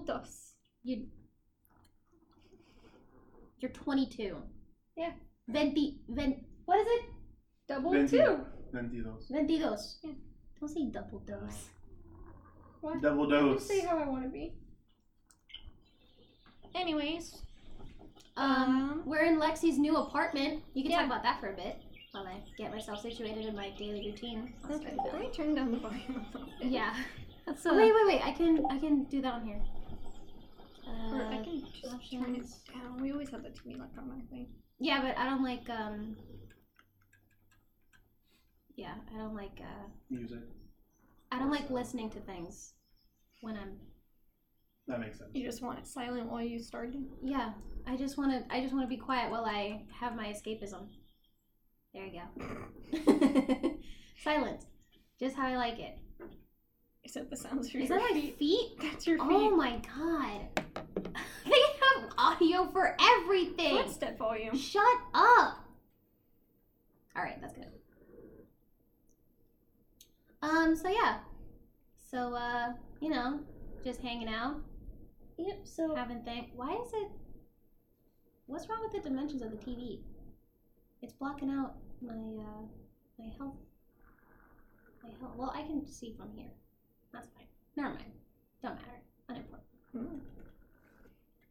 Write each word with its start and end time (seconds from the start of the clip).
I'm 0.00 0.06
dos. 0.06 0.54
you, 0.82 1.06
you're 3.58 3.70
22. 3.72 4.36
Yeah. 4.96 5.10
Venti, 5.48 6.00
ven, 6.08 6.44
what 6.64 6.78
is 6.80 6.86
it? 6.88 7.04
Double 7.68 7.92
Venti- 7.92 8.16
two. 8.18 8.40
Ventidos. 8.72 9.30
Ventidos. 9.30 9.96
Yeah. 10.02 10.12
Don't 10.58 10.68
say 10.68 10.86
double 10.90 11.18
dose. 11.20 11.68
What? 12.80 13.02
Double 13.02 13.28
dose. 13.28 13.66
say 13.66 13.80
how 13.80 13.98
I 13.98 14.08
want 14.08 14.24
to 14.24 14.30
be. 14.30 14.54
Anyways, 16.74 17.42
Um, 18.36 18.46
Um, 18.46 19.02
we're 19.04 19.24
in 19.24 19.38
Lexi's 19.38 19.78
new 19.78 19.96
apartment. 19.96 20.62
You 20.72 20.82
can 20.82 20.92
Yeah. 20.92 20.98
talk 20.98 21.06
about 21.06 21.22
that 21.24 21.40
for 21.40 21.52
a 21.52 21.56
bit 21.56 21.76
while 22.12 22.26
I 22.26 22.40
get 22.56 22.70
myself 22.70 23.00
situated 23.02 23.44
in 23.44 23.54
my 23.54 23.70
daily 23.76 24.10
routine. 24.10 24.54
I'll 24.64 24.76
okay. 24.76 24.94
start 24.94 25.12
Let 25.12 25.20
me 25.20 25.30
turn 25.30 25.54
down 25.54 25.72
the 25.72 25.78
volume 25.78 26.24
a 26.34 26.38
little 26.38 26.52
bit. 26.58 26.68
Yeah. 26.70 26.94
That's 27.44 27.66
Oh, 27.66 27.72
uh, 27.72 27.76
wait, 27.76 27.92
wait, 27.92 28.06
wait. 28.06 28.22
I 28.24 28.32
can, 28.32 28.64
I 28.70 28.78
can 28.78 29.04
do 29.04 29.20
that 29.20 29.34
on 29.34 29.44
here. 29.44 29.60
Or 31.12 31.22
I 31.22 31.36
Uh, 31.38 31.44
can 31.44 31.60
just 31.60 32.12
turn 32.12 32.34
it 32.36 32.46
down. 32.72 33.00
We 33.00 33.12
always 33.12 33.30
have 33.30 33.42
the 33.42 33.50
TV 33.50 33.74
like 33.78 33.90
automatically. 33.96 34.48
Yeah, 34.78 35.02
but 35.02 35.16
I 35.18 35.24
don't 35.28 35.42
like 35.42 35.68
um. 35.70 36.16
Yeah, 38.76 38.94
I 39.14 39.18
don't 39.18 39.34
like 39.34 39.60
uh. 39.60 39.88
Music. 40.08 40.40
I 41.32 41.38
don't 41.38 41.50
like 41.50 41.70
listening 41.70 42.10
to 42.10 42.20
things 42.20 42.74
when 43.40 43.56
I'm. 43.56 43.78
That 44.88 45.00
makes 45.00 45.18
sense. 45.18 45.30
You 45.34 45.44
just 45.44 45.62
want 45.62 45.78
it 45.78 45.86
silent 45.86 46.26
while 46.30 46.42
you 46.42 46.58
started. 46.58 47.04
Yeah, 47.22 47.52
I 47.86 47.96
just 47.96 48.18
want 48.18 48.32
to. 48.32 48.54
I 48.54 48.60
just 48.60 48.72
want 48.74 48.84
to 48.84 48.88
be 48.88 48.96
quiet 48.96 49.30
while 49.30 49.44
I 49.44 49.82
have 50.00 50.16
my 50.16 50.26
escapism. 50.28 50.88
There 51.92 52.06
you 52.06 52.20
go. 52.20 53.74
Silent, 54.24 54.64
just 55.18 55.36
how 55.36 55.46
I 55.46 55.56
like 55.56 55.78
it. 55.78 55.98
Is 57.04 57.12
that 57.14 57.30
the 57.30 57.36
sounds 57.36 57.68
of 57.68 57.74
Is 57.74 57.88
your 57.88 57.98
that 57.98 58.10
my 58.10 58.20
feet? 58.20 58.38
feet? 58.38 58.68
That's 58.80 59.06
your 59.06 59.18
feet. 59.18 59.26
Oh 59.28 59.56
my 59.56 59.80
god! 59.96 60.64
They 61.44 61.50
have 61.52 62.10
audio 62.16 62.70
for 62.70 62.96
everything. 63.00 63.76
Footstep 63.82 64.18
volume. 64.18 64.56
Shut 64.56 64.84
up! 65.14 65.64
Alright, 67.16 67.40
that's 67.40 67.54
good. 67.54 67.66
Um, 70.42 70.76
so 70.76 70.88
yeah. 70.88 71.18
So, 72.10 72.34
uh, 72.34 72.72
you 73.00 73.08
know, 73.08 73.40
just 73.84 74.00
hanging 74.00 74.28
out, 74.28 74.60
Yep. 75.38 75.60
So 75.64 75.94
having 75.94 76.22
thing. 76.22 76.50
Why 76.54 76.74
is 76.74 76.92
it. 76.92 77.08
What's 78.46 78.68
wrong 78.68 78.80
with 78.82 78.92
the 79.02 79.08
dimensions 79.08 79.42
of 79.42 79.50
the 79.50 79.56
TV? 79.56 80.00
It's 81.02 81.14
blocking 81.14 81.50
out 81.50 81.76
my, 82.02 82.12
uh, 82.12 82.62
my 83.18 83.26
health. 83.38 83.54
My 85.02 85.10
health. 85.18 85.32
Well, 85.36 85.52
I 85.56 85.62
can 85.62 85.86
see 85.86 86.14
from 86.18 86.30
here. 86.36 86.50
That's 87.12 87.28
fine. 87.36 87.46
Never 87.76 87.90
mind. 87.90 88.12
Don't 88.62 88.74
matter. 88.74 89.00
Unimportant. 89.28 89.66
Hmm. 89.92 90.18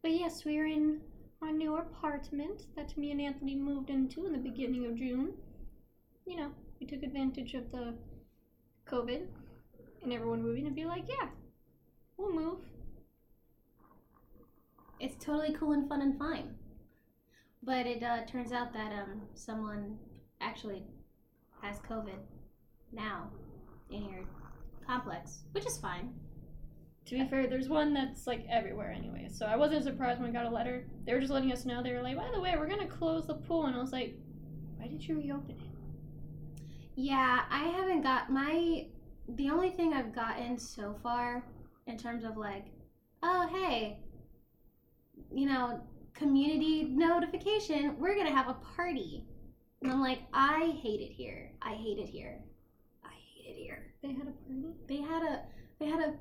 But 0.02 0.12
yes, 0.12 0.44
we're 0.44 0.66
in 0.66 1.00
our 1.42 1.52
new 1.52 1.76
apartment 1.76 2.66
that 2.76 2.96
me 2.96 3.10
and 3.10 3.20
Anthony 3.20 3.54
moved 3.54 3.90
into 3.90 4.26
in 4.26 4.32
the 4.32 4.38
beginning 4.38 4.86
of 4.86 4.96
June. 4.96 5.32
You 6.26 6.36
know, 6.36 6.50
we 6.78 6.86
took 6.86 7.02
advantage 7.02 7.54
of 7.54 7.70
the 7.70 7.94
COVID 8.88 9.26
and 10.02 10.12
everyone 10.12 10.42
moving 10.42 10.66
and 10.66 10.74
be 10.74 10.84
like, 10.84 11.04
yeah, 11.08 11.28
we'll 12.16 12.32
move. 12.32 12.58
it's 14.98 15.22
totally 15.24 15.54
cool 15.54 15.72
and 15.72 15.88
fun 15.88 16.02
and 16.02 16.18
fine. 16.18 16.54
But 17.62 17.86
it 17.86 18.02
uh, 18.02 18.24
turns 18.26 18.52
out 18.52 18.72
that 18.72 18.92
um, 18.92 19.22
someone 19.34 19.98
actually 20.40 20.82
has 21.62 21.78
COVID 21.80 22.18
now 22.92 23.30
in 23.90 24.04
your 24.04 24.24
complex, 24.90 25.44
which 25.52 25.66
is 25.66 25.78
fine. 25.78 26.12
To 27.06 27.14
be 27.18 27.24
fair, 27.28 27.46
there's 27.46 27.68
one 27.68 27.94
that's 27.94 28.26
like 28.26 28.44
everywhere 28.50 28.90
anyway. 28.90 29.28
So 29.30 29.46
I 29.46 29.56
wasn't 29.56 29.84
surprised 29.84 30.20
when 30.20 30.30
I 30.30 30.32
got 30.32 30.50
a 30.50 30.54
letter. 30.54 30.84
They 31.06 31.14
were 31.14 31.20
just 31.20 31.32
letting 31.32 31.52
us 31.52 31.64
know. 31.64 31.82
They 31.82 31.92
were 31.92 32.02
like, 32.02 32.16
by 32.16 32.28
the 32.32 32.40
way, 32.40 32.54
we're 32.56 32.68
gonna 32.68 32.86
close 32.86 33.26
the 33.26 33.34
pool, 33.34 33.66
and 33.66 33.76
I 33.76 33.78
was 33.78 33.92
like, 33.92 34.16
why 34.76 34.88
did 34.88 35.06
you 35.06 35.16
reopen 35.16 35.50
it? 35.50 36.60
Yeah, 36.96 37.42
I 37.50 37.64
haven't 37.64 38.02
got 38.02 38.30
my. 38.30 38.86
The 39.36 39.48
only 39.50 39.70
thing 39.70 39.92
I've 39.92 40.14
gotten 40.14 40.58
so 40.58 40.96
far 41.02 41.44
in 41.86 41.96
terms 41.96 42.24
of 42.24 42.36
like, 42.36 42.66
oh, 43.22 43.48
hey, 43.52 44.00
you 45.32 45.46
know, 45.46 45.80
community 46.14 46.84
notification, 46.84 47.96
we're 47.98 48.16
gonna 48.16 48.34
have 48.34 48.48
a 48.48 48.56
party. 48.76 49.24
And 49.82 49.90
I'm 49.90 50.00
like, 50.00 50.22
I 50.32 50.76
hate 50.82 51.00
it 51.00 51.12
here. 51.12 51.52
I 51.62 51.74
hate 51.74 51.98
it 51.98 52.08
here. 52.08 52.40
I 53.04 53.14
hate 53.14 53.50
it 53.50 53.56
here. 53.56 53.89
They 54.02 54.08
had 54.12 54.28
a 54.28 54.32
party. 54.32 54.74
they 54.88 54.96
had 54.96 55.22
a 55.22 55.42
they 55.78 55.86
had 55.86 56.00
a 56.00 56.14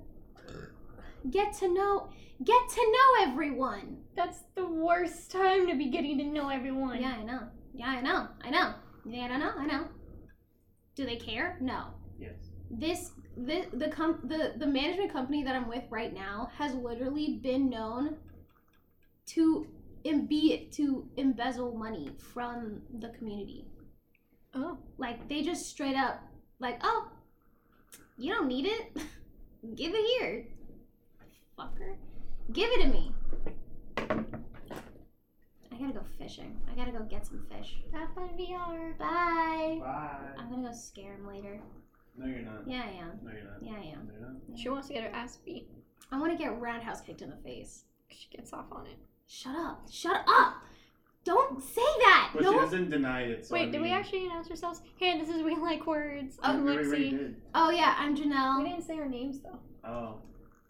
get 1.30 1.54
to 1.60 1.74
know 1.74 2.10
get 2.44 2.70
to 2.70 2.82
know 2.82 3.32
everyone. 3.32 3.98
That's 4.16 4.40
the 4.56 4.66
worst 4.66 5.32
time 5.32 5.68
to 5.68 5.76
be 5.76 5.90
getting 5.90 6.18
to 6.18 6.24
know 6.26 6.50
everyone. 6.50 7.02
yeah 7.02 7.16
i 7.20 7.24
know. 7.24 7.42
Yeah 7.74 7.88
i 7.88 8.02
know. 8.02 8.28
I 8.42 8.50
know. 8.50 8.74
Yeah 9.06 9.26
i 9.26 9.28
don't 9.28 9.40
know. 9.40 9.54
I 9.58 9.66
know. 9.66 9.88
Do 10.96 11.06
they 11.06 11.16
care? 11.18 11.58
No. 11.62 11.86
Yes. 12.20 12.36
this 12.70 13.12
this 13.38 13.66
the 13.74 13.88
com- 13.88 14.20
the 14.26 14.54
the 14.58 14.68
management 14.68 15.14
company 15.14 15.44
that 15.44 15.56
i'm 15.56 15.70
with 15.70 15.84
right 15.90 16.14
now 16.14 16.50
has 16.58 16.74
literally 16.76 17.40
been 17.42 17.70
known 17.70 18.18
to 19.28 19.66
imbe- 20.06 20.70
to 20.72 21.08
embezzle 21.16 21.78
money 21.78 22.12
from 22.34 22.82
the 23.00 23.10
community. 23.10 23.66
Oh. 24.54 24.78
like 24.98 25.30
they 25.30 25.42
just 25.44 25.68
straight 25.68 25.96
up 25.96 26.22
like 26.60 26.80
oh 26.84 27.08
you 28.18 28.34
don't 28.34 28.48
need 28.48 28.66
it 28.66 28.92
give 29.76 29.92
it 29.94 30.20
here 30.20 30.46
fucker 31.58 31.96
give 32.54 32.70
it 32.72 32.82
to 32.84 32.88
me 32.90 33.12
i 35.72 35.76
gotta 35.80 35.94
go 35.94 36.02
fishing 36.18 36.56
i 36.72 36.76
gotta 36.76 36.92
go 36.92 37.00
get 37.06 37.26
some 37.26 37.46
fish 37.52 37.78
Have 37.94 38.10
fun 38.14 38.30
VR. 38.38 38.98
bye 38.98 39.78
Bye. 39.80 40.18
i'm 40.38 40.50
gonna 40.50 40.68
go 40.70 40.74
scare 40.74 41.14
him 41.14 41.28
later 41.28 41.60
No, 42.18 42.26
you're 42.26 42.40
not. 42.40 42.64
yeah 42.68 42.84
i 42.86 42.92
am 43.04 43.20
No, 43.24 43.32
you're 43.32 43.44
not. 43.44 43.62
yeah 43.62 43.74
i 43.74 43.94
am 43.94 44.08
No, 44.08 44.14
you're 44.20 44.30
not. 44.50 44.60
She 44.60 44.70
wants 44.70 44.88
to 44.88 44.94
get 44.94 45.04
her 45.04 45.10
ass 45.16 45.38
beat. 45.46 45.68
i 46.12 46.20
want 46.20 46.32
to 46.32 46.38
get 46.38 46.60
roundhouse 46.60 47.02
kicked 47.02 47.22
in 47.22 47.30
the 47.30 47.38
face 47.38 47.84
She 48.10 48.28
gets 48.36 48.52
off 48.54 48.66
on 48.72 48.86
it. 48.88 48.98
shut 49.28 49.56
up 49.56 49.88
shut 49.92 50.24
up 50.28 50.56
don't 51.36 51.62
say 51.64 51.82
that 52.06 52.32
But 52.34 52.44
no 52.44 52.50
she 52.52 52.56
one- 52.56 52.66
doesn't 52.66 52.90
deny 52.90 53.22
it. 53.24 53.46
So 53.46 53.56
I 53.56 53.60
Wait, 53.60 53.72
did 53.72 53.82
we 53.82 53.92
actually 53.92 54.26
announce 54.26 54.50
ourselves? 54.50 54.82
Hey, 54.98 55.20
this 55.20 55.30
is 55.30 55.42
We 55.44 55.56
Like 55.56 55.86
Words. 55.88 56.38
Oh, 56.44 56.50
I'm 56.54 56.64
we 56.66 56.72
already 56.72 57.12
Lexi. 57.12 57.36
oh 57.56 57.70
yeah 57.70 57.96
i'm 57.98 58.16
Janelle. 58.16 58.62
We 58.64 58.70
didn't 58.70 58.84
say 58.86 58.98
our 58.98 59.08
names 59.08 59.40
though. 59.42 59.60
Oh. 59.88 60.16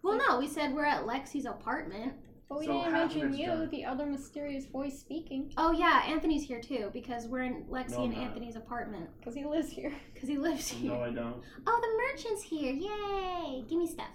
well 0.03 0.17
no 0.27 0.39
we 0.39 0.47
said 0.47 0.73
we're 0.73 0.85
at 0.85 1.06
lexi's 1.06 1.45
apartment 1.45 2.13
But 2.50 2.59
we 2.59 2.65
So 2.65 2.73
didn't 2.73 2.94
mention 2.94 3.33
you, 3.33 3.47
done. 3.47 3.69
the 3.69 3.85
other 3.85 4.06
mysterious 4.06 4.65
voice 4.65 4.97
speaking, 5.00 5.51
oh 5.57 5.71
yeah 5.71 6.03
anthony's 6.07 6.44
here 6.44 6.61
too 6.61 6.89
because 6.94 7.27
we're 7.27 7.44
in 7.44 7.63
lexi 7.69 7.91
No, 7.97 8.03
and 8.06 8.13
not. 8.15 8.23
anthony's 8.25 8.56
apartment 8.56 9.07
because 9.19 9.35
he 9.35 9.44
lives 9.45 9.69
here. 9.69 9.91
because 10.13 10.27
he 10.29 10.38
lives 10.38 10.67
here 10.69 10.91
No, 10.94 11.01
I 11.01 11.09
don't. 11.11 11.41
Oh, 11.67 11.79
the 11.85 11.91
merchant's 12.03 12.44
here! 12.44 12.73
Yay! 12.73 13.63
Give 13.69 13.77
me 13.79 13.88
stuff. 13.88 14.13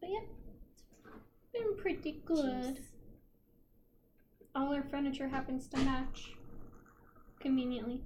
But 0.00 0.10
yeah, 0.10 0.20
been 1.52 1.76
pretty 1.76 2.22
good. 2.24 2.76
Jeez. 2.76 2.78
All 4.54 4.74
our 4.74 4.82
furniture 4.82 5.28
happens 5.28 5.66
to 5.68 5.78
match 5.78 6.32
conveniently. 7.40 8.00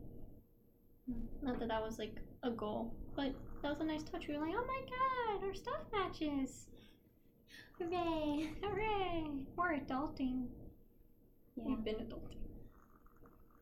Not 1.43 1.59
that 1.59 1.69
that 1.69 1.83
was 1.83 1.99
like 1.99 2.17
a 2.43 2.51
goal, 2.51 2.95
but 3.17 3.35
that 3.63 3.71
was 3.71 3.81
a 3.81 3.85
nice 3.85 4.03
touch. 4.03 4.29
We 4.29 4.35
were 4.37 4.47
like, 4.47 4.55
oh 4.57 4.65
my 4.67 4.81
god, 5.39 5.47
our 5.47 5.55
stuff 5.55 5.81
matches. 5.93 6.67
Hooray! 7.79 8.51
Hooray! 8.63 9.25
We're 9.57 9.75
adulting. 9.81 10.47
Yeah. 11.57 11.65
We've 11.67 11.85
been 11.85 11.97
adulting. 11.97 12.39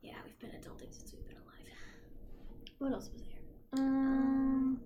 yeah, 0.02 0.14
we've 0.25 0.38
been 0.38 0.58
adulting 0.60 0.92
since 0.94 1.12
we've 1.12 1.26
been 1.26 1.36
alive. 1.36 1.66
What 2.78 2.92
else 2.92 3.10
was 3.12 3.22
there? 3.22 3.82
Um, 3.84 4.81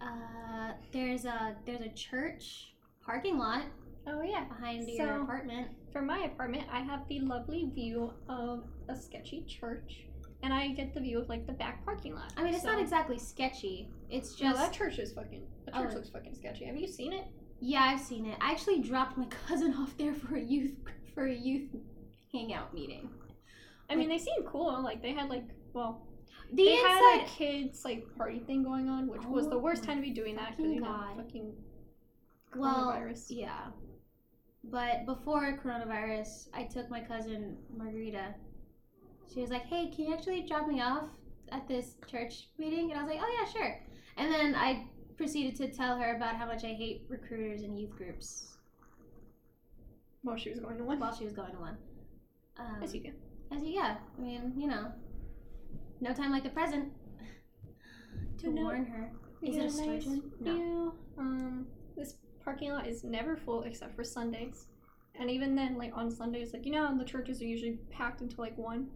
Uh, 0.00 0.72
there's 0.92 1.24
a 1.24 1.54
there's 1.66 1.80
a 1.82 1.88
church 1.90 2.74
parking 3.04 3.38
lot 3.38 3.64
oh 4.06 4.22
yeah. 4.22 4.44
behind 4.44 4.84
So- 4.84 4.90
your 4.92 5.22
apartment. 5.22 5.68
For 5.92 6.02
my 6.02 6.18
apartment, 6.20 6.64
I 6.72 6.80
have 6.80 7.06
the 7.08 7.18
lovely 7.20 7.68
view 7.74 8.12
of 8.28 8.64
a 8.88 8.94
sketchy 8.96 9.42
church, 9.48 10.06
and 10.44 10.52
I 10.54 10.68
get 10.68 10.94
the 10.94 11.00
view 11.00 11.18
of 11.20 11.28
like 11.28 11.46
the 11.46 11.52
back 11.52 11.84
parking 11.84 12.14
lot. 12.14 12.32
I 12.36 12.44
mean, 12.44 12.54
it's 12.54 12.62
So- 12.62 12.70
not 12.70 12.80
exactly 12.80 13.18
sketchy. 13.18 13.90
It's 14.08 14.40
No, 14.40 14.50
just 14.50 14.60
that 14.60 14.72
church 14.72 14.98
is 14.98 15.12
fucking. 15.12 15.46
The 15.66 15.76
oh. 15.78 15.82
church 15.82 15.90
Oh. 15.92 15.96
looks 15.96 16.10
fucking 16.10 16.34
sketchy. 16.34 16.64
Have 16.66 16.76
you 16.76 16.86
seen 16.88 17.12
it? 17.12 17.26
yeah, 17.62 17.82
I've 17.82 18.00
seen 18.00 18.24
it. 18.26 18.38
I 18.40 18.52
actually 18.52 18.80
dropped 18.80 19.18
my 19.18 19.26
cousin 19.48 19.74
off 19.74 19.96
there 19.98 20.14
for 20.14 20.36
a 20.36 20.40
youth 20.42 20.72
for 21.14 21.26
a 21.26 21.34
youth 21.34 21.68
hangout 22.32 22.72
meeting. 22.72 23.10
I 23.90 23.96
mean, 23.96 24.08
they 24.08 24.18
seem 24.18 24.44
cool. 24.46 24.80
Like 24.82 25.02
they 25.02 25.12
had 25.12 25.28
like, 25.28 25.44
well, 25.72 26.06
The 26.52 26.64
they 26.64 26.76
had 26.76 27.22
a 27.22 27.26
kids 27.26 27.84
like 27.84 28.06
party 28.16 28.38
thing 28.38 28.62
going 28.62 28.88
on, 28.88 29.08
which 29.08 29.24
was 29.24 29.48
the 29.48 29.56
Oh 29.56 29.58
worst 29.58 29.82
time 29.82 29.96
to 29.96 30.02
be 30.02 30.10
doing 30.12 30.36
that 30.36 30.56
because 30.56 30.72
you 30.72 30.80
know 30.80 30.86
God. 30.86 31.16
fucking 31.16 31.52
well, 32.56 32.92
coronavirus. 32.92 33.26
yeah. 33.30 33.66
But 34.64 35.06
before 35.06 35.58
coronavirus, 35.62 36.48
I 36.54 36.64
took 36.64 36.90
my 36.90 37.00
cousin 37.00 37.56
Margarita. 37.76 38.34
She 39.32 39.40
was 39.40 39.50
like, 39.50 39.64
"Hey, 39.66 39.90
can 39.90 40.06
you 40.06 40.14
actually 40.14 40.42
drop 40.42 40.66
me 40.68 40.80
off 40.80 41.04
at 41.50 41.66
this 41.66 41.94
church 42.06 42.48
meeting?" 42.58 42.90
And 42.90 43.00
I 43.00 43.04
was 43.04 43.12
like, 43.12 43.22
"Oh 43.22 43.36
yeah, 43.40 43.48
sure." 43.50 43.82
And 44.16 44.32
then 44.32 44.54
I 44.54 44.86
proceeded 45.16 45.56
to 45.56 45.68
tell 45.74 45.96
her 45.98 46.16
about 46.16 46.36
how 46.36 46.46
much 46.46 46.64
I 46.64 46.68
hate 46.74 47.04
recruiters 47.08 47.62
and 47.62 47.78
youth 47.78 47.90
groups 47.96 48.56
Well, 50.24 50.36
she 50.36 50.50
was 50.50 50.60
going 50.60 50.78
to 50.78 50.84
one. 50.84 50.98
while 50.98 51.14
she 51.14 51.24
was 51.24 51.32
going 51.34 51.52
to 51.52 51.58
one. 51.58 51.76
Um, 52.58 52.82
As 52.82 52.94
you 52.94 53.02
do. 53.02 53.12
as 53.52 53.62
you, 53.62 53.70
yeah, 53.70 53.96
I 54.16 54.20
mean, 54.20 54.52
you 54.56 54.66
know, 54.66 54.92
no 56.00 56.12
time 56.12 56.30
like 56.32 56.42
the 56.42 56.50
present 56.50 56.92
to 58.38 58.50
know, 58.50 58.62
warn 58.62 58.84
her. 58.86 59.12
Is 59.42 59.56
it 59.56 59.86
a 59.86 60.08
room? 60.08 60.32
No. 60.40 60.94
Um, 61.18 61.66
this 61.96 62.14
parking 62.50 62.72
lot 62.72 62.84
is 62.84 63.04
never 63.04 63.36
full 63.36 63.62
except 63.62 63.94
for 63.94 64.02
Sundays. 64.02 64.66
And 65.14 65.30
even 65.30 65.54
then, 65.54 65.78
like 65.78 65.92
on 65.96 66.10
Sundays, 66.10 66.52
like 66.52 66.66
you 66.66 66.72
know, 66.72 66.96
the 66.98 67.04
churches 67.04 67.40
are 67.40 67.44
usually 67.44 67.78
packed 67.92 68.22
until 68.22 68.42
like 68.42 68.58
one. 68.58 68.88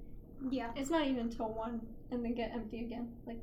Yeah. 0.50 0.72
It's 0.74 0.90
not 0.90 1.06
even 1.06 1.20
until 1.20 1.52
one, 1.52 1.80
and 2.10 2.24
then 2.24 2.34
get 2.34 2.50
empty 2.52 2.80
again. 2.84 3.12
Like, 3.26 3.38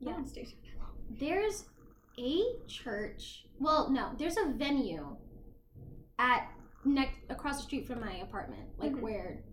Yeah. 0.00 0.24
stays 0.24 0.50
here 0.50 0.72
that 0.76 0.78
long. 0.80 0.96
There's 1.20 1.66
a 2.18 2.42
church. 2.66 3.46
Well, 3.60 3.90
no, 3.90 4.10
there's 4.18 4.36
a 4.36 4.50
venue 4.50 5.16
at 6.18 6.50
next 6.84 7.18
across 7.28 7.58
the 7.58 7.62
street 7.62 7.86
from 7.86 8.00
my 8.00 8.16
apartment, 8.16 8.68
like 8.78 8.92
Mhm. 8.92 9.00
where, 9.02 9.44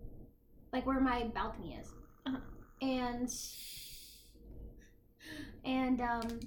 like 0.72 0.84
where 0.84 1.00
my 1.00 1.28
balcony 1.28 1.74
is, 1.76 1.92
Uh-huh. 2.26 2.40
and 2.80 3.28
and 5.64 6.00
um, 6.00 6.40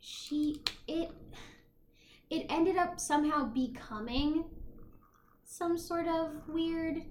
she 0.00 0.62
it 0.86 1.10
it 2.30 2.46
ended 2.50 2.76
up 2.76 3.00
somehow 3.00 3.46
becoming 3.46 4.44
some 5.44 5.78
sort 5.78 6.06
of 6.06 6.30
weird. 6.48 7.02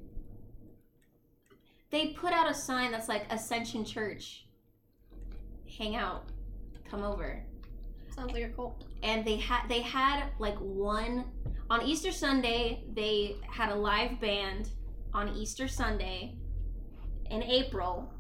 They 1.89 2.07
put 2.09 2.33
out 2.33 2.49
a 2.49 2.53
sign 2.53 2.91
that's 2.91 3.07
like 3.09 3.31
Ascension 3.31 3.83
Church. 3.85 4.45
Hang 5.77 5.95
out, 5.95 6.29
come 6.89 7.03
over 7.03 7.43
Sounds 8.15 8.33
like 8.33 8.43
a 8.43 8.49
cult. 8.49 8.83
and 9.03 9.23
they 9.25 9.35
had 9.37 9.67
they 9.69 9.81
had 9.81 10.29
like 10.39 10.57
one 10.57 11.25
on 11.69 11.83
Easter 11.83 12.11
Sunday 12.11 12.83
they 12.95 13.35
had 13.47 13.69
a 13.69 13.75
live 13.75 14.19
band 14.19 14.71
on 15.13 15.29
Easter 15.35 15.67
Sunday 15.67 16.35
in 17.29 17.43
April 17.43 18.11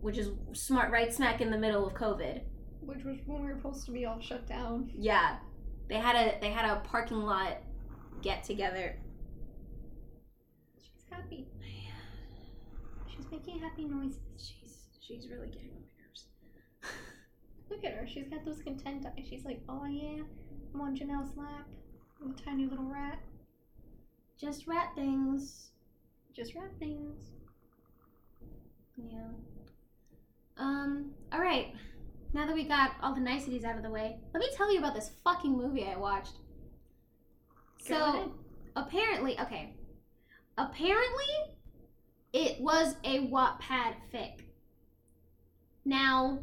which 0.00 0.16
is 0.18 0.30
smart 0.52 0.92
right 0.92 1.12
smack 1.12 1.40
in 1.40 1.50
the 1.50 1.58
middle 1.58 1.86
of 1.86 1.94
COVID. 1.94 2.42
Which 2.82 3.04
was 3.04 3.16
when 3.26 3.42
we 3.42 3.48
were 3.48 3.56
supposed 3.56 3.84
to 3.86 3.92
be 3.92 4.04
all 4.04 4.20
shut 4.20 4.46
down. 4.48 4.90
Yeah. 4.94 5.38
They 5.88 5.96
had 5.96 6.16
a 6.16 6.40
they 6.40 6.50
had 6.50 6.64
a 6.64 6.80
parking 6.80 7.22
lot 7.22 7.58
get 8.22 8.44
together. 8.44 8.96
She's 10.80 11.04
happy. 11.10 11.46
She's 13.14 13.26
making 13.30 13.60
happy 13.60 13.84
noises. 13.84 14.20
She's 14.36 14.88
she's 15.00 15.28
really 15.28 15.48
getting 15.48 15.70
on 15.70 15.82
my 15.82 16.02
nerves. 16.04 16.26
Look 17.70 17.84
at 17.84 17.94
her. 17.94 18.06
She's 18.06 18.28
got 18.28 18.44
those 18.44 18.62
content 18.62 19.06
eyes. 19.06 19.26
She's 19.28 19.44
like, 19.44 19.60
oh 19.68 19.84
yeah, 19.86 20.22
I'm 20.74 20.80
on 20.80 20.96
Janelle's 20.96 21.36
lap. 21.36 21.66
I'm 22.22 22.30
a 22.30 22.34
tiny 22.34 22.66
little 22.66 22.84
rat. 22.84 23.18
Just 24.40 24.66
rat 24.66 24.92
things. 24.94 25.70
Just 26.34 26.54
rat 26.54 26.70
things. 26.78 27.32
Yeah. 28.96 29.28
Um, 30.56 31.10
alright. 31.34 31.74
Now 32.34 32.46
that 32.46 32.54
we 32.54 32.64
got 32.64 32.92
all 33.02 33.14
the 33.14 33.20
niceties 33.20 33.64
out 33.64 33.76
of 33.76 33.82
the 33.82 33.90
way, 33.90 34.16
let 34.32 34.40
me 34.40 34.48
tell 34.54 34.72
you 34.72 34.78
about 34.78 34.94
this 34.94 35.10
fucking 35.24 35.56
movie 35.56 35.84
I 35.84 35.96
watched. 35.96 36.34
Go 37.88 37.94
So, 37.94 38.04
ahead. 38.04 38.30
apparently, 38.76 39.38
okay. 39.40 39.74
Apparently, 40.56 41.56
it 42.32 42.60
was 42.60 42.96
a 43.04 43.26
Wattpad 43.28 43.94
fic. 44.12 44.44
Now, 45.84 46.38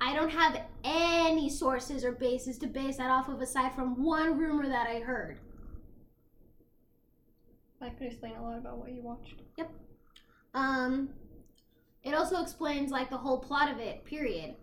I 0.00 0.14
don't 0.14 0.30
have 0.30 0.60
any 0.82 1.50
sources 1.50 2.04
or 2.04 2.12
bases 2.12 2.58
to 2.58 2.66
base 2.66 2.96
that 2.96 3.10
off 3.10 3.28
of 3.28 3.40
aside 3.40 3.74
from 3.74 4.02
one 4.02 4.38
rumor 4.38 4.68
that 4.68 4.86
I 4.86 5.00
heard. 5.00 5.40
That 7.80 7.98
could 7.98 8.06
explain 8.06 8.36
a 8.36 8.42
lot 8.42 8.56
about 8.58 8.78
what 8.78 8.92
you 8.92 9.02
watched. 9.02 9.34
Yep. 9.58 9.70
Um, 10.54 11.10
it 12.02 12.14
also 12.14 12.40
explains 12.40 12.90
like 12.90 13.10
the 13.10 13.18
whole 13.18 13.40
plot 13.40 13.70
of 13.70 13.78
it. 13.78 14.04
Period. 14.04 14.54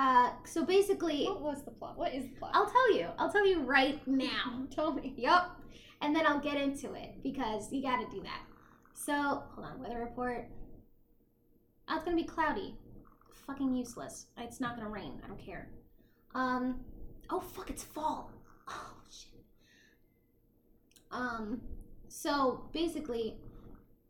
Uh, 0.00 0.30
so 0.44 0.64
basically, 0.64 1.26
What 1.26 1.42
was 1.42 1.62
the 1.62 1.72
plot? 1.72 1.98
What 1.98 2.14
is 2.14 2.24
the 2.24 2.34
plot? 2.36 2.52
I'll 2.54 2.70
tell 2.70 2.94
you. 2.96 3.08
I'll 3.18 3.30
tell 3.30 3.46
you 3.46 3.60
right 3.60 4.00
now. 4.06 4.66
Tell 4.74 4.94
me. 4.94 5.12
Yup. 5.18 5.60
And 6.00 6.16
then 6.16 6.26
I'll 6.26 6.40
get 6.40 6.56
into 6.56 6.94
it 6.94 7.22
because 7.22 7.70
you 7.70 7.82
got 7.82 7.98
to 7.98 8.10
do 8.10 8.22
that. 8.22 8.40
So 8.94 9.12
hold 9.12 9.66
on. 9.66 9.78
Weather 9.78 9.98
report. 9.98 10.48
Oh, 11.86 11.96
it's 11.96 12.04
gonna 12.04 12.16
be 12.16 12.24
cloudy. 12.24 12.78
Fucking 13.46 13.74
useless. 13.74 14.28
It's 14.38 14.58
not 14.58 14.76
gonna 14.76 14.88
rain. 14.88 15.20
I 15.22 15.28
don't 15.28 15.38
care. 15.44 15.68
Um. 16.34 16.80
Oh 17.28 17.40
fuck! 17.40 17.68
It's 17.68 17.84
fall. 17.84 18.32
Oh 18.68 18.94
shit. 19.10 19.44
Um. 21.10 21.60
So 22.08 22.70
basically, 22.72 23.36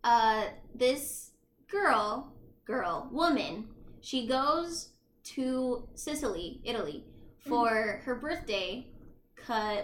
uh, 0.04 0.44
this 0.72 1.32
girl, 1.68 2.32
girl, 2.64 3.08
woman, 3.10 3.68
she 4.00 4.28
goes 4.28 4.90
to 5.34 5.88
Sicily, 5.94 6.60
Italy, 6.64 7.04
for 7.46 8.00
her 8.04 8.14
birthday, 8.16 8.86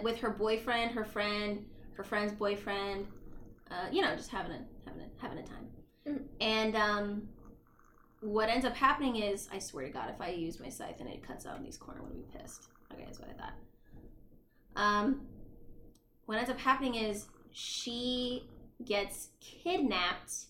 with 0.03 0.17
her 0.19 0.29
boyfriend, 0.29 0.91
her 0.91 1.03
friend, 1.03 1.65
her 1.95 2.03
friend's 2.03 2.33
boyfriend. 2.33 3.07
Uh, 3.69 3.87
you 3.91 4.01
know, 4.01 4.15
just 4.15 4.29
having 4.29 4.51
a 4.53 4.59
having 4.85 5.01
a 5.01 5.21
having 5.21 5.37
a 5.39 5.43
time. 5.43 5.67
Mhm. 6.07 6.23
And 6.39 6.75
um, 6.75 7.29
what 8.21 8.49
ends 8.49 8.65
up 8.65 8.75
happening 8.75 9.17
is, 9.17 9.49
I 9.51 9.59
swear 9.59 9.85
to 9.85 9.91
God, 9.91 10.09
if 10.09 10.21
I 10.21 10.29
use 10.29 10.59
my 10.59 10.69
scythe 10.69 11.01
and 11.01 11.09
it 11.09 11.21
cuts 11.25 11.45
out 11.45 11.57
in 11.57 11.63
these 11.63 11.77
corners, 11.77 12.03
I'm 12.05 12.11
gonna 12.11 12.23
be 12.25 12.37
pissed. 12.39 12.69
Okay, 12.93 13.03
that's 13.05 13.19
what 13.19 13.29
I 13.29 13.33
thought. 13.33 13.53
Um, 14.75 15.27
what 16.27 16.37
ends 16.37 16.49
up 16.49 16.59
happening 16.59 16.95
is 16.95 17.27
she 17.51 18.47
gets 18.85 19.29
kidnapped. 19.41 20.45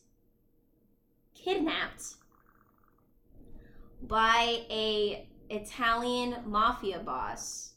Kidnapped 1.33 2.03
by 4.01 4.65
a 4.69 5.27
Italian 5.49 6.37
mafia 6.45 6.99
boss. 6.99 7.73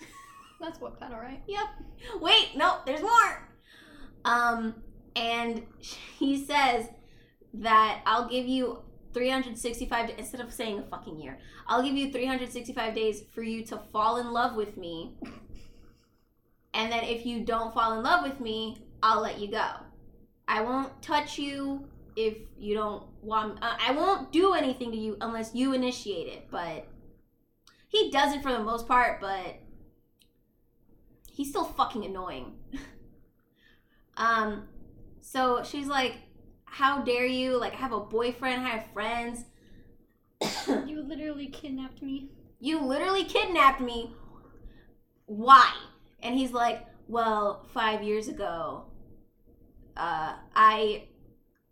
That's 0.60 0.80
what 0.80 0.98
pet, 0.98 1.12
alright? 1.12 1.42
Yep. 1.46 1.66
Wait, 2.20 2.50
no, 2.56 2.78
there's 2.86 3.02
more. 3.02 3.48
Um, 4.24 4.82
and 5.16 5.62
he 6.18 6.44
says 6.44 6.86
that 7.54 8.02
I'll 8.06 8.28
give 8.28 8.46
you 8.46 8.82
365 9.12 10.10
instead 10.18 10.40
of 10.40 10.52
saying 10.52 10.80
a 10.80 10.82
fucking 10.82 11.20
year. 11.20 11.38
I'll 11.68 11.82
give 11.82 11.94
you 11.94 12.10
365 12.10 12.94
days 12.94 13.22
for 13.32 13.42
you 13.42 13.64
to 13.66 13.80
fall 13.92 14.16
in 14.16 14.32
love 14.32 14.56
with 14.56 14.76
me. 14.76 15.16
And 16.76 16.90
then 16.90 17.04
if 17.04 17.24
you 17.24 17.44
don't 17.44 17.72
fall 17.72 17.96
in 17.96 18.02
love 18.02 18.24
with 18.24 18.40
me, 18.40 18.84
I'll 19.00 19.22
let 19.22 19.38
you 19.38 19.48
go. 19.48 19.64
I 20.48 20.60
won't 20.60 21.00
touch 21.00 21.38
you 21.38 21.86
if 22.16 22.36
you 22.58 22.74
don't 22.74 23.04
want 23.22 23.62
uh, 23.62 23.76
I 23.80 23.92
won't 23.92 24.32
do 24.32 24.54
anything 24.54 24.90
to 24.92 24.96
you 24.96 25.16
unless 25.20 25.54
you 25.54 25.72
initiate 25.72 26.28
it, 26.28 26.48
but 26.50 26.86
he 27.88 28.10
does 28.10 28.34
it 28.34 28.42
for 28.42 28.52
the 28.52 28.60
most 28.60 28.88
part, 28.88 29.20
but 29.20 29.56
he's 31.30 31.48
still 31.48 31.64
fucking 31.64 32.04
annoying. 32.04 32.54
um, 34.16 34.68
so 35.20 35.62
she's 35.64 35.86
like, 35.86 36.14
"How 36.64 37.02
dare 37.02 37.26
you? 37.26 37.58
Like, 37.58 37.74
I 37.74 37.76
have 37.76 37.92
a 37.92 38.00
boyfriend, 38.00 38.66
I 38.66 38.70
have 38.70 38.86
friends. 38.92 39.44
You 40.86 41.02
literally 41.02 41.46
kidnapped 41.48 42.02
me. 42.02 42.30
you 42.60 42.80
literally 42.80 43.24
kidnapped 43.24 43.80
me. 43.80 44.12
Why?" 45.26 45.72
And 46.22 46.34
he's 46.34 46.52
like, 46.52 46.86
"Well, 47.08 47.66
five 47.72 48.02
years 48.02 48.28
ago, 48.28 48.84
uh, 49.96 50.34
I, 50.54 51.04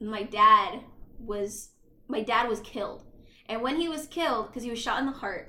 my 0.03 0.23
dad 0.23 0.81
was, 1.19 1.71
my 2.09 2.23
dad 2.23 2.49
was 2.49 2.61
killed, 2.61 3.05
and 3.49 3.63
when 3.63 3.81
he 3.81 3.89
was 3.89 4.07
killed, 4.07 4.49
because 4.49 4.63
he 4.63 4.71
was 4.71 4.79
shot 4.79 5.01
in 5.01 5.07
the 5.07 5.13
heart." 5.13 5.49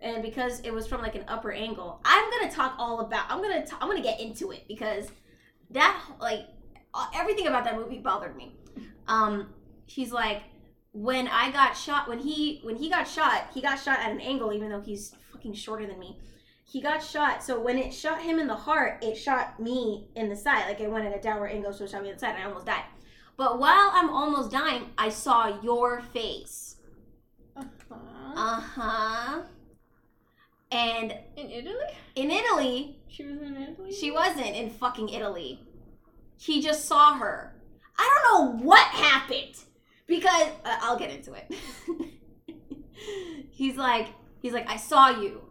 and 0.00 0.22
because 0.22 0.60
it 0.60 0.74
was 0.74 0.86
from 0.88 1.00
like 1.00 1.14
an 1.14 1.24
upper 1.28 1.52
angle 1.52 2.00
i'm 2.04 2.30
gonna 2.30 2.52
talk 2.52 2.74
all 2.78 3.00
about 3.00 3.24
i'm 3.30 3.40
gonna 3.40 3.64
i'm 3.80 3.88
gonna 3.88 4.02
get 4.02 4.20
into 4.20 4.50
it 4.50 4.66
because 4.66 5.08
that 5.70 6.02
like 6.20 6.46
everything 7.14 7.46
about 7.46 7.64
that 7.64 7.76
movie 7.76 7.98
bothered 7.98 8.36
me. 8.36 8.56
Um 9.06 9.48
he's 9.86 10.12
like 10.12 10.42
when 10.92 11.28
i 11.28 11.50
got 11.50 11.76
shot 11.76 12.08
when 12.08 12.18
he 12.18 12.60
when 12.62 12.76
he 12.76 12.88
got 12.88 13.06
shot 13.06 13.48
he 13.52 13.60
got 13.60 13.78
shot 13.78 13.98
at 13.98 14.10
an 14.10 14.20
angle 14.20 14.52
even 14.52 14.70
though 14.70 14.80
he's 14.80 15.14
fucking 15.32 15.54
shorter 15.54 15.86
than 15.86 15.98
me. 15.98 16.18
He 16.66 16.80
got 16.80 17.02
shot 17.04 17.42
so 17.42 17.60
when 17.60 17.78
it 17.78 17.92
shot 17.92 18.22
him 18.22 18.38
in 18.38 18.46
the 18.46 18.54
heart 18.54 19.04
it 19.04 19.16
shot 19.16 19.60
me 19.60 20.08
in 20.16 20.28
the 20.28 20.36
side 20.36 20.66
like 20.66 20.80
it 20.80 20.90
went 20.90 21.04
at 21.06 21.16
a 21.16 21.20
downward 21.20 21.48
angle 21.48 21.72
so 21.72 21.84
it 21.84 21.90
shot 21.90 22.02
me 22.02 22.08
in 22.08 22.14
the 22.14 22.20
side 22.20 22.34
and 22.34 22.42
i 22.42 22.46
almost 22.46 22.66
died 22.66 22.84
but 23.36 23.58
while 23.58 23.90
i'm 23.94 24.10
almost 24.10 24.50
dying 24.50 24.90
i 24.98 25.08
saw 25.08 25.60
your 25.62 26.00
face 26.00 26.76
Uh-huh. 27.56 27.94
uh 28.36 28.60
huh. 28.60 29.40
And 30.72 31.12
In 31.36 31.50
Italy? 31.50 31.74
in 32.16 32.30
Italy, 32.32 32.98
She 33.08 33.24
was 33.24 33.40
in 33.40 33.56
Italy? 33.56 33.92
she 33.92 34.10
wasn't 34.10 34.56
in 34.56 34.70
fucking 34.70 35.08
Italy. 35.08 35.60
He 36.36 36.60
just 36.60 36.86
saw 36.86 37.14
her. 37.14 37.54
I 37.96 38.02
don't 38.10 38.24
know 38.60 38.64
what 38.64 38.84
happened 38.88 39.54
because 40.08 40.48
uh, 40.64 40.78
I'll 40.82 40.98
get 40.98 41.10
into 41.10 41.32
it. 41.34 41.46
he's 43.50 43.76
like, 43.76 44.08
he's 44.42 44.52
like, 44.52 44.68
I 44.68 44.76
saw 44.76 45.10
you. 45.10 45.42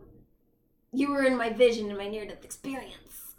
You 0.91 1.11
were 1.11 1.23
in 1.23 1.37
my 1.37 1.49
vision 1.51 1.89
in 1.89 1.95
my 1.97 2.07
near-death 2.09 2.43
experience, 2.43 3.35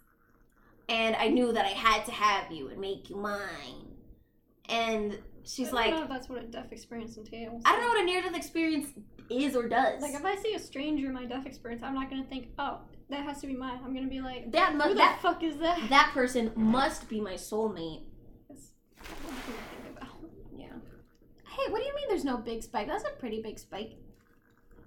and 0.89 1.15
I 1.17 1.29
knew 1.29 1.53
that 1.53 1.67
I 1.67 1.75
had 1.89 2.05
to 2.07 2.13
have 2.13 2.51
you 2.51 2.69
and 2.69 2.81
make 2.81 3.11
you 3.11 3.17
mine. 3.17 3.94
And 4.69 5.19
she's 5.45 5.69
I 5.69 5.71
don't 5.71 5.75
like, 5.75 5.91
know 5.95 6.03
if 6.05 6.09
that's 6.09 6.29
what 6.29 6.43
a 6.43 6.47
deaf 6.47 6.73
experience 6.73 7.17
entails. 7.17 7.63
I 7.65 7.73
don't 7.73 7.83
know 7.83 7.89
what 7.89 8.01
a 8.01 8.05
near-death 8.05 8.37
experience 8.37 8.89
is 9.31 9.55
or 9.57 9.69
does. 9.69 10.01
Like, 10.03 10.15
if 10.15 10.25
I 10.25 10.37
see 10.37 10.55
a 10.55 10.59
stranger 10.59 11.07
in 11.07 11.13
my 11.15 11.25
deaf 11.25 11.47
experience, 11.47 11.83
I'm 11.83 11.95
not 11.95 12.11
gonna 12.11 12.25
think, 12.25 12.49
oh, 12.59 12.81
that 13.11 13.25
has 13.25 13.41
to 13.43 13.47
be 13.47 13.55
mine. 13.55 13.81
I'm 13.85 13.95
gonna 13.95 14.09
be 14.09 14.21
like, 14.21 14.51
that 14.53 14.73
who 14.73 14.79
mu- 14.79 14.89
the 14.89 14.95
that 14.95 15.19
fuck 15.21 15.43
is 15.43 15.59
that? 15.59 15.89
that 15.91 16.11
person 16.15 16.51
must 16.57 17.09
be 17.09 17.21
my 17.21 17.35
soulmate. 17.35 18.03
That's 18.49 18.71
what 18.99 19.33
I'm 19.33 19.37
thinking 19.41 19.97
about. 19.97 20.17
Yeah. 20.57 20.67
Hey, 21.47 21.71
what 21.71 21.81
do 21.81 21.85
you 21.85 21.95
mean 21.95 22.07
there's 22.09 22.25
no 22.25 22.39
big 22.39 22.63
spike? 22.63 22.87
That's 22.87 23.05
a 23.05 23.11
pretty 23.19 23.43
big 23.43 23.59
spike. 23.59 23.93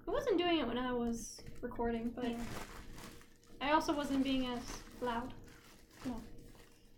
I 0.06 0.10
wasn't 0.10 0.38
doing 0.38 0.58
it 0.58 0.66
when 0.66 0.78
I 0.78 0.92
was 0.92 1.40
recording, 1.60 2.10
but 2.16 2.32
I 3.60 3.72
also 3.72 3.92
wasn't 3.92 4.24
being 4.24 4.46
as 4.46 4.60
loud. 5.00 5.34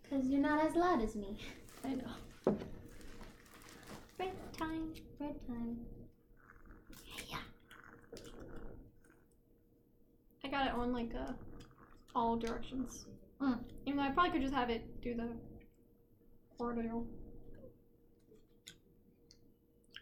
Because 0.03 0.27
you're 0.27 0.41
not 0.41 0.65
as 0.65 0.75
loud 0.77 1.03
as 1.03 1.15
me. 1.17 1.37
I 1.85 1.95
know. 1.95 2.11
Red 2.47 2.57
time, 4.57 4.93
red 5.19 5.35
time. 5.47 5.77
Yeah. 7.29 7.39
I 10.45 10.49
got 10.49 10.67
it 10.67 10.73
on 10.73 10.93
like 10.93 11.13
uh, 11.15 11.33
all 12.15 12.37
directions. 12.37 13.07
Mm. 13.41 13.59
Even 13.87 13.97
though 13.99 14.05
I 14.05 14.11
probably 14.11 14.33
could 14.33 14.43
just 14.43 14.55
have 14.55 14.71
it 14.71 14.83
do 15.03 15.15
the 15.15 15.29
ordeal. 16.59 17.07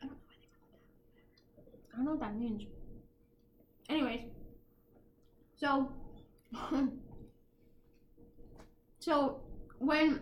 I 0.03 0.07
don't 1.97 2.05
know 2.05 2.13
what 2.13 2.21
that 2.21 2.37
means. 2.37 2.63
Anyways, 3.89 4.21
so 5.57 5.91
so 9.01 9.41
when 9.79 10.21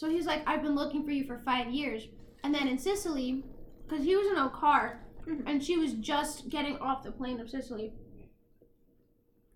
so 0.00 0.08
he's 0.08 0.24
like, 0.24 0.42
I've 0.48 0.62
been 0.62 0.74
looking 0.74 1.04
for 1.04 1.10
you 1.10 1.24
for 1.24 1.42
five 1.44 1.68
years, 1.68 2.08
and 2.42 2.54
then 2.54 2.66
in 2.68 2.78
Sicily, 2.78 3.44
because 3.86 4.02
he 4.02 4.16
was 4.16 4.28
in 4.28 4.38
a 4.38 4.48
car, 4.48 5.04
Mhm. 5.26 5.42
and 5.44 5.62
she 5.62 5.76
was 5.76 5.92
just 5.92 6.48
getting 6.48 6.78
off 6.78 7.02
the 7.02 7.12
plane 7.12 7.38
of 7.38 7.50
Sicily, 7.50 7.92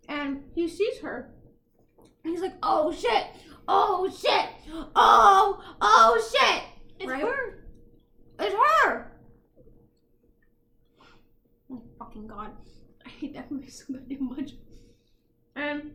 and 0.06 0.44
he 0.54 0.68
sees 0.68 0.98
her, 1.00 1.32
and 2.22 2.30
he's 2.30 2.42
like, 2.42 2.56
Oh 2.62 2.92
shit, 2.92 3.26
oh 3.66 4.06
shit, 4.10 4.50
oh 4.94 5.64
oh 5.80 6.30
shit, 6.30 6.62
It's 7.00 7.10
Right? 7.10 7.22
her. 7.24 7.64
it's 8.40 8.54
her. 8.54 9.12
Oh 11.70 11.82
fucking 11.98 12.26
god. 12.26 12.50
I 13.06 13.08
hate 13.08 13.32
that 13.32 13.50
movie 13.50 13.70
so 13.70 13.84
goddamn 13.94 14.28
much. 14.28 14.50
And 15.56 15.92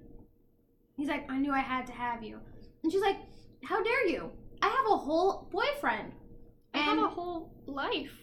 he's 0.97 1.07
like, 1.07 1.29
I 1.31 1.37
knew 1.37 1.51
I 1.53 1.59
had 1.59 1.85
to 1.87 1.93
have 1.93 2.23
you. 2.23 2.39
And 2.81 2.91
she's 2.91 3.01
like, 3.01 3.17
How 3.63 3.83
dare 3.83 4.07
you? 4.07 4.31
I 4.61 4.67
have 4.67 4.85
a 4.91 4.97
whole 4.97 5.49
boyfriend. 5.51 6.13
I 6.73 6.79
have 6.79 6.97
a 6.99 7.07
whole 7.07 7.51
life. 7.65 8.17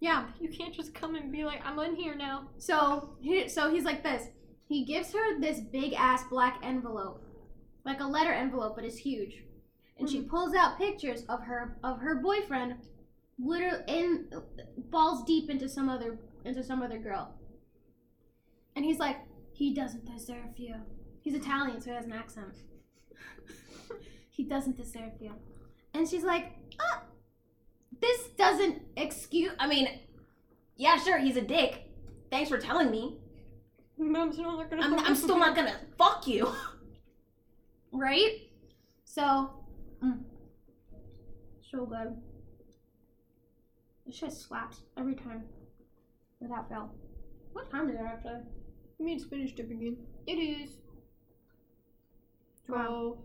yeah, 0.00 0.26
You 0.40 0.48
can't 0.48 0.74
just 0.74 0.94
come 0.94 1.14
and 1.14 1.30
be 1.30 1.44
like, 1.44 1.60
I'm 1.64 1.78
in 1.78 1.94
here 1.94 2.14
now. 2.14 2.48
so 2.58 3.16
he 3.20 3.48
so 3.48 3.70
he's 3.70 3.84
like 3.84 4.02
this. 4.02 4.28
He 4.68 4.84
gives 4.84 5.12
her 5.12 5.40
this 5.40 5.60
big 5.60 5.92
ass 5.94 6.24
black 6.28 6.60
envelope. 6.62 7.22
Like 7.84 8.00
a 8.00 8.04
letter 8.04 8.32
envelope, 8.32 8.74
but 8.74 8.84
it's 8.84 8.96
huge. 8.96 9.44
And 9.98 10.10
she 10.10 10.18
mm-hmm. 10.18 10.28
pulls 10.28 10.54
out 10.54 10.78
pictures 10.78 11.24
of 11.28 11.42
her 11.42 11.78
of 11.84 12.00
her 12.00 12.16
boyfriend 12.16 12.74
literally 13.38 13.84
in 13.86 14.28
balls 14.90 15.24
deep 15.24 15.50
into 15.50 15.68
some 15.68 15.88
other 15.88 16.18
into 16.44 16.62
some 16.62 16.82
other 16.82 16.98
girl. 16.98 17.34
And 18.74 18.84
he's 18.84 18.98
like, 18.98 19.16
he 19.52 19.72
doesn't 19.72 20.04
deserve 20.04 20.58
you. 20.58 20.74
He's 21.22 21.34
Italian, 21.34 21.80
so 21.80 21.90
he 21.90 21.96
has 21.96 22.04
an 22.04 22.12
accent. 22.12 22.56
he 24.36 24.44
doesn't 24.44 24.76
deserve 24.76 25.12
you. 25.20 25.32
And 25.94 26.06
she's 26.06 26.22
like, 26.24 26.52
uh, 26.78 26.98
this 28.00 28.28
doesn't 28.36 28.82
excuse. 28.96 29.52
I 29.58 29.66
mean, 29.66 29.88
Yeah, 30.76 30.98
sure, 30.98 31.18
he's 31.18 31.36
a 31.36 31.42
dick. 31.42 31.90
Thanks 32.30 32.50
for 32.50 32.58
telling 32.58 32.90
me. 32.90 33.18
I'm 33.98 34.30
still 34.30 34.44
not 34.58 34.68
gonna. 34.68 34.82
I'm, 34.82 34.96
fuck 34.96 35.08
I'm 35.08 35.14
still 35.16 35.36
you. 35.36 35.40
not 35.40 35.56
gonna 35.56 35.76
fuck 35.96 36.26
you. 36.26 36.52
right? 37.92 38.40
So, 39.04 39.50
mm, 40.04 40.18
so 41.70 41.86
good. 41.86 42.14
This 44.04 44.16
shit 44.16 44.32
slaps 44.32 44.82
every 44.98 45.14
time, 45.14 45.44
without 46.40 46.68
fail. 46.68 46.90
What 47.54 47.70
time 47.70 47.88
is 47.88 47.94
it 47.94 48.02
actually? 48.04 48.40
It 48.98 49.02
means 49.02 49.24
finished 49.24 49.58
it 49.60 49.70
again. 49.70 49.96
It 50.26 50.32
is. 50.34 50.70
Twelve. 52.66 53.16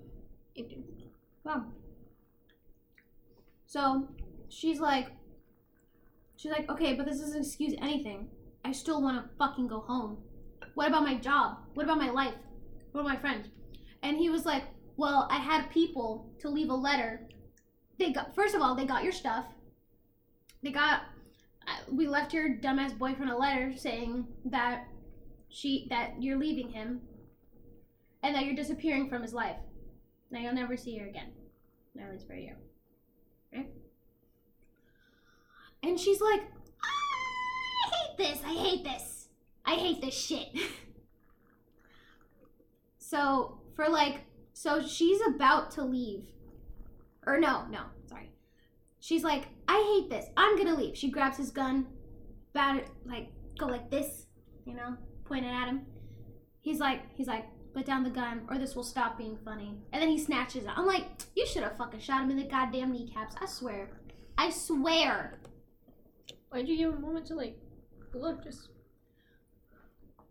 Eighteen. 0.56 0.84
Wow. 1.44 1.66
So, 3.66 4.08
she's 4.50 4.80
like, 4.80 5.08
she's 6.36 6.52
like, 6.52 6.70
okay, 6.70 6.94
but 6.94 7.06
this 7.06 7.20
doesn't 7.20 7.46
excuse 7.46 7.74
anything. 7.82 8.28
I 8.66 8.74
still 8.74 9.02
want 9.02 9.24
to 9.24 9.38
fucking 9.38 9.68
go 9.68 9.80
home. 9.80 10.18
What 10.76 10.88
about 10.88 11.04
my 11.04 11.16
job? 11.16 11.58
What 11.74 11.84
about 11.84 11.98
my 11.98 12.10
life? 12.10 12.34
What 12.92 13.02
about 13.02 13.14
my 13.14 13.20
friends? 13.20 13.48
And 14.04 14.18
he 14.18 14.30
was 14.30 14.46
like, 14.46 14.64
well, 14.98 15.28
I 15.32 15.38
had 15.38 15.70
people 15.72 16.30
to 16.40 16.50
leave 16.50 16.70
a 16.70 16.76
letter. 16.76 17.22
They 17.98 18.12
got 18.12 18.36
first 18.36 18.56
of 18.56 18.62
all, 18.62 18.76
they 18.76 18.86
got 18.86 19.04
your 19.04 19.12
stuff. 19.12 19.46
They 20.64 20.72
got 20.72 21.02
uh, 21.68 21.92
we 21.92 22.08
left 22.08 22.34
your 22.34 22.50
dumbass 22.58 22.98
boyfriend 22.98 23.32
a 23.32 23.38
letter 23.38 23.74
saying 23.76 24.28
that 24.46 24.88
she 25.50 25.88
that 25.90 26.22
you're 26.22 26.38
leaving 26.38 26.70
him 26.72 27.02
and 28.24 28.36
that 28.36 28.46
you're 28.46 28.56
disappearing 28.56 29.10
from 29.10 29.22
his 29.22 29.34
life. 29.34 29.58
Now 30.32 30.40
you'll 30.40 30.54
never 30.54 30.78
see 30.78 30.98
her 30.98 31.08
again. 31.08 31.32
That 31.96 32.12
was 32.12 32.24
for 32.24 32.36
you. 32.36 32.54
Right? 33.54 33.70
And 35.84 36.00
she's 36.00 36.22
like, 36.22 36.42
I 36.84 37.96
hate 37.96 38.18
this. 38.18 38.42
I 38.46 38.54
hate 38.54 38.84
this. 38.84 39.28
I 39.66 39.76
hate 39.76 40.02
this 40.02 40.14
shit. 40.14 40.48
so, 42.98 43.60
for 43.76 43.90
like, 43.90 44.22
so 44.54 44.82
she's 44.82 45.20
about 45.28 45.72
to 45.72 45.84
leave. 45.84 46.28
Or 47.28 47.38
no, 47.38 47.66
no, 47.70 47.82
sorry. 48.08 48.32
She's 49.00 49.24
like, 49.24 49.48
I 49.68 50.02
hate 50.02 50.10
this. 50.10 50.28
I'm 50.38 50.58
gonna 50.58 50.76
leave. 50.76 50.98
She 50.98 51.12
grabs 51.12 51.38
his 51.38 51.52
gun, 51.52 51.88
it, 52.56 52.88
like, 53.06 53.30
go 53.58 53.68
like 53.68 53.92
this, 53.92 54.26
you 54.66 54.76
know, 54.76 54.96
pointing 55.26 55.52
at 55.52 55.68
him. 55.68 55.86
He's 56.62 56.80
like, 56.80 57.02
he's 57.16 57.28
like, 57.28 57.46
put 57.74 57.86
down 57.86 58.04
the 58.04 58.10
gun 58.10 58.42
or 58.50 58.58
this 58.58 58.76
will 58.76 58.84
stop 58.84 59.18
being 59.18 59.38
funny. 59.44 59.76
And 59.92 60.02
then 60.02 60.10
he 60.10 60.18
snatches 60.18 60.64
it. 60.64 60.72
I'm 60.76 60.86
like, 60.86 61.06
you 61.36 61.46
should 61.46 61.64
have 61.64 61.78
fucking 61.78 62.00
shot 62.00 62.24
him 62.24 62.32
in 62.32 62.38
the 62.38 62.44
goddamn 62.44 62.92
kneecaps. 62.92 63.36
I 63.42 63.46
swear. 63.46 63.90
I 64.38 64.50
swear. 64.50 65.40
Why'd 66.50 66.68
you 66.68 66.78
give 66.78 66.90
him 66.92 66.98
a 66.98 67.02
moment 67.02 67.28
to 67.28 67.36
like 67.36 67.58
look? 68.14 68.44
Just 68.44 68.70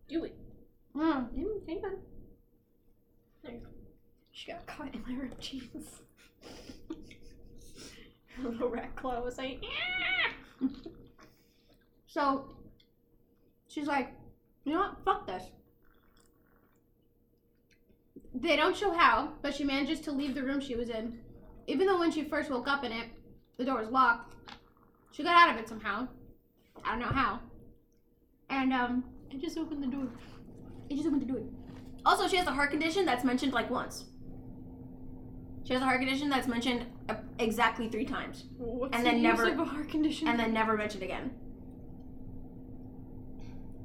do 0.09 0.25
it. 0.25 0.37
Mm. 0.95 1.31
Mm, 1.33 1.69
hang 1.69 1.83
on. 1.85 1.99
There 3.43 3.53
you 3.53 3.61
go. 3.61 3.69
She 4.33 4.53
got 4.53 4.67
caught 4.67 4.95
in 4.95 5.03
my 5.07 5.15
ripped 5.15 5.41
jeans. 5.41 6.01
Her 8.37 8.49
little 8.49 8.69
rat 8.69 8.95
claw 8.97 9.21
was 9.23 9.39
like, 9.39 9.63
"Yeah." 9.63 10.69
So 12.11 12.57
she's 13.69 13.87
like, 13.87 14.13
you 14.65 14.73
know 14.73 14.81
what? 14.81 15.05
Fuck 15.05 15.27
this. 15.29 15.45
They 18.35 18.57
don't 18.57 18.77
show 18.77 18.93
how, 18.93 19.33
but 19.43 19.55
she 19.55 19.65
manages 19.65 20.01
to 20.01 20.13
leave 20.13 20.35
the 20.35 20.43
room 20.43 20.61
she 20.61 20.77
was 20.77 20.89
in. 20.89 21.19
Even 21.67 21.87
though 21.87 21.99
when 21.99 22.11
she 22.13 22.25
first 22.25 22.51
woke 22.51 22.69
up 22.69 22.85
in 22.85 22.93
it, 22.93 23.09
the 23.59 23.65
door 23.65 23.81
was 23.81 23.89
locked. 23.89 24.35
She 25.13 25.23
got 25.23 25.37
out 25.37 25.55
of 25.55 25.61
it 25.61 25.69
somehow. 25.69 26.07
I 26.85 26.91
don't 26.91 27.01
know 27.01 27.07
how. 27.07 27.41
And 28.49 28.73
um, 28.73 29.05
I 29.33 29.37
just 29.37 29.59
opened 29.59 29.83
the 29.83 29.89
door. 29.89 30.09
it 30.89 30.95
just 30.95 31.07
opened 31.07 31.23
the 31.23 31.27
door. 31.27 31.43
Also, 32.07 32.27
she 32.29 32.37
has 32.37 32.47
a 32.47 32.53
heart 32.53 32.71
condition 32.71 33.05
that's 33.05 33.25
mentioned 33.25 33.53
like 33.53 33.69
once. 33.71 34.05
She 35.65 35.75
has 35.75 35.83
a 35.83 35.85
heart 35.85 36.01
condition 36.01 36.31
that's 36.31 36.49
mentioned 36.49 36.87
uh, 37.09 37.15
exactly 37.39 37.89
three 37.89 38.07
times, 38.07 38.45
What's 38.57 38.97
And 38.97 39.05
the 39.05 39.11
then 39.11 39.17
use 39.21 39.25
never- 39.39 39.49
of 39.53 39.59
a 39.59 39.65
heart 39.65 39.89
condition? 39.91 40.27
and 40.29 40.39
then 40.39 40.53
never 40.55 40.77
mentioned 40.77 41.03
again. 41.03 41.33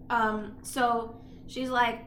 Um, 0.10 0.56
so 0.62 1.20
she's 1.48 1.70
like, 1.70 2.06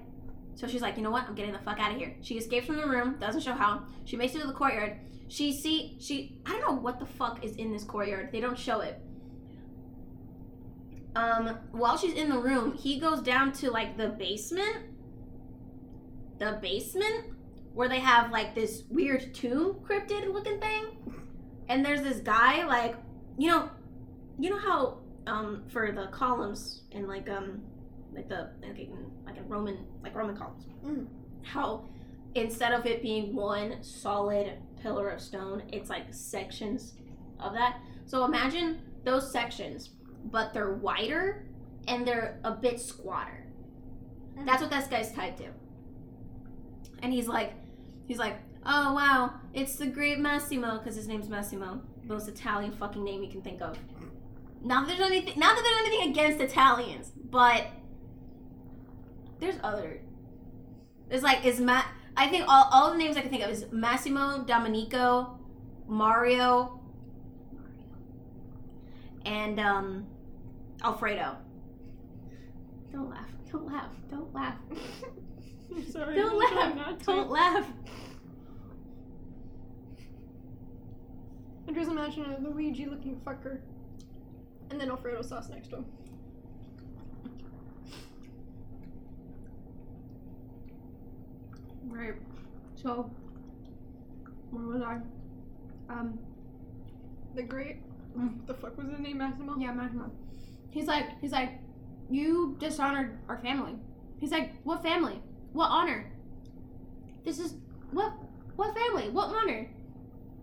so 0.59 0.67
she's 0.67 0.83
like, 0.83 0.97
you 0.97 1.05
know 1.05 1.13
what? 1.13 1.23
I'm 1.29 1.37
getting 1.37 1.53
the 1.53 1.61
fuck 1.61 1.79
out 1.79 1.93
of 1.93 1.99
here. 1.99 2.17
She 2.21 2.35
escapes 2.35 2.67
from 2.67 2.79
the 2.79 2.87
room. 2.87 3.15
Doesn't 3.21 3.43
show 3.43 3.53
how. 3.53 3.85
She 4.05 4.17
makes 4.17 4.35
it 4.35 4.41
to 4.41 4.49
the 4.49 4.53
courtyard. 4.53 4.99
She 5.29 5.53
see 5.53 5.97
she. 6.01 6.41
I 6.47 6.51
don't 6.51 6.63
know 6.63 6.81
what 6.83 6.99
the 6.99 7.07
fuck 7.07 7.45
is 7.45 7.55
in 7.55 7.73
this 7.73 7.85
courtyard. 7.85 8.31
They 8.33 8.41
don't 8.41 8.59
show 8.59 8.81
it. 8.81 9.01
Um, 11.15 11.61
while 11.71 11.97
she's 11.97 12.15
in 12.15 12.29
the 12.29 12.39
room, 12.39 12.73
he 12.73 12.99
goes 12.99 13.23
down 13.23 13.53
to 13.53 13.71
like 13.71 13.97
the 13.97 14.09
basement 14.09 14.89
the 16.39 16.59
basement 16.61 17.27
where 17.75 17.89
they 17.89 18.01
have 18.01 18.33
like 18.33 18.55
this 18.55 18.83
weird 18.89 19.33
tomb 19.33 19.77
cryptid 19.89 20.33
looking 20.33 20.59
thing. 20.59 20.87
And 21.69 21.85
there's 21.85 22.03
this 22.03 22.19
guy 22.19 22.67
like 22.67 22.97
you 23.37 23.49
know 23.49 23.71
you 24.41 24.51
know 24.51 24.59
how 24.59 24.99
um 25.29 25.63
for 25.69 25.93
the 25.93 26.09
columns 26.09 26.83
and 26.91 27.07
like 27.07 27.31
um 27.31 27.63
like 28.13 28.29
the 28.29 28.51
like 28.63 28.89
like 29.27 29.37
in 29.37 29.49
Roman 29.49 29.87
like 30.03 30.15
Roman 30.15 30.37
columns. 30.37 30.67
Mm. 30.85 31.07
How 31.43 31.85
instead 32.35 32.73
of 32.73 32.87
it 32.87 33.03
being 33.03 33.35
one 33.35 33.83
solid 33.83 34.59
pillar 34.81 35.09
of 35.09 35.21
stone, 35.21 35.63
it's 35.73 35.91
like 35.91 36.13
sections 36.13 36.95
of 37.41 37.53
that. 37.55 37.81
So 38.07 38.25
imagine 38.25 38.81
those 39.05 39.31
sections, 39.31 39.91
but 40.25 40.53
they're 40.53 40.75
wider 40.75 41.47
and 41.87 42.07
they're 42.07 42.39
a 42.45 42.53
bit 42.53 42.81
squatter. 42.81 43.45
That's 44.45 44.63
what 44.63 44.71
this 44.71 44.87
guy's 44.87 45.13
tied 45.13 45.37
to. 45.39 45.49
And 47.03 47.13
he's 47.13 47.29
like, 47.29 47.55
he's 48.07 48.19
like, 48.19 48.39
oh 48.65 48.95
wow, 48.95 49.35
it's 49.53 49.77
the 49.77 49.87
great 49.87 50.19
Massimo 50.19 50.79
because 50.79 50.97
his 50.97 51.09
name's 51.09 51.29
Massimo, 51.29 51.81
most 52.05 52.29
Italian 52.29 52.73
fucking 52.73 53.03
name 53.03 53.23
you 53.23 53.31
can 53.31 53.43
think 53.43 53.63
of. 53.63 53.79
Not 54.63 54.89
that 54.89 54.99
there's 54.99 55.11
anything, 55.11 55.39
not 55.39 55.57
that 55.57 55.63
there's 55.63 55.87
anything 55.87 56.11
against 56.11 56.41
Italians, 56.41 57.13
but 57.31 57.67
there's 59.41 59.57
other. 59.63 60.01
There's 61.09 61.23
like 61.23 61.45
is 61.45 61.61
Matt. 61.61 61.87
I 62.17 62.29
think 62.29 62.45
all, 62.49 62.69
all 62.73 62.91
the 62.91 62.99
names 62.99 63.17
I 63.17 63.21
can 63.21 63.31
think 63.31 63.45
of 63.45 63.51
is 63.51 63.67
Massimo, 63.71 64.45
Domenico, 64.45 65.39
Mario, 65.87 66.81
and 69.25 69.61
um, 69.61 70.07
Alfredo. 70.83 71.37
Don't 72.93 73.11
laugh. 73.11 73.29
Don't 73.51 73.67
laugh. 73.67 73.91
Don't 74.11 74.35
laugh. 74.35 74.57
I'm 75.75 75.87
sorry. 75.91 76.17
Don't 76.17 76.39
laugh. 76.39 76.99
Don't 77.05 77.31
laugh. 77.31 77.67
I 81.69 81.73
just 81.73 81.91
imagine 81.91 82.25
a 82.25 82.41
Luigi 82.41 82.87
looking 82.87 83.21
fucker. 83.25 83.61
And 84.71 84.81
then 84.81 84.91
Alfredo 84.91 85.23
sauce 85.23 85.49
next 85.49 85.69
to 85.69 85.77
him. 85.77 85.87
Right. 91.89 92.15
So, 92.75 93.11
where 94.51 94.65
was 94.67 94.83
I? 94.83 94.99
Um, 95.93 96.19
The 97.35 97.43
great. 97.43 97.77
Mm. 98.17 98.47
The 98.47 98.55
fuck 98.55 98.77
was 98.77 98.89
his 98.89 98.99
name, 99.01 99.19
Massimo? 99.19 99.57
yeah, 99.59 99.73
Maximo. 99.73 100.11
He's 100.71 100.87
like, 100.87 101.19
he's 101.21 101.33
like, 101.33 101.61
you 102.11 102.57
dishonored 102.59 103.19
our 103.29 103.39
family. 103.39 103.75
He's 104.19 104.31
like, 104.31 104.53
what 104.65 104.83
family? 104.83 105.21
What 105.53 105.69
honor? 105.71 106.11
This 107.25 107.39
is 107.39 107.55
what? 107.93 108.13
What 108.57 108.75
family? 108.77 109.09
What 109.11 109.29
honor? 109.29 109.71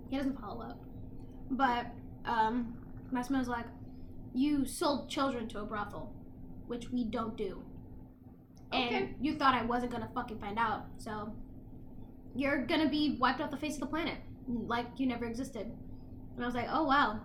He 0.10 0.18
doesn't 0.18 0.40
follow 0.40 0.62
up. 0.62 0.80
But 1.52 1.88
um, 2.26 2.76
Massimo's 3.12 3.48
like, 3.48 3.66
you 4.34 4.66
sold 4.66 5.10
children 5.10 5.48
to 5.50 5.60
a 5.60 5.66
brothel, 5.66 6.14
which 6.68 6.90
we 6.92 7.04
don't 7.06 7.36
do. 7.38 7.62
And 8.72 8.88
Okay. 8.96 9.16
you 9.22 9.36
thought 9.38 9.54
I 9.54 9.64
wasn't 9.66 9.92
gonna 9.92 10.10
fucking 10.14 10.40
find 10.40 10.58
out, 10.58 10.86
so 10.98 11.34
you're 12.36 12.66
gonna 12.66 12.90
be 12.90 13.18
wiped 13.20 13.42
off 13.42 13.52
the 13.52 13.58
face 13.58 13.76
of 13.76 13.80
the 13.82 13.86
planet, 13.88 14.18
like 14.48 14.88
you 14.98 15.08
never 15.08 15.26
existed. 15.26 15.72
And 16.36 16.44
I 16.44 16.46
was 16.46 16.56
like, 16.56 16.68
oh 16.72 16.84
wow, 16.84 17.20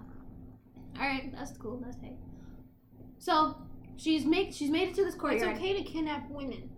all 0.98 1.06
right, 1.06 1.32
that's 1.34 1.56
cool, 1.58 1.80
that's 1.84 1.96
tight. 1.96 2.16
So 3.18 3.56
she's 3.96 4.24
make 4.24 4.52
she's 4.52 4.70
made 4.70 4.88
it 4.88 4.94
to 4.96 5.04
this 5.04 5.14
court. 5.14 5.34
It's 5.34 5.44
okay 5.44 5.76
to 5.76 5.82
kidnap 5.82 6.30
women, 6.30 6.70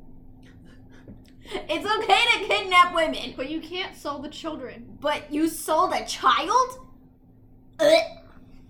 It's 1.45 1.87
okay 1.87 2.21
to 2.41 2.47
kidnap 2.49 2.95
women, 2.95 3.35
but 3.37 3.51
you 3.51 3.61
can't 3.61 3.95
sell 3.97 4.19
the 4.21 4.29
children. 4.29 4.97
but 5.01 5.33
you 5.33 5.49
sold 5.49 5.93
a 5.93 6.05
child? 6.07 6.79
Ugh. 7.81 8.03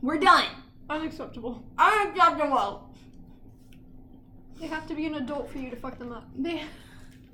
We're 0.01 0.18
done. 0.18 0.46
Unacceptable. 0.90 1.64
Unacceptable. 1.79 2.90
They 4.59 4.66
have 4.66 4.87
to 4.88 4.94
be 4.94 5.07
an 5.07 5.14
adult 5.14 5.51
for 5.51 5.59
you 5.59 5.70
to 5.70 5.77
fuck 5.77 5.98
them 5.98 6.12
up. 6.12 6.29
They 6.37 6.62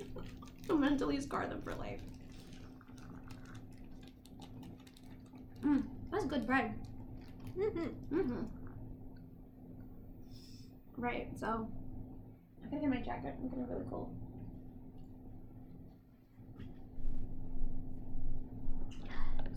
Mentally 0.69 1.19
scar 1.19 1.47
them 1.47 1.61
for 1.63 1.73
life. 1.73 1.99
That's 6.11 6.25
good 6.25 6.45
bread. 6.45 6.73
Mm-hmm. 7.57 8.15
Mm-hmm. 8.15 8.43
Right. 10.97 11.29
So 11.39 11.69
I 12.63 12.67
gotta 12.69 12.81
get 12.81 12.89
my 12.89 13.01
jacket. 13.01 13.35
I'm 13.41 13.49
getting 13.49 13.67
really 13.67 13.85
cold. 13.89 14.09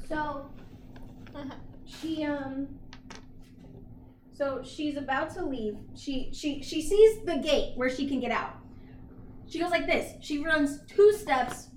So 0.08 0.50
Uh-huh. 1.34 1.54
She 1.86 2.24
um 2.24 2.68
so 4.32 4.62
she's 4.64 4.96
about 4.96 5.32
to 5.34 5.44
leave. 5.44 5.76
She 5.94 6.30
she 6.32 6.62
she 6.62 6.82
sees 6.82 7.24
the 7.24 7.36
gate 7.36 7.76
where 7.76 7.90
she 7.90 8.08
can 8.08 8.20
get 8.20 8.30
out. 8.30 8.56
She 9.48 9.60
goes 9.60 9.70
like 9.70 9.86
this. 9.86 10.14
She 10.20 10.38
runs 10.42 10.80
two 10.86 11.12
steps. 11.12 11.68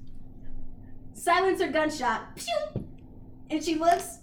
Silencer 1.14 1.72
gunshot. 1.72 2.36
Pew! 2.36 2.86
And 3.50 3.64
she 3.64 3.76
looks 3.76 4.15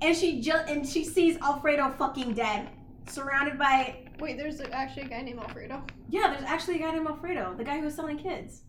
and 0.00 0.16
she 0.16 0.40
ju- 0.40 0.52
and 0.68 0.86
she 0.86 1.04
sees 1.04 1.36
Alfredo 1.38 1.90
fucking 1.98 2.34
dead. 2.34 2.68
Surrounded 3.08 3.58
by 3.58 4.04
Wait, 4.20 4.36
there's 4.36 4.60
actually 4.72 5.02
a 5.02 5.08
guy 5.08 5.22
named 5.22 5.38
Alfredo. 5.38 5.82
Yeah, 6.08 6.30
there's 6.32 6.42
actually 6.42 6.76
a 6.76 6.78
guy 6.80 6.90
named 6.90 7.06
Alfredo, 7.06 7.54
the 7.56 7.62
guy 7.64 7.78
who 7.78 7.84
was 7.84 7.94
selling 7.94 8.18
kids. 8.18 8.62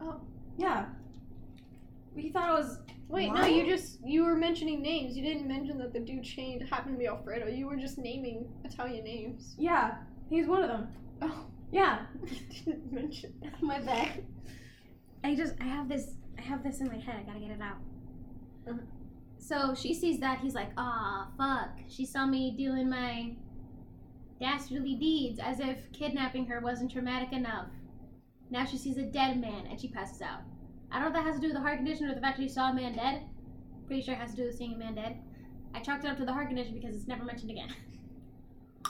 Oh. 0.00 0.20
Yeah. 0.56 0.86
We 2.14 2.30
thought 2.30 2.48
it 2.50 2.52
was 2.62 2.78
Wait, 3.08 3.32
no, 3.32 3.44
you 3.44 3.64
just 3.66 3.98
you 4.04 4.24
were 4.24 4.34
mentioning 4.34 4.80
names. 4.82 5.16
You 5.16 5.22
didn't 5.22 5.46
mention 5.46 5.78
that 5.78 5.92
the 5.92 6.00
dude 6.00 6.24
changed 6.24 6.68
happened 6.68 6.94
to 6.94 6.98
be 6.98 7.06
Alfredo. 7.06 7.46
You 7.46 7.66
were 7.66 7.76
just 7.76 7.98
naming 7.98 8.48
Italian 8.64 9.04
names. 9.04 9.54
Yeah, 9.58 9.96
he's 10.30 10.46
one 10.46 10.62
of 10.62 10.68
them. 10.68 10.88
Oh, 11.22 11.46
Yeah. 11.70 12.06
you 12.26 12.36
didn't 12.64 12.92
mention 12.92 13.34
that. 13.42 13.62
my 13.62 13.78
bag. 13.80 14.24
I 15.22 15.34
just 15.34 15.54
I 15.60 15.64
have 15.64 15.88
this 15.88 16.14
I 16.38 16.42
have 16.42 16.62
this 16.64 16.80
in 16.80 16.88
my 16.88 16.98
head. 16.98 17.16
I 17.20 17.22
gotta 17.22 17.40
get 17.40 17.50
it 17.50 17.60
out. 17.62 17.76
Uh-huh. 18.68 18.78
So 19.46 19.74
she 19.74 19.92
sees 19.92 20.20
that 20.20 20.38
he's 20.38 20.54
like, 20.54 20.70
ah, 20.78 21.28
fuck. 21.36 21.68
She 21.86 22.06
saw 22.06 22.24
me 22.24 22.52
doing 22.56 22.88
my 22.88 23.36
dastardly 24.40 24.94
deeds 24.94 25.38
as 25.38 25.60
if 25.60 25.92
kidnapping 25.92 26.46
her 26.46 26.60
wasn't 26.60 26.90
traumatic 26.90 27.30
enough. 27.34 27.66
Now 28.48 28.64
she 28.64 28.78
sees 28.78 28.96
a 28.96 29.02
dead 29.02 29.38
man 29.38 29.66
and 29.68 29.78
she 29.78 29.88
passes 29.88 30.22
out. 30.22 30.40
I 30.90 30.94
don't 30.98 31.12
know 31.12 31.18
if 31.18 31.24
that 31.24 31.30
has 31.30 31.34
to 31.34 31.42
do 31.42 31.48
with 31.48 31.56
the 31.56 31.60
heart 31.60 31.76
condition 31.76 32.08
or 32.08 32.14
the 32.14 32.22
fact 32.22 32.38
that 32.38 32.42
she 32.44 32.48
saw 32.48 32.70
a 32.70 32.74
man 32.74 32.96
dead. 32.96 33.24
Pretty 33.86 34.00
sure 34.00 34.14
it 34.14 34.18
has 34.18 34.30
to 34.30 34.36
do 34.36 34.44
with 34.44 34.56
seeing 34.56 34.72
a 34.76 34.78
man 34.78 34.94
dead. 34.94 35.18
I 35.74 35.80
chalked 35.80 36.06
it 36.06 36.10
up 36.10 36.16
to 36.16 36.24
the 36.24 36.32
heart 36.32 36.48
condition 36.48 36.72
because 36.72 36.96
it's 36.96 37.06
never 37.06 37.24
mentioned 37.24 37.50
again. 37.50 37.68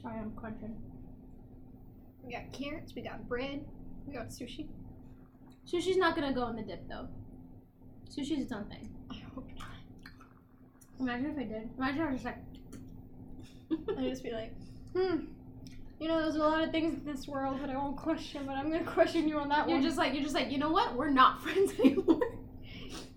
Sorry, 0.00 0.18
I'm 0.18 0.32
crunching. 0.32 0.74
We 2.24 2.32
got 2.32 2.50
carrots. 2.54 2.94
We 2.94 3.02
got 3.02 3.28
bread. 3.28 3.62
We 4.06 4.14
got 4.14 4.28
sushi. 4.28 4.68
Sushi's 5.70 5.96
not 5.96 6.14
gonna 6.14 6.32
go 6.32 6.46
in 6.48 6.56
the 6.56 6.62
dip 6.62 6.88
though. 6.88 7.08
Sushi's 8.08 8.40
its 8.42 8.52
own 8.52 8.64
thing. 8.66 8.88
I 9.10 9.16
hope 9.34 9.48
not. 9.58 9.68
Imagine 11.00 11.30
if 11.32 11.38
I 11.38 11.42
did. 11.44 11.68
Imagine 11.76 12.02
I 12.06 12.12
was 12.12 12.22
just 12.22 12.24
like, 12.24 12.38
I'd 13.98 14.04
just 14.10 14.22
be 14.22 14.30
like, 14.32 14.52
hmm. 14.94 15.26
You 15.98 16.08
know, 16.08 16.20
there's 16.20 16.34
a 16.36 16.38
lot 16.38 16.62
of 16.62 16.70
things 16.72 16.94
in 16.94 17.04
this 17.10 17.26
world 17.26 17.58
that 17.62 17.70
I 17.70 17.76
won't 17.76 17.96
question, 17.96 18.44
but 18.46 18.52
I'm 18.54 18.70
gonna 18.70 18.84
question 18.84 19.26
you 19.28 19.38
on 19.38 19.48
that 19.48 19.66
you're 19.68 19.78
one. 19.78 19.82
just 19.86 19.96
like, 19.96 20.12
you're 20.12 20.22
just 20.22 20.34
like, 20.34 20.50
you 20.50 20.58
know 20.58 20.70
what? 20.70 20.94
We're 20.94 21.10
not 21.10 21.42
friends 21.42 21.72
anymore. 21.80 22.20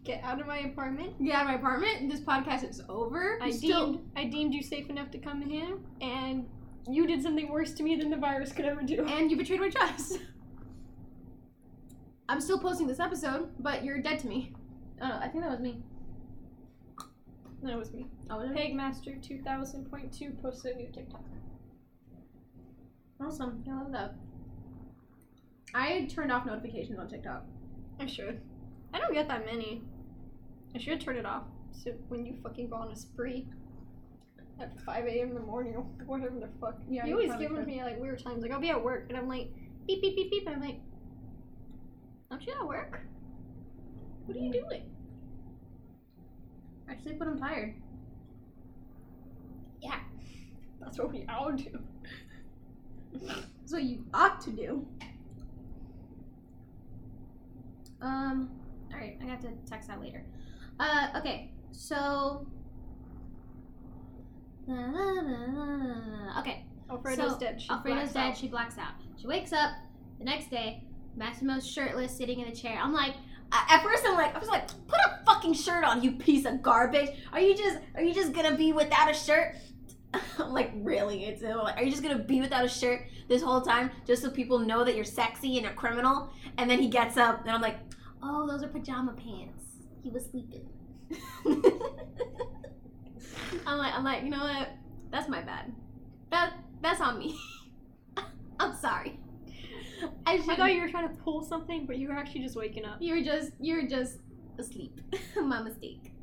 get 0.04 0.24
out 0.24 0.40
of 0.42 0.48
my 0.48 0.60
apartment. 0.60 1.24
Get 1.24 1.36
out 1.36 1.42
of 1.42 1.48
my 1.50 1.56
apartment. 1.56 2.10
This 2.10 2.22
podcast 2.22 2.68
is 2.68 2.82
over. 2.90 3.38
I 3.42 3.52
still- 3.52 3.94
deemed 3.94 4.10
I 4.16 4.24
deemed 4.26 4.54
you 4.54 4.64
safe 4.64 4.90
enough 4.90 5.12
to 5.12 5.18
come 5.20 5.42
in 5.44 5.50
here, 5.50 5.78
and 6.02 6.48
you 6.90 7.06
did 7.06 7.22
something 7.22 7.50
worse 7.50 7.74
to 7.74 7.84
me 7.84 7.96
than 7.98 8.10
the 8.10 8.18
virus 8.18 8.52
could 8.54 8.66
ever 8.66 8.82
do. 8.82 9.06
and 9.06 9.30
you 9.30 9.38
betrayed 9.38 9.60
my 9.60 9.70
trust. 9.70 10.18
I'm 12.30 12.40
still 12.40 12.60
posting 12.60 12.86
this 12.86 13.00
episode, 13.00 13.50
but 13.58 13.84
you're 13.84 13.98
dead 13.98 14.20
to 14.20 14.28
me. 14.28 14.54
Oh, 15.02 15.20
I 15.20 15.28
think 15.30 15.44
that 15.44 15.50
was 15.50 15.60
me. 15.60 15.82
That 17.64 17.76
was 17.76 17.92
me. 17.92 18.06
Oh, 18.30 18.38
was? 18.38 18.52
Pegmaster 18.52 19.20
2000.2 19.20 20.40
posted 20.40 20.76
a 20.76 20.78
new 20.78 20.90
TikTok. 20.90 21.24
Awesome. 23.20 23.64
I 23.68 23.74
love 23.74 23.92
that. 23.94 24.14
I 25.74 26.08
turned 26.14 26.32
off 26.32 26.46
notifications 26.46 27.00
on 27.00 27.10
TikTok. 27.10 27.46
I 28.00 28.06
should. 28.06 28.42
I 28.94 29.00
don't 29.00 29.14
get 29.14 29.28
that 29.28 29.44
many. 29.44 29.82
I 30.76 30.78
should 30.78 31.02
turn 31.02 31.18
it 31.18 31.26
off. 31.26 31.46
So 31.72 31.94
when 32.10 32.28
you 32.28 32.38
fucking 32.44 32.70
go 32.70 32.76
on 32.76 32.92
a 32.92 32.96
spree 32.96 33.48
at 34.60 34.80
5 34.82 35.06
a.m. 35.06 35.30
in 35.30 35.34
the 35.34 35.42
morning 35.42 35.76
or 35.76 35.82
whatever 36.06 36.40
the 36.40 36.50
fuck. 36.62 36.78
Yeah, 36.88 37.06
you 37.06 37.20
you 37.20 37.28
always 37.28 37.36
give 37.40 37.66
me 37.66 37.84
like 37.84 38.00
weird 38.00 38.24
times. 38.24 38.44
Like 38.44 38.52
I'll 38.52 38.62
be 38.62 38.70
at 38.70 38.84
work 38.84 39.08
and 39.10 39.18
I'm 39.18 39.28
like 39.28 39.50
beep 39.88 40.02
beep 40.02 40.16
beep 40.16 40.30
beep. 40.30 40.46
And 40.46 40.56
I'm 40.56 40.62
like, 40.62 40.80
aren't 42.32 42.46
you 42.46 42.54
at 42.54 42.68
work? 42.68 43.02
What 44.26 44.38
are 44.38 44.40
you 44.40 44.52
doing? 44.52 44.84
I 46.90 46.96
sleep 47.02 47.20
when 47.20 47.30
I'm 47.30 47.40
tired. 47.40 47.76
Yeah, 49.82 50.00
that's 50.82 50.98
what 51.00 51.12
we 51.12 51.26
all 51.30 51.52
do. 51.52 51.80
That's 53.14 53.72
what 53.72 53.84
you 53.84 54.06
ought 54.14 54.40
to 54.42 54.52
do. 54.52 54.86
Um, 58.02 58.50
alright, 58.92 59.18
I 59.22 59.26
have 59.26 59.42
to 59.42 59.50
text 59.70 59.88
that 59.90 60.00
later. 60.02 60.24
Uh, 60.80 61.08
okay, 61.18 61.52
so. 61.72 62.46
Okay, 66.40 66.66
Alfredo's 66.90 67.34
So, 67.34 67.40
dead. 67.40 67.62
She 67.62 67.70
Alfredo's 67.70 68.14
dead. 68.14 68.20
out. 68.32 68.38
She 68.38 68.48
blacks 68.48 68.78
out. 68.78 68.94
She 69.20 69.28
wakes 69.28 69.52
up 69.52 69.72
the 70.20 70.26
next 70.26 70.50
day. 70.52 70.84
Massimo's 71.16 71.68
shirtless, 71.68 72.16
sitting 72.16 72.40
in 72.40 72.48
a 72.48 72.56
chair. 72.56 72.80
I'm 72.82 72.94
like, 72.94 73.16
At 73.52 73.82
first, 73.84 74.04
I'm 74.08 74.16
like, 74.16 74.36
I 74.36 74.40
was 74.40 74.48
like, 74.48 74.68
put 74.88 75.00
a 75.06 75.26
fucking 75.26 75.54
shirt 75.54 75.84
on, 75.84 76.04
you 76.04 76.12
piece 76.14 76.46
of 76.46 76.62
garbage. 76.62 77.10
Are 77.34 77.40
you 77.40 77.56
just, 77.56 77.80
are 77.96 78.04
you 78.04 78.14
just 78.14 78.34
gonna 78.34 78.56
be 78.56 78.74
without 78.74 79.10
a 79.10 79.14
shirt? 79.14 79.56
I'm 80.40 80.54
like, 80.54 80.72
really? 80.76 81.26
It's 81.26 81.42
like, 81.42 81.78
are 81.78 81.84
you 81.84 81.92
just 81.92 82.04
gonna 82.04 82.20
be 82.20 82.42
without 82.42 82.66
a 82.66 82.70
shirt 82.70 83.08
this 83.28 83.42
whole 83.42 83.62
time 83.62 83.92
just 84.06 84.22
so 84.22 84.30
people 84.30 84.60
know 84.60 84.84
that 84.84 84.96
you're 84.96 85.06
sexy 85.06 85.58
and 85.58 85.68
a 85.68 85.74
criminal? 85.74 86.32
And 86.58 86.70
then 86.70 86.80
he 86.80 86.88
gets 86.88 87.18
up, 87.18 87.42
and 87.42 87.52
I'm 87.52 87.62
like, 87.62 87.78
oh, 88.22 88.48
those 88.48 88.64
are 88.64 88.68
pajama 88.68 89.14
pants. 89.14 89.64
He 90.04 90.10
was 90.10 90.26
sleeping. 90.26 90.68
I'm 93.66 93.78
like, 93.78 93.94
I'm 93.94 94.04
like, 94.04 94.24
you 94.24 94.30
know 94.30 94.44
what? 94.44 94.70
That's 95.12 95.28
my 95.28 95.42
bad. 95.42 95.74
That 96.32 96.54
that's 96.82 97.02
on 97.02 97.18
me. 97.20 97.38
I'm 98.60 98.76
sorry. 98.76 99.20
I 100.26 100.34
I 100.36 100.56
thought 100.56 100.74
you 100.74 100.82
were 100.82 100.90
trying 100.90 101.10
to 101.10 101.16
pull 101.24 101.44
something, 101.44 101.86
but 101.86 101.98
you 101.98 102.08
were 102.08 102.16
actually 102.16 102.42
just 102.42 102.56
waking 102.56 102.86
up. 102.86 102.98
You're 103.00 103.24
just 103.24 103.52
you're 103.60 103.88
just 103.88 104.20
asleep. 104.58 105.00
My 105.36 105.62
mistake. 105.62 106.14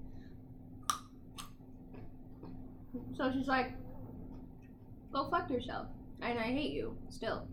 So 3.17 3.31
she's 3.33 3.47
like, 3.47 3.73
go 5.13 5.29
fuck 5.31 5.51
yourself. 5.51 5.89
And 6.23 6.39
I 6.39 6.43
hate 6.45 6.73
you 6.73 6.97
still. 7.09 7.47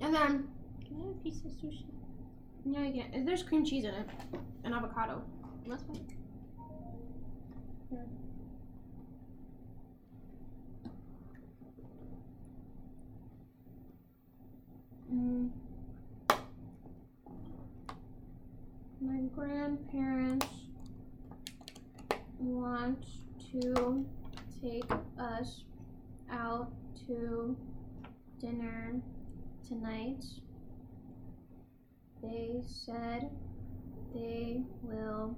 And 0.00 0.14
then 0.14 0.48
Can 0.86 0.96
I 1.00 1.06
have 1.06 1.16
a 1.16 1.20
piece 1.22 1.38
of 1.44 1.52
sushi? 1.52 1.84
yeah, 2.64 2.84
you 2.84 3.02
can't. 3.02 3.26
there's 3.26 3.42
cream 3.42 3.64
cheese 3.64 3.84
in 3.84 3.94
it. 3.94 4.08
And 4.64 4.74
avocado. 4.74 5.22
That's 5.66 5.82
fine. 5.84 6.06
Mm. 15.12 15.50
My 19.00 19.21
grandparents 19.34 20.46
want 22.38 23.04
to 23.52 24.04
take 24.62 24.90
us 25.18 25.64
out 26.30 26.72
to 27.06 27.56
dinner 28.40 29.00
tonight. 29.66 30.24
They 32.22 32.60
said 32.66 33.30
they 34.14 34.62
will 34.82 35.36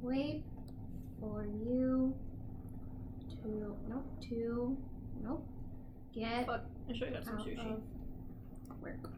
wait 0.00 0.42
for 1.20 1.46
you 1.46 2.14
to 3.42 3.76
nope 3.88 4.06
to 4.28 4.76
nope 5.22 5.46
get 6.14 6.46
Fuck. 6.46 6.64
I 6.88 6.92
should 6.92 7.14
have 7.14 7.24
got 7.24 7.24
some 7.24 7.38
sushi. 7.38 7.80
work. 8.80 9.10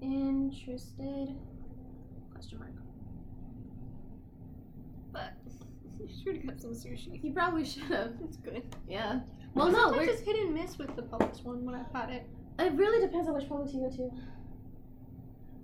Interested? 0.00 1.34
Question 2.32 2.58
mark. 2.58 2.72
But 5.12 5.32
you 6.00 6.08
should 6.22 6.36
have 6.36 6.46
got 6.46 6.60
some 6.60 6.72
sushi. 6.72 7.22
You 7.22 7.32
probably 7.32 7.64
should 7.64 7.84
have. 7.84 8.12
It's 8.24 8.36
good. 8.36 8.62
Yeah. 8.88 9.20
Well, 9.54 9.70
no, 9.70 9.90
we're, 9.90 10.02
it's 10.02 10.20
hit 10.20 10.36
and 10.36 10.54
miss 10.54 10.78
with 10.78 10.94
the 10.94 11.02
Publix 11.02 11.42
one 11.44 11.64
when 11.64 11.74
I've 11.74 11.92
had 11.92 12.10
it. 12.10 12.26
it 12.58 12.72
really 12.74 13.04
depends 13.04 13.28
on 13.28 13.34
which 13.34 13.44
Publix 13.44 13.74
you 13.74 13.80
go 13.80 13.96
to. 13.96 14.10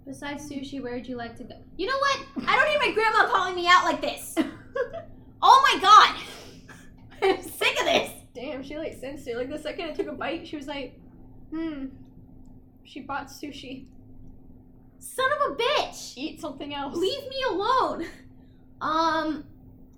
Besides 0.06 0.50
sushi, 0.50 0.82
where 0.82 0.94
would 0.94 1.06
you 1.06 1.16
like 1.16 1.36
to 1.36 1.44
go? 1.44 1.54
You 1.76 1.86
know 1.86 1.96
what? 1.98 2.48
I 2.48 2.56
don't 2.56 2.68
need 2.68 2.88
my 2.88 2.94
grandma 2.94 3.30
calling 3.30 3.54
me 3.54 3.66
out 3.66 3.84
like 3.84 4.00
this. 4.00 4.34
oh 5.42 5.72
my 5.72 5.80
god. 5.80 6.22
I'm 7.22 7.42
sick 7.42 7.78
of 7.78 7.86
this. 7.86 8.10
Damn, 8.34 8.62
she 8.62 8.76
like 8.76 8.98
sensed 8.98 9.28
it. 9.28 9.36
Like 9.36 9.48
the 9.48 9.58
second 9.58 9.86
I 9.86 9.92
took 9.92 10.08
a 10.08 10.12
bite, 10.12 10.46
she 10.46 10.56
was 10.56 10.66
like, 10.66 10.98
hmm. 11.50 11.86
She 12.82 13.00
bought 13.00 13.28
sushi. 13.28 13.86
Son 15.04 15.30
of 15.32 15.52
a 15.52 15.54
bitch! 15.54 16.16
Eat 16.16 16.40
something 16.40 16.72
else. 16.72 16.96
Leave 16.96 17.28
me 17.28 17.36
alone. 17.50 18.06
Um, 18.80 19.44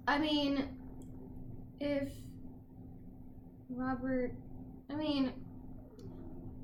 I 0.09 0.19
mean, 0.19 0.69
if 1.79 2.09
Robert, 3.71 4.33
I 4.91 4.97
mean, 4.97 5.33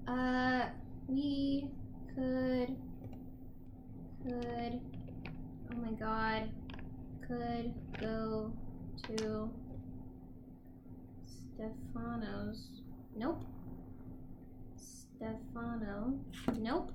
uh, 0.09 0.67
we 1.07 1.71
could, 2.17 2.77
could, 4.25 4.81
oh 5.73 5.77
my 5.77 5.93
god, 5.93 6.51
could 7.27 7.73
go 8.01 8.53
to 9.07 9.51
Stefano's. 11.25 12.83
Nope. 13.17 13.45
Stefano. 14.77 16.19
Nope. 16.59 16.91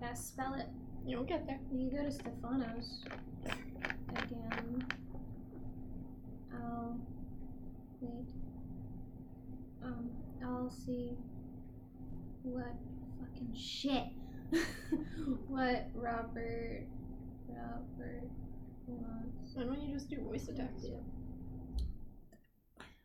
Gotta 0.00 0.16
spell 0.16 0.54
it. 0.54 0.66
You'll 1.04 1.24
get 1.24 1.46
there. 1.46 1.58
We 1.70 1.90
go 1.90 2.04
to 2.04 2.12
Stefano's 2.12 3.04
again. 4.10 4.86
I'll 6.52 7.00
wait. 8.00 8.28
Um, 9.82 10.10
I'll 10.44 10.70
see 10.70 11.16
what 12.42 12.74
fucking 13.20 13.54
shit. 13.54 14.04
what 15.48 15.88
Robert 15.94 16.86
Robert 17.48 18.28
wants. 18.86 19.54
Why 19.54 19.64
don't 19.64 19.82
you 19.82 19.94
just 19.94 20.08
do 20.08 20.20
voice 20.22 20.48
attacks? 20.48 20.82
text? 20.82 20.92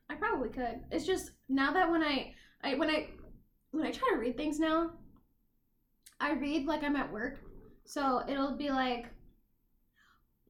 I 0.10 0.15
probably 0.15 0.49
could. 0.49 0.82
It's 0.91 1.06
just 1.06 1.32
now 1.49 1.73
that 1.73 1.89
when 1.89 2.03
I, 2.03 2.34
I 2.63 2.75
when 2.75 2.89
I 2.89 3.08
when 3.71 3.86
I 3.86 3.91
try 3.91 4.10
to 4.12 4.19
read 4.19 4.38
things 4.38 4.60
now, 4.60 4.91
I 6.23 6.31
read 6.31 6.65
like 6.65 6.83
I'm 6.83 6.95
at 6.95 7.12
work. 7.12 7.39
So 7.86 8.23
it'll 8.29 8.55
be 8.55 8.69
like 8.69 9.07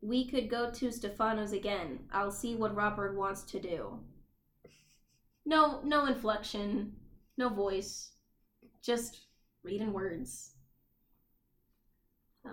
We 0.01 0.29
could 0.29 0.49
go 0.49 0.69
to 0.71 0.91
Stefano's 0.91 1.53
again. 1.53 1.99
I'll 2.11 2.31
see 2.31 2.55
what 2.55 2.75
Robert 2.75 3.17
wants 3.17 3.41
to 3.43 3.59
do. 3.59 3.99
No, 5.45 5.81
no 5.83 6.05
inflection, 6.05 6.93
no 7.37 7.49
voice, 7.49 8.11
just 8.83 9.25
reading 9.63 9.93
words. 9.93 10.51
Oh. 12.45 12.51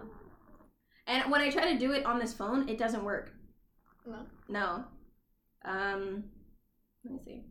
And 1.07 1.31
when 1.31 1.41
I 1.41 1.51
try 1.51 1.73
to 1.73 1.79
do 1.79 1.93
it 1.93 2.07
on 2.07 2.19
this 2.19 2.33
phone, 2.33 2.69
it 2.69 2.79
doesn't 2.79 3.05
work. 3.05 3.33
No. 4.07 4.27
No. 4.49 4.85
Um, 5.65 6.25
let 7.05 7.13
me 7.15 7.21
see. 7.25 7.45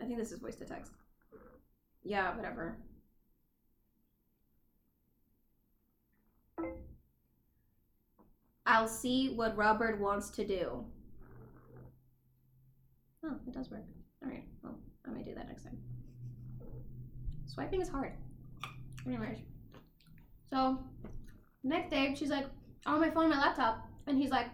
I 0.00 0.04
think 0.04 0.18
this 0.18 0.32
is 0.32 0.40
voice 0.40 0.56
to 0.56 0.64
text. 0.64 0.92
Yeah, 2.02 2.34
whatever. 2.34 2.78
I'll 8.70 8.86
see 8.86 9.30
what 9.34 9.56
Robert 9.56 10.00
wants 10.00 10.30
to 10.30 10.46
do. 10.46 10.84
Oh, 13.24 13.34
it 13.44 13.52
does 13.52 13.68
work. 13.68 13.82
Alright, 14.22 14.44
well, 14.62 14.78
I 15.04 15.10
may 15.10 15.24
do 15.24 15.34
that 15.34 15.48
next 15.48 15.64
time. 15.64 15.76
Swiping 17.46 17.80
is 17.80 17.88
hard. 17.88 18.12
Anyways. 19.04 19.38
So, 20.50 20.78
next 21.64 21.90
day, 21.90 22.14
she's 22.16 22.30
like, 22.30 22.46
on 22.86 23.00
my 23.00 23.10
phone 23.10 23.28
my 23.28 23.40
laptop. 23.40 23.88
And 24.06 24.16
he's 24.16 24.30
like, 24.30 24.46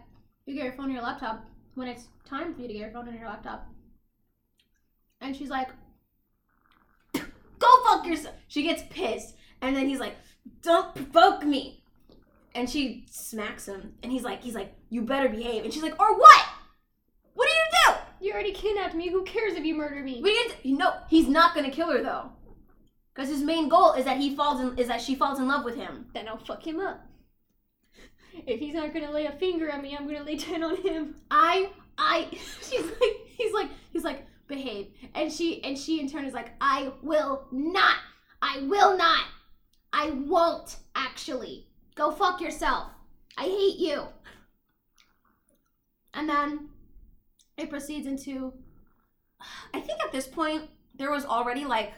you 0.47 0.55
get 0.55 0.63
your 0.63 0.73
phone 0.73 0.85
and 0.85 0.95
your 0.95 1.03
laptop 1.03 1.45
when 1.75 1.87
it's 1.87 2.07
time 2.25 2.55
for 2.55 2.61
you 2.61 2.67
to 2.69 2.73
get 2.73 2.81
your 2.81 2.91
phone 2.91 3.07
and 3.07 3.19
your 3.19 3.27
laptop. 3.27 3.67
And 5.21 5.35
she's 5.35 5.49
like, 5.49 5.69
Go 7.13 7.83
fuck 7.83 8.07
yourself! 8.07 8.33
She 8.47 8.63
gets 8.63 8.81
pissed. 8.89 9.35
And 9.61 9.75
then 9.75 9.87
he's 9.87 9.99
like, 9.99 10.15
Don't 10.63 10.95
provoke 10.95 11.45
me! 11.45 11.83
And 12.57 12.67
she 12.67 13.05
smacks 13.11 13.67
him. 13.67 13.93
And 14.01 14.11
he's 14.11 14.23
like, 14.23 14.41
he's 14.41 14.55
like, 14.55 14.73
you 14.89 15.03
better 15.03 15.29
behave. 15.29 15.63
And 15.63 15.71
she's 15.71 15.83
like, 15.83 15.99
or 16.01 16.17
what? 16.17 16.45
What 17.35 17.47
are 17.47 17.51
you 17.51 17.59
gonna 17.85 17.99
do? 18.19 18.25
You 18.25 18.33
already 18.33 18.51
kidnapped 18.51 18.95
me. 18.95 19.09
Who 19.09 19.23
cares 19.25 19.53
if 19.53 19.63
you 19.63 19.75
murder 19.75 20.01
me? 20.01 20.21
What 20.21 20.31
are 20.31 20.33
you 20.33 20.49
gonna 20.49 20.61
do? 20.63 20.75
No, 20.75 20.93
he's 21.07 21.27
not 21.27 21.53
gonna 21.53 21.69
kill 21.69 21.91
her 21.91 22.01
though. 22.01 22.31
Because 23.13 23.29
his 23.29 23.43
main 23.43 23.69
goal 23.69 23.93
is 23.93 24.05
that 24.05 24.17
he 24.17 24.35
falls 24.35 24.59
in 24.59 24.75
is 24.75 24.87
that 24.87 25.01
she 25.01 25.13
falls 25.13 25.37
in 25.37 25.47
love 25.47 25.65
with 25.65 25.75
him. 25.75 26.07
Then 26.15 26.27
I'll 26.27 26.39
fuck 26.39 26.65
him 26.65 26.79
up. 26.79 27.05
If 28.47 28.59
he's 28.59 28.73
not 28.73 28.91
gonna 28.91 29.11
lay 29.11 29.27
a 29.27 29.33
finger 29.33 29.69
at 29.69 29.83
me, 29.83 29.95
I'm 29.95 30.07
gonna 30.07 30.23
lay 30.23 30.37
ten 30.37 30.63
on 30.63 30.77
him. 30.77 31.17
I, 31.29 31.69
I, 31.95 32.27
she's 32.63 32.85
like, 32.85 33.17
he's 33.37 33.53
like, 33.53 33.69
he's 33.93 34.03
like, 34.03 34.25
behave. 34.47 34.87
And 35.13 35.31
she, 35.31 35.63
and 35.63 35.77
she 35.77 35.99
in 35.99 36.09
turn 36.09 36.25
is 36.25 36.33
like, 36.33 36.53
I 36.59 36.91
will 37.03 37.45
not. 37.51 37.97
I 38.41 38.61
will 38.61 38.97
not. 38.97 39.25
I 39.93 40.09
won't 40.09 40.77
actually. 40.95 41.67
Go 41.97 42.11
fuck 42.11 42.39
yourself. 42.39 42.91
I 43.37 43.43
hate 43.43 43.79
you. 43.79 44.03
And 46.13 46.29
then 46.29 46.69
it 47.57 47.69
proceeds 47.69 48.07
into 48.07 48.53
I 49.73 49.79
think 49.79 49.99
at 50.03 50.11
this 50.11 50.27
point 50.27 50.69
there 50.95 51.11
was 51.11 51.25
already 51.25 51.65
like 51.65 51.93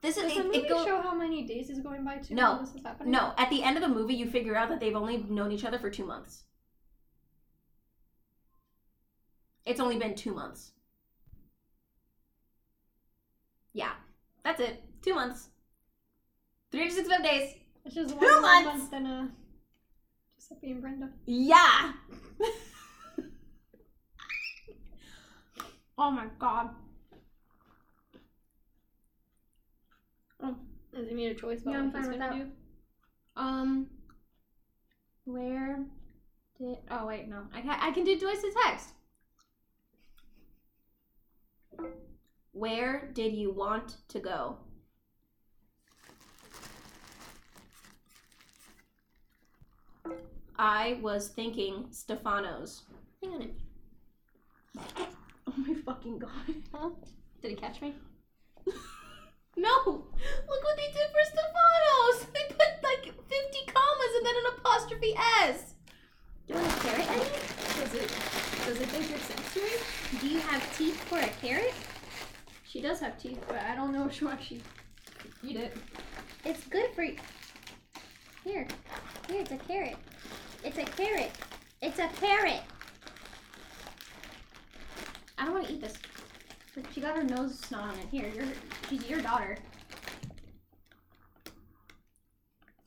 this 0.00 0.16
is 0.16 0.22
Does 0.24 0.34
the 0.34 0.40
it, 0.40 0.46
movie 0.46 0.58
it 0.58 0.68
go, 0.68 0.84
show 0.84 1.02
how 1.02 1.14
many 1.14 1.46
days 1.46 1.70
is 1.70 1.80
going 1.80 2.04
by 2.04 2.18
too? 2.18 2.34
No. 2.34 2.58
this 2.60 2.74
is 2.74 2.82
happening? 2.82 3.10
no 3.10 3.32
at 3.36 3.50
the 3.50 3.62
end 3.62 3.76
of 3.76 3.82
the 3.82 3.88
movie 3.88 4.14
you 4.14 4.30
figure 4.30 4.54
out 4.54 4.68
that 4.68 4.78
they've 4.80 4.94
only 4.94 5.18
known 5.28 5.50
each 5.50 5.64
other 5.64 5.78
for 5.78 5.90
two 5.90 6.04
months. 6.06 6.44
It's 9.66 9.80
only 9.80 9.98
been 9.98 10.14
two 10.14 10.34
months. 10.34 10.72
Yeah, 13.74 13.92
that's 14.44 14.60
it. 14.60 14.82
Two 15.02 15.14
months. 15.14 15.48
365 16.70 17.22
days. 17.24 17.54
It's 17.84 17.94
just 17.94 18.14
one 18.14 18.20
Two 18.26 18.40
months. 18.40 18.66
month 18.66 18.90
than 18.90 19.06
uh, 19.06 19.26
Giuseppe 20.38 20.70
and 20.72 20.80
Brenda. 20.82 21.08
Yeah. 21.26 21.92
oh 25.98 26.10
my 26.10 26.26
god. 26.38 26.70
Does 30.40 31.08
he 31.08 31.14
need 31.14 31.28
a 31.30 31.34
choice 31.34 31.62
about 31.62 31.72
Yeah, 31.72 31.78
I'm 31.78 31.92
what 31.92 31.98
he's 32.04 32.08
gonna 32.08 32.34
do? 32.44 32.50
Um, 33.36 33.86
where 35.24 35.84
did? 36.58 36.78
Oh 36.90 37.06
wait, 37.06 37.28
no. 37.28 37.42
I 37.54 37.60
can 37.60 37.70
I 37.70 37.92
can 37.92 38.04
do 38.04 38.18
voice 38.18 38.40
to 38.40 38.52
text. 38.64 38.88
Where 42.52 43.10
did 43.12 43.32
you 43.32 43.52
want 43.52 43.96
to 44.08 44.18
go? 44.18 44.56
I 50.58 50.98
was 51.00 51.28
thinking 51.28 51.86
Stefano's. 51.90 52.82
Hang 53.22 53.32
on. 53.34 53.42
a. 53.42 55.06
Oh 55.48 55.54
my 55.56 55.74
fucking 55.86 56.18
god. 56.18 56.30
Huh? 56.74 56.90
Did 57.40 57.52
he 57.52 57.56
catch 57.56 57.80
me? 57.80 57.94
No! 59.58 59.74
Look 59.86 60.62
what 60.62 60.76
they 60.76 60.86
did 60.86 61.10
for 61.10 61.24
Stefano's! 61.24 62.26
They 62.32 62.54
put 62.54 62.80
like 62.80 63.04
50 63.06 63.18
commas 63.66 64.12
and 64.16 64.26
then 64.26 64.34
an 64.36 64.52
apostrophe 64.56 65.14
S! 65.16 65.74
Do 66.46 66.54
you 66.54 66.60
want 66.60 66.72
a 66.72 66.80
carrot? 66.80 67.10
Eddie? 67.10 67.80
Does 67.80 67.94
it? 67.94 68.08
Does 68.64 68.80
it 68.80 69.20
sense 69.20 69.54
to 69.54 69.60
me? 69.60 70.20
Do 70.20 70.28
you 70.28 70.38
have 70.38 70.78
teeth 70.78 71.02
for 71.04 71.18
a 71.18 71.26
carrot? 71.42 71.74
She 72.68 72.80
does 72.80 73.00
have 73.00 73.20
teeth, 73.20 73.42
but 73.48 73.58
I 73.58 73.74
don't 73.74 73.92
know 73.92 74.06
if 74.06 74.12
she'll 74.12 74.28
actually 74.28 74.62
eat 75.42 75.56
it. 75.56 75.76
It's 76.44 76.64
good 76.68 76.90
for 76.94 77.02
you. 77.02 77.16
Here, 78.44 78.68
here, 79.28 79.40
it's 79.40 79.50
a 79.50 79.56
carrot. 79.56 79.96
It's 80.64 80.78
a 80.78 80.84
carrot. 80.84 81.30
It's 81.80 81.98
a 81.98 82.08
carrot. 82.20 82.62
I 85.38 85.44
don't 85.44 85.54
want 85.54 85.68
to 85.68 85.72
eat 85.72 85.80
this. 85.80 85.94
She 86.92 87.00
got 87.00 87.16
her 87.16 87.22
nose 87.22 87.58
snot 87.58 87.84
on 87.84 87.94
it. 87.98 88.06
Here, 88.10 88.30
you're, 88.34 88.46
she's 88.88 89.08
your 89.08 89.20
daughter. 89.20 89.56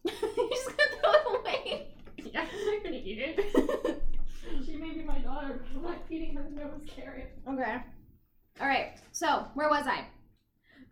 You're 0.05 0.49
just 0.49 0.65
gonna 0.65 0.89
throw 1.01 1.11
it 1.11 1.39
away. 1.39 1.87
Yeah, 2.33 2.45
I'm 2.49 2.75
not 2.75 2.83
gonna 2.83 2.95
eat 2.95 3.19
it. 3.19 4.03
she 4.65 4.77
may 4.77 4.91
be 4.91 5.03
my 5.03 5.19
daughter, 5.19 5.59
but 5.61 5.77
I'm 5.77 5.83
not 5.83 6.07
feeding 6.07 6.35
her 6.35 6.49
nose 6.49 6.81
carrot. 6.87 7.37
Okay. 7.47 7.77
All 8.61 8.67
right. 8.67 8.93
So 9.11 9.47
where 9.53 9.69
was 9.69 9.85
I? 9.87 10.05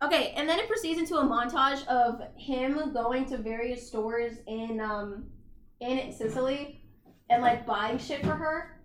Okay, 0.02 0.32
and 0.36 0.48
then 0.48 0.58
it 0.58 0.68
proceeds 0.68 0.98
into 0.98 1.16
a 1.16 1.24
montage 1.24 1.86
of 1.86 2.20
him 2.36 2.92
going 2.92 3.26
to 3.26 3.38
various 3.38 3.86
stores 3.86 4.38
in 4.46 4.80
um 4.80 5.24
in 5.80 6.12
Sicily 6.12 6.82
and 7.28 7.42
like 7.42 7.66
buying 7.66 7.98
shit 7.98 8.24
for 8.24 8.34
her. 8.34 8.80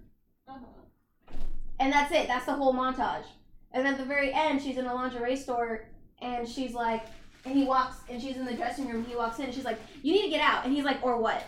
Uh-huh. 0.48 1.36
And 1.80 1.92
that's 1.92 2.12
it. 2.12 2.28
That's 2.28 2.46
the 2.46 2.54
whole 2.54 2.74
montage. 2.74 3.26
And 3.72 3.86
then 3.86 3.94
at 3.94 4.00
the 4.00 4.06
very 4.06 4.32
end, 4.34 4.62
she's 4.62 4.78
in 4.78 4.86
a 4.86 4.94
lingerie 4.94 5.36
store 5.36 5.90
and 6.22 6.48
she's 6.48 6.74
like, 6.74 7.06
and 7.46 7.56
he 7.56 7.64
walks, 7.64 7.98
and 8.10 8.22
she's 8.22 8.38
in 8.38 8.46
the 8.46 8.54
dressing 8.54 8.90
room. 8.90 9.06
He 9.06 9.16
walks 9.16 9.38
in, 9.40 9.46
and 9.46 9.54
she's 9.54 9.66
like, 9.66 9.78
"You 10.02 10.14
need 10.14 10.24
to 10.24 10.30
get 10.30 10.42
out." 10.42 10.66
And 10.66 10.74
he's 10.74 10.84
like, 10.84 11.04
"Or 11.04 11.20
what?" 11.22 11.44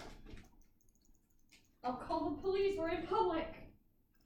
I'll 1.83 1.93
call 1.93 2.29
the 2.29 2.41
police. 2.41 2.77
We're 2.77 2.89
in 2.89 3.01
public. 3.07 3.47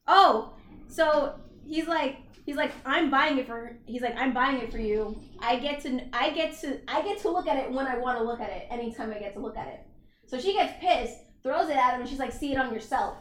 Oh, 0.07 0.53
so 0.89 1.39
he's 1.65 1.87
like, 1.87 2.17
he's 2.45 2.57
like, 2.57 2.71
"I'm 2.85 3.09
buying 3.09 3.37
it 3.37 3.47
for." 3.47 3.77
He's 3.85 4.01
like, 4.01 4.17
"I'm 4.17 4.33
buying 4.33 4.57
it 4.57 4.71
for 4.71 4.79
you. 4.79 5.17
I 5.39 5.59
get 5.59 5.79
to, 5.81 6.01
I 6.11 6.31
get 6.31 6.59
to, 6.61 6.79
I 6.87 7.01
get 7.01 7.19
to 7.19 7.29
look 7.29 7.47
at 7.47 7.57
it 7.57 7.71
when 7.71 7.87
I 7.87 7.97
want 7.97 8.17
to 8.17 8.23
look 8.23 8.41
at 8.41 8.49
it. 8.49 8.67
Anytime 8.69 9.11
I 9.11 9.19
get 9.19 9.33
to 9.35 9.39
look 9.39 9.57
at 9.57 9.67
it." 9.67 9.85
So 10.31 10.39
she 10.39 10.53
gets 10.53 10.79
pissed, 10.79 11.17
throws 11.43 11.67
it 11.67 11.75
at 11.75 11.93
him, 11.93 11.99
and 11.99 12.09
she's 12.09 12.17
like, 12.17 12.31
"See 12.31 12.53
it 12.53 12.57
on 12.57 12.73
yourself," 12.73 13.17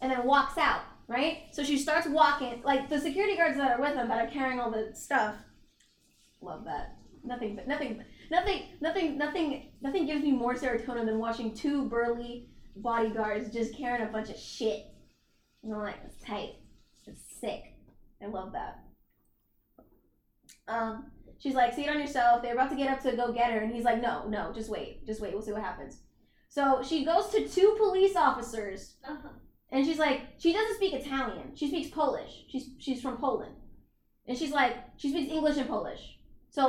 and 0.00 0.12
then 0.12 0.24
walks 0.24 0.56
out. 0.56 0.82
Right? 1.08 1.48
So 1.50 1.64
she 1.64 1.76
starts 1.76 2.06
walking, 2.06 2.62
like 2.62 2.88
the 2.88 3.00
security 3.00 3.36
guards 3.36 3.56
that 3.56 3.72
are 3.72 3.80
with 3.80 3.96
him 3.96 4.06
that 4.08 4.24
are 4.24 4.30
carrying 4.30 4.60
all 4.60 4.70
the 4.70 4.92
stuff. 4.94 5.34
Love 6.40 6.64
that. 6.64 6.96
Nothing, 7.24 7.56
but 7.56 7.66
nothing, 7.66 8.04
nothing, 8.30 8.62
nothing, 8.80 9.18
nothing, 9.18 9.72
nothing 9.82 10.06
gives 10.06 10.22
me 10.22 10.30
more 10.30 10.54
serotonin 10.54 11.04
than 11.04 11.18
watching 11.18 11.52
two 11.52 11.88
burly 11.88 12.48
bodyguards 12.76 13.52
just 13.52 13.76
carrying 13.76 14.08
a 14.08 14.12
bunch 14.12 14.30
of 14.30 14.36
shit. 14.36 14.86
And 15.64 15.74
I'm 15.74 15.80
like, 15.80 15.96
it's 16.06 16.24
tight. 16.24 16.54
It's 17.06 17.20
sick. 17.40 17.74
I 18.22 18.26
love 18.26 18.52
that. 18.52 18.78
Um, 20.68 21.10
she's 21.38 21.54
like, 21.54 21.74
see 21.74 21.84
it 21.84 21.90
on 21.90 22.00
yourself. 22.00 22.40
They're 22.40 22.54
about 22.54 22.70
to 22.70 22.76
get 22.76 22.88
up 22.88 23.02
to 23.02 23.16
go 23.16 23.32
get 23.32 23.50
her, 23.50 23.58
and 23.58 23.74
he's 23.74 23.84
like, 23.84 24.00
no, 24.00 24.28
no, 24.28 24.52
just 24.54 24.70
wait, 24.70 25.04
just 25.04 25.20
wait. 25.20 25.32
We'll 25.32 25.42
see 25.42 25.52
what 25.52 25.62
happens. 25.62 25.98
So 26.56 26.82
she 26.88 27.02
goes 27.02 27.28
to 27.30 27.48
two 27.48 27.74
police 27.78 28.14
officers, 28.14 28.80
Uh-huh. 29.12 29.30
and 29.70 29.86
she's 29.86 29.98
like, 30.06 30.20
she 30.42 30.52
doesn't 30.52 30.76
speak 30.76 30.92
Italian. 30.92 31.56
She 31.58 31.66
speaks 31.68 31.88
Polish. 31.88 32.32
She's 32.50 32.66
she's 32.84 33.00
from 33.00 33.16
Poland, 33.16 33.54
and 34.26 34.36
she's 34.38 34.52
like, 34.60 34.74
she 35.00 35.08
speaks 35.12 35.32
English 35.32 35.56
and 35.56 35.66
Polish. 35.76 36.02
So 36.50 36.64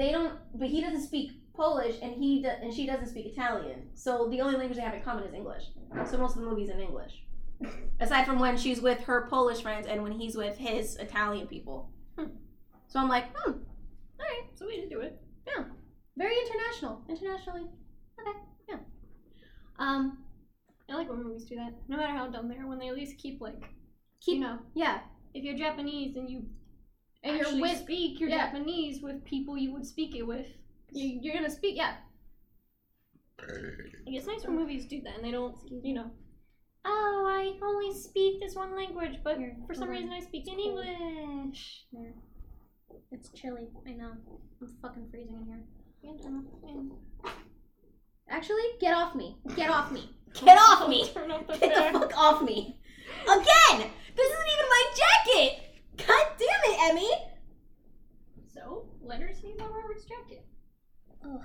they 0.00 0.12
don't, 0.12 0.34
but 0.60 0.68
he 0.68 0.80
doesn't 0.80 1.02
speak 1.10 1.28
Polish, 1.62 1.96
and 2.00 2.12
he 2.22 2.42
do, 2.44 2.48
and 2.62 2.72
she 2.72 2.86
doesn't 2.86 3.08
speak 3.08 3.26
Italian. 3.26 3.78
So 3.94 4.28
the 4.30 4.40
only 4.40 4.56
language 4.56 4.78
they 4.78 4.84
have 4.88 4.94
in 4.94 5.02
common 5.02 5.24
is 5.24 5.34
English. 5.34 5.64
So 6.08 6.16
most 6.18 6.36
of 6.36 6.42
the 6.42 6.48
movie's 6.48 6.70
in 6.70 6.78
English, 6.88 7.14
aside 7.98 8.24
from 8.28 8.38
when 8.38 8.56
she's 8.56 8.80
with 8.88 9.00
her 9.08 9.26
Polish 9.28 9.60
friends 9.66 9.88
and 9.90 9.98
when 10.04 10.12
he's 10.20 10.36
with 10.36 10.56
his 10.68 10.94
Italian 11.06 11.48
people. 11.48 11.90
Hmm. 12.16 12.30
So 12.86 13.00
I'm 13.00 13.08
like, 13.08 13.26
hmm, 13.36 13.50
all 14.18 14.26
right, 14.30 14.44
so 14.54 14.60
we 14.68 14.80
to 14.80 14.88
do 14.88 15.00
it. 15.00 15.20
Yeah, 15.48 15.64
very 16.16 16.36
international. 16.44 17.02
Internationally. 17.08 17.66
Okay. 18.20 18.38
Yeah. 19.78 19.84
Um. 19.86 20.18
I 20.90 20.96
like 20.96 21.08
when 21.08 21.22
movies 21.24 21.44
do 21.46 21.56
that. 21.56 21.72
No 21.88 21.96
matter 21.96 22.12
how 22.12 22.28
dumb 22.28 22.48
they 22.48 22.56
are, 22.56 22.66
when 22.66 22.78
they 22.78 22.88
at 22.88 22.94
least 22.94 23.16
keep 23.16 23.40
like, 23.40 23.60
Keep. 24.20 24.34
you 24.34 24.40
know, 24.40 24.58
Yeah. 24.74 25.00
if 25.32 25.42
you're 25.42 25.56
Japanese 25.56 26.14
and 26.16 26.28
you 26.28 26.44
And 27.22 27.38
you're 27.38 27.58
with. 27.58 27.78
speak 27.78 28.20
your 28.20 28.28
yeah. 28.28 28.46
Japanese 28.52 29.00
with 29.00 29.24
people 29.24 29.56
you 29.56 29.72
would 29.72 29.86
speak 29.86 30.14
it 30.14 30.24
with. 30.26 30.46
You, 30.92 31.18
you're 31.22 31.34
gonna 31.34 31.48
speak. 31.50 31.76
Yeah. 31.76 31.94
Like, 33.40 33.48
it's 34.06 34.26
nice 34.26 34.44
when 34.44 34.56
movies 34.56 34.84
do 34.86 35.00
that 35.02 35.16
and 35.16 35.24
they 35.24 35.30
don't, 35.30 35.56
you 35.82 35.94
know. 35.94 36.10
Oh, 36.84 37.24
I 37.26 37.58
only 37.64 37.94
speak 37.98 38.40
this 38.40 38.54
one 38.54 38.76
language, 38.76 39.20
but 39.24 39.38
Here, 39.38 39.56
for 39.66 39.72
some 39.74 39.88
hold 39.88 39.96
on. 39.96 40.02
reason 40.02 40.12
I 40.12 40.20
speak 40.20 40.46
in 40.48 40.56
cold. 40.56 40.84
English. 40.84 41.84
There. 41.92 42.12
It's 43.10 43.30
chilly. 43.30 43.68
I 43.86 43.92
know. 43.92 44.12
I'm 44.60 44.68
fucking 44.82 45.08
freezing 45.10 45.34
in 45.36 45.46
here. 45.46 45.64
And, 46.04 46.20
um, 46.26 46.46
and 46.68 46.92
Actually, 48.28 48.62
get 48.80 48.94
off 48.94 49.14
me. 49.14 49.36
Get 49.56 49.70
off 49.70 49.92
me. 49.92 50.10
get 50.44 50.58
off 50.58 50.88
me, 50.88 51.08
turn 51.08 51.30
up 51.30 51.46
the 51.46 51.52
get 51.58 51.74
the 51.74 51.80
fan. 51.80 51.92
fuck 51.92 52.16
off 52.16 52.42
me, 52.42 52.76
again. 53.24 53.90
This 54.16 54.30
isn't 54.30 54.48
even 54.54 54.68
my 54.68 54.84
jacket. 54.96 55.60
God 55.98 56.26
damn 56.38 56.72
it, 56.72 56.78
Emmy. 56.90 57.10
So, 58.52 58.86
let 59.02 59.20
her 59.20 59.30
see 59.32 59.52
about 59.52 59.72
Robert's 59.72 60.04
jacket. 60.04 60.44
Ugh. 61.24 61.40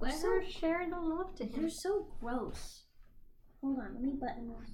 Let 0.00 0.14
So- 0.14 0.26
her 0.28 0.44
share 0.44 0.86
the 0.90 1.00
love 1.00 1.34
to 1.36 1.44
him. 1.44 1.62
You're 1.62 1.70
so 1.70 2.08
gross. 2.20 2.82
Hold 3.62 3.78
on. 3.78 3.94
Let 3.94 4.02
me 4.02 4.12
button 4.20 4.48
this. 4.60 4.70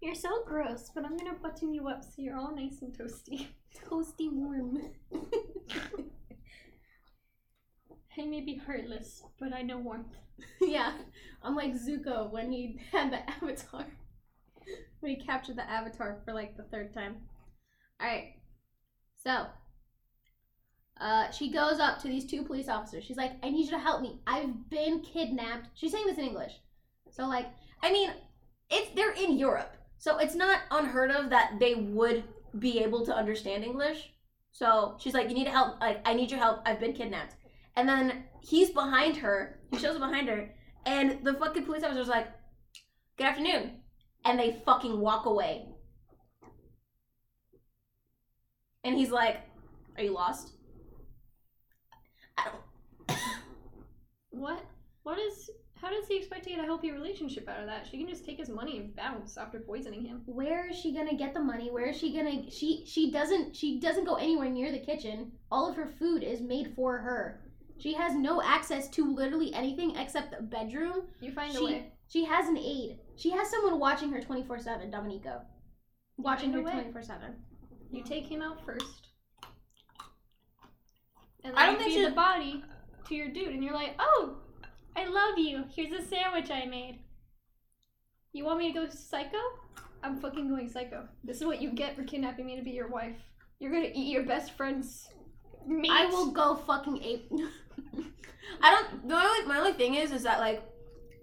You're 0.00 0.14
so 0.14 0.44
gross, 0.44 0.90
but 0.94 1.04
I'm 1.04 1.16
gonna 1.16 1.34
button 1.40 1.72
you 1.72 1.88
up 1.88 2.02
so 2.04 2.10
you're 2.18 2.36
all 2.36 2.54
nice 2.54 2.82
and 2.82 2.92
toasty. 2.96 3.46
Toasty 3.88 4.30
warm. 4.30 4.78
I 8.18 8.24
may 8.26 8.40
be 8.40 8.56
heartless, 8.56 9.22
but 9.40 9.52
I 9.52 9.62
know 9.62 9.78
warmth. 9.78 10.14
yeah. 10.60 10.92
I'm 11.42 11.56
like 11.56 11.74
Zuko 11.74 12.30
when 12.30 12.52
he 12.52 12.78
had 12.92 13.12
the 13.12 13.28
avatar. 13.30 13.86
when 15.00 15.16
he 15.16 15.24
captured 15.24 15.56
the 15.56 15.68
avatar 15.68 16.20
for 16.24 16.32
like 16.32 16.56
the 16.56 16.64
third 16.64 16.94
time. 16.94 17.16
Alright. 18.00 18.34
So. 19.22 19.46
Uh, 21.00 21.30
she 21.32 21.50
goes 21.50 21.80
up 21.80 22.00
to 22.00 22.08
these 22.08 22.24
two 22.24 22.44
police 22.44 22.68
officers. 22.68 23.04
She's 23.04 23.16
like, 23.16 23.32
I 23.42 23.50
need 23.50 23.64
you 23.64 23.72
to 23.72 23.78
help 23.78 24.00
me. 24.00 24.20
I've 24.26 24.70
been 24.70 25.00
kidnapped. 25.00 25.70
She's 25.74 25.90
saying 25.90 26.06
this 26.06 26.18
in 26.18 26.24
English. 26.24 26.52
So, 27.10 27.26
like, 27.26 27.46
I 27.82 27.92
mean, 27.92 28.10
it's 28.70 28.90
they're 28.94 29.12
in 29.12 29.38
Europe, 29.38 29.76
so 29.98 30.18
it's 30.18 30.34
not 30.34 30.60
unheard 30.70 31.10
of 31.10 31.30
that 31.30 31.54
they 31.60 31.74
would 31.74 32.24
be 32.58 32.80
able 32.80 33.04
to 33.06 33.14
understand 33.14 33.64
English. 33.64 34.10
So 34.52 34.96
she's 35.00 35.14
like, 35.14 35.28
"You 35.28 35.34
need 35.34 35.44
to 35.44 35.50
help. 35.50 35.80
Like, 35.80 36.00
I 36.04 36.14
need 36.14 36.30
your 36.30 36.40
help. 36.40 36.60
I've 36.64 36.80
been 36.80 36.92
kidnapped." 36.92 37.34
And 37.76 37.88
then 37.88 38.24
he's 38.40 38.70
behind 38.70 39.16
her. 39.18 39.60
He 39.70 39.78
shows 39.78 39.96
up 39.96 40.00
behind 40.00 40.28
her, 40.28 40.54
and 40.86 41.24
the 41.24 41.34
fucking 41.34 41.64
police 41.64 41.82
officer's 41.82 42.08
like, 42.08 42.28
"Good 43.16 43.26
afternoon." 43.26 43.84
and 44.24 44.38
they 44.38 44.60
fucking 44.64 44.98
walk 44.98 45.26
away. 45.26 45.66
And 48.82 48.96
he's 48.96 49.10
like, 49.10 49.40
Are 49.96 50.02
you 50.02 50.12
lost? 50.12 50.52
I 52.38 52.44
don't. 52.44 53.18
What? 54.30 54.64
What 55.04 55.18
is? 55.18 55.50
How 55.80 55.90
does 55.90 56.08
he 56.08 56.16
expect 56.16 56.44
to 56.44 56.50
get 56.50 56.58
a 56.58 56.64
healthy 56.64 56.90
relationship 56.90 57.48
out 57.48 57.60
of 57.60 57.66
that? 57.66 57.86
She 57.86 57.98
can 57.98 58.08
just 58.08 58.24
take 58.24 58.38
his 58.38 58.48
money 58.48 58.78
and 58.78 58.96
bounce 58.96 59.36
after 59.36 59.60
poisoning 59.60 60.04
him. 60.04 60.22
Where 60.26 60.68
is 60.68 60.76
she 60.76 60.92
gonna 60.92 61.14
get 61.14 61.34
the 61.34 61.40
money? 61.40 61.70
Where 61.70 61.86
is 61.86 61.96
she 61.96 62.14
gonna? 62.14 62.50
She 62.50 62.84
she 62.86 63.10
doesn't 63.10 63.54
she 63.54 63.78
doesn't 63.78 64.06
go 64.06 64.16
anywhere 64.16 64.50
near 64.50 64.72
the 64.72 64.78
kitchen. 64.78 65.32
All 65.52 65.68
of 65.68 65.76
her 65.76 65.86
food 65.86 66.24
is 66.24 66.40
made 66.40 66.72
for 66.74 66.98
her. 66.98 67.43
She 67.78 67.92
has 67.94 68.14
no 68.14 68.40
access 68.42 68.88
to 68.90 69.12
literally 69.14 69.52
anything 69.54 69.96
except 69.96 70.30
the 70.30 70.42
bedroom. 70.42 71.08
You 71.20 71.32
find 71.32 71.52
She 71.52 71.58
a 71.58 71.64
way. 71.64 71.92
she 72.08 72.24
has 72.24 72.48
an 72.48 72.56
aide. 72.56 72.98
She 73.16 73.30
has 73.30 73.50
someone 73.50 73.78
watching 73.80 74.10
her 74.12 74.20
twenty 74.20 74.44
four 74.44 74.58
seven. 74.58 74.90
Domenico, 74.90 75.40
watching 76.16 76.52
her 76.52 76.62
twenty 76.62 76.92
four 76.92 77.02
seven. 77.02 77.34
You 77.90 78.02
take 78.02 78.26
him 78.26 78.42
out 78.42 78.64
first. 78.64 79.08
And 81.44 81.52
then 81.54 81.58
I 81.62 81.66
don't 81.66 81.74
you 81.74 81.78
think 81.80 81.90
feed 81.94 82.00
she- 82.00 82.08
the 82.08 82.14
body 82.14 82.64
to 83.08 83.14
your 83.14 83.28
dude, 83.28 83.48
and 83.48 83.62
you're 83.62 83.74
like, 83.74 83.94
"Oh, 83.98 84.38
I 84.96 85.04
love 85.06 85.38
you. 85.38 85.64
Here's 85.74 85.92
a 85.92 86.02
sandwich 86.06 86.50
I 86.50 86.64
made. 86.66 87.00
You 88.32 88.44
want 88.44 88.58
me 88.58 88.72
to 88.72 88.80
go 88.80 88.88
psycho? 88.88 89.38
I'm 90.02 90.20
fucking 90.20 90.48
going 90.48 90.68
psycho. 90.68 91.08
This 91.22 91.38
is 91.38 91.44
what 91.46 91.60
you 91.62 91.70
get 91.70 91.96
for 91.96 92.02
kidnapping 92.04 92.46
me 92.46 92.56
to 92.56 92.62
be 92.62 92.70
your 92.72 92.88
wife. 92.88 93.16
You're 93.58 93.72
gonna 93.72 93.90
eat 93.94 94.10
your 94.12 94.24
best 94.24 94.52
friend's 94.52 95.08
meat. 95.66 95.90
I 95.90 96.06
will 96.06 96.30
go 96.30 96.56
fucking 96.56 97.02
ape. 97.02 97.30
I 98.60 98.70
don't. 98.70 99.08
The 99.08 99.14
only 99.14 99.46
my 99.46 99.58
only 99.58 99.72
thing 99.72 99.94
is, 99.94 100.12
is 100.12 100.22
that 100.22 100.40
like, 100.40 100.62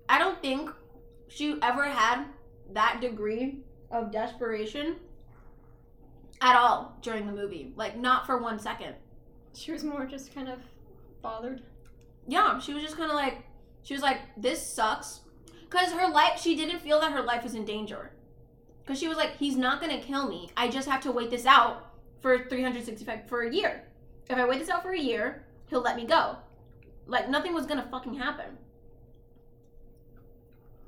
I 0.09 0.19
don't 0.19 0.41
think 0.41 0.69
she 1.27 1.57
ever 1.61 1.85
had 1.85 2.25
that 2.73 2.99
degree 3.01 3.59
of 3.89 4.11
desperation 4.11 4.97
at 6.41 6.55
all 6.55 6.97
during 7.01 7.25
the 7.25 7.33
movie. 7.33 7.71
Like, 7.75 7.97
not 7.97 8.25
for 8.25 8.37
one 8.37 8.59
second. 8.59 8.95
She 9.53 9.71
was 9.71 9.83
more 9.83 10.05
just 10.05 10.33
kind 10.33 10.49
of 10.49 10.59
bothered. 11.21 11.61
Yeah, 12.27 12.59
she 12.59 12.73
was 12.73 12.83
just 12.83 12.97
kind 12.97 13.09
of 13.09 13.15
like, 13.15 13.43
she 13.83 13.93
was 13.93 14.03
like, 14.03 14.19
this 14.37 14.65
sucks, 14.65 15.21
because 15.69 15.91
her 15.91 16.09
life. 16.09 16.39
She 16.39 16.55
didn't 16.55 16.79
feel 16.79 16.99
that 17.01 17.11
her 17.11 17.21
life 17.21 17.43
was 17.43 17.55
in 17.55 17.65
danger, 17.65 18.11
because 18.83 18.99
she 18.99 19.07
was 19.07 19.17
like, 19.17 19.37
he's 19.37 19.55
not 19.55 19.81
gonna 19.81 19.99
kill 19.99 20.27
me. 20.29 20.49
I 20.55 20.67
just 20.69 20.87
have 20.87 21.01
to 21.01 21.11
wait 21.11 21.29
this 21.29 21.45
out 21.45 21.93
for 22.21 22.45
365 22.47 23.27
for 23.27 23.41
a 23.41 23.53
year. 23.53 23.83
If 24.29 24.37
I 24.37 24.45
wait 24.45 24.59
this 24.59 24.69
out 24.69 24.83
for 24.83 24.91
a 24.91 24.99
year, 24.99 25.45
he'll 25.71 25.81
let 25.81 25.95
me 25.95 26.05
go. 26.05 26.35
Like 27.07 27.29
nothing 27.29 27.55
was 27.55 27.65
gonna 27.65 27.87
fucking 27.89 28.13
happen. 28.13 28.57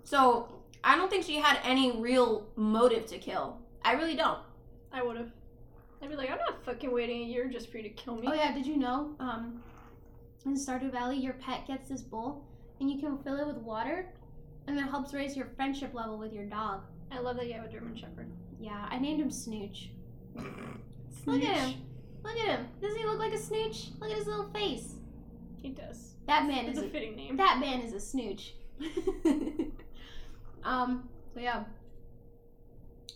So 0.03 0.49
I 0.83 0.95
don't 0.95 1.09
think 1.09 1.23
she 1.23 1.37
had 1.37 1.57
any 1.63 1.99
real 1.99 2.45
motive 2.55 3.07
to 3.07 3.17
kill. 3.17 3.57
I 3.83 3.93
really 3.93 4.15
don't. 4.15 4.39
I 4.91 5.01
would 5.01 5.17
have. 5.17 5.31
I'd 6.01 6.09
be 6.09 6.15
like, 6.15 6.29
I'm 6.29 6.37
not 6.37 6.63
fucking 6.65 6.91
waiting 6.93 7.21
a 7.21 7.25
year 7.25 7.47
just 7.47 7.71
for 7.71 7.77
you 7.77 7.83
to 7.83 7.89
kill 7.89 8.17
me. 8.17 8.27
Oh 8.27 8.33
yeah, 8.33 8.53
did 8.53 8.67
you 8.67 8.77
know? 8.77 9.15
Um, 9.19 9.63
in 10.45 10.55
Stardew 10.55 10.91
Valley, 10.91 11.17
your 11.17 11.33
pet 11.33 11.65
gets 11.65 11.89
this 11.89 12.01
bowl, 12.01 12.43
and 12.81 12.91
you 12.91 12.99
can 12.99 13.17
fill 13.19 13.39
it 13.39 13.47
with 13.47 13.57
water, 13.57 14.09
and 14.67 14.77
that 14.77 14.89
helps 14.89 15.13
raise 15.13 15.37
your 15.37 15.47
friendship 15.55 15.93
level 15.93 16.17
with 16.17 16.33
your 16.33 16.43
dog. 16.43 16.81
I 17.09 17.19
love 17.19 17.37
that 17.37 17.47
you 17.47 17.53
have 17.53 17.63
a 17.63 17.69
German 17.69 17.95
Shepherd. 17.95 18.29
Yeah, 18.59 18.85
I 18.89 18.99
named 18.99 19.21
him 19.21 19.31
Snooch. 19.31 19.91
Look 21.25 21.41
at 21.41 21.57
him. 21.57 21.81
Look 22.23 22.37
at 22.37 22.45
him. 22.59 22.67
Doesn't 22.81 22.97
he 22.99 23.05
look 23.05 23.19
like 23.19 23.33
a 23.33 23.37
snooch? 23.37 23.89
Look 23.99 24.09
at 24.11 24.17
his 24.17 24.27
little 24.27 24.49
face. 24.49 24.95
He 25.61 25.69
does. 25.69 26.13
That 26.27 26.45
man 26.47 26.65
It's 26.65 26.77
is 26.77 26.85
a 26.85 26.87
a, 26.87 26.89
fitting 26.89 27.15
name. 27.15 27.37
that 27.37 27.59
man 27.59 27.81
is 27.81 27.93
a 27.93 27.99
snooch. 27.99 28.53
um. 30.63 31.09
So 31.33 31.39
yeah. 31.39 31.63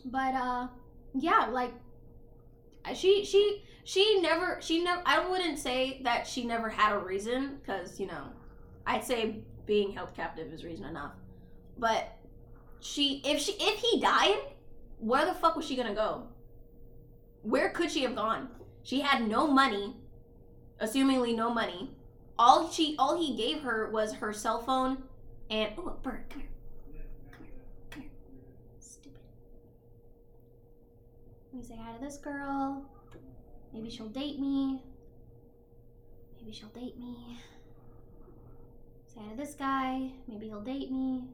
But 0.06 0.34
uh, 0.36 0.68
yeah, 1.14 1.48
like 1.52 1.74
uh, 2.86 2.94
she 2.94 3.24
she 3.26 3.64
she 3.84 4.20
never 4.22 4.60
she 4.62 4.84
never 4.84 5.02
I 5.06 5.28
wouldn't 5.28 5.60
say 5.60 6.02
that 6.04 6.28
she 6.28 6.46
never 6.46 6.70
had 6.70 6.94
a 6.94 7.00
reason 7.00 7.58
because 7.62 8.00
you 8.00 8.08
know 8.08 8.24
I'd 8.86 9.04
say 9.04 9.40
being 9.66 9.92
held 9.92 10.14
captive 10.16 10.52
is 10.54 10.64
reason 10.64 10.86
enough. 10.86 11.14
But 11.78 12.18
she 12.80 13.22
if 13.26 13.40
she 13.42 13.54
if 13.60 13.80
he 13.80 14.00
died, 14.00 14.38
where 15.00 15.26
the 15.26 15.34
fuck 15.34 15.56
was 15.56 15.66
she 15.66 15.76
gonna 15.76 15.96
go? 15.96 16.24
Where 17.44 17.70
could 17.70 17.92
she 17.92 18.02
have 18.04 18.16
gone? 18.16 18.50
She 18.88 19.02
had 19.02 19.28
no 19.28 19.48
money, 19.48 19.98
assumingly 20.80 21.36
no 21.36 21.54
money. 21.54 21.92
All 22.40 22.72
she 22.72 22.96
all 22.98 23.20
he 23.20 23.36
gave 23.36 23.64
her 23.64 23.90
was 23.92 24.14
her 24.14 24.32
cell 24.32 24.62
phone 24.62 25.04
and 25.50 25.74
oh 25.78 25.88
a 25.88 25.92
bird, 25.92 26.24
come 26.30 26.44
here. 26.44 27.02
Come 27.30 27.44
here. 27.44 27.54
Come 27.92 28.02
here. 28.04 28.12
Stupid. 28.80 29.20
let 31.52 31.62
me 31.62 31.68
say 31.68 31.76
hi 31.78 31.98
to 31.98 32.02
this 32.02 32.16
girl. 32.16 32.86
Maybe 33.74 33.90
she'll 33.90 34.08
date 34.08 34.40
me. 34.40 34.82
Maybe 36.40 36.54
she'll 36.54 36.70
date 36.70 36.98
me. 36.98 37.38
Say 39.14 39.20
hi 39.22 39.32
to 39.32 39.36
this 39.36 39.54
guy. 39.54 40.12
Maybe 40.30 40.48
he'll 40.48 40.62
date 40.62 40.94
me. 40.94 41.26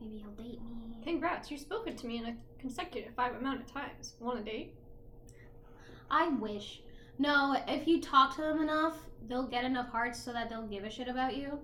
Maybe 0.00 0.18
he'll 0.18 0.44
date 0.44 0.60
me. 0.62 1.02
Congrats, 1.02 1.50
you've 1.50 1.58
spoken 1.58 1.96
to 1.96 2.06
me 2.06 2.18
in 2.18 2.26
a 2.26 2.36
consecutive 2.60 3.12
five 3.16 3.34
amount 3.34 3.62
of 3.62 3.66
times. 3.66 4.14
Want 4.20 4.38
a 4.38 4.42
date? 4.44 4.76
I 6.12 6.28
wish. 6.28 6.82
No, 7.18 7.56
if 7.66 7.88
you 7.88 8.00
talk 8.00 8.34
to 8.36 8.42
them 8.42 8.60
enough, 8.62 8.96
they'll 9.28 9.46
get 9.48 9.64
enough 9.64 9.88
hearts 9.88 10.22
so 10.22 10.32
that 10.32 10.48
they'll 10.50 10.66
give 10.66 10.84
a 10.84 10.90
shit 10.90 11.08
about 11.08 11.36
you. 11.36 11.58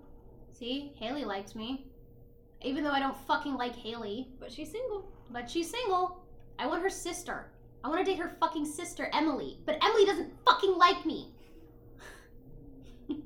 See, 0.51 0.93
Haley 0.97 1.25
likes 1.25 1.55
me. 1.55 1.87
Even 2.63 2.83
though 2.83 2.91
I 2.91 2.99
don't 2.99 3.17
fucking 3.27 3.55
like 3.55 3.77
Haley, 3.77 4.29
But 4.41 4.51
she's 4.51 4.71
single. 4.73 5.09
but 5.31 5.49
she's 5.49 5.71
single. 5.71 6.25
I 6.59 6.67
want 6.67 6.83
her 6.83 6.91
sister. 6.91 7.53
I 7.85 7.89
want 7.89 8.05
to 8.05 8.11
date 8.11 8.19
her 8.21 8.37
fucking 8.41 8.65
sister, 8.67 9.09
Emily. 9.13 9.59
But 9.65 9.79
Emily 9.85 10.05
doesn't 10.05 10.33
fucking 10.45 10.77
like 10.77 11.07
me. 11.07 11.33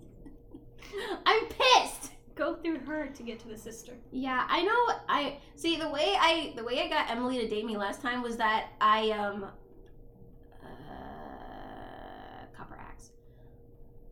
I'm 1.26 1.46
pissed. 1.46 2.10
Go 2.34 2.56
through 2.56 2.80
her 2.80 3.06
to 3.06 3.22
get 3.22 3.38
to 3.40 3.48
the 3.48 3.56
sister. 3.56 3.92
Yeah, 4.10 4.46
I 4.48 4.62
know. 4.62 4.94
I 5.08 5.38
see 5.54 5.76
the 5.76 5.88
way 5.88 6.14
I 6.18 6.52
the 6.56 6.64
way 6.64 6.80
I 6.82 6.88
got 6.88 7.10
Emily 7.10 7.38
to 7.38 7.48
date 7.48 7.64
me 7.64 7.76
last 7.76 8.00
time 8.02 8.22
was 8.22 8.36
that 8.38 8.68
I 8.80 9.10
um 9.10 9.44
uh, 10.62 12.46
copper 12.56 12.76
axe. 12.78 13.10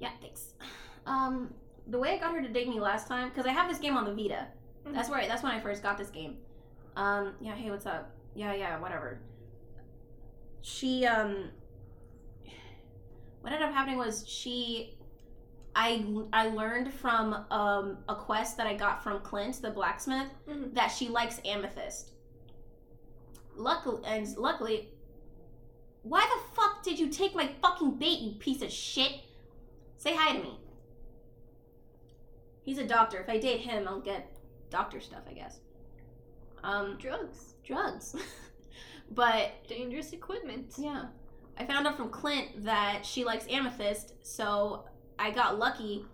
Yeah, 0.00 0.10
thanks. 0.20 0.54
Um, 1.06 1.54
the 1.86 1.98
way 1.98 2.14
I 2.14 2.18
got 2.18 2.34
her 2.34 2.42
to 2.42 2.48
date 2.48 2.68
me 2.68 2.80
last 2.80 3.06
time 3.06 3.28
because 3.28 3.46
I 3.46 3.52
have 3.52 3.68
this 3.68 3.78
game 3.78 3.96
on 3.96 4.04
the 4.04 4.12
Vita. 4.14 4.46
That's 4.86 5.08
where 5.08 5.26
that's 5.28 5.42
when 5.42 5.52
I 5.52 5.60
first 5.60 5.82
got 5.82 5.98
this 5.98 6.08
game. 6.08 6.38
Um, 6.96 7.34
yeah. 7.40 7.54
Hey, 7.54 7.70
what's 7.70 7.86
up? 7.86 8.10
Yeah, 8.34 8.54
yeah, 8.54 8.78
whatever. 8.80 9.20
She 10.62 11.06
um. 11.06 11.50
What 13.42 13.52
ended 13.52 13.68
up 13.68 13.74
happening 13.74 13.98
was 13.98 14.26
she 14.28 14.96
I 15.74 16.04
I 16.32 16.48
learned 16.48 16.92
from 16.92 17.44
um, 17.50 17.98
a 18.08 18.14
quest 18.14 18.56
that 18.56 18.66
I 18.66 18.74
got 18.74 19.02
from 19.02 19.20
Clint, 19.20 19.60
the 19.62 19.70
blacksmith, 19.70 20.28
Mhm. 20.48 20.74
that 20.74 20.88
she 20.88 21.08
likes 21.08 21.40
amethyst. 21.44 22.12
Luckily, 23.56 24.02
and 24.06 24.26
luckily, 24.36 24.88
why 26.02 26.20
the 26.20 26.54
fuck 26.54 26.82
did 26.82 26.98
you 26.98 27.08
take 27.08 27.34
my 27.34 27.48
fucking 27.62 27.92
bait, 27.98 28.20
you 28.20 28.32
piece 28.32 28.62
of 28.62 28.70
shit? 28.70 29.12
Say 30.00 30.16
hi 30.16 30.34
to 30.34 30.42
me. 30.42 30.58
He's 32.62 32.78
a 32.78 32.86
doctor. 32.86 33.18
If 33.18 33.28
I 33.28 33.36
date 33.36 33.60
him, 33.60 33.86
I'll 33.86 34.00
get 34.00 34.34
doctor 34.70 34.98
stuff, 34.98 35.20
I 35.28 35.34
guess. 35.34 35.60
Um, 36.64 36.96
Drugs. 36.98 37.56
drugs. 37.62 38.16
but 39.10 39.50
Dangerous 39.68 40.14
equipment. 40.14 40.72
yeah. 40.78 41.04
I 41.58 41.66
found 41.66 41.86
out 41.86 41.98
from 41.98 42.08
Clint 42.08 42.64
that 42.64 43.04
she 43.04 43.24
likes 43.24 43.44
amethyst, 43.50 44.14
so 44.22 44.84
I 45.18 45.32
got 45.32 45.58
lucky 45.58 46.06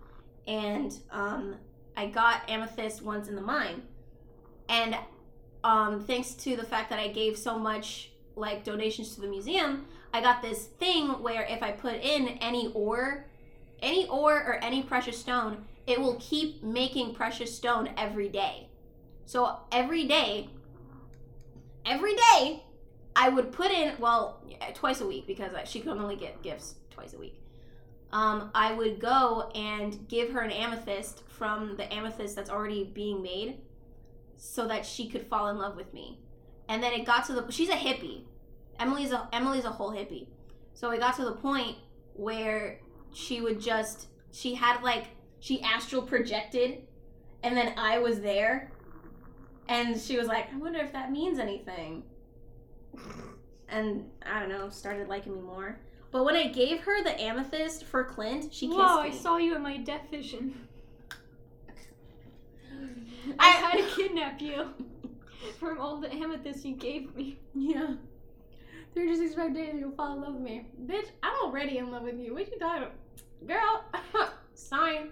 and 0.49 0.93
um, 1.09 1.55
I 1.95 2.07
got 2.07 2.49
amethyst 2.49 3.01
once 3.01 3.29
in 3.29 3.35
the 3.35 3.41
mine. 3.41 3.83
And 4.67 4.97
um, 5.63 6.03
thanks 6.03 6.33
to 6.33 6.57
the 6.57 6.65
fact 6.65 6.89
that 6.89 6.99
I 6.99 7.07
gave 7.07 7.37
so 7.37 7.57
much 7.57 8.11
like 8.35 8.65
donations 8.65 9.15
to 9.15 9.21
the 9.21 9.27
museum, 9.27 9.85
I 10.13 10.19
got 10.19 10.41
this 10.41 10.65
thing 10.65 11.07
where 11.23 11.43
if 11.43 11.63
I 11.63 11.71
put 11.71 11.95
in 11.95 12.27
any 12.41 12.69
ore, 12.73 13.26
any 13.81 14.07
ore 14.07 14.35
or 14.35 14.55
any 14.63 14.83
precious 14.83 15.17
stone, 15.17 15.65
it 15.85 15.99
will 15.99 16.15
keep 16.19 16.63
making 16.63 17.15
precious 17.15 17.55
stone 17.55 17.89
every 17.97 18.29
day. 18.29 18.69
So 19.25 19.59
every 19.71 20.05
day, 20.05 20.49
every 21.85 22.15
day, 22.15 22.63
I 23.15 23.29
would 23.29 23.51
put 23.51 23.71
in 23.71 23.93
well 23.99 24.41
twice 24.73 25.01
a 25.01 25.07
week 25.07 25.27
because 25.27 25.51
she 25.65 25.79
could 25.79 25.97
only 25.97 26.15
get 26.15 26.41
gifts 26.41 26.75
twice 26.91 27.13
a 27.13 27.17
week. 27.17 27.39
Um, 28.11 28.51
I 28.55 28.73
would 28.73 28.99
go 28.99 29.51
and 29.53 30.07
give 30.07 30.31
her 30.31 30.41
an 30.41 30.51
amethyst 30.51 31.23
from 31.27 31.75
the 31.75 31.91
amethyst 31.93 32.35
that's 32.35 32.49
already 32.49 32.85
being 32.85 33.21
made, 33.21 33.57
so 34.37 34.67
that 34.67 34.85
she 34.85 35.09
could 35.09 35.23
fall 35.23 35.49
in 35.49 35.57
love 35.57 35.75
with 35.75 35.93
me. 35.93 36.19
And 36.69 36.81
then 36.81 36.93
it 36.93 37.05
got 37.05 37.25
to 37.25 37.33
the 37.33 37.51
she's 37.51 37.69
a 37.69 37.73
hippie. 37.73 38.23
Emily's 38.79 39.11
a 39.11 39.27
Emily's 39.33 39.65
a 39.65 39.71
whole 39.71 39.91
hippie. 39.91 40.27
So 40.73 40.91
it 40.91 40.99
got 40.99 41.15
to 41.15 41.25
the 41.25 41.33
point 41.33 41.77
where 42.13 42.79
she 43.17 43.41
would 43.41 43.59
just 43.59 44.07
she 44.31 44.53
had 44.53 44.83
like 44.83 45.05
she 45.39 45.61
astral 45.61 46.03
projected, 46.03 46.83
and 47.41 47.57
then 47.57 47.73
I 47.77 47.97
was 47.99 48.21
there, 48.21 48.71
And 49.67 49.99
she 49.99 50.17
was 50.17 50.27
like, 50.27 50.53
I 50.53 50.57
wonder 50.57 50.79
if 50.79 50.93
that 50.93 51.11
means 51.11 51.39
anything. 51.39 52.03
And 53.69 54.09
I 54.25 54.39
don't 54.39 54.49
know, 54.49 54.69
started 54.69 55.07
liking 55.07 55.35
me 55.35 55.41
more. 55.41 55.79
But 56.11 56.23
when 56.25 56.35
I 56.35 56.47
gave 56.47 56.79
her 56.81 57.03
the 57.03 57.19
amethyst 57.19 57.85
for 57.85 58.03
Clint, 58.05 58.53
she 58.53 58.67
kissed 58.67 58.79
Whoa, 58.79 58.99
I 58.99 59.11
saw 59.11 59.37
you 59.37 59.55
in 59.55 59.61
my 59.61 59.77
death 59.77 60.09
vision. 60.09 60.67
I 63.39 63.47
I- 63.47 63.51
had 63.51 63.77
to 63.77 63.83
kidnap 63.95 64.41
you 64.41 64.69
from 65.59 65.79
all 65.79 65.97
the 65.97 66.11
amethysts 66.13 66.65
you 66.65 66.75
gave 66.75 67.15
me. 67.15 67.39
Yeah. 67.53 67.95
365 68.93 69.53
days 69.53 69.75
you'll 69.79 69.91
fall 69.91 70.15
in 70.15 70.21
love 70.21 70.33
with 70.35 70.43
me. 70.43 70.65
Bitch, 70.85 71.07
I'm 71.21 71.33
already 71.43 71.77
in 71.77 71.91
love 71.91 72.03
with 72.03 72.19
you. 72.19 72.33
What 72.33 72.49
you 72.51 72.57
talking 72.57 72.83
about? 72.83 72.93
Girl, 73.45 73.85
sign. 74.53 75.11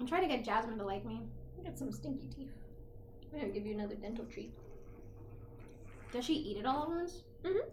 I'm 0.00 0.06
trying 0.06 0.22
to 0.22 0.28
get 0.28 0.44
Jasmine 0.44 0.78
to 0.78 0.84
like 0.84 1.04
me. 1.04 1.20
I 1.58 1.62
got 1.64 1.78
some 1.78 1.92
stinky 1.92 2.28
teeth. 2.28 2.52
I'm 3.32 3.40
gonna 3.40 3.52
give 3.52 3.66
you 3.66 3.74
another 3.74 3.94
dental 3.94 4.24
treat. 4.26 4.52
Does 6.12 6.24
she 6.24 6.34
eat 6.34 6.58
it 6.58 6.66
all 6.66 6.84
at 6.84 6.88
once? 6.88 7.22
Mm-hmm. 7.42 7.68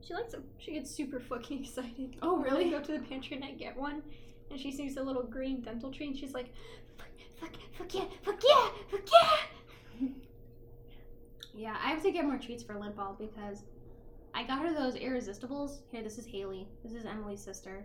She 0.00 0.14
likes 0.14 0.32
them. 0.32 0.44
She 0.58 0.72
gets 0.72 0.90
super 0.90 1.20
fucking 1.20 1.60
excited. 1.64 2.16
Oh, 2.22 2.38
really? 2.38 2.66
I 2.66 2.70
go 2.70 2.80
to 2.80 2.92
the 2.92 2.98
pantry 2.98 3.36
and 3.36 3.44
I 3.44 3.52
get 3.52 3.76
one, 3.76 4.02
and 4.50 4.58
she 4.58 4.72
sees 4.72 4.96
a 4.96 5.02
little 5.02 5.22
green 5.22 5.60
dental 5.60 5.92
tree, 5.92 6.08
and 6.08 6.16
she's 6.16 6.32
like, 6.32 6.52
"Fuck, 6.98 7.08
fuck, 7.38 7.52
fuck 7.78 7.94
yeah, 7.94 8.06
fuck 8.22 8.42
yeah, 8.42 8.68
fuck 8.90 9.08
yeah!" 9.12 10.08
Yeah, 11.52 11.76
I 11.82 11.90
have 11.90 12.02
to 12.04 12.12
get 12.12 12.24
more 12.24 12.38
treats 12.38 12.62
for 12.62 12.74
Limpal 12.74 13.18
because 13.18 13.64
I 14.40 14.44
got 14.44 14.62
her 14.62 14.72
those 14.72 14.94
irresistibles. 14.94 15.80
Here, 15.90 16.02
this 16.02 16.16
is 16.16 16.24
Haley. 16.24 16.66
This 16.82 16.94
is 16.94 17.04
Emily's 17.04 17.42
sister. 17.42 17.84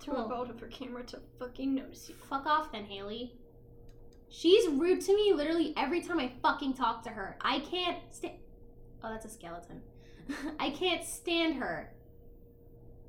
Throw 0.00 0.14
Cool. 0.14 0.24
up 0.24 0.32
out 0.32 0.50
of 0.50 0.58
her 0.58 0.66
camera 0.66 1.04
to 1.04 1.20
fucking 1.38 1.72
notice 1.72 2.08
you. 2.08 2.16
Fuck 2.28 2.46
off 2.46 2.72
then, 2.72 2.84
Haley. 2.84 3.32
She's 4.28 4.68
rude 4.70 5.00
to 5.02 5.14
me 5.14 5.32
literally 5.32 5.72
every 5.76 6.00
time 6.00 6.18
I 6.18 6.32
fucking 6.42 6.74
talk 6.74 7.04
to 7.04 7.10
her. 7.10 7.36
I 7.40 7.60
can't 7.60 7.98
stand. 8.10 8.38
Oh, 9.04 9.10
that's 9.10 9.24
a 9.24 9.28
skeleton. 9.28 9.82
I 10.58 10.70
can't 10.70 11.04
stand 11.04 11.54
her. 11.62 11.92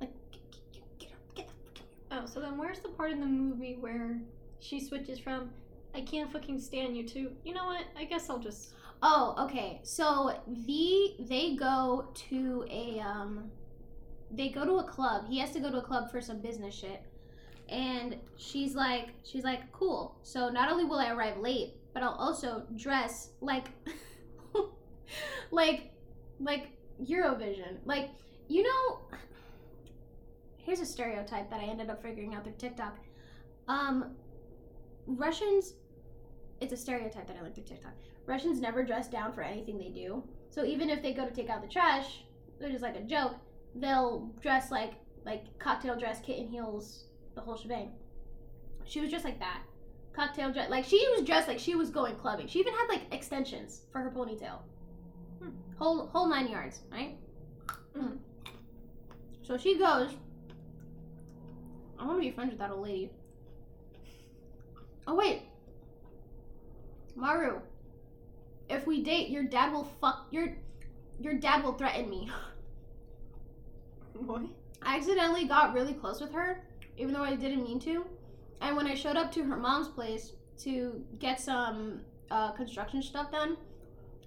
Like, 0.00 0.12
get, 0.30 0.62
get, 1.00 1.08
get, 1.34 1.48
the. 1.74 2.16
Oh, 2.16 2.26
so 2.26 2.38
then 2.38 2.56
where's 2.56 2.78
the 2.78 2.88
part 2.90 3.10
in 3.10 3.18
the 3.18 3.26
movie 3.26 3.78
where 3.80 4.20
she 4.60 4.78
switches 4.78 5.18
from 5.18 5.50
"I 5.92 6.02
can't 6.02 6.32
fucking 6.32 6.60
stand 6.60 6.96
you" 6.96 7.02
to 7.08 7.32
"You 7.44 7.52
know 7.52 7.64
what? 7.64 7.82
I 7.98 8.04
guess 8.04 8.30
I'll 8.30 8.38
just." 8.38 8.74
Oh, 9.06 9.34
okay. 9.38 9.80
So 9.82 10.34
the 10.46 11.14
they 11.18 11.56
go 11.56 12.08
to 12.30 12.64
a 12.70 13.00
um 13.00 13.50
they 14.30 14.48
go 14.48 14.64
to 14.64 14.76
a 14.76 14.84
club. 14.84 15.26
He 15.28 15.38
has 15.40 15.50
to 15.52 15.60
go 15.60 15.70
to 15.70 15.76
a 15.76 15.82
club 15.82 16.10
for 16.10 16.22
some 16.22 16.40
business 16.40 16.74
shit. 16.74 17.02
And 17.68 18.16
she's 18.36 18.74
like 18.74 19.10
she's 19.22 19.44
like, 19.44 19.70
"Cool. 19.72 20.16
So 20.22 20.48
not 20.48 20.72
only 20.72 20.84
will 20.84 20.98
I 20.98 21.10
arrive 21.10 21.36
late, 21.36 21.74
but 21.92 22.02
I'll 22.02 22.16
also 22.18 22.62
dress 22.76 23.28
like 23.42 23.68
like 25.50 25.90
like 26.40 26.68
Eurovision. 27.02 27.76
Like, 27.84 28.08
you 28.48 28.62
know, 28.62 29.18
here's 30.56 30.80
a 30.80 30.86
stereotype 30.86 31.50
that 31.50 31.60
I 31.60 31.64
ended 31.64 31.90
up 31.90 32.02
figuring 32.02 32.34
out 32.34 32.44
through 32.44 32.54
TikTok. 32.56 32.96
Um 33.68 34.16
Russians 35.06 35.74
it's 36.62 36.72
a 36.72 36.76
stereotype 36.78 37.26
that 37.26 37.36
I 37.36 37.42
learned 37.42 37.54
through 37.54 37.64
TikTok. 37.64 37.92
Russians 38.26 38.60
never 38.60 38.82
dress 38.82 39.08
down 39.08 39.32
for 39.32 39.42
anything 39.42 39.78
they 39.78 39.88
do. 39.90 40.22
So 40.50 40.64
even 40.64 40.88
if 40.88 41.02
they 41.02 41.12
go 41.12 41.26
to 41.26 41.34
take 41.34 41.50
out 41.50 41.62
the 41.62 41.68
trash, 41.68 42.24
which 42.58 42.72
is 42.72 42.82
like 42.82 42.96
a 42.96 43.02
joke, 43.02 43.34
they'll 43.74 44.30
dress 44.40 44.70
like 44.70 44.94
like 45.24 45.58
cocktail 45.58 45.98
dress, 45.98 46.20
kitten 46.20 46.48
heels, 46.48 47.04
the 47.34 47.40
whole 47.40 47.56
shebang. 47.56 47.92
She 48.84 49.00
was 49.00 49.10
just 49.10 49.24
like 49.24 49.38
that. 49.38 49.62
Cocktail 50.12 50.52
dress, 50.52 50.70
like 50.70 50.84
she 50.84 51.04
was 51.16 51.26
dressed 51.26 51.48
like 51.48 51.58
she 51.58 51.74
was 51.74 51.90
going 51.90 52.14
clubbing. 52.16 52.46
She 52.46 52.60
even 52.60 52.72
had 52.72 52.86
like 52.88 53.02
extensions 53.12 53.82
for 53.90 54.00
her 54.00 54.10
ponytail. 54.10 54.58
Hmm. 55.42 55.50
Whole 55.78 56.06
whole 56.06 56.28
nine 56.28 56.48
yards, 56.48 56.82
right? 56.92 57.16
Mhm. 57.96 58.18
So 59.42 59.56
she 59.56 59.78
goes. 59.78 60.10
I 61.98 62.06
want 62.06 62.18
to 62.18 62.20
be 62.20 62.30
friends 62.30 62.50
with 62.50 62.58
that 62.58 62.70
old 62.70 62.82
lady. 62.82 63.10
Oh 65.06 65.14
wait, 65.14 65.42
Maru, 67.14 67.60
if 68.68 68.86
we 68.86 69.02
date, 69.02 69.28
your 69.28 69.44
dad 69.44 69.72
will 69.72 69.84
fuck 70.00 70.26
your 70.30 70.56
your 71.20 71.34
dad 71.34 71.62
will 71.62 71.74
threaten 71.74 72.08
me. 72.10 72.30
What? 74.14 74.42
I 74.82 74.96
accidentally 74.96 75.46
got 75.46 75.74
really 75.74 75.94
close 75.94 76.20
with 76.20 76.32
her, 76.32 76.64
even 76.96 77.14
though 77.14 77.22
I 77.22 77.34
didn't 77.34 77.62
mean 77.62 77.80
to. 77.80 78.04
And 78.60 78.76
when 78.76 78.86
I 78.86 78.94
showed 78.94 79.16
up 79.16 79.32
to 79.32 79.44
her 79.44 79.56
mom's 79.56 79.88
place 79.88 80.32
to 80.58 81.04
get 81.18 81.40
some 81.40 82.00
uh, 82.30 82.52
construction 82.52 83.02
stuff 83.02 83.30
done, 83.30 83.56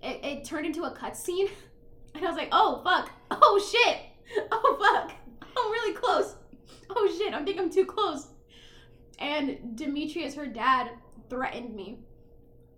it, 0.04 0.24
it 0.24 0.46
turned 0.46 0.66
into 0.66 0.84
a 0.84 0.92
cutscene. 0.92 1.50
And 2.16 2.26
I 2.26 2.30
was 2.30 2.38
like, 2.38 2.50
oh, 2.52 2.82
fuck. 2.84 3.12
Oh, 3.30 3.60
shit. 3.72 3.98
Oh, 4.52 4.78
fuck. 4.80 5.16
I'm 5.42 5.72
really 5.72 5.94
close. 5.94 6.36
Oh, 6.90 7.16
shit. 7.16 7.32
I 7.34 7.44
think 7.44 7.60
I'm 7.60 7.70
too 7.70 7.86
close. 7.86 8.28
And 9.20 9.76
Demetrius, 9.76 10.34
her 10.34 10.48
dad, 10.48 10.90
threatened 11.30 11.76
me. 11.76 12.00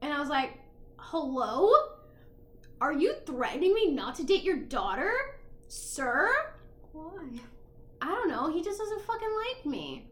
And 0.01 0.11
I 0.11 0.19
was 0.19 0.27
like, 0.27 0.59
hello? 1.01 1.71
Are 2.81 2.93
you 2.93 3.15
threatening 3.25 3.73
me 3.73 3.91
not 3.91 4.15
to 4.15 4.23
date 4.23 4.43
your 4.43 4.57
daughter? 4.57 5.11
Sir? 5.67 6.29
Why? 6.93 7.27
I 8.01 8.07
don't 8.07 8.29
know. 8.29 8.51
He 8.51 8.63
just 8.63 8.79
doesn't 8.79 9.01
fucking 9.01 9.27
like 9.47 9.65
me. 9.65 10.07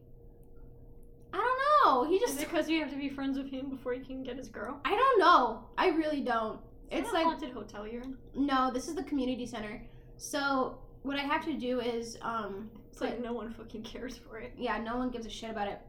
I 1.33 1.37
don't 1.37 1.93
know. 1.95 2.09
He 2.09 2.15
Is 2.15 2.21
just. 2.31 2.41
it 2.41 2.49
because 2.49 2.69
you 2.69 2.79
have 2.81 2.89
to 2.91 2.97
be 2.97 3.09
friends 3.09 3.37
with 3.37 3.49
him 3.49 3.69
before 3.69 3.93
you 3.93 4.03
can 4.03 4.23
get 4.23 4.37
his 4.37 4.49
girl? 4.49 4.79
I 4.85 4.91
don't 4.95 5.19
know. 5.19 5.63
I 5.77 5.89
really 5.89 6.21
don't. 6.21 6.59
Is 6.91 6.99
It's 7.01 7.11
that 7.11 7.15
a 7.15 7.17
like 7.19 7.25
haunted 7.25 7.51
hotel 7.51 7.87
you're 7.87 8.01
in. 8.03 8.17
no. 8.35 8.71
This 8.73 8.87
is 8.87 8.95
the 8.95 9.03
community 9.03 9.45
center. 9.45 9.81
So 10.17 10.79
what 11.03 11.17
I 11.17 11.21
have 11.21 11.43
to 11.45 11.53
do 11.53 11.79
is 11.79 12.17
um. 12.21 12.69
It's 12.91 13.01
like 13.01 13.21
no 13.21 13.31
one 13.33 13.53
fucking 13.53 13.83
cares 13.83 14.17
for 14.17 14.39
it. 14.39 14.53
Yeah, 14.57 14.79
no 14.79 14.97
one 14.97 15.11
gives 15.11 15.25
a 15.25 15.29
shit 15.29 15.51
about 15.51 15.67
it. 15.67 15.79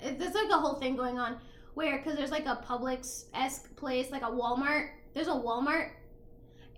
it 0.00 0.18
there's 0.18 0.34
like 0.34 0.48
a 0.50 0.54
whole 0.58 0.74
thing 0.74 0.96
going 0.96 1.18
on 1.18 1.36
where 1.74 1.98
because 1.98 2.16
there's 2.16 2.30
like 2.30 2.46
a 2.46 2.56
Publix 2.56 3.24
esque 3.34 3.74
place, 3.76 4.10
like 4.10 4.22
a 4.22 4.30
Walmart. 4.30 4.90
There's 5.12 5.28
a 5.28 5.32
Walmart, 5.32 5.90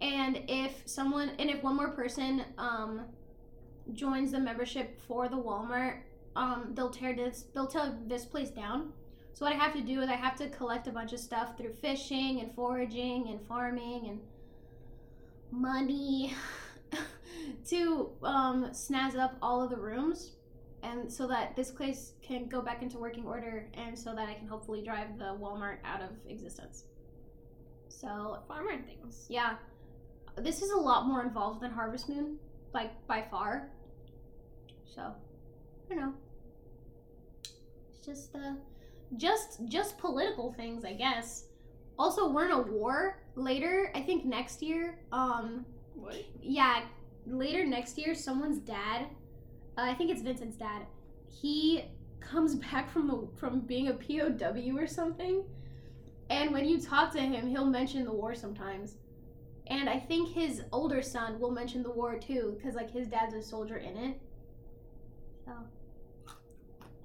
and 0.00 0.42
if 0.48 0.82
someone 0.86 1.30
and 1.38 1.48
if 1.50 1.62
one 1.62 1.76
more 1.76 1.90
person 1.90 2.44
um 2.58 3.02
joins 3.92 4.32
the 4.32 4.40
membership 4.40 5.00
for 5.06 5.28
the 5.28 5.36
Walmart, 5.36 6.00
um 6.34 6.72
they'll 6.74 6.90
tear 6.90 7.14
this 7.14 7.44
they'll 7.54 7.66
tear 7.66 7.96
this 8.06 8.24
place 8.24 8.50
down. 8.50 8.92
So 9.32 9.44
what 9.44 9.54
I 9.54 9.58
have 9.58 9.74
to 9.74 9.82
do 9.82 10.00
is 10.00 10.08
I 10.08 10.14
have 10.14 10.34
to 10.36 10.48
collect 10.48 10.86
a 10.86 10.90
bunch 10.90 11.12
of 11.12 11.20
stuff 11.20 11.58
through 11.58 11.74
fishing 11.74 12.40
and 12.40 12.54
foraging 12.54 13.28
and 13.28 13.46
farming 13.46 14.06
and 14.08 14.20
money 15.50 16.34
to 17.68 18.10
um, 18.22 18.70
snazz 18.70 19.14
up 19.14 19.36
all 19.42 19.62
of 19.62 19.68
the 19.68 19.76
rooms 19.76 20.35
and 20.86 21.12
so 21.12 21.26
that 21.26 21.56
this 21.56 21.70
place 21.70 22.12
can 22.22 22.48
go 22.48 22.60
back 22.60 22.82
into 22.82 22.98
working 22.98 23.26
order 23.26 23.66
and 23.74 23.98
so 23.98 24.14
that 24.14 24.28
I 24.28 24.34
can 24.34 24.46
hopefully 24.46 24.82
drive 24.82 25.18
the 25.18 25.36
Walmart 25.42 25.78
out 25.84 26.02
of 26.02 26.10
existence. 26.28 26.84
So, 27.88 28.38
Farmer 28.46 28.76
things. 28.82 29.26
yeah. 29.28 29.56
This 30.36 30.60
is 30.62 30.70
a 30.70 30.76
lot 30.76 31.06
more 31.06 31.22
involved 31.22 31.62
than 31.62 31.70
Harvest 31.70 32.08
Moon, 32.10 32.36
like 32.74 32.90
by 33.06 33.22
far. 33.30 33.70
So, 34.94 35.00
I 35.02 35.88
don't 35.94 35.98
know. 35.98 36.14
It's 37.88 38.04
just 38.04 38.34
uh 38.36 38.52
just 39.16 39.60
just 39.66 39.96
political 39.98 40.52
things, 40.52 40.84
I 40.84 40.92
guess. 40.92 41.46
Also, 41.98 42.30
we're 42.30 42.46
in 42.46 42.52
a 42.52 42.60
war 42.60 43.22
later, 43.34 43.90
I 43.94 44.02
think 44.02 44.24
next 44.26 44.62
year. 44.62 44.98
Um 45.10 45.64
What? 45.94 46.16
yeah, 46.42 46.82
later 47.26 47.64
next 47.66 47.96
year, 47.96 48.14
someone's 48.14 48.58
dad, 48.58 49.06
uh, 49.76 49.82
I 49.82 49.94
think 49.94 50.10
it's 50.10 50.22
Vincent's 50.22 50.56
dad, 50.56 50.82
he 51.28 51.84
comes 52.20 52.54
back 52.70 52.90
from 52.90 53.06
the 53.06 53.28
from 53.38 53.60
being 53.60 53.88
a 53.88 53.94
POW 53.94 54.76
or 54.76 54.86
something, 54.86 55.44
and 56.30 56.52
when 56.52 56.66
you 56.66 56.80
talk 56.80 57.12
to 57.12 57.20
him, 57.20 57.46
he'll 57.46 57.66
mention 57.66 58.04
the 58.04 58.12
war 58.12 58.34
sometimes, 58.34 58.96
and 59.68 59.88
I 59.88 59.98
think 59.98 60.30
his 60.30 60.62
older 60.72 61.02
son 61.02 61.38
will 61.40 61.50
mention 61.50 61.82
the 61.82 61.90
war 61.90 62.18
too, 62.18 62.54
because 62.56 62.74
like 62.74 62.90
his 62.90 63.08
dad's 63.08 63.34
a 63.34 63.42
soldier 63.42 63.78
in 63.78 63.96
it. 63.96 64.20
So, 65.44 65.52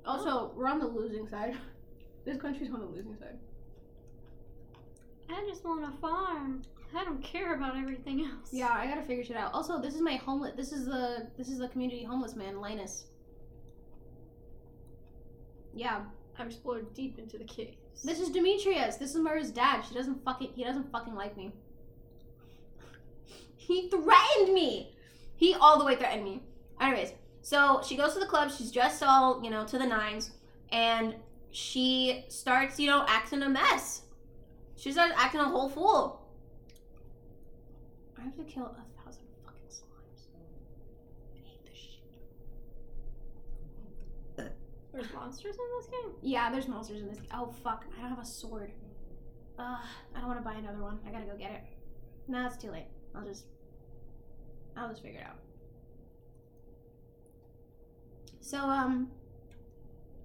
also, 0.05 0.51
we're 0.55 0.67
on 0.67 0.80
the 0.80 0.88
losing 0.88 1.28
side. 1.28 1.57
This 2.24 2.39
country's 2.39 2.72
on 2.72 2.80
the 2.82 2.86
losing 2.86 3.17
side. 3.17 3.39
I 5.28 5.43
just 5.49 5.65
want 5.65 5.84
to 5.84 5.99
farm. 5.99 6.61
I 6.96 7.04
don't 7.06 7.24
care 7.24 7.56
about 7.56 7.78
everything 7.78 8.22
else. 8.22 8.50
Yeah, 8.52 8.70
I 8.72 8.86
gotta 8.86 9.02
figure 9.02 9.24
shit 9.24 9.38
out. 9.38 9.54
Also, 9.54 9.82
this 9.82 9.96
is 9.96 10.02
my 10.02 10.16
homeless. 10.16 10.54
This 10.56 10.72
is 10.72 10.86
the 10.86 11.28
this 11.38 11.48
is 11.48 11.60
the 11.60 11.68
community 11.70 12.04
homeless 12.04 12.36
man, 12.36 12.60
Linus. 12.60 13.06
Yeah, 15.74 16.02
I've 16.38 16.48
explored 16.48 16.94
deep 16.94 17.18
into 17.18 17.38
the 17.38 17.46
caves. 17.46 17.78
this 18.04 18.20
is 18.20 18.30
Demetrius. 18.30 18.98
This 18.98 19.16
is 19.16 19.22
Maru's 19.22 19.52
dad. 19.52 19.84
She 19.88 19.94
doesn't 19.94 20.24
fucking. 20.26 20.52
He 20.54 20.64
doesn't 20.64 20.92
fucking 20.92 21.16
like 21.16 21.38
me. 21.38 21.54
He 23.56 23.89
threatened 23.89 24.54
me. 24.54 24.96
He 25.36 25.54
all 25.54 25.80
the 25.80 25.86
way 25.86 25.96
threatened 25.96 26.26
me. 26.26 26.44
Anyways, 26.82 27.14
so 27.42 27.82
she 27.88 27.96
goes 27.96 28.14
to 28.14 28.20
the 28.20 28.26
club. 28.26 28.52
She's 28.52 28.72
dressed 28.72 29.02
all 29.02 29.42
you 29.42 29.50
know 29.50 29.66
to 29.66 29.78
the 29.78 29.86
nines, 29.86 30.32
and 30.72 31.16
she 31.52 32.26
starts, 32.30 32.80
you 32.80 32.88
know, 32.88 33.06
acting 33.08 33.44
a 33.44 33.50
mess. 33.50 34.04
She 34.78 34.92
starts 34.92 35.14
acting 35.18 35.42
a 35.42 35.46
whole 35.46 35.70
fool. 35.70 36.20
I 38.22 38.26
have 38.26 38.36
to 38.36 38.43
kill 38.43 38.65
a 38.65 39.01
thousand 39.03 39.24
fucking 39.43 39.67
slimes. 39.67 40.28
I 41.34 41.39
hate 41.43 41.65
this 41.65 41.78
shit. 41.78 42.01
There's 44.93 45.11
monsters 45.13 45.55
in 45.55 45.61
this 45.80 45.88
game? 45.88 46.11
Yeah, 46.22 46.51
there's 46.51 46.67
monsters 46.67 47.01
in 47.01 47.07
this. 47.07 47.17
Oh 47.34 47.51
fuck! 47.63 47.86
I 47.97 48.01
don't 48.01 48.09
have 48.09 48.19
a 48.19 48.26
sword. 48.26 48.72
Ugh, 49.57 49.78
I 50.15 50.19
don't 50.19 50.28
want 50.28 50.39
to 50.39 50.43
buy 50.43 50.55
another 50.55 50.82
one. 50.82 50.99
I 51.07 51.11
gotta 51.11 51.26
go 51.26 51.36
get 51.36 51.51
it. 51.51 51.63
No, 52.28 52.45
it's 52.45 52.57
too 52.57 52.72
late. 52.72 52.88
I'll 53.15 53.26
just, 53.26 53.45
I'll 54.78 54.89
just 54.89 55.01
figure 55.01 55.22
it 55.22 55.26
out. 55.26 55.38
So 58.41 58.57
um, 58.59 59.09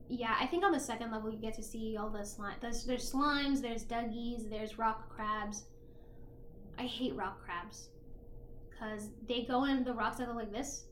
yeah, 0.08 0.36
I 0.38 0.46
think 0.46 0.64
on 0.64 0.72
the 0.72 0.80
second 0.80 1.12
level 1.12 1.30
you 1.30 1.38
get 1.38 1.54
to 1.54 1.62
see 1.62 1.96
all 1.96 2.10
the 2.10 2.24
slime. 2.24 2.56
There's 2.60 2.84
there's 2.84 3.10
slimes, 3.10 3.62
there's 3.62 3.84
duggies, 3.84 4.50
there's 4.50 4.78
rock 4.78 5.08
crabs. 5.08 5.64
I 6.78 6.82
hate 6.82 7.14
rock 7.14 7.44
crabs, 7.44 7.88
cause 8.78 9.08
they 9.28 9.42
go 9.42 9.64
in 9.64 9.84
the 9.84 9.92
rocks 9.92 10.18
that 10.18 10.28
go 10.28 10.34
like 10.34 10.52
this, 10.52 10.84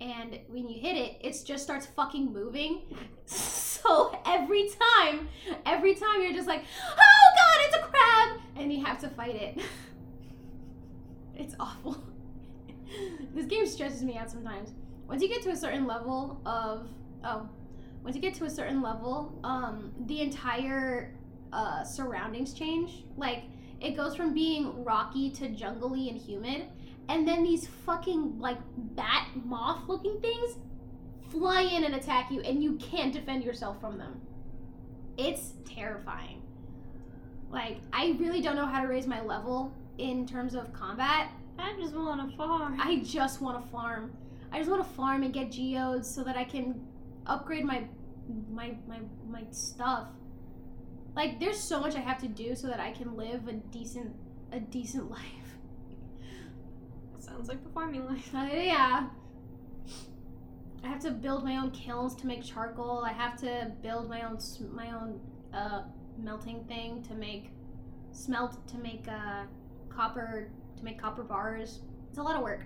and 0.00 0.38
when 0.48 0.68
you 0.68 0.80
hit 0.80 0.96
it, 0.96 1.18
it 1.20 1.42
just 1.44 1.64
starts 1.64 1.86
fucking 1.86 2.32
moving. 2.32 2.82
So 3.78 4.18
every 4.26 4.68
time, 4.68 5.28
every 5.64 5.94
time 5.94 6.20
you're 6.20 6.32
just 6.32 6.48
like, 6.48 6.64
oh 6.90 7.28
god, 7.36 7.64
it's 7.64 7.76
a 7.76 7.80
crab, 7.80 8.40
and 8.56 8.72
you 8.72 8.84
have 8.84 8.98
to 9.02 9.08
fight 9.08 9.36
it. 9.36 9.60
it's 11.36 11.54
awful. 11.60 12.02
this 13.34 13.46
game 13.46 13.66
stresses 13.66 14.02
me 14.02 14.16
out 14.18 14.30
sometimes. 14.30 14.70
Once 15.06 15.22
you 15.22 15.28
get 15.28 15.42
to 15.42 15.50
a 15.50 15.56
certain 15.56 15.86
level 15.86 16.40
of 16.44 16.88
oh, 17.24 17.48
once 18.02 18.16
you 18.16 18.22
get 18.22 18.34
to 18.34 18.44
a 18.44 18.50
certain 18.50 18.82
level, 18.82 19.38
um, 19.44 19.92
the 20.06 20.20
entire 20.20 21.14
uh, 21.52 21.84
surroundings 21.84 22.52
change. 22.52 23.04
Like 23.16 23.44
it 23.80 23.96
goes 23.96 24.16
from 24.16 24.34
being 24.34 24.84
rocky 24.84 25.30
to 25.30 25.48
jungly 25.48 26.08
and 26.08 26.18
humid, 26.18 26.64
and 27.08 27.26
then 27.26 27.42
these 27.42 27.66
fucking 27.86 28.38
like 28.38 28.58
bat 28.76 29.28
moth 29.44 29.88
looking 29.88 30.20
things 30.20 30.56
fly 31.30 31.62
in 31.62 31.84
and 31.84 31.94
attack 31.94 32.30
you, 32.30 32.40
and 32.40 32.62
you 32.62 32.76
can't 32.76 33.12
defend 33.12 33.44
yourself 33.44 33.80
from 33.80 33.98
them. 33.98 34.20
It's 35.16 35.54
terrifying. 35.64 36.42
Like, 37.50 37.78
I 37.92 38.16
really 38.18 38.40
don't 38.40 38.56
know 38.56 38.66
how 38.66 38.82
to 38.82 38.88
raise 38.88 39.06
my 39.06 39.22
level 39.22 39.72
in 39.98 40.26
terms 40.26 40.54
of 40.54 40.72
combat. 40.72 41.30
I 41.58 41.74
just 41.80 41.94
want 41.94 42.30
to 42.30 42.36
farm. 42.36 42.78
I 42.80 43.00
just 43.04 43.40
want 43.40 43.62
to 43.62 43.70
farm. 43.70 44.12
I 44.52 44.58
just 44.58 44.70
want 44.70 44.82
to 44.82 44.88
farm 44.94 45.22
and 45.22 45.32
get 45.32 45.50
geodes 45.50 46.08
so 46.12 46.22
that 46.24 46.36
I 46.36 46.44
can 46.44 46.86
upgrade 47.26 47.64
my 47.64 47.84
my 48.50 48.74
my 48.86 48.98
my 49.28 49.42
stuff. 49.50 50.08
Like, 51.18 51.40
there's 51.40 51.58
so 51.58 51.80
much 51.80 51.96
I 51.96 51.98
have 51.98 52.20
to 52.20 52.28
do 52.28 52.54
so 52.54 52.68
that 52.68 52.78
I 52.78 52.92
can 52.92 53.16
live 53.16 53.48
a 53.48 53.54
decent 53.54 54.14
a 54.52 54.60
decent 54.60 55.10
life. 55.18 55.48
Sounds 57.18 57.48
like 57.48 57.64
the 57.64 57.70
farming 57.70 58.06
life. 58.06 58.30
Uh, 58.34 58.46
yeah. 58.52 59.08
I 60.84 60.86
have 60.86 61.00
to 61.00 61.10
build 61.10 61.42
my 61.42 61.56
own 61.56 61.72
kilns 61.72 62.14
to 62.14 62.26
make 62.28 62.44
charcoal. 62.44 63.04
I 63.04 63.12
have 63.12 63.36
to 63.40 63.72
build 63.82 64.08
my 64.08 64.22
own 64.22 64.38
my 64.72 64.92
own 64.92 65.20
uh, 65.52 65.82
melting 66.16 66.62
thing 66.68 67.02
to 67.08 67.14
make 67.14 67.50
smelt 68.12 68.68
to 68.68 68.78
make 68.78 69.08
uh, 69.08 69.42
copper 69.88 70.52
to 70.76 70.84
make 70.84 71.00
copper 71.02 71.24
bars. 71.24 71.80
It's 72.10 72.18
a 72.18 72.22
lot 72.22 72.36
of 72.36 72.42
work. 72.42 72.64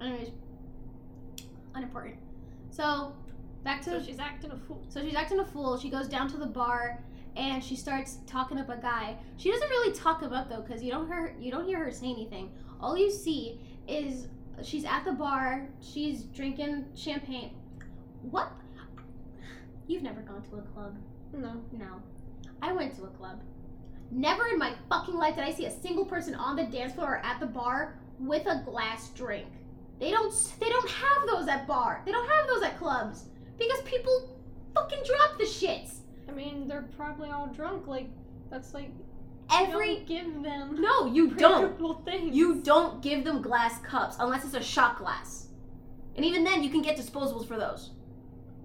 Anyways, 0.00 0.32
unimportant. 1.76 2.16
So 2.70 3.14
back 3.62 3.82
to 3.82 4.00
So 4.00 4.02
she's 4.04 4.18
acting 4.18 4.50
a 4.50 4.56
fool. 4.56 4.84
so 4.88 5.00
she's 5.00 5.14
acting 5.14 5.38
a 5.38 5.46
fool. 5.46 5.78
She 5.78 5.90
goes 5.90 6.08
down 6.08 6.28
to 6.30 6.36
the 6.36 6.46
bar 6.46 6.98
and 7.36 7.62
she 7.62 7.76
starts 7.76 8.18
talking 8.26 8.58
up 8.58 8.68
a 8.68 8.76
guy. 8.76 9.16
She 9.36 9.50
doesn't 9.50 9.68
really 9.68 9.94
talk 9.94 10.22
him 10.22 10.32
up 10.32 10.48
though, 10.48 10.62
because 10.62 10.82
you 10.82 10.90
don't 10.90 11.06
hear 11.06 11.34
you 11.38 11.50
don't 11.50 11.66
hear 11.66 11.84
her 11.84 11.90
say 11.90 12.10
anything. 12.10 12.50
All 12.80 12.96
you 12.96 13.10
see 13.10 13.60
is 13.88 14.28
she's 14.62 14.84
at 14.84 15.04
the 15.04 15.12
bar. 15.12 15.68
She's 15.80 16.24
drinking 16.24 16.86
champagne. 16.94 17.54
What? 18.22 18.52
You've 19.86 20.02
never 20.02 20.20
gone 20.20 20.42
to 20.50 20.56
a 20.56 20.62
club? 20.62 20.96
No. 21.32 21.62
No. 21.72 22.02
I 22.62 22.72
went 22.72 22.94
to 22.96 23.04
a 23.04 23.08
club. 23.08 23.40
Never 24.10 24.46
in 24.48 24.58
my 24.58 24.74
fucking 24.88 25.14
life 25.14 25.36
did 25.36 25.44
I 25.44 25.52
see 25.52 25.66
a 25.66 25.70
single 25.70 26.04
person 26.04 26.34
on 26.34 26.56
the 26.56 26.64
dance 26.64 26.94
floor 26.94 27.14
or 27.14 27.24
at 27.24 27.40
the 27.40 27.46
bar 27.46 27.98
with 28.18 28.46
a 28.46 28.62
glass 28.64 29.08
drink. 29.10 29.46
They 29.98 30.10
don't 30.10 30.32
they 30.58 30.68
don't 30.68 30.90
have 30.90 31.28
those 31.28 31.48
at 31.48 31.66
bar. 31.66 32.02
They 32.04 32.12
don't 32.12 32.28
have 32.28 32.48
those 32.48 32.62
at 32.62 32.78
clubs 32.78 33.26
because 33.58 33.82
people 33.82 34.36
fucking 34.74 35.02
drop 35.04 35.38
the 35.38 35.44
shits. 35.44 35.99
I 36.30 36.34
mean, 36.34 36.68
they're 36.68 36.88
probably 36.96 37.30
all 37.30 37.48
drunk. 37.48 37.86
Like, 37.86 38.08
that's 38.50 38.74
like. 38.74 38.90
Every 39.52 39.96
don't 39.96 40.06
give 40.06 40.42
them. 40.42 40.76
No, 40.80 41.06
you 41.06 41.30
don't. 41.34 42.04
things. 42.04 42.36
You 42.36 42.60
don't 42.62 43.02
give 43.02 43.24
them 43.24 43.42
glass 43.42 43.80
cups 43.80 44.16
unless 44.20 44.44
it's 44.44 44.54
a 44.54 44.62
shot 44.62 44.98
glass. 44.98 45.48
And 46.16 46.24
even 46.24 46.44
then, 46.44 46.62
you 46.62 46.70
can 46.70 46.82
get 46.82 46.96
disposables 46.96 47.46
for 47.46 47.58
those. 47.58 47.90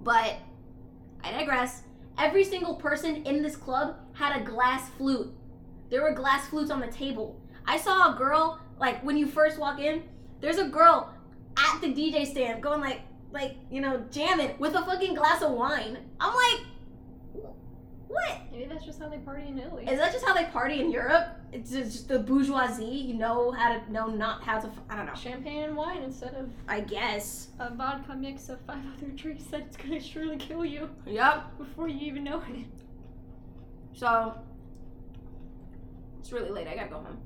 But 0.03 0.35
I 1.23 1.31
digress. 1.31 1.83
Every 2.17 2.43
single 2.43 2.75
person 2.75 3.25
in 3.25 3.41
this 3.41 3.55
club 3.55 3.95
had 4.13 4.39
a 4.39 4.43
glass 4.43 4.89
flute. 4.91 5.33
There 5.89 6.01
were 6.01 6.13
glass 6.13 6.47
flutes 6.47 6.71
on 6.71 6.79
the 6.79 6.87
table. 6.87 7.39
I 7.65 7.77
saw 7.77 8.13
a 8.13 8.17
girl, 8.17 8.59
like 8.79 9.03
when 9.03 9.17
you 9.17 9.27
first 9.27 9.59
walk 9.59 9.79
in, 9.79 10.03
there's 10.39 10.57
a 10.57 10.67
girl 10.67 11.13
at 11.57 11.81
the 11.81 11.87
DJ 11.87 12.25
stand 12.25 12.61
going 12.61 12.79
like, 12.79 13.01
like, 13.31 13.57
you 13.69 13.81
know, 13.81 14.05
jamming 14.11 14.55
with 14.59 14.75
a 14.75 14.85
fucking 14.85 15.13
glass 15.15 15.41
of 15.41 15.51
wine. 15.51 15.97
I'm 16.19 16.33
like, 16.33 16.65
what? 18.15 18.39
Maybe 18.51 18.65
that's 18.65 18.85
just 18.85 18.99
how 18.99 19.09
they 19.09 19.17
party 19.19 19.47
in 19.47 19.59
Italy. 19.59 19.85
Is 19.87 19.99
that 19.99 20.11
just 20.13 20.25
how 20.25 20.33
they 20.33 20.45
party 20.45 20.79
in 20.79 20.91
Europe? 20.91 21.27
It's 21.51 21.71
just 21.71 22.07
the 22.07 22.19
bourgeoisie. 22.19 22.85
You 22.85 23.13
know 23.15 23.51
how 23.51 23.77
to 23.77 23.91
know 23.91 24.07
not 24.07 24.43
how 24.43 24.59
to. 24.59 24.69
I 24.89 24.95
don't 24.95 25.05
know. 25.05 25.13
Champagne 25.15 25.63
and 25.63 25.75
wine 25.75 26.01
instead 26.03 26.33
of 26.35 26.49
I 26.67 26.79
guess. 26.81 27.49
a 27.59 27.73
vodka 27.73 28.15
mix 28.15 28.49
of 28.49 28.59
five 28.61 28.79
other 28.97 29.11
drinks 29.11 29.43
that's 29.45 29.77
gonna 29.77 29.99
surely 29.99 30.37
kill 30.37 30.63
you 30.65 30.89
Yep. 31.05 31.57
before 31.57 31.87
you 31.87 31.99
even 32.07 32.23
know 32.23 32.41
it. 32.49 32.65
So 33.93 34.33
it's 36.19 36.31
really 36.31 36.49
late. 36.49 36.67
I 36.67 36.75
gotta 36.75 36.89
go 36.89 36.97
home. 36.97 37.17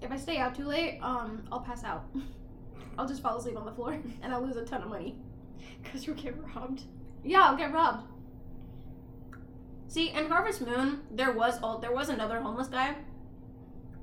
If 0.00 0.12
I 0.12 0.16
stay 0.16 0.38
out 0.38 0.54
too 0.54 0.64
late, 0.64 1.00
um, 1.02 1.42
I'll 1.50 1.60
pass 1.60 1.82
out. 1.84 2.04
I'll 2.98 3.06
just 3.08 3.22
fall 3.22 3.36
asleep 3.38 3.56
on 3.56 3.64
the 3.66 3.72
floor 3.72 3.92
and 4.22 4.32
I'll 4.32 4.42
lose 4.44 4.56
a 4.56 4.64
ton 4.64 4.82
of 4.82 4.88
money. 4.88 5.16
Because 5.82 6.06
you'll 6.06 6.16
get 6.16 6.34
robbed. 6.54 6.82
Yeah, 7.24 7.42
I'll 7.42 7.56
get 7.56 7.72
robbed. 7.72 8.04
See, 9.88 10.10
in 10.10 10.26
Harvest 10.26 10.60
Moon, 10.60 11.00
there 11.10 11.32
was 11.32 11.58
all 11.62 11.78
there 11.78 11.92
was 11.92 12.10
another 12.10 12.40
homeless 12.40 12.68
guy, 12.68 12.94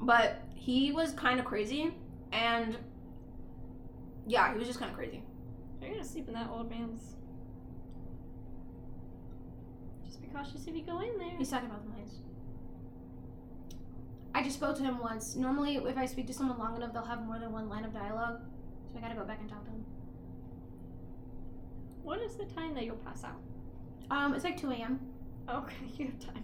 but 0.02 0.42
he 0.56 0.92
was 0.92 1.12
kind 1.14 1.40
of 1.40 1.46
crazy, 1.46 1.94
and 2.32 2.76
yeah, 4.26 4.52
he 4.52 4.58
was 4.58 4.68
just 4.68 4.80
kind 4.80 4.90
of 4.90 4.98
crazy. 4.98 5.22
You're 5.80 5.92
gonna 5.92 6.04
sleep 6.04 6.28
in 6.28 6.34
that 6.34 6.50
old 6.50 6.72
man's. 6.72 7.16
Just 10.04 10.24
be 10.24 10.28
cautious 10.28 10.66
if 10.66 10.76
you 10.76 10.84
go 10.84 11.00
in 11.02 11.20
there. 11.20 11.38
He's 11.38 11.52
talking 11.52 11.70
about 11.70 11.84
the 11.84 11.92
mines. 11.92 12.20
I 14.34 14.42
just 14.42 14.56
spoke 14.56 14.76
to 14.78 14.84
him 14.84 14.98
once. 14.98 15.36
Normally, 15.36 15.76
if 15.76 15.98
I 15.98 16.08
speak 16.08 16.26
to 16.28 16.34
someone 16.34 16.58
long 16.58 16.76
enough, 16.76 16.94
they'll 16.94 17.06
have 17.06 17.22
more 17.24 17.38
than 17.38 17.52
one 17.52 17.70
line 17.70 17.86
of 17.86 17.94
dialogue. 17.94 18.42
So 18.92 18.98
I 18.98 19.02
gotta 19.02 19.16
go 19.16 19.24
back 19.24 19.40
and 19.40 19.48
talk 19.48 19.64
to 19.66 19.70
him. 19.70 19.86
What 22.02 22.20
is 22.22 22.36
the 22.36 22.46
time 22.46 22.74
that 22.74 22.86
you'll 22.86 22.98
pass 22.98 23.24
out? 23.24 23.40
Um, 24.10 24.34
it's 24.34 24.44
like 24.44 24.60
2 24.60 24.72
a.m. 24.72 25.00
Okay, 25.50 25.76
you 25.98 26.06
have 26.08 26.20
time. 26.20 26.44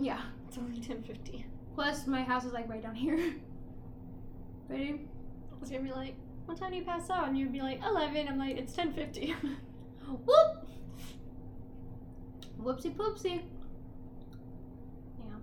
Yeah. 0.00 0.20
It's 0.46 0.56
only 0.58 0.80
ten 0.80 1.02
fifty. 1.02 1.44
Plus, 1.74 2.06
my 2.06 2.22
house 2.22 2.44
is 2.44 2.52
like 2.52 2.68
right 2.68 2.82
down 2.82 2.94
here. 2.94 3.16
Ready? 4.68 5.00
I 5.52 5.60
was 5.60 5.70
gonna 5.70 5.82
be 5.82 5.92
like, 5.92 6.14
what 6.46 6.58
time 6.58 6.70
do 6.70 6.76
you 6.76 6.84
pass 6.84 7.10
out? 7.10 7.28
And 7.28 7.38
you'd 7.38 7.52
be 7.52 7.60
like, 7.60 7.82
eleven. 7.84 8.28
I'm 8.28 8.38
like, 8.38 8.56
it's 8.56 8.72
ten 8.72 8.92
fifty. 8.92 9.34
Whoop! 10.08 10.68
Whoopsie 12.62 12.94
poopsie. 12.94 13.42
Yeah. 15.18 15.34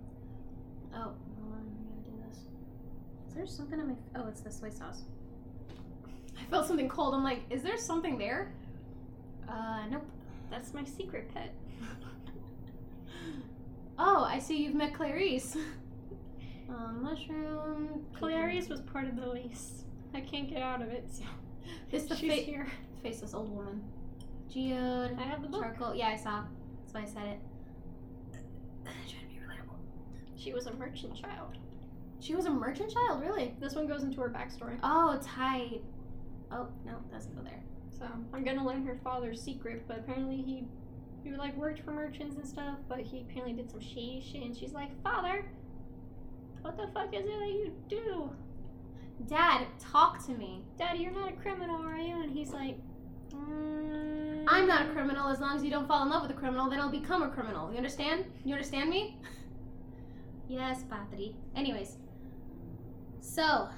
Oh, 0.94 0.98
hold 0.98 1.52
on. 1.52 1.60
I'm 1.60 1.86
gonna 1.88 2.02
do 2.04 2.10
this. 2.28 2.38
Is 3.28 3.34
there 3.34 3.46
something 3.46 3.78
in 3.78 3.88
my. 3.88 3.94
Oh, 4.16 4.26
it's 4.28 4.40
the 4.40 4.50
soy 4.50 4.70
sauce. 4.70 5.02
I 6.38 6.44
felt 6.50 6.66
something 6.66 6.88
cold. 6.88 7.14
I'm 7.14 7.24
like, 7.24 7.42
is 7.50 7.62
there 7.62 7.78
something 7.78 8.18
there? 8.18 8.52
Uh, 9.48 9.86
nope. 9.90 10.04
That's 10.50 10.74
my 10.74 10.84
secret 10.84 11.32
pet. 11.32 11.54
Oh, 13.98 14.24
I 14.24 14.38
see 14.38 14.62
you've 14.62 14.74
met 14.74 14.94
Clarice. 14.94 15.56
um, 16.68 16.98
mushroom. 17.02 18.04
Clarice 18.18 18.68
was 18.68 18.80
part 18.82 19.06
of 19.08 19.16
the 19.16 19.26
lease. 19.28 19.84
I 20.14 20.20
can't 20.20 20.48
get 20.48 20.62
out 20.62 20.82
of 20.82 20.88
it. 20.88 21.08
So 21.10 21.24
This 21.90 22.04
the 22.08 22.16
she's 22.16 22.32
fa- 22.32 22.40
here. 22.40 22.66
faceless 23.02 23.34
old 23.34 23.50
woman. 23.50 23.82
Geode. 24.52 25.18
I 25.18 25.22
have 25.22 25.42
the 25.42 25.48
book. 25.48 25.62
Charcoal. 25.62 25.94
Yeah, 25.94 26.08
I 26.08 26.16
saw. 26.16 26.44
That's 26.82 26.94
why 26.94 27.02
I 27.02 27.04
said 27.06 27.26
it. 27.34 27.40
Trying 28.84 29.06
to 29.08 29.26
be 29.28 29.40
relatable. 29.40 29.76
She 30.36 30.52
was 30.52 30.66
a 30.66 30.74
merchant 30.74 31.14
child. 31.16 31.58
She 32.20 32.34
was 32.34 32.46
a 32.46 32.50
merchant 32.50 32.92
child, 32.92 33.20
really? 33.22 33.54
This 33.60 33.74
one 33.74 33.86
goes 33.86 34.02
into 34.02 34.20
her 34.20 34.30
backstory. 34.30 34.78
Oh, 34.82 35.18
tight. 35.22 35.82
Oh, 36.50 36.68
no, 36.84 36.92
doesn't 37.12 37.34
go 37.36 37.42
there. 37.42 37.62
So 37.98 38.06
I'm 38.32 38.44
gonna 38.44 38.64
learn 38.66 38.84
her 38.86 38.98
father's 39.04 39.40
secret, 39.42 39.84
but 39.86 39.98
apparently 39.98 40.36
he 40.42 40.64
who 41.28 41.36
like 41.36 41.56
worked 41.56 41.80
for 41.80 41.90
merchants 41.92 42.36
and 42.36 42.46
stuff, 42.46 42.78
but 42.88 43.00
he 43.00 43.20
apparently 43.20 43.52
did 43.54 43.70
some 43.70 43.80
shady 43.80 44.24
shit. 44.24 44.42
And 44.42 44.56
she's 44.56 44.72
like, 44.72 44.90
"Father, 45.02 45.44
what 46.62 46.76
the 46.76 46.88
fuck 46.94 47.14
is 47.14 47.24
it 47.24 47.38
that 47.38 47.48
you 47.48 47.72
do? 47.88 48.30
Dad, 49.26 49.66
talk 49.78 50.24
to 50.26 50.32
me. 50.32 50.62
Daddy, 50.78 51.00
you're 51.00 51.12
not 51.12 51.30
a 51.32 51.36
criminal, 51.36 51.80
are 51.82 51.98
you?" 51.98 52.22
And 52.22 52.30
he's 52.30 52.50
like, 52.50 52.76
mm, 53.32 54.44
I'm 54.48 54.66
not 54.66 54.86
a 54.86 54.92
criminal 54.92 55.28
as 55.28 55.40
long 55.40 55.56
as 55.56 55.64
you 55.64 55.70
don't 55.70 55.88
fall 55.88 56.02
in 56.02 56.10
love 56.10 56.22
with 56.22 56.30
a 56.30 56.34
criminal, 56.34 56.68
then 56.70 56.80
I'll 56.80 56.90
become 56.90 57.22
a 57.22 57.30
criminal. 57.30 57.70
You 57.70 57.76
understand? 57.76 58.24
You 58.44 58.54
understand 58.54 58.90
me? 58.90 59.18
yes, 60.48 60.84
Patri. 60.88 61.34
Anyways. 61.54 61.96
So, 63.20 63.68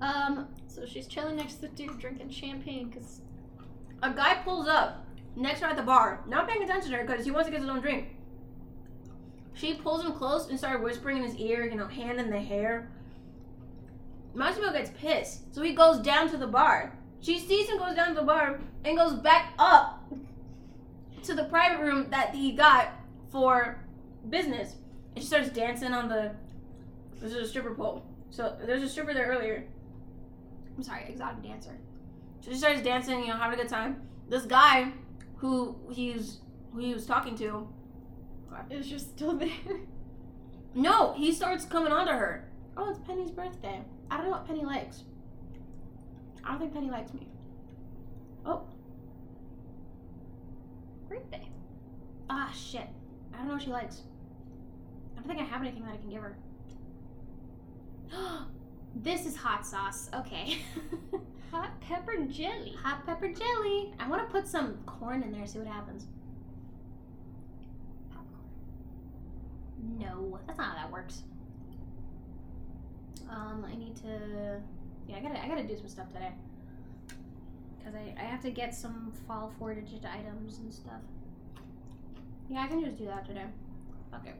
um, 0.00 0.48
So 0.66 0.84
she's 0.86 1.06
chilling 1.06 1.36
next 1.36 1.54
to 1.54 1.60
the 1.62 1.68
dude 1.68 1.98
drinking 1.98 2.30
champagne 2.30 2.88
because 2.88 3.20
A 4.02 4.10
guy 4.10 4.34
pulls 4.44 4.68
up 4.68 5.06
next 5.36 5.60
to 5.60 5.66
her 5.66 5.70
at 5.70 5.76
the 5.76 5.82
bar, 5.82 6.22
not 6.26 6.48
paying 6.48 6.62
attention 6.62 6.90
to 6.90 6.96
her 6.98 7.04
because 7.04 7.24
he 7.24 7.30
wants 7.30 7.46
to 7.48 7.52
get 7.52 7.60
his 7.60 7.70
own 7.70 7.80
drink. 7.80 8.08
She 9.54 9.74
pulls 9.74 10.04
him 10.04 10.12
close 10.12 10.48
and 10.48 10.58
started 10.58 10.82
whispering 10.82 11.18
in 11.18 11.24
his 11.24 11.36
ear, 11.36 11.64
you 11.64 11.76
know, 11.76 11.86
hand 11.86 12.18
in 12.18 12.30
the 12.30 12.40
hair. 12.40 12.90
Massimo 14.34 14.72
gets 14.72 14.90
pissed, 14.98 15.54
so 15.54 15.62
he 15.62 15.74
goes 15.74 15.98
down 16.00 16.30
to 16.30 16.36
the 16.36 16.46
bar. 16.46 16.96
She 17.20 17.38
sees 17.38 17.68
him 17.68 17.78
goes 17.78 17.94
down 17.94 18.08
to 18.08 18.14
the 18.14 18.22
bar 18.22 18.60
and 18.84 18.96
goes 18.96 19.14
back 19.14 19.52
up 19.58 20.02
to 21.22 21.34
the 21.34 21.44
private 21.44 21.82
room 21.82 22.08
that 22.10 22.34
he 22.34 22.52
got 22.52 22.90
for 23.30 23.84
business. 24.28 24.74
And 25.14 25.22
she 25.22 25.28
starts 25.28 25.50
dancing 25.50 25.92
on 25.92 26.08
the. 26.08 26.32
This 27.20 27.32
is 27.32 27.38
a 27.38 27.48
stripper 27.48 27.74
pole. 27.74 28.04
So 28.30 28.56
there's 28.64 28.82
a 28.82 28.88
stripper 28.88 29.14
there 29.14 29.26
earlier. 29.26 29.64
I'm 30.76 30.82
sorry, 30.82 31.04
exotic 31.08 31.42
dancer. 31.42 31.76
So 32.40 32.50
she 32.50 32.56
starts 32.56 32.82
dancing, 32.82 33.20
you 33.20 33.28
know, 33.28 33.36
having 33.36 33.58
a 33.58 33.62
good 33.62 33.70
time. 33.70 34.02
This 34.28 34.46
guy 34.46 34.92
who 35.42 35.76
he's 35.90 36.38
who 36.72 36.78
he 36.78 36.94
was 36.94 37.04
talking 37.04 37.36
to, 37.36 37.68
is 38.70 38.88
just 38.88 39.10
still 39.10 39.36
there. 39.36 39.50
no, 40.74 41.12
he 41.14 41.32
starts 41.32 41.64
coming 41.64 41.92
onto 41.92 42.12
her. 42.12 42.48
oh, 42.76 42.88
it's 42.88 43.00
Penny's 43.00 43.32
birthday. 43.32 43.82
I 44.08 44.16
don't 44.16 44.26
know 44.26 44.30
what 44.32 44.46
Penny 44.46 44.64
likes. 44.64 45.02
I 46.44 46.50
don't 46.50 46.60
think 46.60 46.72
Penny 46.74 46.90
likes 46.90 47.12
me. 47.12 47.26
Oh, 48.46 48.62
Birthday. 51.08 51.48
ah, 52.30 52.52
shit. 52.54 52.88
I 53.34 53.38
don't 53.38 53.48
know 53.48 53.54
what 53.54 53.62
she 53.62 53.70
likes. 53.70 54.02
I 55.12 55.20
don't 55.20 55.28
think 55.28 55.40
I 55.40 55.44
have 55.44 55.60
anything 55.60 55.84
that 55.84 55.94
I 55.94 55.96
can 55.96 56.08
give 56.08 56.22
her. 56.22 56.36
this 58.94 59.26
is 59.26 59.36
hot 59.36 59.66
sauce. 59.66 60.08
Okay. 60.14 60.58
Hot 61.52 61.78
pepper 61.82 62.16
jelly. 62.30 62.74
hot 62.82 63.04
pepper 63.04 63.28
jelly. 63.28 63.92
I 64.00 64.08
want 64.08 64.26
to 64.26 64.32
put 64.32 64.48
some 64.48 64.78
corn 64.86 65.22
in 65.22 65.32
there, 65.32 65.46
see 65.46 65.58
what 65.58 65.68
happens. 65.68 66.06
No, 69.98 70.40
that's 70.46 70.58
not 70.58 70.76
how 70.76 70.82
that 70.82 70.90
works. 70.90 71.22
Um, 73.28 73.66
I 73.70 73.76
need 73.76 73.96
to. 73.96 74.60
Yeah, 75.06 75.16
I 75.16 75.20
gotta. 75.20 75.44
I 75.44 75.48
gotta 75.48 75.64
do 75.64 75.76
some 75.76 75.88
stuff 75.88 76.12
today. 76.12 76.32
Cause 77.84 77.94
I, 77.94 78.14
I 78.18 78.24
have 78.24 78.40
to 78.42 78.50
get 78.50 78.74
some 78.74 79.12
fall 79.26 79.52
four 79.58 79.74
digit 79.74 80.04
items 80.04 80.58
and 80.58 80.72
stuff. 80.72 81.00
Yeah, 82.48 82.62
I 82.62 82.68
can 82.68 82.82
just 82.82 82.96
do 82.96 83.06
that 83.06 83.26
today. 83.26 83.46
It. 84.24 84.34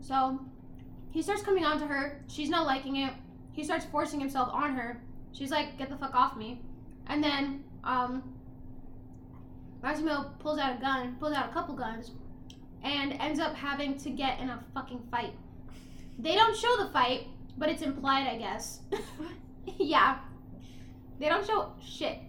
So, 0.00 0.40
he 1.10 1.22
starts 1.22 1.42
coming 1.42 1.64
on 1.64 1.78
to 1.78 1.86
her. 1.86 2.20
She's 2.28 2.50
not 2.50 2.66
liking 2.66 2.96
it. 2.96 3.12
He 3.58 3.64
starts 3.64 3.84
forcing 3.86 4.20
himself 4.20 4.50
on 4.52 4.76
her. 4.76 5.00
She's 5.32 5.50
like, 5.50 5.76
"Get 5.78 5.88
the 5.90 5.96
fuck 5.96 6.14
off 6.14 6.36
me!" 6.36 6.62
And 7.08 7.24
then, 7.24 7.64
um, 7.82 8.22
Massimo 9.82 10.30
pulls 10.38 10.60
out 10.60 10.76
a 10.78 10.80
gun, 10.80 11.16
pulls 11.18 11.32
out 11.32 11.50
a 11.50 11.52
couple 11.52 11.74
guns, 11.74 12.12
and 12.84 13.14
ends 13.14 13.40
up 13.40 13.56
having 13.56 13.98
to 13.98 14.10
get 14.10 14.38
in 14.38 14.48
a 14.48 14.62
fucking 14.74 15.00
fight. 15.10 15.32
They 16.20 16.36
don't 16.36 16.56
show 16.56 16.76
the 16.76 16.88
fight, 16.92 17.26
but 17.56 17.68
it's 17.68 17.82
implied, 17.82 18.28
I 18.28 18.38
guess. 18.38 18.78
yeah. 19.66 20.18
They 21.18 21.28
don't 21.28 21.44
show 21.44 21.72
shit. 21.84 22.20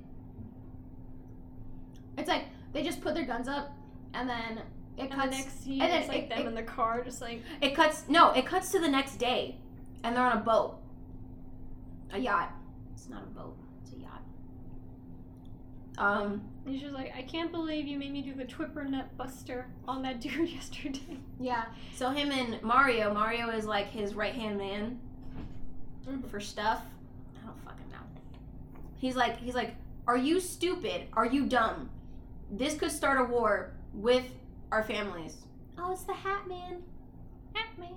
It's 2.17 2.27
like 2.27 2.45
they 2.73 2.81
just 2.81 3.01
put 3.01 3.13
their 3.13 3.25
guns 3.25 3.47
up, 3.47 3.71
and 4.15 4.27
then 4.27 4.63
it 4.97 5.11
cuts. 5.11 5.21
And 5.25 5.31
the 5.31 5.37
next 5.37 5.63
scene 5.63 5.81
and 5.83 5.91
then 5.91 6.01
is 6.01 6.09
like 6.09 6.23
it- 6.23 6.29
them 6.29 6.39
it- 6.39 6.47
in 6.47 6.55
the 6.55 6.63
car, 6.63 7.03
just 7.03 7.21
like 7.21 7.43
It 7.61 7.75
cuts 7.75 8.05
no, 8.09 8.31
it 8.31 8.47
cuts 8.47 8.71
to 8.71 8.79
the 8.79 8.89
next 8.89 9.17
day, 9.17 9.59
and 10.03 10.15
they're 10.15 10.25
on 10.25 10.35
a 10.35 10.41
boat, 10.41 10.79
a 12.11 12.17
yacht. 12.19 12.51
It's 12.93 13.09
not 13.09 13.23
a 13.23 13.27
boat. 13.27 13.55
It's 13.83 13.93
a 13.93 13.97
yacht. 13.97 14.21
Um, 15.97 16.41
he's 16.65 16.81
just 16.81 16.93
like, 16.93 17.13
I 17.15 17.23
can't 17.23 17.51
believe 17.51 17.85
you 17.87 17.97
made 17.97 18.11
me 18.13 18.21
do 18.21 18.33
the 18.33 18.45
Twipper 18.45 18.85
nut 18.89 19.15
buster 19.17 19.67
on 19.87 20.01
that 20.03 20.21
dude 20.21 20.49
yesterday. 20.49 21.17
Yeah. 21.39 21.65
so 21.95 22.09
him 22.09 22.31
and 22.31 22.61
Mario, 22.61 23.13
Mario 23.13 23.49
is 23.49 23.65
like 23.65 23.87
his 23.87 24.13
right 24.15 24.33
hand 24.33 24.57
man 24.57 24.99
Mhm. 26.07 26.27
for 26.29 26.39
stuff. 26.39 26.81
I 27.41 27.45
don't 27.45 27.59
fucking 27.65 27.89
know. 27.91 27.97
He's 28.97 29.15
like, 29.15 29.37
he's 29.37 29.55
like, 29.55 29.75
are 30.07 30.17
you 30.17 30.39
stupid? 30.39 31.03
Are 31.13 31.25
you 31.25 31.45
dumb? 31.45 31.89
This 32.51 32.75
could 32.75 32.91
start 32.91 33.19
a 33.19 33.23
war 33.25 33.73
with 33.93 34.25
our 34.71 34.83
families. 34.83 35.37
Oh, 35.77 35.91
it's 35.91 36.03
the 36.03 36.13
Hat 36.13 36.47
Man. 36.47 36.81
Hat 37.53 37.67
Man. 37.77 37.89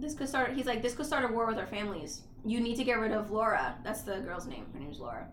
This 0.00 0.14
could 0.14 0.28
start. 0.28 0.52
He's 0.52 0.66
like, 0.66 0.82
this 0.82 0.94
could 0.94 1.06
start 1.06 1.28
a 1.28 1.32
war 1.32 1.46
with 1.46 1.58
our 1.58 1.66
families. 1.66 2.22
You 2.44 2.60
need 2.60 2.76
to 2.76 2.84
get 2.84 2.98
rid 2.98 3.12
of 3.12 3.30
Laura. 3.30 3.76
That's 3.82 4.02
the 4.02 4.20
girl's 4.20 4.46
name. 4.46 4.66
Her 4.72 4.78
name's 4.78 5.00
Laura. 5.00 5.26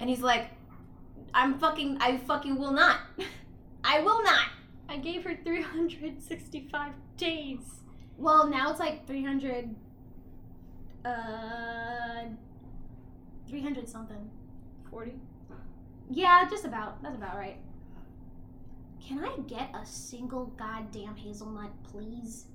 And 0.00 0.08
he's 0.08 0.20
like, 0.20 0.50
I'm 1.34 1.58
fucking. 1.58 1.98
I 2.00 2.16
fucking 2.16 2.56
will 2.56 2.72
not. 2.72 3.00
I 3.84 4.00
will 4.00 4.22
not. 4.22 4.48
I 4.88 4.96
gave 4.98 5.24
her 5.24 5.36
365 5.44 6.92
days. 7.16 7.60
Well, 8.16 8.48
now 8.48 8.70
it's 8.70 8.80
like 8.80 9.06
300. 9.06 9.74
Uh. 11.04 12.24
300 13.48 13.88
something. 13.88 14.30
40. 14.90 15.12
Yeah, 16.10 16.46
just 16.48 16.64
about. 16.64 17.02
That's 17.02 17.16
about 17.16 17.36
right. 17.36 17.58
Can 19.06 19.24
I 19.24 19.36
get 19.46 19.70
a 19.74 19.84
single 19.84 20.46
goddamn 20.56 21.16
hazelnut, 21.16 21.70
please? 21.84 22.46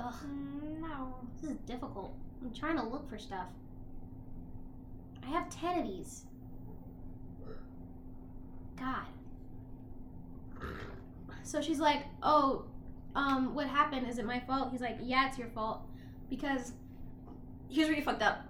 Ugh, 0.00 0.14
no. 0.80 1.14
this 1.40 1.50
is 1.50 1.56
difficult. 1.66 2.14
I'm 2.42 2.52
trying 2.54 2.76
to 2.76 2.82
look 2.84 3.08
for 3.08 3.18
stuff. 3.18 3.46
I 5.22 5.28
have 5.30 5.48
10 5.50 5.78
of 5.80 5.86
these. 5.86 6.24
God. 8.78 9.06
So 11.42 11.60
she's 11.60 11.80
like, 11.80 12.04
"Oh, 12.22 12.64
um, 13.14 13.54
what 13.54 13.66
happened? 13.66 14.08
Is 14.08 14.18
it 14.18 14.24
my 14.24 14.40
fault?" 14.40 14.70
He's 14.70 14.80
like, 14.80 14.98
"Yeah, 15.02 15.28
it's 15.28 15.36
your 15.38 15.48
fault." 15.48 15.82
Because 16.30 16.72
He's 17.70 17.88
really 17.88 18.02
fucked 18.02 18.22
up. 18.22 18.42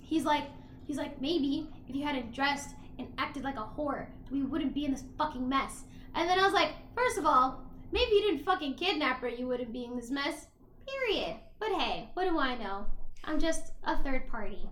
he's 0.00 0.24
like, 0.24 0.44
he's 0.86 0.96
like, 0.96 1.20
maybe 1.20 1.68
if 1.88 1.96
you 1.96 2.04
hadn't 2.04 2.32
dressed 2.32 2.76
and 2.98 3.08
acted 3.18 3.42
like 3.42 3.56
a 3.56 3.66
whore, 3.76 4.06
we 4.30 4.42
wouldn't 4.44 4.74
be 4.74 4.84
in 4.84 4.92
this 4.92 5.02
fucking 5.18 5.46
mess. 5.46 5.82
And 6.14 6.28
then 6.28 6.38
I 6.38 6.44
was 6.44 6.52
like, 6.52 6.70
first 6.94 7.18
of 7.18 7.26
all, 7.26 7.64
maybe 7.92 8.12
you 8.12 8.22
didn't 8.22 8.44
fucking 8.44 8.74
kidnap 8.74 9.20
her, 9.20 9.28
you 9.28 9.46
wouldn't 9.46 9.72
be 9.72 9.84
in 9.84 9.96
this 9.96 10.10
mess. 10.10 10.46
Period. 10.86 11.36
But 11.58 11.70
hey, 11.72 12.10
what 12.14 12.28
do 12.28 12.38
I 12.38 12.56
know? 12.56 12.86
I'm 13.24 13.38
just 13.38 13.72
a 13.84 14.02
third 14.02 14.28
party. 14.28 14.68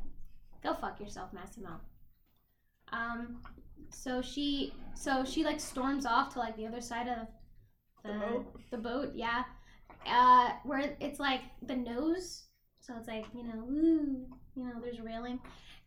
Go 0.63 0.75
fuck 0.75 0.99
yourself, 1.01 1.33
Massimo. 1.33 1.81
Um, 2.93 3.43
so 3.91 4.23
she, 4.23 4.73
so 4.95 5.25
she 5.25 5.45
like 5.45 5.61
storms 5.61 6.07
off 6.07 6.33
to 6.33 6.39
like 6.39 6.57
the 6.57 6.67
other 6.67 6.81
side 6.81 7.09
of 7.09 7.27
the, 8.05 8.13
The 8.13 8.19
boat? 8.19 8.61
the 8.71 8.79
boat, 8.79 9.13
yeah. 9.15 9.45
Uh, 10.07 10.51
where 10.65 10.97
it's 11.01 11.21
like 11.21 11.43
the 11.67 11.77
nose, 11.77 12.45
so 12.81 12.95
it's 12.97 13.09
like 13.09 13.27
you 13.35 13.43
know, 13.43 13.61
ooh, 13.69 14.27
you 14.57 14.65
know, 14.65 14.81
there's 14.83 14.99
a 15.01 15.03
railing, 15.03 15.39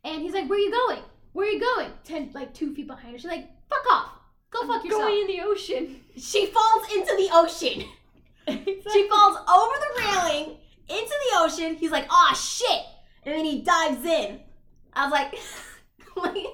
and 0.04 0.22
he's 0.22 0.32
like, 0.34 0.48
"Where 0.48 0.58
are 0.58 0.62
you 0.62 0.70
going? 0.70 1.02
Where 1.32 1.48
are 1.48 1.50
you 1.50 1.60
going?" 1.60 1.90
Ten, 2.04 2.30
like 2.34 2.54
two 2.54 2.74
feet 2.74 2.86
behind 2.86 3.12
her. 3.14 3.18
She's 3.18 3.30
like, 3.30 3.48
"Fuck 3.68 3.90
off! 3.90 4.08
Go 4.52 4.66
fuck 4.66 4.84
yourself." 4.84 5.02
Going 5.02 5.20
in 5.22 5.26
the 5.26 5.40
ocean. 5.42 6.00
She 6.16 6.46
falls 6.46 6.92
into 6.92 7.16
the 7.16 7.28
ocean. 7.32 7.84
She 8.92 9.08
falls 9.08 9.38
over 9.48 9.74
the 9.78 10.02
railing 10.02 10.56
into 10.88 11.14
the 11.30 11.36
ocean. 11.36 11.76
He's 11.76 11.92
like, 11.92 12.06
"Oh 12.10 12.34
shit!" 12.34 12.82
And 13.24 13.36
then 13.36 13.44
he 13.44 13.62
dives 13.62 14.04
in. 14.04 14.40
I 14.92 15.04
was 15.04 15.12
like, 15.12 15.38
like 16.16 16.46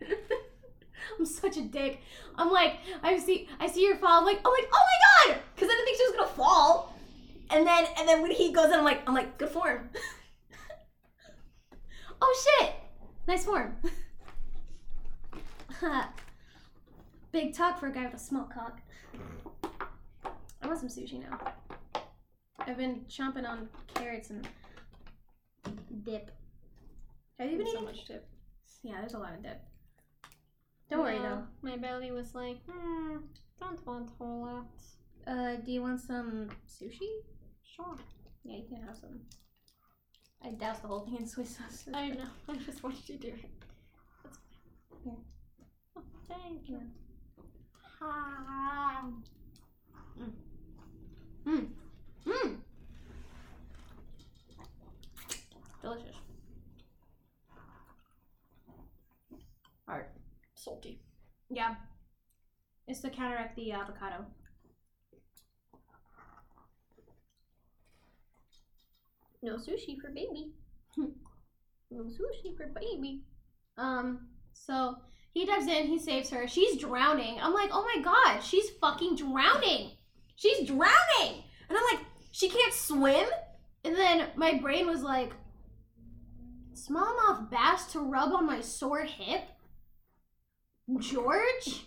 I'm 1.18 1.26
such 1.26 1.56
a 1.56 1.62
dick. 1.62 2.00
I'm 2.36 2.50
like, 2.50 2.78
I 3.02 3.18
see, 3.18 3.48
I 3.60 3.68
see 3.68 3.86
her 3.88 3.96
fall. 3.96 4.20
I'm 4.20 4.24
like, 4.24 4.40
I'm 4.44 4.52
like, 4.52 4.68
oh 4.72 4.84
my 5.28 5.34
god! 5.34 5.40
because 5.54 5.68
I 5.68 5.72
didn't 5.72 5.84
think 5.84 5.98
she 5.98 6.04
was 6.04 6.16
gonna 6.16 6.28
fall. 6.28 6.96
And 7.50 7.66
then, 7.66 7.86
and 7.98 8.08
then 8.08 8.22
when 8.22 8.30
he 8.30 8.52
goes 8.52 8.66
in, 8.66 8.74
I'm 8.74 8.84
like, 8.84 9.06
I'm 9.06 9.14
like, 9.14 9.38
good 9.38 9.50
form. 9.50 9.90
Oh 12.20 12.58
shit! 12.60 12.72
Nice 13.28 13.44
form. 13.44 13.76
Uh, 15.82 16.04
Big 17.34 17.52
talk 17.52 17.80
for 17.80 17.88
a 17.88 17.92
guy 17.92 18.04
with 18.04 18.14
a 18.14 18.18
small 18.18 18.44
cock. 18.44 18.80
I 20.62 20.66
want 20.68 20.78
some 20.78 20.88
sushi 20.88 21.20
now. 21.20 21.36
I've 22.60 22.76
been 22.76 23.04
chomping 23.08 23.44
on 23.44 23.68
carrots 23.92 24.30
and 24.30 24.46
dip. 26.04 26.30
Have 27.40 27.50
you 27.50 27.58
been 27.58 27.66
so 27.66 27.72
eating? 27.72 27.84
much 27.86 28.04
dip. 28.04 28.28
Yeah, 28.84 29.00
there's 29.00 29.14
a 29.14 29.18
lot 29.18 29.34
of 29.34 29.42
dip. 29.42 29.60
Don't 30.88 31.00
worry 31.00 31.18
though. 31.18 31.42
My 31.60 31.76
belly 31.76 32.12
was 32.12 32.36
like, 32.36 32.58
hmm, 32.70 33.16
don't 33.58 33.84
want 33.84 34.10
a 34.10 34.24
whole 34.24 34.40
lot. 34.42 34.66
Uh, 35.26 35.56
do 35.56 35.72
you 35.72 35.82
want 35.82 36.02
some 36.02 36.50
sushi? 36.68 37.10
Sure. 37.64 37.96
Yeah, 38.44 38.58
you 38.58 38.64
can 38.68 38.80
have 38.86 38.94
some. 38.94 39.18
I 40.40 40.50
doused 40.50 40.82
the 40.82 40.86
whole 40.86 41.00
thing 41.00 41.16
in 41.16 41.26
soy 41.26 41.42
sauce. 41.42 41.88
I 41.92 42.10
know. 42.10 42.28
I 42.48 42.54
just 42.58 42.84
watched 42.84 43.08
you 43.08 43.16
do 43.18 43.26
it. 43.26 43.50
That's 44.22 44.38
fine. 44.88 45.00
Here. 45.02 45.16
Oh, 45.96 46.02
thank 46.28 46.68
you. 46.68 46.80
Mmm. 51.46 51.66
Mmm. 52.26 52.56
Delicious. 55.82 56.16
Alright. 59.88 60.06
Salty. 60.54 61.00
Yeah. 61.50 61.74
It's 62.88 63.00
to 63.00 63.10
counteract 63.10 63.56
the 63.56 63.72
avocado. 63.72 64.24
No 69.42 69.56
sushi 69.56 70.00
for 70.00 70.10
baby. 70.10 70.52
No 71.90 72.04
sushi 72.04 72.56
for 72.56 72.66
baby. 72.74 73.22
Um, 73.76 74.26
so 74.52 74.96
he 75.34 75.44
dives 75.44 75.66
in, 75.66 75.88
he 75.88 75.98
saves 75.98 76.30
her. 76.30 76.46
She's 76.46 76.78
drowning. 76.78 77.38
I'm 77.40 77.52
like, 77.52 77.70
oh 77.72 77.84
my 77.94 78.02
god, 78.02 78.40
she's 78.40 78.70
fucking 78.80 79.16
drowning. 79.16 79.90
She's 80.36 80.66
drowning. 80.66 81.42
And 81.68 81.76
I'm 81.76 81.84
like, 81.92 82.06
she 82.30 82.48
can't 82.48 82.72
swim? 82.72 83.26
And 83.84 83.96
then 83.96 84.28
my 84.36 84.54
brain 84.54 84.86
was 84.86 85.02
like, 85.02 85.32
smallmouth 86.74 87.50
bass 87.50 87.92
to 87.92 88.00
rub 88.00 88.32
on 88.32 88.46
my 88.46 88.60
sore 88.60 89.02
hip? 89.02 89.42
George? 90.98 91.86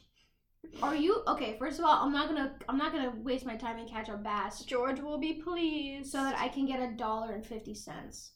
Are 0.81 0.95
you 0.95 1.23
okay? 1.27 1.55
First 1.57 1.79
of 1.79 1.85
all, 1.85 2.03
I'm 2.03 2.11
not 2.11 2.27
gonna 2.27 2.53
I'm 2.67 2.77
not 2.77 2.91
gonna 2.91 3.13
waste 3.23 3.45
my 3.45 3.55
time 3.55 3.77
and 3.77 3.89
catch 3.89 4.09
a 4.09 4.17
bass 4.17 4.63
George 4.63 4.99
will 4.99 5.17
be 5.17 5.35
pleased. 5.35 6.11
so 6.11 6.21
that 6.21 6.37
I 6.37 6.49
can 6.49 6.65
get 6.65 6.81
a 6.81 6.91
dollar 6.91 7.31
and 7.31 7.45
fifty 7.45 7.73
cents. 7.73 8.31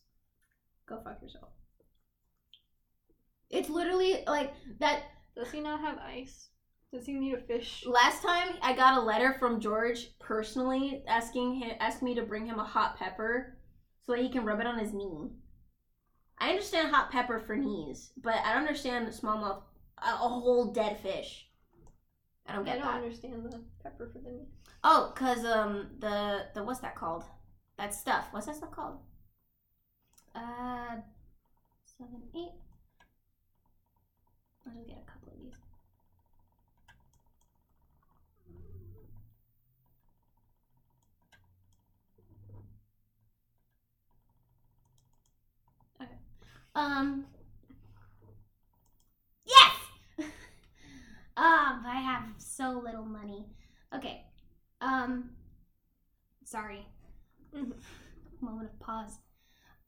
Go 0.87 1.01
fuck 1.03 1.21
yourself. 1.21 1.49
It's 3.51 3.69
literally 3.69 4.23
like 4.27 4.53
that 4.79 5.03
Does 5.35 5.51
he 5.51 5.59
not 5.59 5.81
have 5.81 5.97
ice? 5.99 6.49
Does 6.93 7.05
he 7.05 7.13
need 7.13 7.33
a 7.33 7.41
fish? 7.41 7.85
Last 7.85 8.21
time 8.21 8.55
I 8.61 8.73
got 8.73 8.97
a 8.97 9.01
letter 9.01 9.35
from 9.39 9.59
George 9.59 10.09
personally 10.19 11.03
asking 11.07 11.55
him 11.55 11.71
asking 11.79 12.05
me 12.05 12.15
to 12.15 12.23
bring 12.23 12.45
him 12.45 12.59
a 12.59 12.65
hot 12.65 12.97
pepper 12.97 13.57
so 14.05 14.13
that 14.13 14.21
he 14.21 14.29
can 14.29 14.45
rub 14.45 14.59
it 14.59 14.67
on 14.67 14.79
his 14.79 14.93
knee. 14.93 15.31
I 16.37 16.49
understand 16.49 16.91
hot 16.91 17.11
pepper 17.11 17.39
for 17.39 17.55
knees, 17.55 18.11
but 18.17 18.35
I 18.43 18.53
don't 18.53 18.63
understand 18.63 19.07
smallmouth 19.09 19.61
a, 19.99 20.09
a 20.09 20.29
whole 20.29 20.73
dead 20.73 20.99
fish. 20.99 21.47
I 22.47 22.55
don't 22.55 22.65
get 22.65 22.79
that. 22.79 22.85
I 22.85 22.91
don't 22.91 23.01
that. 23.01 23.05
understand 23.05 23.45
the 23.45 23.61
pepper 23.83 24.09
for 24.11 24.19
the 24.19 24.31
knee. 24.31 24.47
Oh, 24.83 25.13
cause 25.15 25.45
um 25.45 25.91
the 25.99 26.47
the 26.55 26.63
what's 26.63 26.79
that 26.79 26.95
called? 26.95 27.23
That 27.77 27.93
stuff. 27.93 28.27
What's 28.31 28.47
that 28.47 28.55
stuff 28.55 28.71
called? 28.71 28.97
Uh, 30.35 30.97
seven, 31.97 32.21
eight. 32.35 32.51
I'll 34.67 34.73
just 34.75 34.87
get 34.87 34.97
a 35.05 35.11
couple 35.11 35.31
of 35.33 35.39
these. 35.39 35.53
Okay. 46.01 46.17
Um. 46.75 47.25
Yes. 49.45 49.75
um, 51.37 51.83
I 51.85 52.01
have 52.03 52.23
so 52.37 52.81
little 52.83 53.05
money. 53.05 53.45
Okay. 53.95 54.23
Um. 54.81 55.31
Sorry. 56.45 56.85
Moment 58.41 58.69
of 58.69 58.79
pause. 58.79 59.19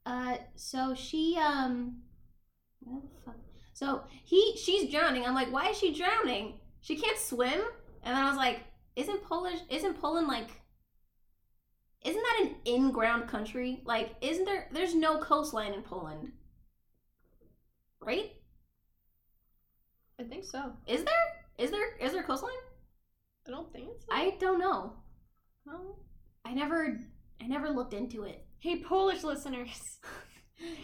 Uh, 0.06 0.36
so 0.56 0.94
she 0.96 1.38
um, 1.38 2.02
the 2.86 3.02
fuck? 3.26 3.36
So 3.74 4.04
he 4.24 4.58
she's 4.58 4.92
drowning. 4.92 5.26
I'm 5.26 5.34
like, 5.34 5.52
why 5.52 5.70
is 5.70 5.78
she 5.78 5.94
drowning? 5.94 6.60
She 6.82 6.96
can't 6.96 7.18
swim. 7.18 7.62
And 8.04 8.16
then 8.16 8.24
I 8.24 8.28
was 8.28 8.38
like, 8.38 8.62
isn't 8.96 9.24
Polish 9.24 9.60
isn't 9.70 10.00
Poland 10.00 10.28
like 10.28 10.50
isn't 12.04 12.22
that 12.22 12.42
an 12.42 12.56
in-ground 12.66 13.30
country? 13.30 13.82
Like, 13.86 14.16
isn't 14.22 14.46
there 14.46 14.68
there's 14.72 14.94
no 14.94 15.20
coastline 15.20 15.74
in 15.74 15.82
Poland. 15.82 16.34
Right? 18.02 18.34
I 20.20 20.24
think 20.24 20.44
so. 20.44 20.74
Is 20.86 21.04
there? 21.04 21.24
Is 21.58 21.72
there 21.72 21.96
is 21.98 22.12
there 22.12 22.22
a 22.22 22.26
coastline? 22.26 22.52
I 23.48 23.52
don't 23.52 23.72
think 23.72 23.90
it's. 23.96 24.06
I 24.12 24.36
don't 24.40 24.60
know. 24.60 24.94
No. 25.66 25.96
I 26.46 26.54
never, 26.54 27.00
I 27.42 27.48
never 27.48 27.70
looked 27.70 27.94
into 27.94 28.24
it. 28.24 28.46
Hey, 28.60 28.82
Polish 28.84 29.24
listeners. 29.24 30.00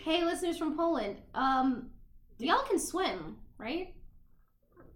Hey, 0.03 0.25
listeners 0.25 0.57
from 0.57 0.75
Poland, 0.75 1.17
um, 1.35 1.91
y'all 2.39 2.63
can 2.67 2.79
swim, 2.79 3.37
right? 3.57 3.93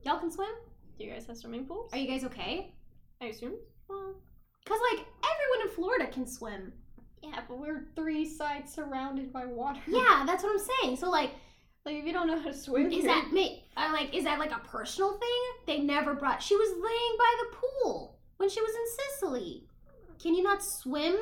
Y'all 0.04 0.20
can 0.20 0.32
swim. 0.32 0.50
Do 0.98 1.04
you 1.06 1.12
guys 1.12 1.26
have 1.28 1.38
swimming 1.38 1.66
pools? 1.66 1.92
Are 1.94 1.98
you 1.98 2.08
guys 2.08 2.24
okay? 2.26 2.74
I 3.22 3.26
assume. 3.28 3.54
Well, 3.90 4.16
Cause 4.66 4.80
like 4.92 5.06
everyone 5.06 5.68
in 5.70 5.76
Florida 5.76 6.08
can 6.08 6.26
swim. 6.26 6.72
yeah, 7.22 7.42
but 7.48 7.60
we're 7.60 7.88
three 7.96 8.26
sides 8.26 8.74
surrounded 8.74 9.32
by 9.34 9.46
water. 9.46 9.80
Yeah, 9.88 10.24
that's 10.28 10.44
what 10.44 10.52
I'm 10.54 10.66
saying. 10.82 10.98
So 10.98 11.10
like, 11.10 11.32
Like 11.86 11.96
if 11.96 12.06
you 12.06 12.14
don't 12.14 12.28
know 12.28 12.40
how 12.40 12.48
to 12.50 12.54
swim, 12.54 12.88
is 12.88 12.94
you're- 13.04 13.08
that 13.08 13.32
me? 13.34 13.66
I'm 13.76 13.92
uh, 13.92 13.94
like, 13.94 14.14
is 14.16 14.24
that 14.26 14.40
like 14.40 14.52
a 14.52 14.60
personal 14.68 15.18
thing? 15.18 15.42
They 15.68 15.80
never 15.80 16.14
brought. 16.14 16.42
She 16.42 16.56
was 16.56 16.70
laying 16.70 17.18
by 17.18 17.36
the 17.42 17.58
pool 17.58 18.20
when 18.38 18.50
she 18.50 18.62
was 18.62 18.72
in 18.72 19.06
Sicily. 19.20 19.68
Can 20.22 20.34
you 20.36 20.44
not 20.44 20.64
swim? 20.64 21.16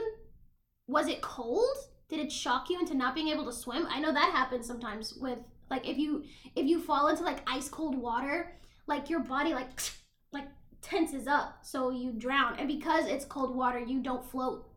Was 0.88 1.08
it 1.08 1.22
cold? 1.22 1.76
Did 2.10 2.20
it 2.20 2.32
shock 2.32 2.70
you 2.70 2.78
into 2.80 2.94
not 2.94 3.16
being 3.16 3.30
able 3.30 3.46
to 3.46 3.54
swim? 3.54 3.88
I 3.90 4.00
know 4.00 4.12
that 4.12 4.32
happens 4.36 4.68
sometimes 4.68 5.14
with 5.14 5.40
like 5.72 5.88
if 5.88 5.98
you 5.98 6.26
if 6.56 6.68
you 6.68 6.80
fall 6.80 7.08
into 7.08 7.24
like 7.24 7.40
ice 7.48 7.70
cold 7.70 7.96
water, 7.96 8.52
like 8.86 9.10
your 9.10 9.22
body 9.22 9.54
like 9.54 9.70
like 10.34 10.48
tenses 10.82 11.28
up 11.28 11.60
so 11.64 11.90
you 11.90 12.12
drown 12.12 12.60
and 12.60 12.68
because 12.68 13.06
it's 13.08 13.26
cold 13.26 13.56
water 13.56 13.80
you 13.80 14.04
don't 14.04 14.30
float. 14.30 14.68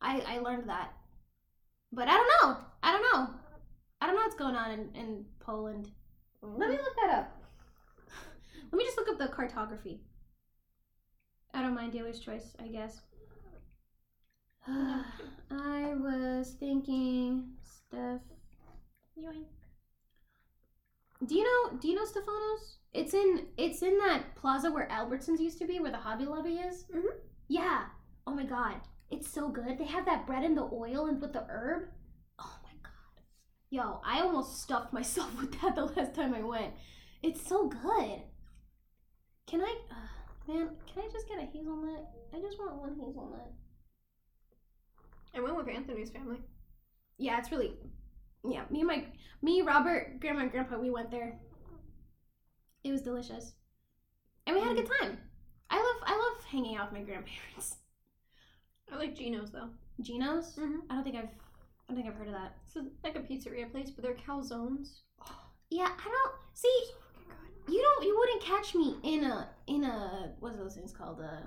I 0.00 0.20
I 0.26 0.38
learned 0.38 0.68
that. 0.68 0.92
But 1.92 2.08
I 2.08 2.14
don't 2.14 2.30
know. 2.42 2.56
I 2.82 2.92
don't 2.92 3.02
know. 3.02 3.34
I 4.00 4.06
don't 4.06 4.16
know 4.16 4.22
what's 4.22 4.34
going 4.34 4.56
on 4.56 4.70
in, 4.70 4.88
in 4.94 5.24
Poland. 5.38 5.90
Let 6.40 6.70
me 6.70 6.76
look 6.76 6.96
that 7.02 7.14
up. 7.18 7.36
Let 8.72 8.78
me 8.78 8.84
just 8.84 8.96
look 8.96 9.08
up 9.08 9.18
the 9.18 9.28
cartography. 9.28 10.00
I 11.54 11.60
don't 11.60 11.74
mind 11.74 11.92
dealer's 11.92 12.18
choice, 12.18 12.56
I 12.58 12.68
guess. 12.68 13.02
I 14.66 15.92
was 15.94 16.56
thinking 16.58 17.50
stuff. 17.62 18.22
Yoink. 19.16 19.46
Do 21.24 21.34
you 21.34 21.44
know 21.44 21.78
do 21.78 21.88
you 21.88 21.94
know 21.94 22.04
Stefanos? 22.04 22.76
It's 22.92 23.14
in 23.14 23.46
it's 23.56 23.82
in 23.82 23.96
that 23.98 24.34
plaza 24.36 24.70
where 24.70 24.88
Albertsons 24.88 25.40
used 25.40 25.58
to 25.58 25.66
be, 25.66 25.80
where 25.80 25.90
the 25.90 25.96
Hobby 25.98 26.24
Lobby 26.26 26.56
is. 26.58 26.84
Mhm. 26.84 27.18
Yeah. 27.48 27.86
Oh 28.26 28.34
my 28.34 28.44
god. 28.44 28.80
It's 29.10 29.30
so 29.30 29.48
good. 29.48 29.78
They 29.78 29.84
have 29.86 30.04
that 30.06 30.26
bread 30.26 30.44
in 30.44 30.54
the 30.54 30.68
oil 30.72 31.06
and 31.06 31.20
with 31.20 31.32
the 31.32 31.44
herb. 31.48 31.88
Oh 32.38 32.58
my 32.64 32.72
god. 32.82 33.22
Yo, 33.70 34.00
I 34.04 34.20
almost 34.20 34.62
stuffed 34.62 34.92
myself 34.92 35.34
with 35.40 35.60
that 35.60 35.74
the 35.76 35.86
last 35.86 36.14
time 36.14 36.34
I 36.34 36.42
went. 36.42 36.74
It's 37.22 37.46
so 37.46 37.68
good. 37.68 38.22
Can 39.46 39.60
I 39.62 39.78
uh, 39.88 40.52
man, 40.52 40.70
can 40.92 41.04
I 41.04 41.08
just 41.12 41.28
get 41.28 41.38
a 41.38 41.42
hazelnut? 41.46 42.08
I 42.34 42.40
just 42.40 42.58
want 42.58 42.74
one 42.74 42.96
hazelnut. 42.98 43.52
I 45.34 45.40
went 45.40 45.56
with 45.56 45.68
Anthony's 45.68 46.10
family. 46.10 46.38
Yeah, 47.18 47.38
it's 47.38 47.50
really 47.52 47.74
yeah, 48.44 48.64
me 48.70 48.80
and 48.80 48.88
my 48.88 49.04
me, 49.42 49.62
Robert, 49.62 50.20
grandma 50.20 50.40
and 50.42 50.50
grandpa, 50.50 50.78
we 50.78 50.90
went 50.90 51.10
there. 51.10 51.38
It 52.84 52.90
was 52.92 53.02
delicious. 53.02 53.52
And 54.46 54.56
we 54.56 54.62
had 54.62 54.72
a 54.72 54.82
good 54.82 54.90
time. 55.00 55.18
I 55.70 55.76
love 55.76 56.02
I 56.04 56.12
love 56.16 56.44
hanging 56.44 56.76
out 56.76 56.90
with 56.92 57.00
my 57.00 57.04
grandparents. 57.06 57.76
I 58.92 58.96
like 58.96 59.16
Gino's 59.16 59.52
though. 59.52 59.70
Geno's? 60.00 60.56
Mhm. 60.56 60.80
I 60.90 60.94
don't 60.94 61.04
think 61.04 61.16
I've 61.16 61.24
I 61.24 61.94
don't 61.94 61.96
think 61.96 62.08
I've 62.08 62.14
heard 62.18 62.28
of 62.28 62.34
that. 62.34 62.56
It's 62.66 62.76
like 63.04 63.16
a 63.16 63.20
pizzeria 63.20 63.70
place, 63.70 63.90
but 63.90 64.02
they're 64.04 64.14
calzones. 64.16 65.00
Yeah, 65.70 65.88
I 65.88 66.04
don't 66.04 66.34
see 66.52 66.84
you 67.66 67.80
don't 67.80 68.04
you 68.06 68.14
wouldn't 68.18 68.42
catch 68.42 68.74
me 68.74 68.96
in 69.02 69.24
a 69.24 69.48
in 69.66 69.84
a 69.84 70.32
what's 70.40 70.58
those 70.58 70.74
things 70.74 70.92
called? 70.92 71.20
A 71.20 71.44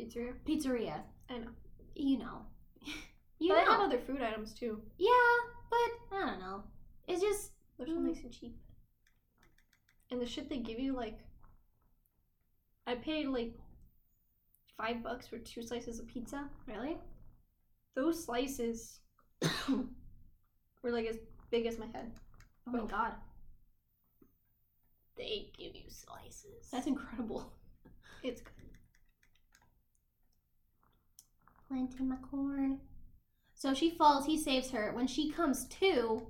Pizzeria. 0.00 0.34
pizzeria. 0.46 1.00
I 1.28 1.38
know. 1.38 1.48
You 1.96 2.18
know. 2.18 2.42
you 3.40 3.48
but 3.48 3.54
know. 3.54 3.64
they 3.64 3.70
have 3.72 3.80
other 3.80 3.98
food 4.06 4.22
items 4.22 4.54
too. 4.54 4.80
yeah, 4.98 5.10
but 6.10 6.16
I 6.16 6.26
don't 6.30 6.40
know. 6.40 6.62
It's 7.08 7.20
just 7.22 7.52
They're 7.76 7.86
so 7.86 7.94
Mm. 7.94 8.06
nice 8.06 8.22
and 8.22 8.32
cheap. 8.32 8.56
And 10.10 10.20
the 10.20 10.26
shit 10.26 10.48
they 10.48 10.58
give 10.58 10.78
you, 10.78 10.92
like, 10.94 11.18
I 12.86 12.94
paid 12.94 13.26
like 13.28 13.54
five 14.76 15.02
bucks 15.02 15.26
for 15.26 15.38
two 15.38 15.62
slices 15.62 15.98
of 15.98 16.06
pizza. 16.06 16.48
really 16.66 16.98
Those 17.94 18.24
slices 18.24 19.00
were 20.82 20.90
like 20.92 21.06
as 21.06 21.16
big 21.50 21.66
as 21.66 21.78
my 21.78 21.86
head. 21.86 22.12
Oh 22.66 22.70
my 22.72 22.86
god. 22.86 23.14
They 25.16 25.50
give 25.56 25.74
you 25.74 25.88
slices. 25.88 26.68
That's 26.70 26.86
incredible. 26.86 27.52
it's 28.22 28.40
good. 28.40 28.52
planting 31.68 32.08
my 32.08 32.16
corn. 32.30 32.78
So 33.64 33.72
she 33.72 33.88
falls, 33.88 34.26
he 34.26 34.36
saves 34.36 34.72
her. 34.72 34.92
When 34.92 35.06
she 35.06 35.30
comes 35.30 35.64
to, 35.80 36.26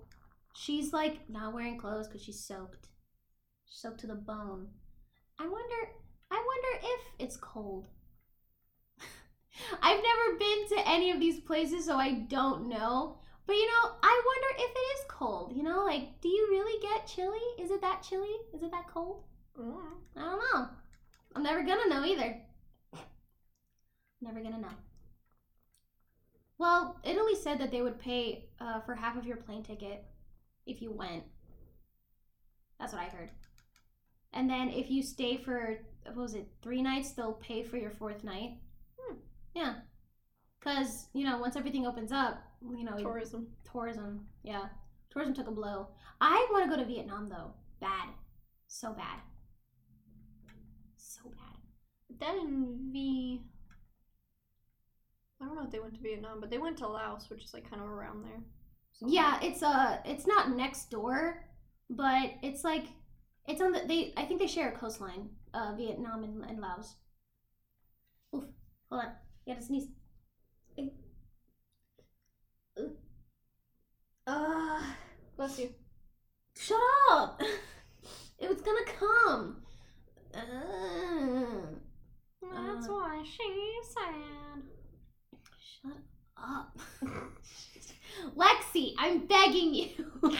she's 0.55 0.93
like 0.93 1.29
not 1.29 1.53
wearing 1.53 1.81
clothes 1.81 2.07
because 2.07 2.23
she's 2.23 2.39
soaked. 2.39 2.87
Soaked 3.67 3.99
to 4.03 4.07
the 4.07 4.15
bone. 4.15 4.69
I 5.41 5.43
wonder 5.43 5.75
I 6.31 6.37
wonder 6.37 6.87
if 6.95 7.01
it's 7.19 7.37
cold. 7.37 7.89
I've 9.83 10.01
never 10.01 10.39
been 10.39 10.69
to 10.69 10.89
any 10.89 11.11
of 11.11 11.19
these 11.19 11.41
places, 11.41 11.87
so 11.87 11.97
I 11.97 12.13
don't 12.13 12.69
know. 12.69 13.19
But 13.49 13.57
you 13.57 13.67
know, 13.67 13.91
I 14.01 14.23
wonder 14.27 14.65
if 14.65 14.71
it 14.71 15.01
is 15.01 15.05
cold. 15.09 15.57
You 15.57 15.65
know, 15.65 15.85
like, 15.85 16.21
do 16.21 16.29
you 16.29 16.47
really 16.53 16.81
get 16.81 17.09
chilly? 17.09 17.43
Is 17.59 17.73
it 17.73 17.81
that 17.81 18.05
chilly? 18.09 18.37
Is 18.55 18.63
it 18.63 18.71
that 18.71 18.87
cold? 18.87 19.25
Mm. 19.61 19.75
I 20.17 20.21
don't 20.21 20.39
know. 20.39 20.69
I'm 21.35 21.43
never 21.43 21.65
gonna 21.65 21.89
know 21.89 22.05
either. 22.05 22.41
Never 24.23 24.41
gonna 24.41 24.61
know. 24.61 24.84
Well, 26.59 27.01
Italy 27.05 27.35
said 27.35 27.59
that 27.59 27.71
they 27.71 27.83
would 27.83 27.99
pay 27.99 28.49
uh, 28.61 28.81
for 28.81 28.95
half 28.95 29.17
of 29.17 29.27
your 29.27 29.37
plane 29.39 29.63
ticket 29.63 30.05
if 30.67 30.81
you 30.81 30.93
went. 30.93 31.25
That's 32.79 32.93
what 32.93 33.03
I 33.03 33.07
heard. 33.07 33.31
And 34.33 34.49
then 34.49 34.69
if 34.71 34.91
you 34.91 35.03
stay 35.03 35.37
for 35.37 35.79
what 36.05 36.17
was 36.17 36.35
it, 36.35 36.49
three 36.63 36.83
nights, 36.83 37.13
they'll 37.13 37.35
pay 37.35 37.63
for 37.63 37.77
your 37.77 37.91
fourth 37.91 38.25
night. 38.25 38.59
Hmm. 38.99 39.17
Yeah. 39.55 39.75
Cause 40.61 41.09
you 41.13 41.25
know 41.25 41.37
once 41.39 41.57
everything 41.57 41.87
opens 41.87 42.11
up, 42.11 42.43
you 42.63 42.85
know 42.85 42.97
Tourism. 42.97 43.49
tourism. 43.71 44.27
Yeah, 44.43 44.65
tourism 45.11 45.35
took 45.35 45.49
a 45.49 45.51
blow. 45.51 45.89
I 46.23 46.47
want 46.51 46.65
to 46.65 46.71
go 46.75 46.83
to 46.83 46.89
Vietnam 46.89 47.29
though, 47.29 47.53
bad, 47.81 48.09
so 48.67 48.95
bad, 48.95 49.19
so 50.97 51.21
bad. 51.29 52.19
That 52.19 52.35
and 52.37 52.93
V. 52.95 53.43
I 55.41 55.47
don't 55.47 55.57
know 55.57 55.65
if 55.65 55.71
they 55.71 55.81
went 55.81 55.95
to 55.95 56.01
Vietnam, 56.01 56.41
but 56.41 56.51
they 56.51 56.59
went 56.59 56.79
to 56.79 56.89
Laos, 56.89 57.29
which 57.29 57.45
is 57.45 57.53
like 57.55 57.69
kind 57.69 57.83
of 57.83 57.89
around 57.89 58.25
there. 58.25 58.41
So- 58.93 59.07
Yeah, 59.09 59.39
it's 59.43 59.63
uh 59.63 59.99
it's 60.05 60.27
not 60.27 60.51
next 60.57 60.91
door, 60.91 61.45
but 61.91 62.33
it's 62.43 62.65
like 62.65 62.85
it's 63.47 63.61
on 63.61 63.73
the 63.73 63.81
they 63.87 64.13
I 64.17 64.25
think 64.25 64.41
they 64.41 64.47
share 64.47 64.71
a 64.73 64.79
coastline, 64.79 65.31
uh 65.53 65.75
Vietnam 65.77 66.25
and, 66.25 66.45
and 66.45 66.61
Laos. 66.61 66.97
Oof. 68.35 68.45
Hold 68.91 69.05
on. 69.05 69.13
You 69.47 69.55
gotta 69.55 69.67
sneeze. 69.67 69.89
Uh 74.27 74.83
Bless 75.37 75.59
you. 75.59 75.71
shut 76.57 76.79
up. 77.11 77.41
It 78.39 78.49
was 78.51 78.61
gonna 78.63 78.85
come. 78.85 79.63
Uh, 80.35 80.41
That's 82.43 82.89
Uh. 82.89 82.93
why 82.93 83.23
she's 83.25 83.95
sad. 83.95 84.63
Shut 85.85 85.97
up. 86.37 86.79
Lexi, 88.37 88.95
I'm 88.99 89.27
begging 89.27 89.75
you. 89.75 89.89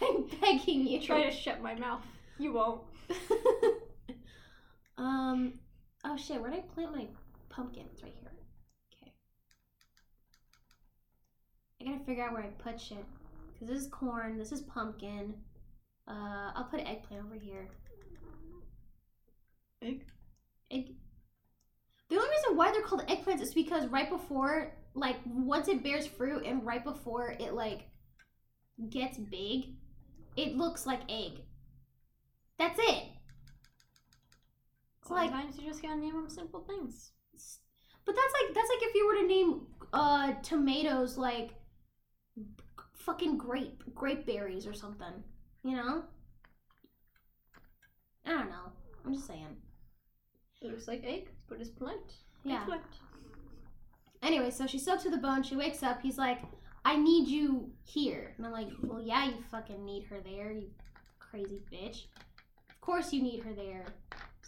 I'm 0.00 0.26
begging 0.40 0.86
you. 0.86 1.00
Try 1.00 1.24
to 1.24 1.30
shut 1.30 1.62
my 1.62 1.74
mouth. 1.74 2.02
You 2.38 2.52
won't. 2.52 2.82
um. 4.98 5.54
Oh 6.04 6.16
shit! 6.16 6.40
Where'd 6.40 6.54
I 6.54 6.60
plant 6.74 6.94
my 6.94 7.06
pumpkins? 7.48 8.02
Right 8.02 8.14
here. 8.20 8.32
Okay. 8.92 9.12
I 11.80 11.84
gotta 11.84 12.04
figure 12.04 12.24
out 12.24 12.32
where 12.32 12.42
I 12.42 12.48
put 12.62 12.80
shit. 12.80 13.04
Cause 13.58 13.68
this 13.68 13.82
is 13.82 13.88
corn. 13.88 14.38
This 14.38 14.52
is 14.52 14.60
pumpkin. 14.60 15.34
Uh, 16.08 16.52
I'll 16.54 16.68
put 16.70 16.80
eggplant 16.80 17.24
over 17.24 17.34
here. 17.34 17.68
Egg? 19.82 20.04
Egg. 20.70 20.94
The 22.08 22.16
only 22.16 22.28
reason 22.28 22.56
why 22.56 22.70
they're 22.72 22.82
called 22.82 23.06
eggplants 23.08 23.42
is 23.42 23.54
because 23.54 23.88
right 23.88 24.08
before, 24.08 24.72
like, 24.94 25.16
once 25.26 25.68
it 25.68 25.82
bears 25.82 26.06
fruit 26.06 26.44
and 26.46 26.64
right 26.64 26.84
before 26.84 27.36
it 27.40 27.52
like 27.52 27.88
gets 28.90 29.18
big, 29.18 29.74
it 30.36 30.56
looks 30.56 30.86
like 30.86 31.00
egg. 31.10 31.40
That's 32.58 32.78
it. 32.78 33.04
It's 35.02 35.10
like 35.10 35.30
Sometimes 35.30 35.58
you 35.58 35.68
just 35.68 35.82
gotta 35.82 35.96
name 35.96 36.14
them 36.14 36.28
simple 36.28 36.60
things. 36.60 37.10
But 38.04 38.14
that's 38.14 38.34
like 38.40 38.54
that's 38.54 38.68
like 38.68 38.88
if 38.88 38.94
you 38.94 39.06
were 39.06 39.20
to 39.20 39.26
name 39.26 39.66
uh 39.92 40.32
tomatoes 40.42 41.18
like 41.18 41.50
fucking 42.94 43.36
grape 43.36 43.82
grape 43.94 44.26
berries 44.26 44.66
or 44.66 44.74
something, 44.74 45.22
you 45.64 45.76
know? 45.76 46.04
I 48.24 48.30
don't 48.30 48.48
know. 48.48 48.72
I'm 49.04 49.14
just 49.14 49.26
saying. 49.26 49.56
It 50.62 50.70
looks 50.70 50.88
like 50.88 51.04
egg, 51.04 51.28
but 51.48 51.60
it's 51.60 51.70
plant. 51.70 52.00
Yeah. 52.44 52.60
Eggplant. 52.62 52.82
Anyway, 54.22 54.50
so 54.50 54.66
she's 54.66 54.84
soaked 54.84 55.02
to 55.02 55.10
the 55.10 55.18
bone. 55.18 55.42
She 55.42 55.56
wakes 55.56 55.82
up. 55.82 56.00
He's 56.00 56.18
like, 56.18 56.40
"I 56.84 56.96
need 56.96 57.28
you 57.28 57.70
here," 57.84 58.32
and 58.36 58.46
I'm 58.46 58.52
like, 58.52 58.68
"Well, 58.82 59.00
yeah, 59.00 59.26
you 59.26 59.34
fucking 59.50 59.84
need 59.84 60.04
her 60.04 60.20
there, 60.20 60.50
you 60.52 60.70
crazy 61.18 61.60
bitch. 61.72 62.06
Of 62.70 62.80
course 62.80 63.12
you 63.12 63.22
need 63.22 63.42
her 63.44 63.52
there, 63.52 63.84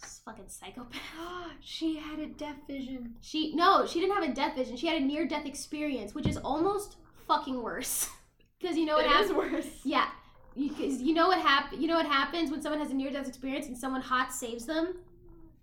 this 0.01 0.21
fucking 0.25 0.47
psychopath." 0.49 0.99
she 1.61 1.95
had 1.97 2.19
a 2.19 2.27
death 2.27 2.57
vision. 2.67 3.15
She 3.21 3.53
no, 3.55 3.85
she 3.85 3.99
didn't 3.99 4.15
have 4.15 4.29
a 4.29 4.33
death 4.33 4.55
vision. 4.55 4.75
She 4.75 4.87
had 4.87 5.01
a 5.01 5.05
near 5.05 5.27
death 5.27 5.45
experience, 5.45 6.15
which 6.15 6.27
is 6.27 6.37
almost 6.37 6.97
fucking 7.27 7.61
worse. 7.61 8.09
Because 8.61 8.75
you 8.75 8.85
know 8.85 8.95
what 8.95 9.05
It 9.05 9.11
is 9.11 9.29
happens? 9.29 9.37
worse. 9.53 9.67
Yeah, 9.85 10.09
because 10.53 11.01
you 11.01 11.13
know 11.13 11.29
what 11.29 11.39
hap- 11.39 11.71
You 11.71 11.87
know 11.87 11.95
what 11.95 12.05
happens 12.05 12.51
when 12.51 12.61
someone 12.61 12.81
has 12.81 12.91
a 12.91 12.93
near 12.93 13.09
death 13.09 13.25
experience 13.25 13.67
and 13.67 13.77
someone 13.77 14.01
hot 14.01 14.33
saves 14.33 14.65
them? 14.65 14.95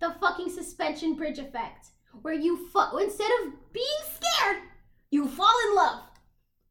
The 0.00 0.14
fucking 0.20 0.50
suspension 0.50 1.14
bridge 1.14 1.38
effect, 1.38 1.88
where 2.22 2.34
you 2.34 2.68
fu- 2.68 2.98
instead 2.98 3.30
of 3.42 3.52
being 3.72 3.86
scared, 4.14 4.62
you 5.10 5.26
fall 5.28 5.54
in 5.68 5.74
love. 5.76 6.02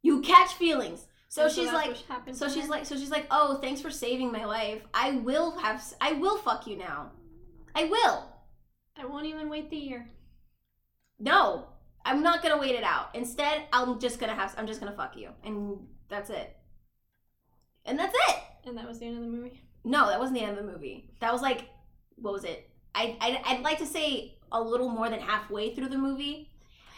You 0.02 0.22
catch 0.22 0.54
feelings. 0.54 1.08
So 1.30 1.44
And 1.46 1.52
she's 1.52 1.72
like, 1.72 1.96
So 2.34 2.48
she's 2.48 2.66
her. 2.66 2.70
like, 2.70 2.86
so 2.86 2.96
she's 2.96 3.10
like, 3.10 3.26
oh, 3.32 3.58
thanks 3.62 3.82
for 3.82 3.90
saving 3.90 4.32
my 4.32 4.46
life. 4.46 4.82
I 4.94 5.12
will 5.18 5.58
have, 5.58 5.84
I 6.00 6.14
will 6.14 6.38
fuck 6.38 6.68
you 6.68 6.78
now. 6.78 7.12
I 7.74 7.86
will. 7.86 8.24
I 8.96 9.06
won't 9.06 9.26
even 9.26 9.50
wait 9.50 9.70
the 9.70 9.76
year. 9.76 10.08
No, 11.20 11.66
I'm 12.06 12.22
not 12.22 12.44
gonna 12.44 12.58
wait 12.60 12.76
it 12.76 12.84
out. 12.84 13.14
Instead, 13.16 13.64
I'm 13.74 14.00
just 14.00 14.20
gonna 14.20 14.36
have, 14.36 14.54
I'm 14.58 14.68
just 14.68 14.80
gonna 14.80 14.96
fuck 14.96 15.18
you, 15.18 15.30
and 15.44 15.80
that's 16.10 16.30
it. 16.30 16.56
And 17.86 17.98
that's 18.00 18.16
it. 18.30 18.36
And 18.66 18.78
that 18.78 18.88
was 18.88 19.00
the 19.00 19.06
end 19.08 19.18
of 19.18 19.24
the 19.24 19.30
movie. 19.30 19.62
No, 19.84 20.08
that 20.08 20.20
wasn't 20.20 20.40
the 20.40 20.46
end 20.46 20.58
of 20.58 20.66
the 20.66 20.72
movie. 20.72 21.10
That 21.20 21.34
was 21.34 21.42
like, 21.42 21.68
what 22.16 22.34
was 22.34 22.44
it? 22.44 22.70
I, 22.96 23.18
I 23.20 23.42
I'd 23.46 23.62
like 23.62 23.78
to 23.80 23.86
say 23.86 24.38
a 24.52 24.62
little 24.62 24.90
more 24.90 25.10
than 25.10 25.20
halfway 25.20 25.76
through 25.76 25.90
the 25.90 25.98
movie. 25.98 26.50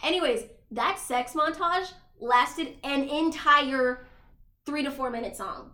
Anyways, 0.03 0.43
that 0.71 0.99
sex 0.99 1.33
montage 1.33 1.91
lasted 2.19 2.75
an 2.83 3.03
entire 3.09 4.05
three 4.65 4.83
to 4.83 4.91
four 4.91 5.09
minute 5.09 5.35
song. 5.35 5.71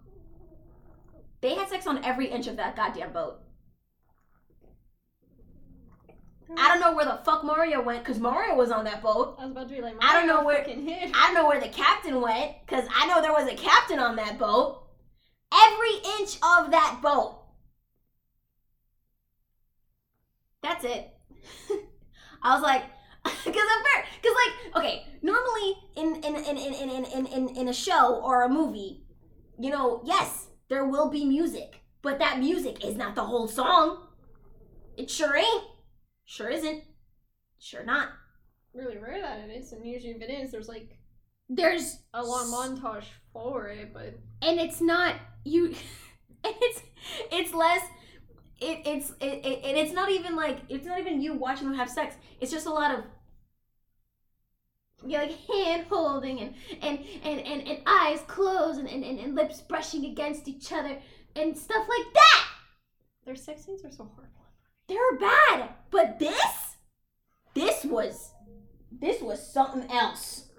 They 1.42 1.56
had 1.56 1.68
sex 1.68 1.86
on 1.88 2.04
every 2.06 2.28
inch 2.28 2.48
of 2.48 2.56
that 2.58 2.76
goddamn 2.76 3.12
boat. 3.12 3.40
I 6.56 6.68
don't 6.68 6.80
know 6.80 6.96
where 6.96 7.06
the 7.06 7.20
fuck 7.26 7.44
Mario 7.44 7.82
went 7.82 8.04
because 8.04 8.20
Mario 8.20 8.56
was 8.56 8.72
on 8.72 8.86
that 8.86 9.02
boat. 9.02 9.36
I 9.40 9.44
was 9.44 9.52
about 9.52 9.70
to 9.70 9.76
be 9.76 9.82
like, 9.82 9.96
I 10.02 10.14
don't 10.14 10.28
know 10.28 10.44
Mario 10.44 10.64
where- 10.66 10.76
hid. 10.76 11.12
I 11.14 11.26
don't 11.26 11.34
know 11.34 11.48
where 11.48 11.60
the 11.60 11.68
captain 11.70 12.22
went 12.22 12.54
because 12.66 12.86
I 12.96 13.08
know 13.08 13.22
there 13.22 13.34
was 13.34 13.50
a 13.52 13.56
captain 13.56 14.00
on 14.00 14.16
that 14.18 14.38
boat. 14.38 14.84
Every 15.52 15.96
inch 16.20 16.36
of 16.38 16.72
that 16.72 17.00
boat. 17.02 17.40
That's 20.64 20.86
it. 20.86 21.14
I 22.44 22.54
was 22.56 22.64
like, 22.64 22.84
because 23.24 23.46
I'm 23.46 23.84
fair. 23.84 24.06
because 24.22 24.36
like, 24.46 24.78
okay, 24.78 25.06
normally 25.22 25.76
in 25.96 26.16
in 26.24 26.36
in 26.36 26.58
in 26.58 26.74
in 26.74 27.06
in 27.06 27.26
in 27.28 27.50
in 27.50 27.68
a 27.68 27.74
show 27.74 28.16
or 28.24 28.44
a 28.44 28.50
movie, 28.50 29.04
you 29.60 29.70
know, 29.70 30.02
yes, 30.06 30.48
there 30.70 30.88
will 30.88 31.10
be 31.12 31.26
music, 31.26 31.82
but 32.02 32.18
that 32.20 32.40
music 32.40 32.84
is 32.84 32.96
not 32.96 33.14
the 33.16 33.24
whole 33.24 33.48
song. 33.48 34.08
It 34.98 35.12
sure 35.12 35.36
ain't. 35.36 35.64
Sure 36.26 36.50
isn't. 36.50 36.84
Sure 37.60 37.84
not. 37.84 38.10
really 38.74 38.98
rare 38.98 39.22
that 39.22 39.40
it 39.40 39.52
is, 39.52 39.72
and 39.72 39.86
usually 39.86 40.14
if 40.14 40.22
it 40.22 40.32
is, 40.32 40.52
there's 40.52 40.68
like 40.70 40.98
"There's 41.50 42.00
a 42.14 42.24
long 42.24 42.48
montage 42.48 43.06
for 43.32 43.68
it, 43.68 43.94
but 43.94 44.16
and 44.42 44.60
it's 44.60 44.82
not 44.82 45.16
you." 45.44 45.68
and 46.44 46.56
it's 46.62 46.82
it's 47.32 47.54
less 47.54 47.82
it, 48.64 48.82
it's 48.86 49.12
it, 49.20 49.46
it, 49.46 49.60
and 49.64 49.78
it's 49.78 49.94
not 49.94 50.10
even 50.10 50.36
like 50.36 50.60
it's 50.70 50.86
not 50.86 51.00
even 51.00 51.22
you 51.22 51.34
watching 51.34 51.68
them 51.68 51.78
have 51.78 51.90
sex 51.90 52.16
it's 52.40 52.52
just 52.52 52.66
a 52.66 52.72
lot 52.72 52.92
of 52.92 53.04
You're 55.06 55.22
like 55.22 55.38
hand 55.48 55.86
holding 55.90 56.40
and 56.40 56.56
and, 56.82 57.00
and, 57.24 57.40
and 57.42 57.68
and 57.68 57.80
eyes 57.86 58.22
closed 58.28 58.80
and, 58.80 58.90
and, 58.90 59.04
and, 59.04 59.20
and 59.20 59.36
lips 59.36 59.62
brushing 59.62 60.06
against 60.06 60.48
each 60.48 60.72
other 60.72 60.98
and 61.36 61.58
stuff 61.58 61.86
like 61.90 62.14
that. 62.14 62.46
their 63.26 63.36
sex 63.36 63.66
scenes 63.66 63.84
are 63.84 63.92
so 63.92 64.10
horrible. 64.16 64.46
they're 64.88 65.20
bad 65.20 65.70
but 65.92 66.20
this 66.20 66.78
this 67.54 67.84
was 67.84 68.32
this 68.92 69.22
was 69.22 69.46
something 69.46 69.90
else 69.92 70.50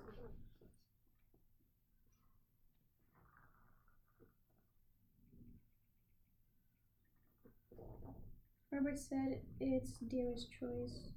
Robert 8.75 8.99
said 8.99 9.41
it's 9.61 9.93
dearest 9.99 10.49
choice. 10.59 11.13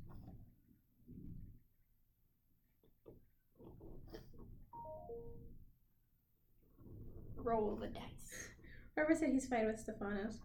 Roll 7.35 7.75
the 7.77 7.87
dice. 7.87 8.49
Robert 8.95 9.17
said 9.17 9.29
he's 9.29 9.47
fine 9.47 9.65
with 9.65 9.83
Stefanos. 9.83 10.35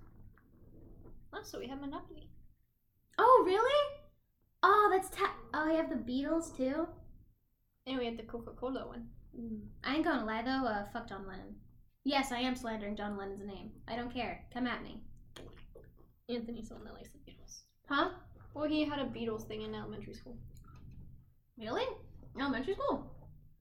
Oh, 1.34 1.42
so 1.42 1.58
we 1.58 1.68
have 1.68 1.80
Monopoly. 1.82 2.30
Oh, 3.18 3.42
really? 3.44 3.98
Oh, 4.62 4.88
that's 4.90 5.10
ta- 5.14 5.36
Oh, 5.52 5.70
you 5.70 5.76
have 5.76 5.90
the 5.90 5.96
Beatles 5.96 6.56
too? 6.56 6.88
And 7.86 7.98
we 7.98 8.06
had 8.06 8.16
the 8.16 8.22
Coca 8.22 8.52
Cola 8.52 8.86
one. 8.86 9.08
I 9.84 9.96
ain't 9.96 10.04
gonna 10.04 10.24
lie 10.24 10.42
though, 10.42 10.66
uh, 10.66 10.86
fuck 10.94 11.10
John 11.10 11.26
Lennon. 11.26 11.56
Yes, 12.04 12.32
I 12.32 12.38
am 12.38 12.56
slandering 12.56 12.96
John 12.96 13.18
Lennon's 13.18 13.44
name. 13.46 13.72
I 13.86 13.96
don't 13.96 14.12
care. 14.12 14.46
Come 14.54 14.66
at 14.66 14.82
me. 14.82 15.02
Anthony's 16.28 16.68
the 16.68 16.74
one 16.74 16.84
that 16.84 16.94
likes 16.94 17.10
the 17.10 17.18
Beatles. 17.18 17.62
Huh? 17.88 18.10
Well, 18.54 18.68
he 18.68 18.84
had 18.84 18.98
a 18.98 19.04
Beatles 19.04 19.46
thing 19.46 19.62
in 19.62 19.74
elementary 19.74 20.14
school. 20.14 20.36
Really? 21.58 21.84
Elementary 22.40 22.74
school? 22.74 23.10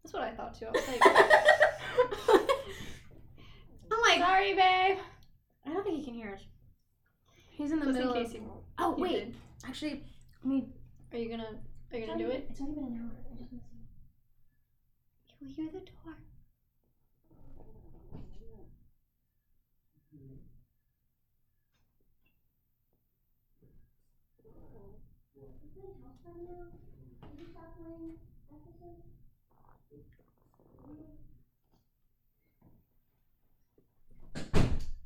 That's 0.03 0.13
what 0.13 0.23
I 0.23 0.31
thought 0.31 0.57
too. 0.57 0.65
I 0.67 0.71
was 0.71 0.87
like, 0.87 1.01
I'm 3.91 4.01
like, 4.01 4.19
sorry, 4.19 4.53
babe. 4.53 4.97
I 5.65 5.69
don't 5.73 5.83
think 5.83 5.97
he 5.97 6.03
can 6.05 6.13
hear 6.13 6.33
us. 6.33 6.41
He's 7.51 7.71
in 7.71 7.79
the 7.79 7.85
Just 7.87 7.97
middle 7.97 8.13
in 8.13 8.25
of. 8.25 8.31
he. 8.31 8.39
Oh 8.79 8.95
he 8.95 9.01
wait, 9.01 9.11
did. 9.11 9.35
actually, 9.67 10.03
I 10.43 10.47
mean, 10.47 10.73
Are 11.11 11.17
you 11.17 11.29
gonna? 11.29 11.59
Are 11.93 11.97
you 11.97 12.07
gonna 12.07 12.17
do 12.17 12.29
it? 12.31 12.47
It's 12.49 12.61
only 12.61 12.73
been 12.73 12.85
an 12.85 12.99
hour. 13.03 13.11
I 13.31 13.35
just 13.37 13.51
want 13.51 13.63
to 13.63 13.69
see. 13.69 13.79
You'll 15.39 15.51
hear 15.53 15.67
the 15.71 15.85
door. 15.85 16.15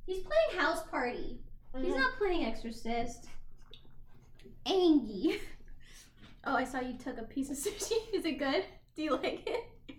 He's 0.05 0.21
playing 0.21 0.54
House 0.65 0.83
Party. 0.89 1.39
He's 1.77 1.93
Mhm. 1.93 1.97
not 1.97 2.17
playing 2.17 2.45
Exorcist. 2.45 3.27
Angie. 4.65 5.39
Oh, 6.47 6.53
I 6.55 6.63
saw 6.63 6.79
you 6.79 6.95
took 6.95 7.17
a 7.17 7.23
piece 7.23 7.49
of 7.49 7.57
sushi. 7.57 7.93
Is 8.13 8.23
it 8.23 8.37
good? 8.37 8.63
Do 8.95 9.01
you 9.01 9.13
like 9.15 9.41
it? 9.47 9.95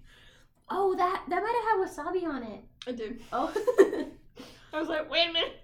Oh, 0.71 0.95
that 0.95 1.25
that 1.29 1.43
might 1.43 1.57
have 1.64 1.99
had 1.99 2.14
wasabi 2.14 2.25
on 2.25 2.45
it. 2.45 2.61
I 2.87 2.93
did. 2.93 3.21
Oh. 3.33 3.53
I 4.73 4.79
was 4.79 4.89
like, 4.89 5.11
wait 5.11 5.31
a 5.31 5.33
minute. 5.33 5.57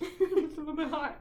it's 0.00 0.56
a 0.56 0.60
little 0.60 0.76
bit 0.76 0.90
hot. 0.90 1.16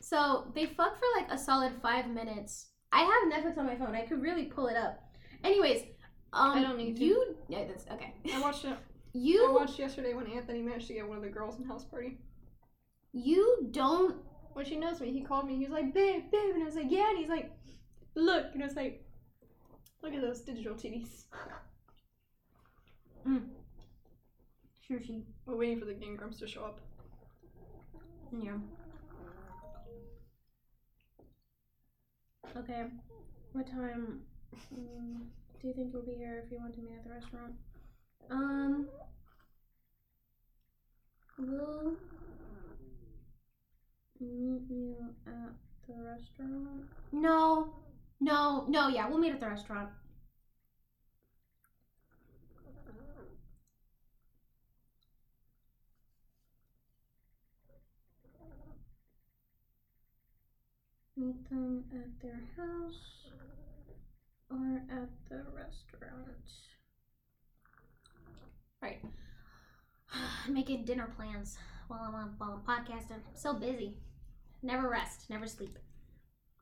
so 0.00 0.52
they 0.54 0.66
fuck 0.66 0.98
for 0.98 1.06
like 1.18 1.30
a 1.32 1.38
solid 1.38 1.72
five 1.80 2.08
minutes. 2.10 2.66
I 2.92 3.00
have 3.10 3.32
Netflix 3.32 3.56
on 3.56 3.64
my 3.64 3.76
phone. 3.76 3.94
I 3.94 4.02
could 4.04 4.20
really 4.20 4.44
pull 4.44 4.66
it 4.66 4.76
up. 4.76 5.02
Anyways, 5.42 5.84
um, 6.34 6.50
I 6.58 6.60
don't 6.62 6.76
need 6.76 6.96
to. 6.98 7.04
You, 7.04 7.36
yeah, 7.48 7.64
that's 7.68 7.86
okay. 7.90 8.12
I 8.34 8.38
watched 8.42 8.66
it. 8.66 8.72
I 8.74 8.76
You, 9.14 9.54
watched 9.54 9.78
yesterday 9.78 10.12
when 10.12 10.26
Anthony 10.26 10.60
managed 10.60 10.88
to 10.88 10.92
get 10.94 11.08
one 11.08 11.16
of 11.16 11.22
the 11.22 11.30
girls 11.30 11.58
in 11.58 11.64
house 11.64 11.84
party. 11.84 12.18
You 13.12 13.68
don't. 13.70 14.16
When 14.52 14.64
she 14.64 14.76
knows 14.76 15.00
me, 15.00 15.12
he 15.12 15.22
called 15.22 15.46
me. 15.46 15.56
He 15.56 15.64
was 15.64 15.72
like, 15.72 15.94
babe, 15.94 16.24
babe, 16.30 16.54
and 16.54 16.62
I 16.62 16.66
was 16.66 16.74
like, 16.74 16.90
yeah. 16.90 17.08
And 17.10 17.18
he's 17.18 17.28
like, 17.28 17.52
look, 18.14 18.46
and 18.52 18.62
I 18.62 18.66
was 18.66 18.76
like, 18.76 19.04
look 20.02 20.12
at 20.12 20.20
those 20.20 20.40
digital 20.40 20.74
titties. 20.74 21.24
Sushi. 24.90 25.22
We're 25.46 25.56
waiting 25.56 25.78
for 25.78 25.84
the 25.84 25.94
Game 25.94 26.16
Grumps 26.16 26.38
to 26.40 26.48
show 26.48 26.64
up. 26.64 26.80
Yeah. 28.32 28.56
Okay. 32.56 32.84
What 33.52 33.66
time 33.70 34.22
um, 34.72 35.26
do 35.60 35.68
you 35.68 35.74
think 35.74 35.92
you'll 35.92 36.02
be 36.02 36.14
here 36.14 36.42
if 36.44 36.50
you 36.50 36.58
want 36.58 36.74
to 36.74 36.80
meet 36.80 36.94
at 36.96 37.04
the 37.04 37.10
restaurant? 37.10 37.54
Um. 38.30 38.88
We'll 41.38 41.96
meet 44.20 44.62
you 44.68 44.96
at 45.26 45.52
the 45.86 45.94
restaurant. 46.02 46.84
No. 47.12 47.74
No. 48.20 48.66
No. 48.68 48.88
Yeah, 48.88 49.08
we'll 49.08 49.18
meet 49.18 49.32
at 49.32 49.40
the 49.40 49.46
restaurant. 49.46 49.88
Meet 61.16 61.50
them 61.50 61.84
at 61.92 62.22
their 62.22 62.40
house 62.56 63.28
or 64.50 64.82
at 64.90 65.08
the 65.28 65.44
restaurant. 65.54 66.48
Right. 68.80 69.02
Making 70.48 70.84
dinner 70.86 71.12
plans 71.14 71.58
while 71.88 72.00
I'm 72.00 72.14
on, 72.14 72.34
while 72.38 72.62
I'm 72.66 72.84
podcasting. 72.84 73.12
I'm 73.12 73.34
so 73.34 73.52
busy. 73.52 73.98
Never 74.62 74.88
rest, 74.88 75.28
never 75.30 75.46
sleep. 75.46 75.78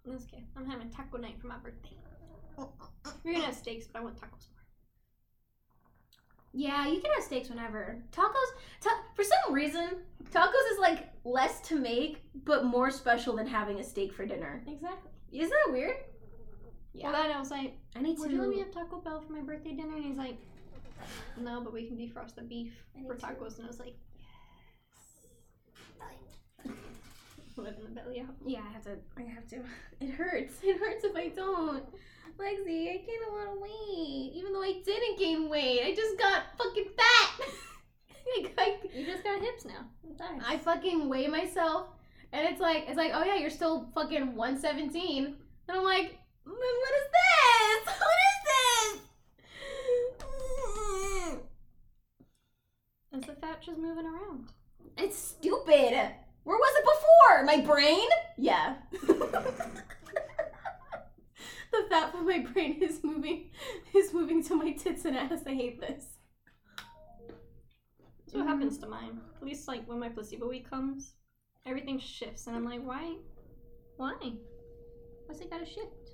That's 0.06 0.24
okay. 0.24 0.44
I'm 0.56 0.66
having 0.66 0.90
taco 0.90 1.18
night 1.18 1.38
for 1.40 1.48
my 1.48 1.58
birthday. 1.58 1.96
We're 3.24 3.34
gonna 3.34 3.46
have 3.46 3.54
steaks, 3.54 3.86
but 3.86 4.00
I 4.00 4.04
want 4.04 4.16
tacos 4.16 4.48
more. 4.50 4.64
Yeah, 6.52 6.88
you 6.88 7.00
can 7.00 7.12
have 7.12 7.22
steaks 7.24 7.50
whenever. 7.50 8.02
Tacos, 8.10 8.50
ta- 8.80 9.02
for 9.14 9.22
some 9.22 9.52
reason, 9.52 9.98
tacos 10.32 10.72
is 10.72 10.78
like 10.80 11.10
less 11.24 11.60
to 11.68 11.78
make, 11.78 12.22
but 12.44 12.64
more 12.64 12.90
special 12.90 13.36
than 13.36 13.46
having 13.46 13.78
a 13.80 13.84
steak 13.84 14.12
for 14.12 14.24
dinner. 14.26 14.64
Exactly. 14.66 15.10
Isn't 15.32 15.50
that 15.66 15.72
weird? 15.72 15.96
Yeah. 16.94 17.12
Well, 17.12 17.22
then 17.22 17.30
I 17.32 17.38
was 17.38 17.50
like, 17.50 17.76
I 17.94 18.00
need 18.00 18.18
would 18.18 18.28
to. 18.30 18.34
you 18.34 18.40
let 18.40 18.48
me 18.48 18.58
have 18.60 18.72
Taco 18.72 19.00
Bell 19.00 19.20
for 19.20 19.34
my 19.34 19.42
birthday 19.42 19.72
dinner? 19.74 19.94
And 19.94 20.04
he's 20.04 20.16
like, 20.16 20.38
no, 21.38 21.60
but 21.60 21.72
we 21.72 21.86
can 21.86 21.96
defrost 21.96 22.34
the 22.34 22.42
beef 22.42 22.72
for 23.06 23.14
need 23.14 23.20
to. 23.20 23.26
tacos. 23.26 23.56
And 23.56 23.66
I 23.66 23.68
was 23.68 23.78
like, 23.78 23.94
yes. 26.00 26.37
Letting 27.58 27.82
the 27.82 27.90
belly 27.90 28.20
out. 28.20 28.36
Yeah, 28.46 28.60
I 28.68 28.72
have 28.72 28.84
to. 28.84 28.96
I 29.16 29.22
have 29.22 29.46
to. 29.48 29.56
It 30.00 30.10
hurts. 30.10 30.54
It 30.62 30.78
hurts 30.78 31.04
if 31.04 31.16
I 31.16 31.28
don't. 31.28 31.84
Lexi, 32.38 32.88
I 32.88 32.98
gained 32.98 33.24
a 33.28 33.32
lot 33.32 33.48
of 33.52 33.60
weight, 33.60 34.30
even 34.32 34.52
though 34.52 34.62
I 34.62 34.80
didn't 34.84 35.18
gain 35.18 35.48
weight. 35.48 35.80
I 35.84 35.92
just 35.92 36.16
got 36.16 36.44
fucking 36.56 36.86
fat. 36.96 37.48
like, 38.36 38.54
I, 38.56 38.78
You 38.96 39.04
just 39.04 39.24
got 39.24 39.40
hips 39.40 39.64
now. 39.64 39.86
Nice. 40.20 40.42
I 40.46 40.56
fucking 40.58 41.08
weigh 41.08 41.26
myself, 41.26 41.88
and 42.32 42.46
it's 42.46 42.60
like, 42.60 42.84
it's 42.86 42.96
like, 42.96 43.10
oh 43.12 43.24
yeah, 43.24 43.38
you're 43.38 43.50
still 43.50 43.90
fucking 43.92 44.36
117, 44.36 45.24
and 45.24 45.34
I'm 45.68 45.82
like, 45.82 46.16
"Mm, 46.46 46.52
what 46.52 46.94
is 46.94 47.08
this? 47.18 47.86
What 47.98 48.18
is 48.28 48.38
this? 48.44 49.00
Is 53.20 53.26
the 53.26 53.34
fat 53.40 53.60
just 53.62 53.78
moving 53.78 54.06
around? 54.06 54.52
It's 54.96 55.18
stupid. 55.18 56.12
Where 56.44 56.56
was 56.56 56.74
it 56.76 56.84
before? 56.84 57.44
My 57.44 57.60
brain? 57.60 58.08
Yeah. 58.36 58.76
the 61.72 61.86
fat 61.90 62.12
from 62.12 62.26
my 62.26 62.38
brain 62.38 62.82
is 62.82 63.00
moving 63.02 63.50
is 63.94 64.12
moving 64.12 64.42
to 64.44 64.54
my 64.54 64.72
tits 64.72 65.04
and 65.04 65.16
ass. 65.16 65.42
I 65.46 65.54
hate 65.54 65.80
this. 65.80 66.04
That's 68.18 68.34
what 68.34 68.46
happens 68.46 68.78
to 68.78 68.86
mine. 68.86 69.20
At 69.36 69.46
least 69.46 69.68
like 69.68 69.86
when 69.86 69.98
my 69.98 70.08
placebo 70.08 70.48
week 70.48 70.68
comes, 70.68 71.14
everything 71.66 71.98
shifts, 71.98 72.46
and 72.46 72.56
I'm 72.56 72.64
like, 72.64 72.82
why? 72.84 73.14
Why? 73.96 74.14
Why's 75.26 75.40
it 75.40 75.50
gotta 75.50 75.66
shift? 75.66 76.12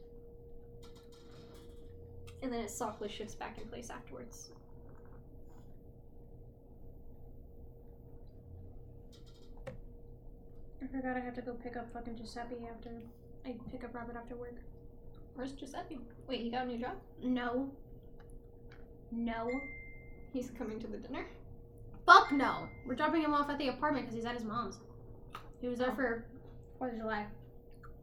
And 2.43 2.53
then 2.53 2.61
it 2.61 2.71
softly 2.71 3.09
shifts 3.09 3.35
back 3.35 3.59
in 3.59 3.67
place 3.69 3.91
afterwards. 3.91 4.51
I 10.85 10.87
forgot 10.97 11.17
I 11.17 11.21
have 11.21 11.35
to 11.35 11.43
go 11.43 11.53
pick 11.55 11.77
up 11.77 11.91
fucking 11.93 12.17
Giuseppe 12.17 12.57
after 12.71 12.91
I 13.47 13.55
pick 13.71 13.85
up 13.85 13.95
Robert 13.95 14.17
after 14.17 14.37
work. 14.37 14.57
Where's 15.35 15.53
Giuseppe? 15.53 15.99
Wait, 16.29 16.41
he 16.41 16.51
got 16.51 16.65
a 16.65 16.69
new 16.69 16.79
job? 16.79 16.93
No. 17.23 17.71
No. 19.11 19.51
He's 20.33 20.51
coming 20.59 20.79
to 20.81 20.87
the 20.87 20.99
dinner. 20.99 21.27
Fuck 22.07 22.33
no. 22.33 22.69
We're 22.87 22.97
dropping 22.97 23.23
him 23.23 23.33
off 23.33 23.49
at 23.49 23.59
the 23.59 23.69
apartment 23.69 24.05
because 24.07 24.17
he's 24.17 24.27
at 24.27 24.35
his 24.35 24.45
mom's. 24.45 24.79
He 25.61 25.69
was 25.69 25.79
there 25.79 25.91
Oh. 25.91 25.95
for 25.95 26.25
Fourth 26.79 26.93
of 26.93 26.99
July. 26.99 27.27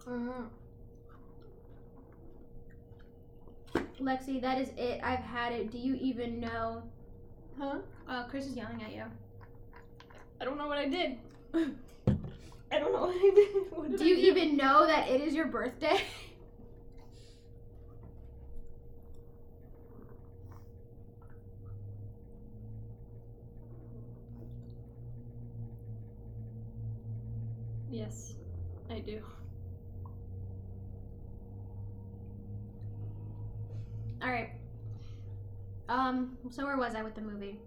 Mm. 0.08 0.48
Lexi, 4.00 4.42
that 4.42 4.58
is 4.60 4.70
it. 4.78 5.00
I've 5.04 5.20
had 5.20 5.54
it. 5.54 5.72
Do 5.72 5.78
you 5.78 5.96
even 5.96 6.40
know? 6.40 6.82
Huh? 7.60 7.78
Uh, 8.08 8.24
Chris 8.28 8.48
is 8.48 8.56
yelling 8.56 8.82
at 8.82 8.94
you. 8.94 9.04
I 10.40 10.46
don't 10.46 10.58
know 10.58 10.68
what 10.68 10.80
I 10.80 10.88
did. 10.88 11.18
I 12.72 12.80
don't 12.80 12.94
know 12.94 13.02
what 13.02 13.16
I 13.16 13.32
did. 13.36 13.72
What 13.72 13.90
did 13.92 14.00
Do 14.00 14.06
I 14.06 14.08
you 14.08 14.16
even 14.16 14.58
know 14.58 14.88
that 14.88 15.10
it 15.10 15.22
is 15.22 15.34
your 15.34 15.48
birthday? 15.48 16.02
Yes, 27.90 28.34
I 28.90 29.00
do. 29.00 29.22
All 34.22 34.30
right. 34.30 34.52
Um. 35.90 36.38
So 36.52 36.66
where 36.66 36.78
was 36.78 36.96
I 36.96 37.04
with 37.04 37.16
the 37.16 37.22
movie? 37.22 37.60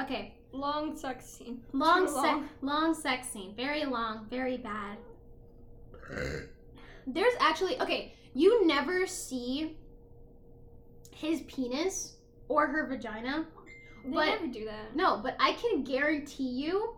Okay. 0.00 0.35
Long 0.52 0.96
sex 0.96 1.26
scene. 1.26 1.60
Long 1.72 2.06
Too 2.06 2.12
sex. 2.12 2.22
long. 2.24 2.48
Long 2.62 2.94
sex 2.94 3.28
scene. 3.28 3.54
Very 3.56 3.84
long. 3.84 4.26
Very 4.30 4.56
bad. 4.56 4.98
There's 7.06 7.34
actually 7.40 7.80
okay. 7.80 8.14
You 8.34 8.66
never 8.66 9.06
see 9.06 9.76
his 11.10 11.40
penis 11.42 12.16
or 12.48 12.66
her 12.66 12.86
vagina. 12.86 13.46
They 14.04 14.10
But- 14.12 14.26
never 14.26 14.46
do 14.46 14.64
that. 14.66 14.94
No, 14.94 15.18
but 15.22 15.36
I 15.40 15.52
can 15.54 15.82
guarantee 15.82 16.48
you 16.48 16.94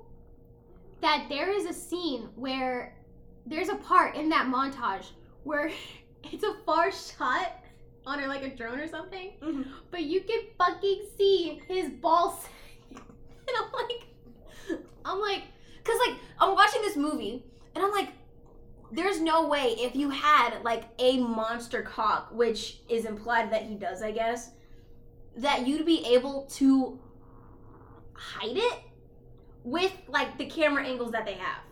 that 1.00 1.26
there 1.28 1.50
is 1.50 1.64
a 1.66 1.72
scene 1.72 2.28
where 2.34 2.96
there's 3.46 3.68
a 3.68 3.76
part 3.76 4.14
in 4.16 4.28
that 4.30 4.46
montage 4.46 5.06
where 5.44 5.70
it's 6.24 6.42
a 6.44 6.54
far 6.66 6.90
shot 6.90 7.52
on 8.04 8.18
her 8.18 8.26
like 8.26 8.42
a 8.42 8.54
drone 8.54 8.80
or 8.80 8.88
something, 8.88 9.32
Mhm. 9.40 9.66
but 9.90 10.02
you 10.02 10.22
can 10.22 10.40
fucking 10.58 11.02
see 11.16 11.60
his 11.68 11.90
balls. 11.90 12.46
I'm 13.58 13.72
like, 13.72 14.80
I'm 15.04 15.20
like, 15.20 15.42
Cause 15.88 15.98
like 16.06 16.16
I'm 16.38 16.54
watching 16.54 16.82
this 16.82 16.96
movie 16.96 17.42
and 17.74 17.82
I'm 17.82 17.90
like, 17.90 18.10
there's 18.92 19.20
no 19.22 19.48
way 19.48 19.74
if 19.78 19.96
you 19.96 20.10
had 20.10 20.62
like 20.62 20.84
a 20.98 21.16
monster 21.18 21.80
cock, 21.80 22.28
which 22.30 22.80
is 22.90 23.06
implied 23.06 23.50
that 23.52 23.62
he 23.62 23.74
does, 23.74 24.02
I 24.02 24.10
guess, 24.10 24.50
that 25.36 25.66
you'd 25.66 25.86
be 25.86 26.04
able 26.04 26.46
to 26.56 26.98
hide 28.12 28.56
it 28.58 28.80
with 29.64 29.92
like 30.08 30.36
the 30.36 30.44
camera 30.44 30.84
angles 30.84 31.12
that 31.12 31.24
they 31.24 31.34
have. 31.34 31.62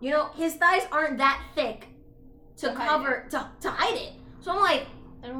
You 0.00 0.10
know, 0.10 0.30
his 0.34 0.54
thighs 0.54 0.82
aren't 0.90 1.18
that 1.18 1.40
thick 1.54 1.86
to, 2.56 2.68
To 2.68 2.74
cover 2.74 3.28
to, 3.30 3.48
to 3.60 3.70
hide 3.70 3.96
it. 3.96 4.12
So 4.40 4.50
I'm 4.50 4.60
like, 4.60 4.86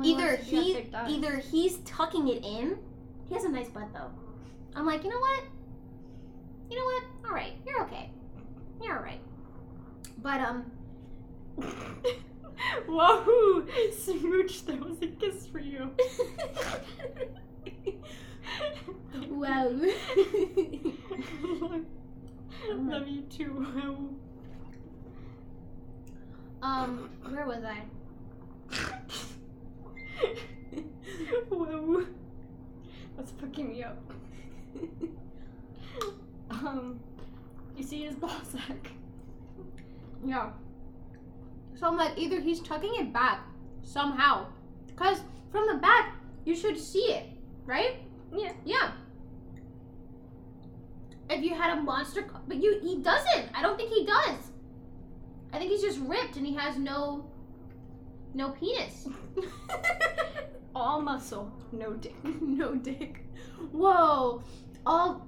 either 0.04 0.26
wants 0.26 0.38
to 0.38 0.44
see 0.44 0.86
that 0.92 1.08
he 1.08 1.16
either 1.16 1.38
he's 1.38 1.78
tucking 1.78 2.28
it 2.28 2.44
in. 2.44 2.78
He 3.28 3.34
has 3.34 3.42
a 3.42 3.48
nice 3.48 3.68
butt 3.68 3.92
though. 3.92 4.12
I'm 4.76 4.86
like, 4.86 5.02
you 5.02 5.10
know 5.10 5.18
what? 5.18 5.42
You 6.72 6.78
know 6.78 6.84
what? 6.86 7.04
All 7.26 7.34
right, 7.34 7.52
you're 7.66 7.82
okay. 7.82 8.10
You're 8.82 8.96
all 8.96 9.02
right. 9.02 9.20
But 10.22 10.40
um, 10.40 10.72
Wahoo! 12.88 13.68
Smooch, 13.92 14.64
that 14.64 14.80
was 14.80 14.96
a 15.02 15.08
kiss 15.08 15.46
for 15.48 15.58
you. 15.58 15.90
wow. 19.28 19.68
Love 22.70 23.06
you 23.06 23.20
too. 23.28 23.66
Um, 26.62 27.10
where 27.28 27.46
was 27.46 27.64
I? 27.64 27.82
Wahoo. 31.50 32.06
That's 33.18 33.32
fucking 33.32 33.68
me 33.68 33.84
up. 33.84 33.98
Um, 36.52 37.00
you 37.76 37.82
see 37.82 38.04
his 38.04 38.14
ball 38.22 38.30
sack. 38.44 38.90
Yeah. 40.24 40.50
So 41.74 41.86
I'm 41.86 41.96
like, 41.96 42.16
either 42.16 42.40
he's 42.40 42.60
tucking 42.60 42.94
it 42.96 43.12
back 43.12 43.44
somehow, 43.82 44.46
because 44.86 45.20
from 45.50 45.66
the 45.66 45.74
back 45.74 46.14
you 46.44 46.54
should 46.54 46.78
see 46.78 47.06
it, 47.12 47.26
right? 47.64 47.96
Yeah. 48.34 48.52
Yeah. 48.64 48.92
If 51.30 51.42
you 51.42 51.54
had 51.54 51.78
a 51.78 51.80
monster, 51.80 52.26
but 52.46 52.62
you 52.62 52.78
he 52.82 52.98
doesn't. 52.98 53.48
I 53.54 53.62
don't 53.62 53.76
think 53.76 53.90
he 53.90 54.04
does. 54.04 54.52
I 55.52 55.58
think 55.58 55.70
he's 55.70 55.82
just 55.82 55.98
ripped 56.00 56.36
and 56.36 56.46
he 56.46 56.54
has 56.54 56.76
no, 56.78 57.30
no 58.34 58.50
penis. 58.50 59.08
All 60.74 61.00
muscle, 61.00 61.52
no 61.72 61.92
dick. 61.92 62.14
no 62.40 62.74
dick. 62.74 63.26
Whoa. 63.70 64.42
All 64.86 65.26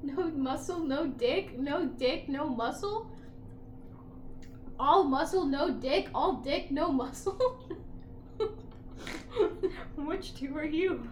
no 0.02 0.28
muscle, 0.30 0.80
no 0.80 1.06
dick, 1.06 1.58
no 1.58 1.86
dick, 1.86 2.28
no 2.28 2.48
muscle. 2.48 3.10
All 4.78 5.04
muscle, 5.04 5.44
no 5.44 5.70
dick, 5.70 6.08
all 6.14 6.36
dick, 6.36 6.70
no 6.70 6.90
muscle. 6.90 7.68
Which 9.96 10.34
two 10.34 10.56
are 10.56 10.64
you? 10.64 11.08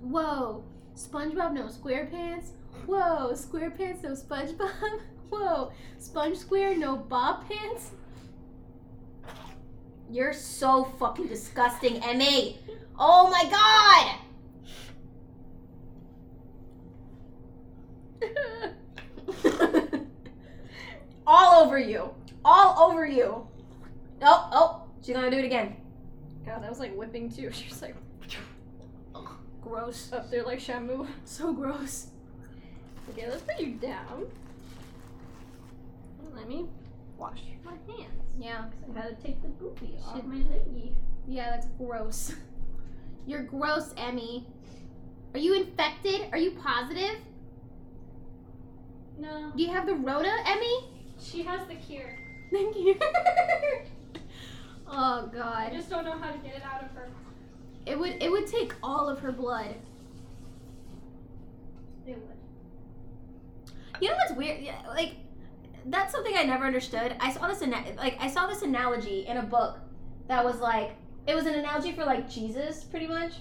Whoa. 0.00 0.64
SpongeBob, 0.96 1.52
no 1.52 1.66
SquarePants. 1.66 2.50
Whoa. 2.86 3.32
SquarePants, 3.32 4.02
no 4.02 4.10
SpongeBob. 4.10 5.00
Whoa. 5.30 5.72
Sponge 5.98 6.38
Square, 6.38 6.78
no 6.78 6.96
Bob 6.96 7.48
Pants. 7.48 7.92
You're 10.10 10.32
so 10.32 10.84
fucking 10.98 11.28
disgusting, 11.28 12.02
Emmy. 12.02 12.58
Oh 12.98 13.28
my 13.30 13.44
god. 13.50 14.27
All 21.26 21.64
over 21.64 21.78
you. 21.78 22.14
All 22.44 22.90
over 22.90 23.06
you. 23.06 23.46
Oh, 24.22 24.48
oh, 24.52 24.82
she's 25.04 25.14
gonna 25.14 25.30
do 25.30 25.38
it 25.38 25.44
again. 25.44 25.76
God, 26.46 26.62
that 26.62 26.70
was 26.70 26.80
like 26.80 26.94
whipping 26.96 27.30
too. 27.30 27.50
She 27.52 27.68
was 27.68 27.82
like, 27.82 27.94
gross 29.62 30.12
up 30.12 30.30
there 30.30 30.44
like 30.44 30.58
Shamu. 30.58 31.06
So 31.24 31.52
gross. 31.52 32.08
Okay, 33.10 33.28
let's 33.28 33.42
put 33.42 33.60
you 33.60 33.74
down. 33.74 34.26
Let 36.34 36.48
me 36.48 36.66
wash 37.18 37.40
my 37.64 37.72
hands. 37.92 38.22
Yeah. 38.38 38.66
Because 38.80 38.96
I 38.96 39.00
gotta 39.00 39.22
take 39.22 39.42
the 39.42 39.48
goopy 39.48 40.02
off 40.06 40.16
Shit. 40.16 40.26
my 40.26 40.36
leggy. 40.36 40.94
Yeah, 41.26 41.50
that's 41.50 41.66
gross. 41.78 42.34
You're 43.26 43.42
gross, 43.42 43.92
Emmy. 43.98 44.46
Are 45.34 45.40
you 45.40 45.54
infected? 45.54 46.28
Are 46.32 46.38
you 46.38 46.52
positive? 46.52 47.16
No, 49.18 49.52
Do 49.56 49.62
you 49.62 49.70
have 49.70 49.86
the 49.86 49.94
Rona, 49.94 50.32
Emmy? 50.46 50.90
she 51.20 51.42
has 51.42 51.66
the 51.66 51.74
cure. 51.74 52.16
Thank 52.52 52.76
you. 52.76 52.94
oh 54.88 55.28
God. 55.32 55.70
I 55.70 55.70
just 55.72 55.90
don't 55.90 56.04
know 56.04 56.12
how 56.16 56.30
to 56.30 56.38
get 56.38 56.54
it 56.54 56.62
out 56.62 56.82
of 56.84 56.90
her. 56.92 57.08
It 57.84 57.98
would 57.98 58.22
it 58.22 58.30
would 58.30 58.46
take 58.46 58.74
all 58.82 59.08
of 59.08 59.18
her 59.20 59.32
blood. 59.32 59.74
It 62.06 62.16
would. 62.16 62.36
You 64.00 64.10
know 64.10 64.16
what's 64.16 64.32
weird? 64.32 64.60
Yeah, 64.62 64.80
like 64.88 65.16
that's 65.86 66.12
something 66.12 66.34
I 66.36 66.44
never 66.44 66.64
understood. 66.64 67.16
I 67.20 67.32
saw 67.32 67.48
this 67.48 67.62
ana- 67.62 67.84
like 67.96 68.16
I 68.20 68.28
saw 68.28 68.46
this 68.46 68.62
analogy 68.62 69.26
in 69.26 69.38
a 69.38 69.42
book 69.42 69.78
that 70.28 70.44
was 70.44 70.60
like 70.60 70.92
it 71.26 71.34
was 71.34 71.46
an 71.46 71.54
analogy 71.54 71.92
for 71.92 72.04
like 72.04 72.30
Jesus, 72.30 72.84
pretty 72.84 73.06
much. 73.06 73.32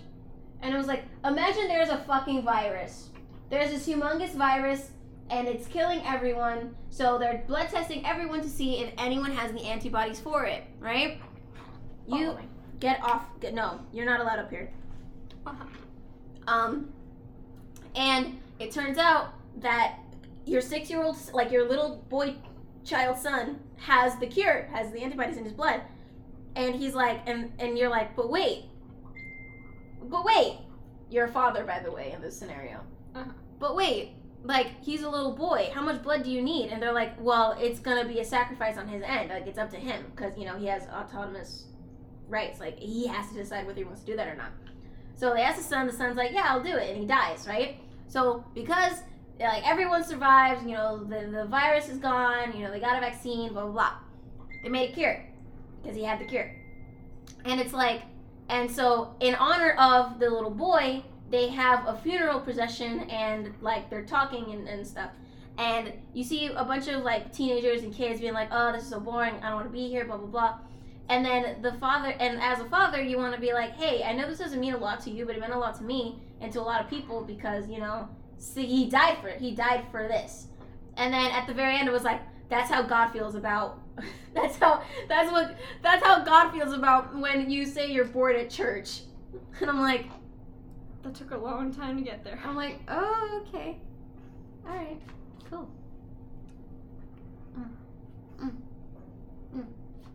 And 0.62 0.74
it 0.74 0.78
was 0.78 0.88
like 0.88 1.04
imagine 1.24 1.68
there's 1.68 1.90
a 1.90 2.00
fucking 2.00 2.42
virus. 2.44 3.10
There's 3.50 3.70
this 3.70 3.88
humongous 3.88 4.34
virus 4.34 4.90
and 5.30 5.48
it's 5.48 5.68
killing 5.68 6.02
everyone. 6.06 6.76
So 6.90 7.18
they're 7.18 7.44
blood 7.48 7.70
testing 7.70 8.06
everyone 8.06 8.42
to 8.42 8.50
see 8.50 8.80
if 8.80 8.94
anyone 8.98 9.32
has 9.32 9.52
the 9.52 9.62
antibodies 9.62 10.20
for 10.20 10.46
it, 10.46 10.64
right? 10.80 11.20
You 12.08 12.28
Following. 12.28 12.50
get 12.80 13.04
off. 13.04 13.26
Get, 13.40 13.54
no, 13.54 13.80
you're 13.92 14.06
not 14.06 14.20
allowed 14.20 14.40
up 14.40 14.50
here. 14.50 14.72
Uh-huh. 15.46 15.66
Um, 16.48 16.94
and 17.96 18.40
it 18.60 18.72
turns 18.72 18.98
out 18.98 19.34
that 19.58 20.00
your 20.46 20.62
six 20.62 20.90
year 20.90 21.04
old, 21.04 21.18
like 21.34 21.52
your 21.52 21.68
little 21.68 22.04
boy 22.10 22.36
child 22.86 23.18
son, 23.18 23.60
has 23.78 24.18
the 24.20 24.28
cure, 24.28 24.70
has 24.72 24.92
the 24.92 25.02
antibodies 25.02 25.38
in 25.38 25.44
his 25.44 25.54
blood. 25.54 25.82
And 26.56 26.74
he's 26.74 26.96
like, 26.96 27.22
and, 27.28 27.52
and 27.60 27.78
you're 27.78 27.90
like, 27.90 28.16
but 28.16 28.30
wait, 28.30 28.66
but 30.04 30.24
wait. 30.24 30.60
You're 31.10 31.26
a 31.26 31.32
father, 31.32 31.64
by 31.64 31.80
the 31.80 31.92
way, 31.92 32.12
in 32.14 32.22
this 32.22 32.38
scenario. 32.38 32.82
Uh-huh. 33.16 33.32
But 33.60 33.76
wait, 33.76 34.14
like, 34.44 34.82
he's 34.82 35.04
a 35.04 35.10
little 35.10 35.36
boy. 35.36 35.70
How 35.74 35.82
much 35.82 36.02
blood 36.04 36.24
do 36.24 36.32
you 36.32 36.42
need? 36.42 36.70
And 36.70 36.82
they're 36.82 36.94
like, 36.94 37.14
well, 37.20 37.58
it's 37.60 37.80
gonna 37.80 38.06
be 38.06 38.20
a 38.20 38.26
sacrifice 38.26 38.78
on 38.78 38.88
his 38.88 39.04
end. 39.04 39.30
Like, 39.30 39.48
it's 39.48 39.58
up 39.58 39.70
to 39.72 39.78
him. 39.78 40.06
Because, 40.16 40.38
you 40.38 40.46
know, 40.46 40.58
he 40.58 40.68
has 40.68 40.84
autonomous 40.88 41.66
rights. 42.28 42.60
Like, 42.60 42.78
he 42.78 43.08
has 43.08 43.30
to 43.30 43.36
decide 43.36 43.66
whether 43.66 43.80
he 43.80 43.84
wants 43.84 44.02
to 44.02 44.08
do 44.08 44.16
that 44.16 44.28
or 44.28 44.36
not. 44.36 44.52
So 45.16 45.34
they 45.34 45.42
ask 45.42 45.58
the 45.58 45.64
son, 45.64 45.88
the 45.88 45.94
son's 45.94 46.16
like, 46.16 46.32
yeah, 46.32 46.46
I'll 46.48 46.64
do 46.64 46.76
it. 46.76 46.92
And 46.92 47.00
he 47.00 47.06
dies, 47.06 47.48
right? 47.48 47.78
So 48.08 48.46
because 48.54 49.02
like 49.40 49.68
everyone 49.68 50.04
survives, 50.04 50.64
you 50.64 50.74
know, 50.74 51.04
the, 51.04 51.28
the 51.32 51.46
virus 51.46 51.90
is 51.90 51.98
gone, 51.98 52.56
you 52.56 52.64
know, 52.64 52.72
they 52.72 52.80
got 52.80 52.98
a 52.98 53.00
vaccine, 53.00 53.54
blah, 53.54 53.64
blah, 53.64 53.72
blah. 53.72 53.94
They 54.64 54.70
made 54.70 54.92
a 54.92 54.94
cure 54.94 55.26
because 55.82 55.96
he 55.98 56.04
had 56.04 56.20
the 56.20 56.26
cure. 56.26 56.56
And 57.46 57.60
it's 57.60 57.74
like, 57.74 58.04
and 58.50 58.70
so 58.70 59.16
in 59.20 59.36
honor 59.36 59.72
of 59.74 60.20
the 60.20 60.30
little 60.30 60.52
boy, 60.52 61.04
they 61.30 61.50
have 61.50 61.88
a 61.88 61.98
funeral 61.98 62.40
procession 62.40 63.02
and 63.10 63.54
like 63.62 63.90
they're 63.90 64.06
talking 64.06 64.52
and, 64.52 64.68
and 64.68 64.86
stuff. 64.86 65.12
And 65.58 65.92
you 66.14 66.24
see 66.24 66.48
a 66.48 66.64
bunch 66.64 66.88
of 66.88 67.04
like 67.04 67.34
teenagers 67.34 67.84
and 67.84 67.94
kids 67.94 68.22
being 68.22 68.34
like, 68.34 68.50
oh, 68.52 68.72
this 68.72 68.84
is 68.84 68.90
so 68.90 69.00
boring. 69.00 69.36
I 69.42 69.48
don't 69.48 69.56
want 69.56 69.68
to 69.68 69.74
be 69.74 69.90
here, 69.90 70.06
blah, 70.06 70.18
blah, 70.18 70.28
blah. 70.28 70.58
And 71.10 71.26
then 71.26 71.62
the 71.62 71.74
father, 71.74 72.10
and 72.20 72.40
as 72.42 72.60
a 72.60 72.66
father, 72.66 73.02
you 73.02 73.18
want 73.18 73.34
to 73.34 73.42
be 73.42 73.54
like, 73.54 73.74
hey, 73.76 74.04
I 74.04 74.14
know 74.14 74.28
this 74.28 74.40
doesn't 74.40 74.60
mean 74.60 74.74
a 74.74 74.78
lot 74.78 75.00
to 75.02 75.10
you, 75.10 75.26
but 75.26 75.36
it 75.36 75.40
meant 75.40 75.54
a 75.54 75.58
lot 75.58 75.76
to 75.78 75.84
me 75.84 76.20
and 76.42 76.52
to 76.54 76.60
a 76.60 76.62
lot 76.62 76.82
of 76.82 76.90
people 76.90 77.24
because, 77.24 77.68
you 77.70 77.80
know, 77.80 78.08
see, 78.38 78.66
he 78.66 78.90
died 78.90 79.18
for 79.22 79.30
it. 79.30 79.40
He 79.40 79.52
died 79.52 79.86
for 79.90 80.08
this. 80.08 80.48
And 80.96 81.14
then 81.14 81.32
at 81.32 81.48
the 81.48 81.54
very 81.54 81.78
end, 81.78 81.88
it 81.88 81.92
was 81.92 82.04
like, 82.04 82.22
that's 82.50 82.70
how 82.70 82.82
God 82.82 83.10
feels 83.10 83.36
about. 83.36 83.80
That's 84.34 84.58
how. 84.58 84.84
That's 85.10 85.32
what. 85.32 85.58
That's 85.82 86.06
how 86.06 86.24
God 86.24 86.52
feels 86.52 86.72
about 86.72 87.18
when 87.18 87.50
you 87.50 87.66
say 87.66 87.92
you're 87.92 88.06
bored 88.06 88.36
at 88.36 88.50
church. 88.50 89.02
And 89.60 89.72
I'm 89.72 89.82
like, 89.82 90.06
That 91.08 91.16
took 91.16 91.32
a 91.32 91.38
long 91.38 91.74
time 91.74 91.96
to 91.96 92.04
get 92.04 92.26
there. 92.26 92.38
I'm 92.44 92.58
like, 92.58 92.82
oh, 92.90 93.42
okay, 93.48 93.78
all 94.68 94.76
right, 94.76 95.00
cool. 95.50 95.70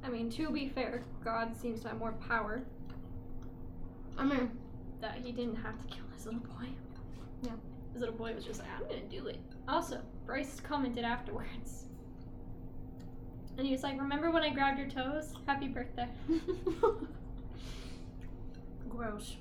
I 0.05 0.09
mean, 0.11 0.29
to 0.33 0.51
be 0.51 0.69
fair, 0.69 1.05
God 1.25 1.57
seems 1.57 1.81
to 1.81 1.89
have 1.89 1.99
more 1.99 2.13
power 2.13 2.63
I 4.19 4.25
mean, 4.25 4.51
that 5.01 5.17
he 5.25 5.33
didn't 5.33 5.57
have 5.57 5.79
to 5.79 5.87
kill 5.87 6.05
his 6.15 6.27
little 6.27 6.41
boy. 6.41 6.69
Yeah. 7.43 7.53
His 7.95 8.03
little 8.03 8.17
boy 8.17 8.35
was 8.35 8.45
just 8.45 8.61
like, 8.61 8.69
I'm 8.79 8.87
gonna 8.87 9.01
do 9.09 9.29
it. 9.29 9.39
Also, 9.67 10.03
Bryce 10.27 10.61
commented 10.61 11.05
afterwards. 11.05 11.87
And 13.57 13.67
he 13.67 13.73
was 13.73 13.83
like, 13.83 13.99
Remember 13.99 14.31
when 14.31 14.43
I 14.43 14.51
grabbed 14.51 14.79
your 14.79 14.91
toes? 14.91 15.33
Happy 15.47 15.69
birthday. 15.69 16.09
gross. 18.91 19.37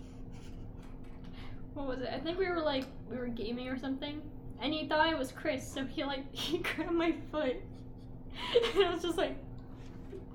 What 1.73 1.88
was 1.88 2.02
it? 2.02 2.10
I 2.14 2.19
think 2.19 2.38
we 2.38 2.49
were 2.49 2.60
like, 2.60 2.85
we 3.10 3.18
were 3.18 3.27
gaming 3.27 3.68
or 3.68 3.77
something. 3.77 4.22
And 4.61 4.73
he 4.73 4.88
thought 4.88 5.11
it 5.11 5.18
was 5.18 5.31
Chris, 5.31 5.68
so 5.68 5.85
he 5.85 6.03
like, 6.03 6.34
he 6.35 6.60
grabbed 6.60 6.93
my 6.93 7.15
foot. 7.31 7.57
And 8.76 8.85
I 8.85 8.93
was 8.93 9.02
just 9.02 9.18
like, 9.18 9.35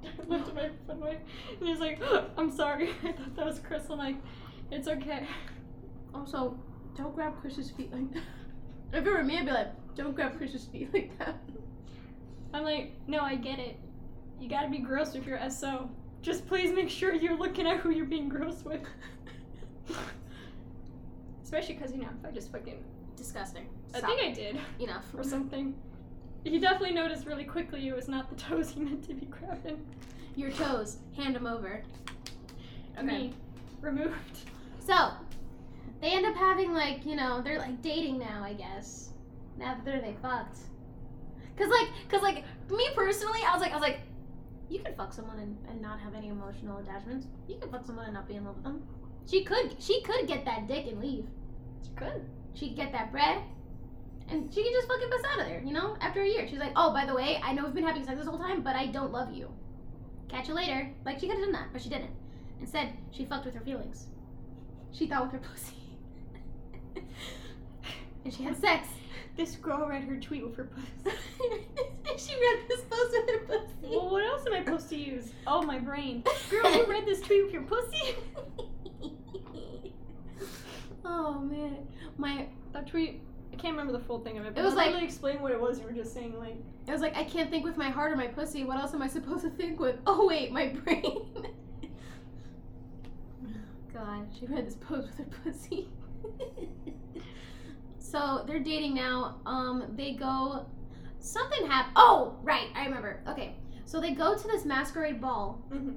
lifted 0.29 0.55
my 0.55 0.71
foot 0.87 0.97
away. 0.97 1.19
And 1.51 1.63
he 1.63 1.71
was 1.71 1.81
like, 1.81 2.01
I'm 2.37 2.51
sorry. 2.51 2.91
I 3.05 3.13
thought 3.13 3.37
that 3.37 3.47
was 3.47 3.59
Chris. 3.59 3.85
I'm 3.91 3.99
like, 3.99 4.17
it's 4.71 4.89
okay. 4.89 5.27
Also, 6.15 6.59
don't 6.97 7.15
grab 7.15 7.41
Chris's 7.41 7.71
feet 7.71 7.93
like 7.93 8.13
that. 8.15 8.23
If 8.93 9.07
it 9.07 9.11
were 9.11 9.23
me, 9.23 9.39
I'd 9.39 9.47
be 9.47 9.53
like, 9.53 9.73
don't 9.95 10.15
grab 10.15 10.37
Chris's 10.37 10.67
feet 10.67 10.93
like 10.93 11.19
that. 11.19 11.37
I'm 12.53 12.65
like, 12.65 12.93
no, 13.07 13.21
I 13.21 13.35
get 13.35 13.59
it. 13.59 13.79
You 14.41 14.49
gotta 14.49 14.69
be 14.69 14.79
gross 14.79 15.15
if 15.15 15.27
you're 15.27 15.41
SO. 15.51 15.91
Just 16.23 16.47
please 16.47 16.73
make 16.73 16.89
sure 16.89 17.15
you're 17.15 17.37
looking 17.37 17.67
at 17.67 17.79
who 17.79 17.91
you're 17.91 18.07
being 18.07 18.29
gross 18.29 18.65
with. 18.65 18.81
Especially 21.47 21.75
because, 21.75 21.93
you 21.93 21.99
know, 21.99 22.09
if 22.19 22.29
I 22.29 22.33
just 22.33 22.51
fucking. 22.51 22.83
Disgusting. 23.17 23.69
I 23.95 24.01
think 24.01 24.21
I 24.21 24.33
did, 24.33 24.59
Enough. 24.81 25.05
or 25.17 25.23
something. 25.23 25.77
He 26.43 26.59
definitely 26.59 26.93
noticed 26.93 27.25
really 27.25 27.45
quickly 27.45 27.87
it 27.87 27.95
was 27.95 28.09
not 28.09 28.29
the 28.29 28.35
toes 28.35 28.71
he 28.71 28.81
meant 28.81 29.07
to 29.07 29.15
be 29.15 29.27
grabbing. 29.27 29.87
Your 30.35 30.51
toes. 30.51 30.99
Hand 31.17 31.37
them 31.37 31.47
over. 31.47 31.85
Me. 33.01 33.33
Removed. 33.81 34.41
So, 34.85 35.11
they 36.01 36.09
end 36.09 36.27
up 36.27 36.35
having 36.35 36.75
like, 36.75 37.07
you 37.07 37.15
know, 37.15 37.41
they're 37.41 37.61
like 37.61 37.81
dating 37.81 38.19
now, 38.19 38.43
I 38.43 38.55
guess. 38.55 39.11
After 39.63 40.01
they 40.01 40.17
fucked. 40.21 40.59
Cause 41.57 41.69
like, 41.69 41.89
cause 42.09 42.23
like, 42.23 42.43
me 42.71 42.89
personally, 42.97 43.39
I 43.47 43.53
was 43.53 43.61
like, 43.63 43.71
I 43.71 43.75
was 43.75 43.83
like, 43.83 44.01
you 44.69 44.81
could 44.81 44.97
fuck 44.97 45.13
someone 45.13 45.39
and, 45.39 45.57
and 45.71 45.81
not 45.81 46.01
have 46.01 46.17
any 46.17 46.27
emotional 46.29 46.79
attachments. 46.79 47.29
You 47.47 47.57
could 47.59 47.71
fuck 47.71 47.87
someone 47.87 48.07
and 48.07 48.15
not 48.15 48.27
be 48.27 48.35
in 48.35 48.45
love 48.45 48.57
with 48.57 48.65
them. 48.65 48.83
She 49.29 49.43
could 49.45 49.77
she 49.81 50.03
could 50.03 50.27
get 50.29 50.45
that 50.45 50.69
dick 50.69 50.87
and 50.87 51.01
leave. 51.01 51.27
She 51.83 51.91
could. 51.97 52.25
She 52.55 52.69
could 52.69 52.77
get 52.77 52.93
that 52.93 53.13
bread. 53.13 53.39
And 54.29 54.53
she 54.53 54.63
could 54.63 54.73
just 54.73 54.89
fucking 54.89 55.09
bust 55.11 55.25
out 55.33 55.41
of 55.41 55.47
there, 55.47 55.63
you 55.65 55.73
know? 55.73 55.97
After 56.01 56.21
a 56.23 56.27
year. 56.29 56.47
She's 56.49 56.59
like, 56.59 56.73
oh, 56.75 56.93
by 56.93 57.07
the 57.07 57.15
way, 57.15 57.41
I 57.45 57.53
know 57.53 57.65
we've 57.65 57.75
been 57.75 57.85
having 57.87 58.05
sex 58.05 58.19
this 58.19 58.27
whole 58.27 58.39
time, 58.39 58.63
but 58.63 58.75
I 58.75 58.87
don't 58.87 59.13
love 59.13 59.33
you. 59.33 59.51
Catch 60.29 60.49
you 60.49 60.55
later. 60.55 60.91
Like, 61.05 61.21
she 61.21 61.29
could 61.29 61.37
have 61.37 61.45
done 61.45 61.53
that, 61.53 61.69
but 61.73 61.81
she 61.81 61.89
didn't. 61.89 62.11
Instead, 62.61 62.93
she 63.13 63.25
fucked 63.25 63.45
with 63.45 63.55
her 63.55 63.61
feelings. 63.61 64.07
She 64.91 65.07
thought 65.07 65.23
with 65.25 65.33
her 65.33 65.49
pussy. 65.53 65.77
and 68.25 68.33
she 68.35 68.43
had 68.43 68.57
sex. 68.57 68.89
This 69.37 69.55
girl 69.57 69.87
read 69.87 70.03
her 70.05 70.17
tweet 70.17 70.45
with 70.45 70.57
her 70.57 70.65
pussy. 70.65 70.89
she 72.17 72.35
read 72.35 72.61
this 72.69 72.81
post 72.89 73.13
with 73.13 73.29
her 73.31 73.39
pussy. 73.47 73.75
well, 73.83 74.11
what 74.11 74.25
else 74.25 74.47
am 74.47 74.55
I 74.55 74.65
supposed 74.65 74.89
to 74.89 74.97
use? 74.97 75.29
Oh, 75.47 75.63
my 75.63 75.79
brain. 75.79 76.25
Girl, 76.51 76.75
you 76.75 76.87
read 76.87 77.05
this 77.05 77.21
tweet 77.21 77.45
with 77.45 77.53
your 77.53 77.63
pussy? 77.63 78.17
Oh 81.07 81.41
man, 81.41 81.79
my 82.19 82.47
That 82.73 82.87
tweet, 82.87 83.23
I 83.53 83.57
can't 83.57 83.73
remember 83.77 83.93
the 83.99 84.05
full 84.05 84.19
thing 84.21 84.37
of 84.39 84.45
it. 84.45 84.55
But 84.55 84.61
It 84.61 84.65
was 84.65 84.75
like- 84.75 84.93
really 84.93 85.05
explain 85.05 85.41
what 85.41 85.53
it 85.53 85.61
was. 85.61 85.79
You 85.79 85.87
were 85.87 85.93
just 85.93 86.13
saying 86.13 86.39
like, 86.39 86.57
it 86.87 86.93
was 86.93 87.01
like 87.01 87.17
I 87.17 87.25
can't 87.25 87.49
think 87.51 87.65
with 87.65 87.77
my 87.77 87.89
heart 87.91 88.13
or 88.13 88.17
my 88.17 88.27
pussy. 88.27 88.65
What 88.65 88.79
else 88.79 88.93
am 88.95 89.03
I 89.03 89.09
supposed 89.09 89.43
to 89.45 89.51
think 89.51 89.81
with? 89.81 89.97
Oh 90.07 90.27
wait, 90.27 90.53
my 90.53 90.69
brain. 90.69 91.27
God, 93.93 94.27
she 94.39 94.47
read 94.47 94.67
this 94.67 94.75
post 94.75 95.09
with 95.09 95.19
her 95.19 95.25
pussy. 95.45 95.89
so 97.99 98.45
they're 98.47 98.59
dating 98.61 98.95
now. 98.95 99.41
Um, 99.47 99.85
they 99.97 100.13
go. 100.13 100.67
Something 101.19 101.67
happened. 101.67 101.95
Oh, 101.97 102.37
right, 102.43 102.69
I 102.77 102.85
remember. 102.85 103.21
Okay, 103.27 103.57
so 103.85 104.01
they 104.01 104.13
go 104.13 104.37
to 104.37 104.47
this 104.49 104.65
masquerade 104.65 105.21
ball. 105.21 105.63
Mhm. 105.71 105.97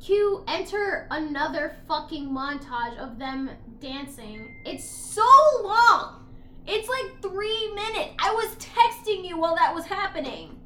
Cue 0.00 0.44
enter 0.46 1.08
another 1.10 1.76
fucking 1.88 2.28
montage 2.28 2.96
of 2.98 3.18
them 3.18 3.50
dancing. 3.80 4.60
It's 4.64 4.88
so 4.88 5.26
long. 5.62 6.26
It's 6.66 6.88
like 6.88 7.22
three 7.22 7.72
minutes. 7.74 8.12
I 8.18 8.32
was 8.32 8.54
texting 8.56 9.26
you 9.26 9.38
while 9.38 9.56
that 9.56 9.74
was 9.74 9.86
happening. 9.86 10.60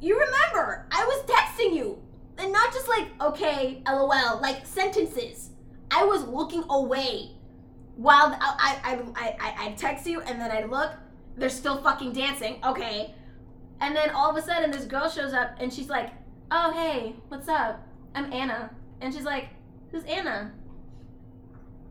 You 0.00 0.18
remember? 0.18 0.86
I 0.90 1.04
was 1.04 1.22
texting 1.22 1.74
you. 1.74 1.98
And 2.38 2.52
not 2.52 2.72
just 2.72 2.88
like, 2.88 3.08
okay, 3.20 3.82
lol, 3.86 4.40
like 4.40 4.66
sentences. 4.66 5.50
I 5.90 6.04
was 6.04 6.24
looking 6.24 6.64
away 6.68 7.32
while 7.96 8.36
I, 8.40 8.80
I, 8.82 9.02
I, 9.14 9.36
I, 9.40 9.66
I'd 9.66 9.78
text 9.78 10.06
you 10.06 10.20
and 10.20 10.40
then 10.40 10.50
I'd 10.50 10.70
look. 10.70 10.92
They're 11.36 11.48
still 11.48 11.80
fucking 11.82 12.12
dancing. 12.12 12.60
Okay. 12.64 13.14
And 13.80 13.94
then 13.94 14.10
all 14.10 14.30
of 14.30 14.36
a 14.36 14.42
sudden, 14.42 14.70
this 14.70 14.84
girl 14.84 15.08
shows 15.08 15.32
up 15.32 15.56
and 15.58 15.72
she's 15.72 15.88
like, 15.88 16.10
oh, 16.50 16.72
hey, 16.72 17.16
what's 17.28 17.48
up? 17.48 17.86
I'm 18.14 18.32
Anna. 18.32 18.70
And 19.00 19.12
she's 19.12 19.24
like, 19.24 19.48
who's 19.90 20.04
Anna? 20.04 20.52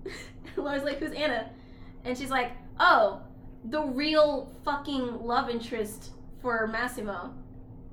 Laura's 0.58 0.84
like, 0.84 1.00
who's 1.00 1.12
Anna? 1.12 1.50
And 2.06 2.18
she's 2.18 2.30
like, 2.30 2.52
oh, 2.80 3.22
the 3.66 3.82
real 3.82 4.52
fucking 4.64 5.24
love 5.26 5.50
interest 5.50 6.12
for 6.42 6.68
Massimo. 6.68 7.34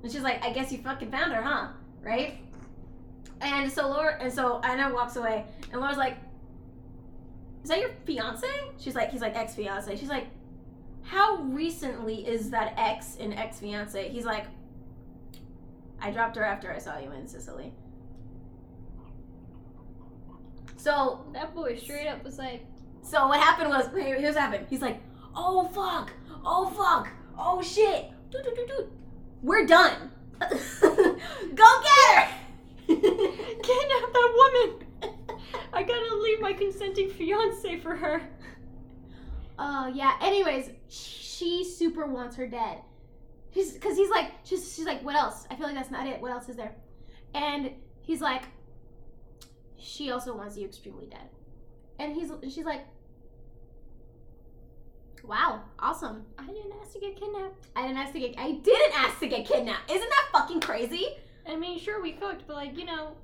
And 0.03 0.11
she's 0.11 0.21
like, 0.21 0.43
I 0.43 0.51
guess 0.51 0.71
you 0.71 0.79
fucking 0.79 1.11
found 1.11 1.33
her, 1.33 1.41
huh? 1.41 1.69
Right? 2.01 2.39
And 3.41 3.71
so 3.71 3.87
Laura, 3.87 4.17
and 4.21 4.31
so 4.31 4.59
Anna 4.63 4.93
walks 4.93 5.15
away, 5.15 5.45
and 5.71 5.81
Laura's 5.81 5.97
like, 5.97 6.17
"Is 7.63 7.69
that 7.69 7.79
your 7.79 7.89
fiance?" 8.05 8.47
She's 8.77 8.93
like, 8.93 9.09
"He's 9.09 9.21
like 9.21 9.35
ex 9.35 9.55
fiance." 9.55 9.95
She's 9.95 10.09
like, 10.09 10.27
"How 11.01 11.37
recently 11.37 12.27
is 12.27 12.51
that 12.51 12.75
ex 12.77 13.17
and 13.19 13.33
ex 13.33 13.59
fiance?" 13.59 14.09
He's 14.09 14.25
like, 14.25 14.45
"I 16.01 16.11
dropped 16.11 16.35
her 16.35 16.43
after 16.43 16.71
I 16.71 16.77
saw 16.79 16.97
you 16.99 17.11
in 17.11 17.27
Sicily." 17.27 17.73
So 20.77 21.25
that 21.33 21.53
boy 21.53 21.77
straight 21.77 22.07
up 22.07 22.23
was 22.23 22.37
like, 22.39 22.65
so 23.03 23.27
what 23.27 23.39
happened 23.39 23.69
was 23.69 23.87
here- 23.89 24.19
here's 24.19 24.33
what 24.35 24.41
happened. 24.43 24.65
He's 24.69 24.81
like, 24.81 24.99
oh 25.35 25.67
fuck, 25.67 26.11
oh 26.43 26.65
fuck, 26.69 27.07
oh 27.37 27.61
shit, 27.61 28.09
Doot, 28.31 28.43
doot, 28.43 28.55
doot, 28.55 28.67
doot. 28.67 28.91
we're 29.43 29.65
done. 29.65 30.11
Go 30.41 30.49
get 31.83 32.15
her. 32.15 32.27
kidnap 32.87 34.13
that 34.13 34.33
woman. 34.35 34.87
I 35.73 35.83
gotta 35.83 36.15
leave 36.15 36.41
my 36.41 36.53
consenting 36.53 37.09
fiance 37.11 37.79
for 37.79 37.95
her. 37.95 38.21
Oh 39.59 39.87
yeah. 39.87 40.17
Anyways, 40.21 40.71
she 40.89 41.63
super 41.63 42.07
wants 42.07 42.35
her 42.37 42.47
dead. 42.47 42.79
He's 43.51 43.73
because 43.73 43.97
he's 43.97 44.09
like 44.09 44.31
she's 44.43 44.73
she's 44.73 44.85
like 44.85 45.03
what 45.03 45.15
else? 45.15 45.45
I 45.51 45.55
feel 45.55 45.67
like 45.67 45.75
that's 45.75 45.91
not 45.91 46.07
it. 46.07 46.21
What 46.21 46.31
else 46.31 46.49
is 46.49 46.55
there? 46.55 46.73
And 47.33 47.71
he's 48.01 48.21
like, 48.21 48.43
she 49.77 50.11
also 50.11 50.35
wants 50.35 50.57
you 50.57 50.65
extremely 50.65 51.05
dead. 51.05 51.29
And 51.99 52.15
he's 52.15 52.29
and 52.29 52.51
she's 52.51 52.65
like, 52.65 52.85
wow, 55.23 55.61
awesome. 55.79 56.23
I 56.37 56.47
didn't 56.47 56.73
ask 56.81 56.93
to 56.93 56.99
get 56.99 57.19
kidnapped. 57.19 57.67
I 57.75 57.83
didn't 57.83 57.97
ask 57.97 58.13
to 58.13 58.19
get. 58.19 58.35
I 58.37 58.53
didn't 58.53 58.99
ask 58.99 59.19
to 59.19 59.27
get 59.27 59.45
kidnapped. 59.45 59.91
Isn't 59.91 60.09
that 60.09 60.29
fucking 60.31 60.61
crazy? 60.61 61.17
I 61.47 61.55
mean, 61.55 61.79
sure 61.79 62.01
we 62.01 62.13
fucked, 62.13 62.47
but 62.47 62.55
like 62.55 62.77
you 62.77 62.85
know, 62.85 63.15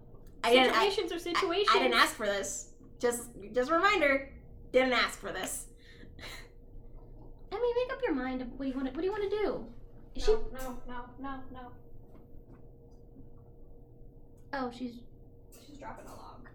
I 0.43 0.53
didn't. 0.53 0.75
I, 0.75 0.89
situations 0.89 1.11
are 1.11 1.19
situations. 1.19 1.69
I 1.73 1.79
didn't 1.79 1.97
ask 1.97 2.15
for 2.15 2.25
this. 2.25 2.69
Just, 2.99 3.29
just 3.53 3.69
a 3.69 3.73
reminder. 3.73 4.31
Didn't 4.71 4.93
ask 4.93 5.19
for 5.19 5.31
this. 5.31 5.65
I 7.51 7.55
mean, 7.55 7.75
make 7.75 7.93
up 7.93 8.01
your 8.03 8.15
mind. 8.15 8.41
What 8.57 8.65
do 8.65 8.69
you 8.69 8.75
want? 8.75 8.87
to 8.87 8.93
What 8.93 9.01
do 9.01 9.05
you 9.05 9.11
want 9.11 9.29
to 9.29 9.37
do? 9.37 9.65
Is 10.17 10.27
No, 10.27 10.41
no, 10.51 10.77
no, 10.87 11.05
no, 11.19 11.39
no. 11.53 11.71
Oh, 14.53 14.71
she's. 14.71 14.95
She's 15.67 15.77
dropping 15.77 16.07
a 16.07 16.09
log. 16.09 16.49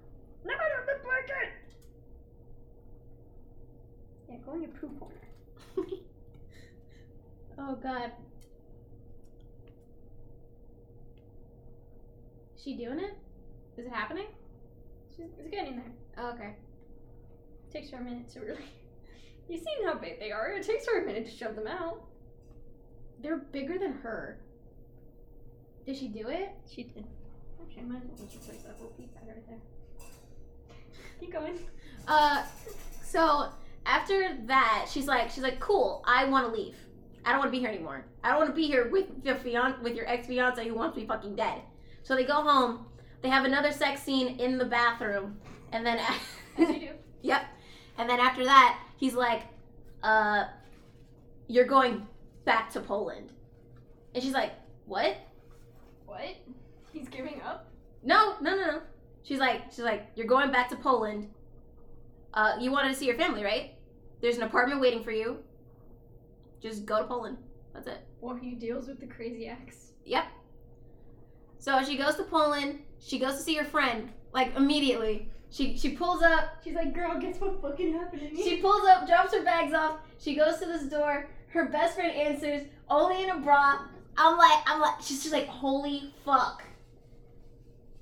Never 0.45 0.59
drop 0.59 0.87
the 0.87 1.05
blanket. 1.05 1.53
Yeah, 4.29 4.37
go 4.45 4.55
in 4.55 4.63
your 4.63 4.71
poop 4.73 4.99
hole. 4.99 5.13
Oh 7.59 7.77
God. 7.77 8.11
She 12.57 12.75
doing 12.77 12.99
it? 12.99 13.15
Is 13.77 13.87
it 13.87 13.93
happening? 13.93 14.27
She's 15.15 15.27
it's 15.39 15.51
getting 15.51 15.77
there. 15.77 15.93
Oh, 16.19 16.31
okay. 16.31 16.55
Takes 17.71 17.91
her 17.91 17.99
a 17.99 18.03
minute 18.03 18.29
to 18.31 18.41
really. 18.41 18.65
You've 19.49 19.61
seen 19.61 19.85
how 19.85 19.95
big 19.95 20.19
they 20.19 20.33
are. 20.33 20.51
It 20.51 20.67
takes 20.67 20.87
her 20.87 21.03
a 21.03 21.07
minute 21.07 21.27
to 21.27 21.31
shove 21.31 21.55
them 21.55 21.67
out. 21.67 22.03
They're 23.23 23.37
bigger 23.37 23.79
than 23.79 23.93
her. 24.03 24.39
Did 25.87 25.97
she 25.97 26.09
do 26.09 26.29
it? 26.29 26.51
She 26.69 26.85
did. 26.85 27.05
Actually, 27.61 27.83
I 27.83 27.85
might 27.87 28.03
as 28.03 28.09
well 28.09 28.29
just 28.29 28.37
replace 28.49 28.63
that 28.63 28.73
little 28.79 28.93
piece 28.97 29.11
right 29.27 29.47
there. 29.49 29.59
Keep 31.21 31.33
going. 31.33 31.59
Uh, 32.07 32.45
so 33.05 33.49
after 33.87 34.37
that, 34.47 34.89
she's 34.91 35.07
like, 35.07 35.31
she's 35.31 35.43
like, 35.43 35.61
cool. 35.61 36.03
I 36.07 36.25
want 36.25 36.47
to 36.47 36.53
leave. 36.53 36.77
I 37.25 37.31
don't 37.31 37.39
want 37.39 37.49
to 37.49 37.57
be 37.57 37.61
here 37.61 37.69
anymore. 37.69 38.05
I 38.25 38.31
don't 38.31 38.39
want 38.39 38.51
to 38.51 38.57
be 38.57 38.67
here 38.67 38.89
with 38.91 39.07
your 39.25 39.37
fian- 39.37 39.81
with 39.83 39.95
your 39.95 40.09
ex 40.09 40.27
fiance 40.27 40.67
who 40.67 40.75
wants 40.75 40.97
me 40.97 41.07
fucking 41.07 41.37
dead. 41.37 41.61
So 42.03 42.17
they 42.17 42.25
go 42.25 42.43
home. 42.43 42.87
They 43.23 43.29
have 43.29 43.45
another 43.45 43.71
sex 43.71 44.03
scene 44.03 44.41
in 44.41 44.59
the 44.59 44.65
bathroom, 44.65 45.39
and 45.71 45.87
then 45.87 45.99
As 46.59 46.69
you 46.69 46.81
do. 46.81 46.89
Yep. 47.23 47.43
And 47.99 48.11
then 48.11 48.19
after 48.19 48.45
that, 48.45 48.81
he's 48.97 49.15
like, 49.15 49.43
uh, 50.03 50.47
you're 51.47 51.67
going 51.67 52.09
back 52.45 52.73
to 52.73 52.81
Poland. 52.81 53.33
And 54.15 54.23
she's 54.23 54.33
like, 54.33 54.53
what? 54.87 55.17
What? 56.07 56.37
He's 56.93 57.09
giving 57.09 57.41
up? 57.43 57.69
No, 58.03 58.37
no, 58.41 58.57
no, 58.57 58.67
no. 58.67 58.83
She's 59.23 59.39
like, 59.39 59.71
she's 59.71 59.85
like, 59.85 60.11
you're 60.15 60.27
going 60.27 60.51
back 60.51 60.69
to 60.71 60.77
Poland. 60.77 61.29
Uh, 62.35 62.57
you 62.61 62.71
wanted 62.73 62.89
to 62.91 62.95
see 62.95 63.07
your 63.07 63.17
family, 63.17 63.45
right? 63.45 63.75
There's 64.21 64.37
an 64.37 64.43
apartment 64.43 64.81
waiting 64.81 65.03
for 65.03 65.13
you. 65.13 65.39
Just 66.61 66.87
go 66.87 66.99
to 66.99 67.05
Poland. 67.05 67.39
That's 67.75 67.87
it. 67.87 68.07
Or 68.21 68.39
he 68.39 68.53
deals 68.53 68.89
with 68.89 69.01
the 69.01 69.07
crazy 69.07 69.49
ex. 69.49 69.93
Yep. 70.05 70.25
So 71.59 71.83
she 71.85 71.97
goes 71.97 72.17
to 72.17 72.25
Poland. 72.25 72.81
She 72.99 73.19
goes 73.19 73.37
to 73.37 73.43
see 73.43 73.55
her 73.55 73.65
friend, 73.65 74.11
like 74.33 74.55
immediately. 74.57 75.31
She 75.51 75.77
she 75.77 75.91
pulls 75.91 76.23
up. 76.23 76.57
She's 76.65 76.75
like, 76.75 76.95
girl, 76.95 77.19
guess 77.21 77.41
what 77.41 77.61
fucking 77.61 77.93
happened 77.93 78.23
to 78.23 78.31
me? 78.31 78.43
She 78.43 78.57
pulls 78.57 78.87
up, 78.89 79.07
drops 79.07 79.35
her 79.35 79.43
bags 79.43 79.75
off. 79.75 79.99
She 80.19 80.35
goes 80.35 80.59
to 80.59 80.67
this 80.67 80.85
door. 80.85 81.29
Her 81.53 81.67
best 81.67 81.95
friend 81.97 82.13
answers, 82.15 82.63
only 82.89 83.23
in 83.25 83.31
a 83.31 83.37
bra. 83.39 83.81
I'm 84.17 84.37
like, 84.39 84.59
I'm 84.67 84.81
like, 84.81 84.95
she's 85.03 85.21
just 85.23 85.33
like, 85.33 85.47
holy 85.47 86.13
fuck. 86.25 86.63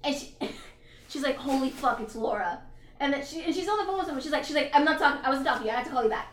And 0.05 0.15
she, 0.17 0.35
she's 1.09 1.23
like, 1.23 1.37
holy 1.37 1.71
fuck, 1.71 2.01
it's 2.01 2.15
Laura. 2.15 2.61
And 3.01 3.13
then 3.13 3.25
she, 3.25 3.43
and 3.43 3.55
she's 3.55 3.69
on 3.69 3.79
the 3.79 3.85
phone 3.85 3.97
with 3.99 4.07
someone. 4.07 4.23
She's 4.23 4.33
like, 4.33 4.45
she's 4.45 4.55
like, 4.57 4.71
I'm 4.75 4.85
not 4.85 4.99
talking. 4.99 5.25
I 5.25 5.29
wasn't 5.31 5.47
talking 5.47 5.63
to 5.63 5.67
you. 5.69 5.73
I 5.73 5.77
have 5.79 5.87
to 5.87 5.93
call 5.93 6.03
you 6.05 6.11
back. 6.11 6.29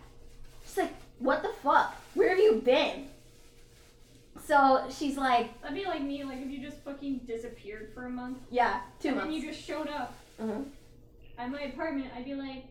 She's 0.66 0.78
like, 0.78 0.94
what 1.20 1.42
the 1.42 1.50
fuck? 1.64 1.96
Where 2.14 2.30
have 2.30 2.40
you 2.40 2.62
been? 2.64 3.08
So 4.46 4.86
she's 4.90 5.18
like, 5.18 5.60
That'd 5.62 5.76
be 5.78 5.86
like 5.86 6.02
me, 6.02 6.24
like 6.24 6.38
if 6.42 6.50
you 6.50 6.60
just 6.60 6.78
fucking 6.84 7.22
disappeared 7.28 7.92
for 7.94 8.06
a 8.06 8.10
month. 8.10 8.38
yeah, 8.52 8.82
two 9.02 9.10
and 9.10 9.18
months. 9.18 9.32
then 9.34 9.42
you 9.42 9.50
just 9.52 9.62
showed 9.66 9.88
up 9.90 10.14
Mhm. 10.42 10.66
at 11.38 11.52
my 11.52 11.62
apartment, 11.64 12.08
I'd 12.16 12.24
be 12.26 12.36
like, 12.36 12.66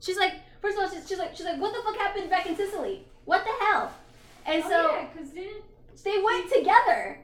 She's 0.00 0.16
like, 0.16 0.34
first 0.62 0.76
of 0.78 0.84
all, 0.84 0.90
she's, 0.90 1.08
she's 1.08 1.18
like, 1.18 1.34
she's 1.36 1.44
like, 1.46 1.60
what 1.60 1.74
the 1.74 1.82
fuck 1.82 1.96
happened 1.96 2.30
back 2.30 2.46
in 2.46 2.56
Sicily? 2.56 3.04
What 3.24 3.44
the 3.44 3.64
hell? 3.64 3.92
And 4.46 4.62
oh 4.64 4.68
so 4.68 4.90
yeah, 4.96 5.06
didn't 5.34 5.62
they 6.02 6.22
went 6.22 6.50
together. 6.52 7.18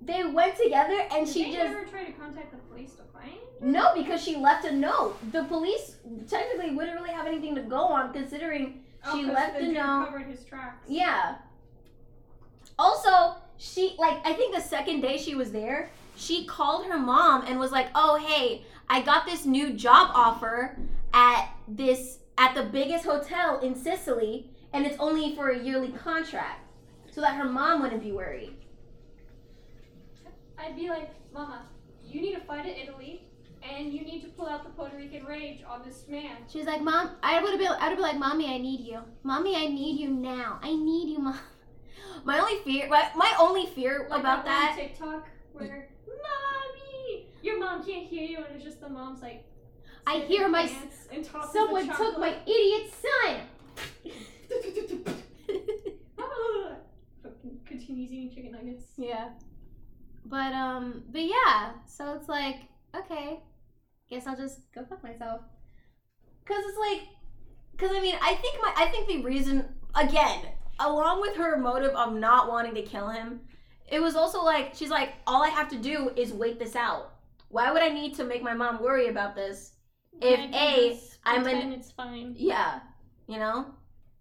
They 0.00 0.24
went 0.24 0.56
together, 0.56 1.00
and 1.12 1.26
she 1.26 1.26
just. 1.26 1.34
did 1.44 1.44
she 1.44 1.50
they 1.50 1.56
just 1.56 1.76
ever 1.76 1.84
try 1.86 2.04
to 2.04 2.12
contact 2.12 2.52
the 2.52 2.58
police 2.68 2.92
to 2.94 3.02
find? 3.12 3.32
no, 3.60 3.92
because 3.94 4.22
she 4.22 4.36
left 4.36 4.64
a 4.66 4.72
note. 4.72 5.16
The 5.32 5.44
police 5.44 5.96
technically 6.28 6.74
wouldn't 6.74 6.94
really 6.98 7.12
have 7.12 7.26
anything 7.26 7.54
to 7.56 7.62
go 7.62 7.84
on, 7.84 8.12
considering 8.12 8.80
Oh, 9.06 9.18
She 9.18 9.24
left 9.26 9.58
the 9.58 9.64
a 9.68 9.72
note. 9.72 10.06
covered 10.06 10.26
his 10.26 10.44
tracks. 10.44 10.84
yeah. 10.88 11.36
Also, 12.78 13.36
she 13.56 13.94
like 13.98 14.18
I 14.26 14.32
think 14.34 14.54
the 14.54 14.60
second 14.60 15.00
day 15.00 15.16
she 15.16 15.34
was 15.34 15.52
there, 15.52 15.90
she 16.16 16.44
called 16.46 16.86
her 16.86 16.98
mom 16.98 17.44
and 17.46 17.58
was 17.58 17.70
like, 17.72 17.88
"Oh 17.94 18.16
hey, 18.16 18.62
I 18.88 19.02
got 19.02 19.26
this 19.26 19.44
new 19.44 19.72
job 19.72 20.10
offer 20.14 20.76
at 21.12 21.48
this 21.68 22.18
at 22.36 22.54
the 22.54 22.64
biggest 22.64 23.04
hotel 23.04 23.60
in 23.60 23.74
Sicily, 23.76 24.50
and 24.74 24.84
it's 24.84 24.96
only 24.98 25.34
for 25.34 25.48
a 25.48 25.58
yearly 25.58 25.92
contract, 25.92 26.68
so 27.10 27.22
that 27.22 27.36
her 27.36 27.44
mom 27.44 27.80
wouldn't 27.80 28.02
be 28.02 28.12
worried." 28.12 28.54
I'd 30.58 30.76
be 30.76 30.88
like, 30.88 31.10
Mama, 31.32 31.62
you 32.06 32.20
need 32.20 32.34
to 32.34 32.40
fly 32.40 32.62
to 32.62 32.68
Italy, 32.68 33.26
and 33.62 33.92
you 33.92 34.02
need 34.02 34.22
to 34.22 34.28
pull 34.28 34.48
out 34.48 34.64
the 34.64 34.70
Puerto 34.70 34.96
Rican 34.96 35.24
rage 35.24 35.62
on 35.68 35.82
this 35.84 36.04
man. 36.08 36.36
She's 36.48 36.66
like, 36.66 36.80
Mom, 36.80 37.10
I 37.22 37.42
would 37.42 37.50
have 37.50 37.58
been, 37.58 37.68
I 37.68 37.72
would 37.72 37.80
have 37.80 37.96
been 37.96 38.02
like, 38.02 38.18
Mommy, 38.18 38.46
I 38.46 38.58
need 38.58 38.80
you. 38.80 39.00
Mommy, 39.22 39.56
I 39.56 39.66
need 39.66 40.00
you 40.00 40.10
now. 40.10 40.58
I 40.62 40.74
need 40.74 41.10
you, 41.10 41.18
Mom. 41.18 41.38
My 42.24 42.38
only 42.38 42.58
fear, 42.62 42.88
my, 42.88 43.10
my 43.16 43.34
only 43.38 43.66
fear 43.66 44.06
Like 44.08 44.20
about 44.20 44.38
one 44.38 44.46
that, 44.46 44.76
TikTok 44.78 45.26
where, 45.52 45.88
Mommy, 46.06 47.26
your 47.42 47.58
mom 47.58 47.84
can't 47.84 48.06
hear 48.06 48.22
you, 48.22 48.38
and 48.38 48.46
it's 48.54 48.64
just 48.64 48.80
the 48.80 48.88
mom's 48.88 49.20
like. 49.20 49.44
I 50.06 50.20
hear 50.20 50.48
my 50.48 50.70
and 51.12 51.26
Someone 51.52 51.86
took 51.88 52.18
my 52.18 52.36
idiot 52.46 52.92
son. 53.02 53.40
Fucking 57.22 57.60
continues 57.66 58.10
eating 58.12 58.30
chicken 58.34 58.52
nuggets. 58.52 58.84
Yeah. 58.96 59.30
But 60.26 60.52
um, 60.52 61.02
but 61.10 61.22
yeah. 61.22 61.72
So 61.86 62.14
it's 62.14 62.28
like, 62.28 62.56
okay, 62.96 63.40
guess 64.08 64.26
I'll 64.26 64.36
just 64.36 64.72
go 64.74 64.84
fuck 64.88 65.02
myself. 65.02 65.40
Cause 66.46 66.62
it's 66.66 66.78
like, 66.78 67.08
cause 67.78 67.90
I 67.94 68.00
mean, 68.00 68.16
I 68.20 68.34
think 68.34 68.56
my, 68.60 68.72
I 68.76 68.86
think 68.88 69.08
the 69.08 69.22
reason 69.22 69.64
again, 69.94 70.40
along 70.78 71.20
with 71.22 71.36
her 71.36 71.56
motive 71.56 71.94
of 71.94 72.14
not 72.14 72.48
wanting 72.48 72.74
to 72.74 72.82
kill 72.82 73.08
him, 73.08 73.40
it 73.88 74.00
was 74.00 74.14
also 74.16 74.42
like 74.42 74.74
she's 74.74 74.90
like, 74.90 75.14
all 75.26 75.42
I 75.42 75.48
have 75.48 75.68
to 75.70 75.78
do 75.78 76.10
is 76.16 76.32
wait 76.32 76.58
this 76.58 76.76
out. 76.76 77.12
Why 77.48 77.70
would 77.70 77.82
I 77.82 77.88
need 77.88 78.14
to 78.16 78.24
make 78.24 78.42
my 78.42 78.54
mom 78.54 78.82
worry 78.82 79.08
about 79.08 79.34
this? 79.36 79.72
If 80.20 80.38
Yeah, 80.38 80.58
A, 80.58 81.00
I'm 81.24 81.46
an- 81.46 81.72
it's 81.72 81.90
fine. 81.90 82.34
Yeah, 82.36 82.80
you 83.26 83.38
know. 83.38 83.74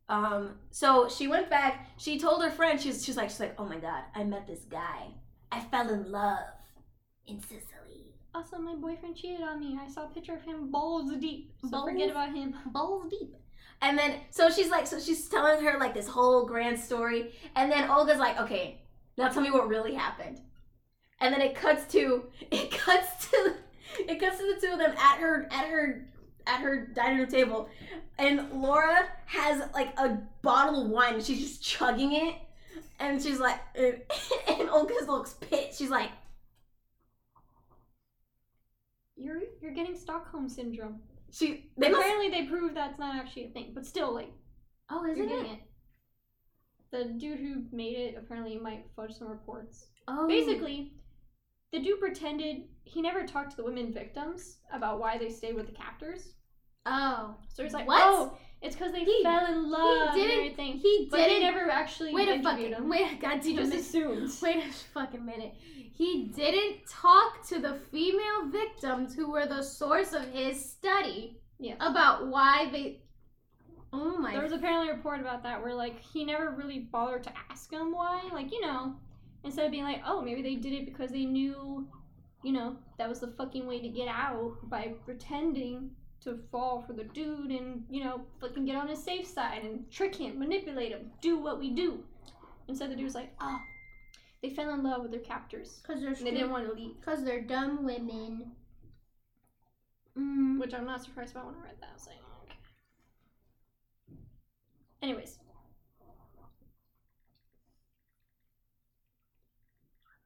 Um. 0.09 0.55
So 0.71 1.07
she 1.09 1.27
went 1.27 1.49
back. 1.49 1.88
She 1.97 2.19
told 2.19 2.43
her 2.43 2.51
friend. 2.51 2.80
She's 2.80 3.03
she's 3.05 3.17
like 3.17 3.30
she's 3.30 3.39
like, 3.39 3.55
oh 3.57 3.65
my 3.65 3.77
god, 3.77 4.03
I 4.13 4.23
met 4.23 4.47
this 4.47 4.61
guy. 4.69 5.07
I 5.51 5.59
fell 5.61 5.89
in 5.89 6.11
love 6.11 6.39
in 7.27 7.39
Sicily. 7.39 8.13
Also, 8.35 8.57
my 8.57 8.75
boyfriend 8.75 9.15
cheated 9.15 9.41
on 9.41 9.59
me. 9.59 9.77
I 9.80 9.88
saw 9.88 10.05
a 10.05 10.07
picture 10.07 10.34
of 10.34 10.41
him 10.41 10.71
balls 10.71 11.11
deep. 11.19 11.53
So 11.61 11.69
Balls? 11.69 11.89
forget 11.89 12.09
about 12.09 12.34
him. 12.34 12.55
balls 12.67 13.09
deep. 13.09 13.35
And 13.81 13.97
then 13.97 14.15
so 14.30 14.49
she's 14.49 14.69
like, 14.69 14.88
so 14.88 14.99
she's 14.99 15.27
telling 15.27 15.63
her 15.63 15.77
like 15.80 15.93
this 15.93 16.07
whole 16.07 16.45
grand 16.45 16.80
story, 16.80 17.34
and 17.55 17.71
then 17.71 17.89
Olga's 17.89 18.17
like, 18.19 18.39
okay, 18.39 18.81
now 19.17 19.30
tell 19.30 19.43
me 19.43 19.51
what 19.51 19.67
really 19.67 19.93
happened. 19.93 20.39
And 21.19 21.34
then 21.34 21.41
it 21.41 21.55
cuts 21.55 21.91
to 21.93 22.23
it 22.51 22.71
cuts 22.71 23.30
to 23.30 23.55
it 23.99 24.19
cuts 24.19 24.38
to 24.39 24.55
the 24.55 24.65
two 24.65 24.73
of 24.73 24.80
them 24.80 24.95
at 24.97 25.17
her 25.19 25.47
at 25.51 25.67
her 25.67 26.07
at 26.47 26.61
her 26.61 26.87
dining 26.87 27.19
room 27.19 27.29
table, 27.29 27.69
and 28.17 28.49
Laura 28.51 29.07
has 29.25 29.63
like 29.73 29.97
a 29.99 30.17
bottle 30.41 30.83
of 30.85 30.89
wine, 30.89 31.15
and 31.15 31.23
she's 31.23 31.39
just 31.39 31.63
chugging 31.63 32.13
it, 32.13 32.35
and 32.99 33.21
she's 33.21 33.39
like, 33.39 33.59
and, 33.75 34.01
and 34.59 34.69
Olga 34.69 34.93
looks 35.07 35.33
pissed. 35.33 35.77
She's 35.79 35.89
like, 35.89 36.09
You're 39.15 39.41
you're 39.61 39.73
getting 39.73 39.95
Stockholm 39.95 40.49
syndrome. 40.49 40.99
she 41.31 41.69
they 41.77 41.89
must, 41.89 42.01
Apparently, 42.01 42.29
they 42.29 42.47
proved 42.47 42.75
that's 42.75 42.99
not 42.99 43.15
actually 43.15 43.45
a 43.45 43.49
thing, 43.49 43.71
but 43.73 43.85
still, 43.85 44.13
like 44.13 44.31
oh, 44.89 45.05
isn't 45.05 45.29
it? 45.29 45.45
it. 45.45 45.59
The 46.91 47.05
dude 47.17 47.39
who 47.39 47.63
made 47.71 47.95
it 47.97 48.15
apparently 48.17 48.57
might 48.59 48.85
fudge 48.95 49.13
some 49.13 49.27
reports. 49.27 49.87
Oh, 50.07 50.27
Basically, 50.27 50.93
the 51.73 51.79
dude 51.79 51.99
pretended 51.99 52.63
he 52.85 53.01
never 53.01 53.25
talked 53.25 53.51
to 53.51 53.57
the 53.57 53.63
women 53.65 53.91
victims 53.91 54.59
about 54.71 54.99
why 54.99 55.17
they 55.17 55.29
stayed 55.29 55.55
with 55.55 55.65
the 55.65 55.73
captors. 55.73 56.35
Oh, 56.85 57.35
So 57.49 57.63
he's 57.63 57.73
like, 57.73 57.87
What? 57.87 58.01
"Oh, 58.03 58.37
it's 58.61 58.75
because 58.75 58.91
they 58.93 59.03
He- 59.05 59.23
fell 59.23 59.45
in 59.47 59.69
love 59.69 60.09
and 60.09 60.15
didn't- 60.15 60.37
everything." 60.37 60.73
he 60.77 61.07
but 61.09 61.17
didn't. 61.17 61.41
never 61.41 61.69
actually 61.69 62.13
Wait 62.13 62.29
a 62.29 62.41
fucking 62.43 62.73
him. 62.73 62.89
wait, 62.89 63.19
god 63.21 63.43
He 63.43 63.55
damn 63.55 63.65
just 63.69 63.73
assumed. 63.73 64.31
Wait 64.41 64.63
a 64.65 64.71
fucking 64.93 65.25
minute. 65.25 65.53
He 65.95 66.25
didn't 66.35 66.85
talk 66.87 67.45
to 67.47 67.59
the 67.59 67.75
female 67.91 68.47
victims 68.47 69.13
who 69.15 69.31
were 69.31 69.45
the 69.45 69.61
source 69.61 70.11
of 70.13 70.23
his 70.29 70.63
study. 70.71 71.39
Yeah. 71.59 71.75
About 71.79 72.27
why 72.27 72.69
they. 72.71 73.01
Oh 73.93 74.17
my. 74.17 74.33
There 74.33 74.41
was 74.41 74.51
apparently 74.53 74.89
a 74.89 74.93
report 74.95 75.19
about 75.21 75.43
that 75.43 75.61
where 75.63 75.73
like 75.75 75.99
he 76.01 76.25
never 76.25 76.49
really 76.51 76.79
bothered 76.79 77.23
to 77.23 77.33
ask 77.49 77.69
them 77.69 77.91
why. 77.93 78.21
Like, 78.33 78.51
you 78.51 78.59
know, 78.61 78.95
instead 79.43 79.65
of 79.65 79.71
being 79.71 79.83
like, 79.83 80.01
oh, 80.05 80.21
maybe 80.21 80.41
they 80.41 80.55
did 80.55 80.73
it 80.73 80.85
because 80.85 81.11
they 81.11 81.25
knew, 81.25 81.87
you 82.43 82.51
know, 82.51 82.77
that 82.97 83.09
was 83.09 83.19
the 83.19 83.27
fucking 83.37 83.67
way 83.67 83.79
to 83.79 83.89
get 83.89 84.07
out 84.07 84.57
by 84.63 84.93
pretending 85.05 85.91
to 86.21 86.39
fall 86.51 86.81
for 86.81 86.93
the 86.93 87.03
dude 87.03 87.51
and, 87.51 87.83
you 87.89 88.03
know, 88.03 88.21
fucking 88.39 88.65
get 88.65 88.75
on 88.75 88.87
his 88.87 89.03
safe 89.03 89.27
side 89.27 89.63
and 89.63 89.89
trick 89.91 90.15
him, 90.15 90.39
manipulate 90.39 90.91
him, 90.91 91.11
do 91.21 91.37
what 91.37 91.59
we 91.59 91.69
do. 91.71 92.03
Instead 92.67 92.91
the 92.91 92.95
dude 92.95 93.03
was 93.03 93.15
like, 93.15 93.33
oh, 93.41 93.59
they 94.41 94.49
fell 94.49 94.73
in 94.73 94.83
love 94.83 95.01
with 95.01 95.11
their 95.11 95.19
captors. 95.19 95.81
Because 95.81 96.01
they're 96.01 96.09
And 96.09 96.19
they 96.19 96.31
didn't 96.31 96.51
want 96.51 96.67
to 96.67 96.73
leave. 96.73 96.95
Because 96.99 97.23
they're 97.23 97.41
dumb 97.41 97.83
women. 97.83 98.51
Mm. 100.17 100.59
Which 100.59 100.73
I'm 100.73 100.85
not 100.85 101.03
surprised 101.03 101.31
about 101.31 101.47
when 101.47 101.55
I 101.55 101.63
read 101.65 101.75
that. 101.81 101.89
I 101.91 101.93
was 101.93 102.07
like, 102.07 102.17
okay. 102.43 102.57
Anyways, 105.01 105.39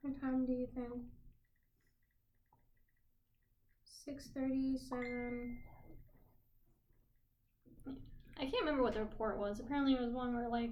What 0.01 0.19
time 0.21 0.45
do 0.45 0.53
you 0.53 0.67
think? 0.73 1.01
Six 4.05 4.27
thirty-seven. 4.33 5.57
I 8.39 8.41
can't 8.41 8.53
remember 8.61 8.83
what 8.83 8.93
the 8.93 9.01
report 9.01 9.37
was. 9.37 9.59
Apparently, 9.59 9.93
it 9.93 9.99
was 9.99 10.11
one 10.11 10.35
where 10.35 10.47
like 10.47 10.71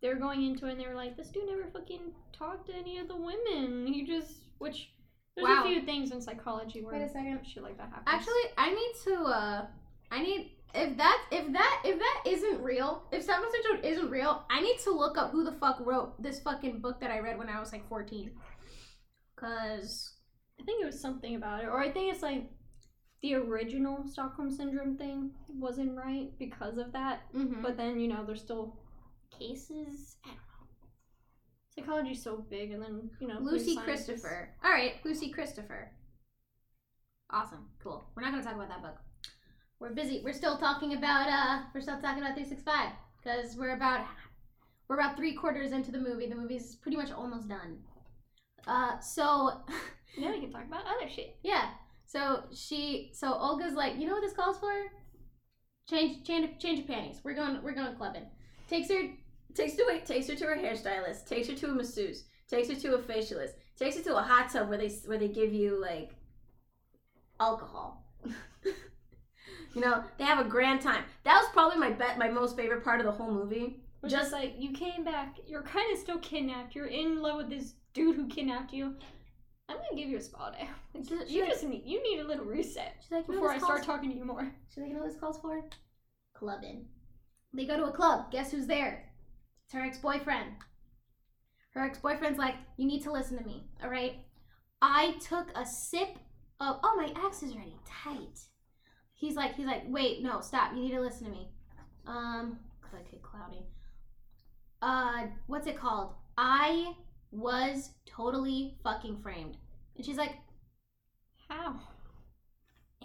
they 0.00 0.08
were 0.08 0.16
going 0.16 0.42
into 0.42 0.66
it 0.66 0.72
and 0.72 0.80
they 0.80 0.86
were 0.86 0.94
like, 0.94 1.16
"This 1.16 1.28
dude 1.28 1.46
never 1.48 1.66
fucking 1.72 2.12
talked 2.32 2.66
to 2.66 2.74
any 2.74 2.98
of 2.98 3.08
the 3.08 3.16
women. 3.16 3.86
He 3.86 4.04
just 4.04 4.34
which 4.58 4.90
there's 5.36 5.48
Wow. 5.48 5.64
a 5.64 5.68
few 5.68 5.82
things 5.82 6.10
in 6.12 6.20
psychology 6.20 6.82
where 6.82 6.98
Wait 6.98 7.04
a 7.04 7.08
second. 7.08 7.42
shit 7.46 7.62
like 7.62 7.76
that 7.78 7.88
happens. 7.88 8.04
Actually, 8.06 8.52
I 8.58 8.70
need 8.70 8.92
to. 9.04 9.14
uh 9.24 9.66
I 10.10 10.22
need 10.22 10.50
if 10.74 10.96
that 10.96 11.22
if 11.30 11.52
that 11.52 11.82
if 11.84 11.98
that 11.98 12.22
isn't 12.26 12.62
real, 12.62 13.04
if 13.12 13.22
Seven 13.22 13.48
Central 13.50 13.90
isn't 13.92 14.10
real, 14.10 14.44
I 14.50 14.60
need 14.60 14.78
to 14.84 14.90
look 14.90 15.18
up 15.18 15.30
who 15.32 15.44
the 15.44 15.52
fuck 15.52 15.78
wrote 15.80 16.20
this 16.22 16.40
fucking 16.40 16.80
book 16.80 17.00
that 17.00 17.10
I 17.10 17.18
read 17.20 17.38
when 17.38 17.48
I 17.48 17.60
was 17.60 17.72
like 17.72 17.88
fourteen. 17.88 18.32
Cause 19.36 20.14
I 20.60 20.64
think 20.64 20.82
it 20.82 20.86
was 20.86 21.00
something 21.00 21.34
about 21.34 21.62
it, 21.64 21.66
or 21.66 21.80
I 21.80 21.90
think 21.90 22.12
it's 22.12 22.22
like 22.22 22.50
the 23.22 23.34
original 23.34 24.04
Stockholm 24.06 24.50
syndrome 24.50 24.96
thing 24.96 25.30
wasn't 25.48 25.96
right 25.96 26.28
because 26.38 26.78
of 26.78 26.92
that. 26.92 27.20
mhm. 27.34 27.62
But 27.62 27.76
then 27.76 27.98
you 28.00 28.08
know 28.08 28.24
there's 28.24 28.40
still 28.40 28.78
cases. 29.38 30.16
I 30.24 30.28
don't 30.28 30.36
know. 30.36 30.42
Psychology's 31.74 32.22
so 32.22 32.44
big, 32.48 32.70
and 32.72 32.82
then 32.82 33.10
you 33.20 33.28
know 33.28 33.38
Lucy 33.40 33.76
Christopher. 33.76 34.54
All 34.64 34.70
right, 34.70 34.94
Lucy 35.04 35.30
Christopher. 35.30 35.90
Awesome, 37.30 37.68
cool. 37.82 38.04
We're 38.14 38.22
not 38.22 38.32
gonna 38.32 38.44
talk 38.44 38.54
about 38.54 38.68
that 38.68 38.82
book. 38.82 38.96
We're 39.82 39.90
busy. 39.90 40.22
We're 40.24 40.32
still 40.32 40.56
talking 40.58 40.94
about. 40.94 41.28
uh 41.28 41.64
We're 41.74 41.80
still 41.80 42.00
talking 42.00 42.22
about 42.22 42.36
three 42.36 42.44
six 42.44 42.62
five 42.62 42.90
because 43.20 43.56
we're 43.56 43.74
about 43.74 44.06
we're 44.86 44.94
about 45.00 45.16
three 45.16 45.34
quarters 45.34 45.72
into 45.72 45.90
the 45.90 45.98
movie. 45.98 46.28
The 46.28 46.36
movie's 46.36 46.76
pretty 46.76 46.96
much 46.96 47.10
almost 47.10 47.48
done. 47.48 47.78
Uh, 48.64 49.00
so 49.00 49.60
Yeah, 50.16 50.30
we 50.30 50.40
can 50.40 50.52
talk 50.52 50.66
about 50.68 50.84
other 50.86 51.10
shit. 51.10 51.36
yeah. 51.42 51.70
So 52.06 52.44
she. 52.54 53.10
So 53.12 53.34
Olga's 53.34 53.74
like, 53.74 53.96
you 53.98 54.06
know 54.06 54.12
what 54.12 54.22
this 54.22 54.34
calls 54.34 54.56
for? 54.58 54.72
Change, 55.90 56.24
change, 56.24 56.62
change 56.62 56.78
of 56.78 56.86
panties. 56.86 57.20
We're 57.24 57.34
going. 57.34 57.60
We're 57.60 57.74
going 57.74 57.96
clubbing. 57.96 58.26
Takes 58.68 58.88
her. 58.88 59.02
Takes 59.54 59.72
her 59.78 59.98
to 59.98 60.06
takes 60.06 60.28
her 60.28 60.36
to 60.36 60.44
her 60.44 60.56
hairstylist. 60.56 61.26
Takes 61.26 61.48
her 61.48 61.56
to 61.56 61.70
a 61.70 61.74
masseuse. 61.74 62.26
Takes 62.48 62.68
her 62.68 62.76
to 62.76 62.94
a 62.94 62.98
facialist. 62.98 63.54
Takes 63.76 63.96
her 63.96 64.02
to 64.04 64.16
a 64.16 64.22
hot 64.22 64.52
tub 64.52 64.68
where 64.68 64.78
they 64.78 64.90
where 65.06 65.18
they 65.18 65.28
give 65.28 65.52
you 65.52 65.80
like 65.80 66.12
alcohol. 67.40 68.06
you 69.74 69.80
know, 69.80 70.04
they 70.18 70.24
have 70.24 70.44
a 70.44 70.48
grand 70.48 70.80
time. 70.80 71.04
That 71.24 71.40
was 71.40 71.50
probably 71.52 71.78
my 71.78 71.90
bet, 71.90 72.18
my 72.18 72.28
most 72.28 72.56
favorite 72.56 72.84
part 72.84 73.00
of 73.00 73.06
the 73.06 73.12
whole 73.12 73.30
movie. 73.32 73.80
Just- 74.06 74.26
is 74.28 74.32
like 74.32 74.54
you 74.58 74.72
came 74.72 75.04
back, 75.04 75.38
you're 75.46 75.62
kind 75.62 75.92
of 75.92 75.98
still 75.98 76.18
kidnapped. 76.18 76.74
You're 76.74 76.86
in 76.86 77.22
love 77.22 77.36
with 77.36 77.50
this 77.50 77.74
dude 77.94 78.16
who 78.16 78.26
kidnapped 78.26 78.72
you. 78.72 78.96
I'm 79.68 79.76
gonna 79.76 79.96
give 79.96 80.08
you 80.08 80.18
a 80.18 80.20
spa 80.20 80.50
day. 80.50 80.58
Eh? 80.62 80.66
Like, 80.94 81.08
She's- 81.08 81.30
you 81.30 81.46
just 81.46 81.62
need 81.64 81.84
you 81.86 82.02
need 82.02 82.20
a 82.20 82.26
little 82.26 82.44
reset 82.44 82.96
She's 83.00 83.12
like, 83.12 83.26
before 83.26 83.50
I 83.50 83.58
start 83.58 83.84
talking 83.84 84.10
to 84.10 84.16
you 84.16 84.24
more. 84.24 84.52
She's 84.68 84.78
like, 84.78 84.88
you 84.88 84.94
know 84.94 85.00
what 85.02 85.10
this 85.12 85.20
calls 85.20 85.40
for? 85.40 85.64
Clubbing. 86.34 86.88
They 87.54 87.64
go 87.64 87.76
to 87.76 87.84
a 87.84 87.92
club. 87.92 88.30
Guess 88.32 88.50
who's 88.50 88.66
there? 88.66 89.08
It's 89.64 89.74
her 89.74 89.80
ex-boyfriend. 89.82 90.50
Her 91.74 91.82
ex-boyfriend's 91.82 92.38
like, 92.38 92.56
you 92.76 92.86
need 92.86 93.02
to 93.04 93.12
listen 93.12 93.38
to 93.38 93.44
me, 93.44 93.64
all 93.82 93.88
right? 93.90 94.16
I 94.82 95.12
took 95.20 95.48
a 95.56 95.64
sip 95.64 96.18
of. 96.60 96.80
Oh, 96.82 96.96
my 96.96 97.12
axe 97.24 97.42
is 97.42 97.52
already 97.52 97.78
tight. 97.86 98.40
He's 99.22 99.36
like, 99.36 99.54
he's 99.54 99.66
like, 99.66 99.84
wait, 99.86 100.20
no, 100.20 100.40
stop. 100.40 100.72
You 100.74 100.80
need 100.80 100.90
to 100.90 101.00
listen 101.00 101.26
to 101.26 101.30
me. 101.30 101.46
Um, 102.08 102.58
click 102.80 103.06
it, 103.12 103.22
cloudy. 103.22 103.64
Uh, 104.82 105.28
what's 105.46 105.68
it 105.68 105.78
called? 105.78 106.14
I 106.36 106.94
was 107.30 107.90
totally 108.04 108.74
fucking 108.82 109.18
framed. 109.22 109.58
And 109.94 110.04
she's 110.04 110.16
like, 110.16 110.32
How? 111.48 111.78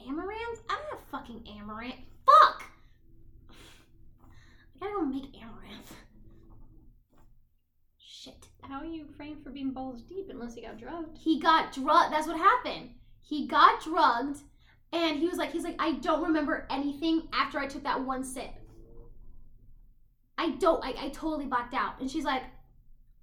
Amaranth? 0.07 0.61
I 0.67 0.77
don't 0.77 0.99
have 0.99 1.07
fucking 1.11 1.43
amaranth. 1.55 2.01
Fuck! 2.25 2.63
I 3.51 4.79
gotta 4.79 4.93
go 4.95 5.05
make 5.05 5.39
amaranth. 5.39 5.93
Shit. 7.99 8.47
How 8.63 8.79
are 8.79 8.85
you 8.85 9.05
framed 9.15 9.43
for 9.43 9.51
being 9.51 9.69
balls 9.69 10.01
deep 10.01 10.29
unless 10.31 10.55
he 10.55 10.61
got 10.61 10.79
drugged? 10.79 11.15
He 11.15 11.39
got 11.39 11.71
drugged. 11.73 12.11
That's 12.11 12.25
what 12.25 12.37
happened. 12.37 12.89
He 13.21 13.45
got 13.45 13.83
drugged, 13.83 14.39
and 14.93 15.17
he 15.17 15.27
was 15.27 15.37
like, 15.37 15.51
he's 15.51 15.63
like, 15.63 15.75
I 15.79 15.93
don't 15.93 16.23
remember 16.23 16.65
anything 16.69 17.23
after 17.33 17.59
I 17.59 17.67
took 17.67 17.83
that 17.83 18.03
one 18.03 18.23
sip. 18.23 18.49
I 20.37 20.51
don't. 20.51 20.83
I, 20.83 20.93
I 21.05 21.09
totally 21.09 21.45
blacked 21.45 21.73
out. 21.73 21.99
And 21.99 22.09
she's 22.09 22.23
like, 22.23 22.43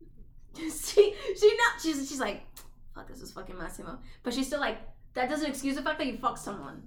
she 0.54 1.14
she 1.38 1.56
not 1.56 1.80
she's 1.80 2.08
she's 2.08 2.20
like, 2.20 2.42
fuck 2.94 3.08
this 3.08 3.20
is 3.20 3.32
fucking 3.32 3.56
Massimo. 3.56 3.98
But 4.22 4.34
she's 4.34 4.46
still 4.46 4.60
like, 4.60 4.78
that 5.14 5.28
doesn't 5.28 5.48
excuse 5.48 5.76
the 5.76 5.82
fact 5.82 5.98
that 5.98 6.06
you 6.06 6.18
fucked 6.18 6.40
someone. 6.40 6.82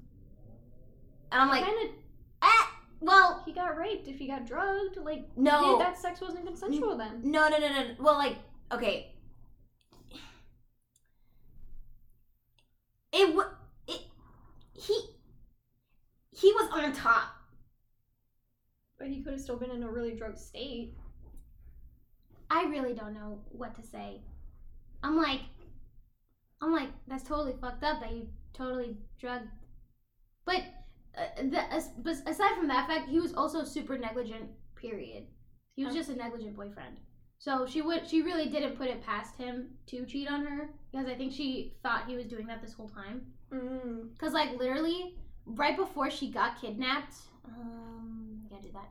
And 1.32 1.42
I'm 1.42 1.50
like, 1.50 1.64
kind 1.64 1.90
of 1.90 1.96
eh, 2.44 2.66
well, 3.00 3.42
he 3.46 3.54
got 3.54 3.78
raped 3.78 4.08
if 4.08 4.18
he 4.18 4.28
got 4.28 4.46
drugged. 4.46 4.98
Like 4.98 5.28
no. 5.36 5.78
that 5.80 5.98
sex 5.98 6.22
wasn't 6.22 6.46
consensual 6.46 6.98
then. 6.98 7.22
No, 7.24 7.48
no, 7.48 7.58
no, 7.58 7.68
no. 7.68 7.86
Well, 8.00 8.18
like, 8.18 8.38
okay. 8.72 9.14
It 13.12 13.34
was. 13.34 13.48
He. 14.78 15.00
He 16.32 16.52
was 16.54 16.70
on 16.72 16.94
top. 16.94 17.30
But 19.00 19.08
he 19.08 19.22
could 19.24 19.34
have 19.34 19.42
still 19.42 19.58
been 19.58 19.72
in 19.72 19.84
a 19.84 19.90
really 19.92 20.14
drugged 20.16 20.38
state. 20.40 20.94
I 22.50 22.64
really 22.66 22.94
don't 22.94 23.14
know 23.14 23.40
what 23.50 23.76
to 23.76 23.84
say. 23.84 24.22
I'm 25.04 25.18
like, 25.18 25.42
I'm 26.62 26.72
like, 26.72 26.90
that's 27.08 27.24
totally 27.24 27.56
fucked 27.60 27.84
up 27.84 28.00
that 28.02 28.12
you 28.12 28.28
totally 28.54 28.98
drugged. 29.20 29.48
But, 30.46 30.64
uh, 31.18 31.26
the, 31.50 31.72
as, 31.74 31.90
but 32.00 32.16
aside 32.26 32.56
from 32.56 32.68
that 32.70 32.88
fact, 32.88 33.10
he 33.10 33.20
was 33.20 33.34
also 33.34 33.64
super 33.64 33.98
negligent. 33.98 34.50
Period. 34.76 35.26
He 35.76 35.84
was 35.86 35.94
Oh. 35.94 35.98
just 35.98 36.10
a 36.10 36.16
negligent 36.16 36.56
boyfriend. 36.56 36.98
So 37.40 37.66
she 37.68 37.82
would, 37.82 38.08
she 38.08 38.22
really 38.22 38.48
didn't 38.48 38.78
put 38.78 38.88
it 38.88 39.04
past 39.04 39.36
him 39.38 39.70
to 39.88 40.06
cheat 40.06 40.30
on 40.32 40.46
her 40.46 40.70
because 40.92 41.08
I 41.08 41.16
think 41.16 41.34
she 41.34 41.76
thought 41.84 42.08
he 42.08 42.16
was 42.16 42.26
doing 42.26 42.48
that 42.48 42.62
this 42.62 42.74
whole 42.74 42.90
time. 42.90 43.34
Mm. 43.54 44.18
Cause 44.18 44.34
like 44.34 44.58
literally, 44.58 45.16
right 45.46 45.76
before 45.78 46.10
she 46.10 46.30
got 46.30 46.60
kidnapped, 46.60 47.16
um, 47.46 48.42
I 48.46 48.50
gotta 48.50 48.64
do 48.68 48.72
that. 48.74 48.90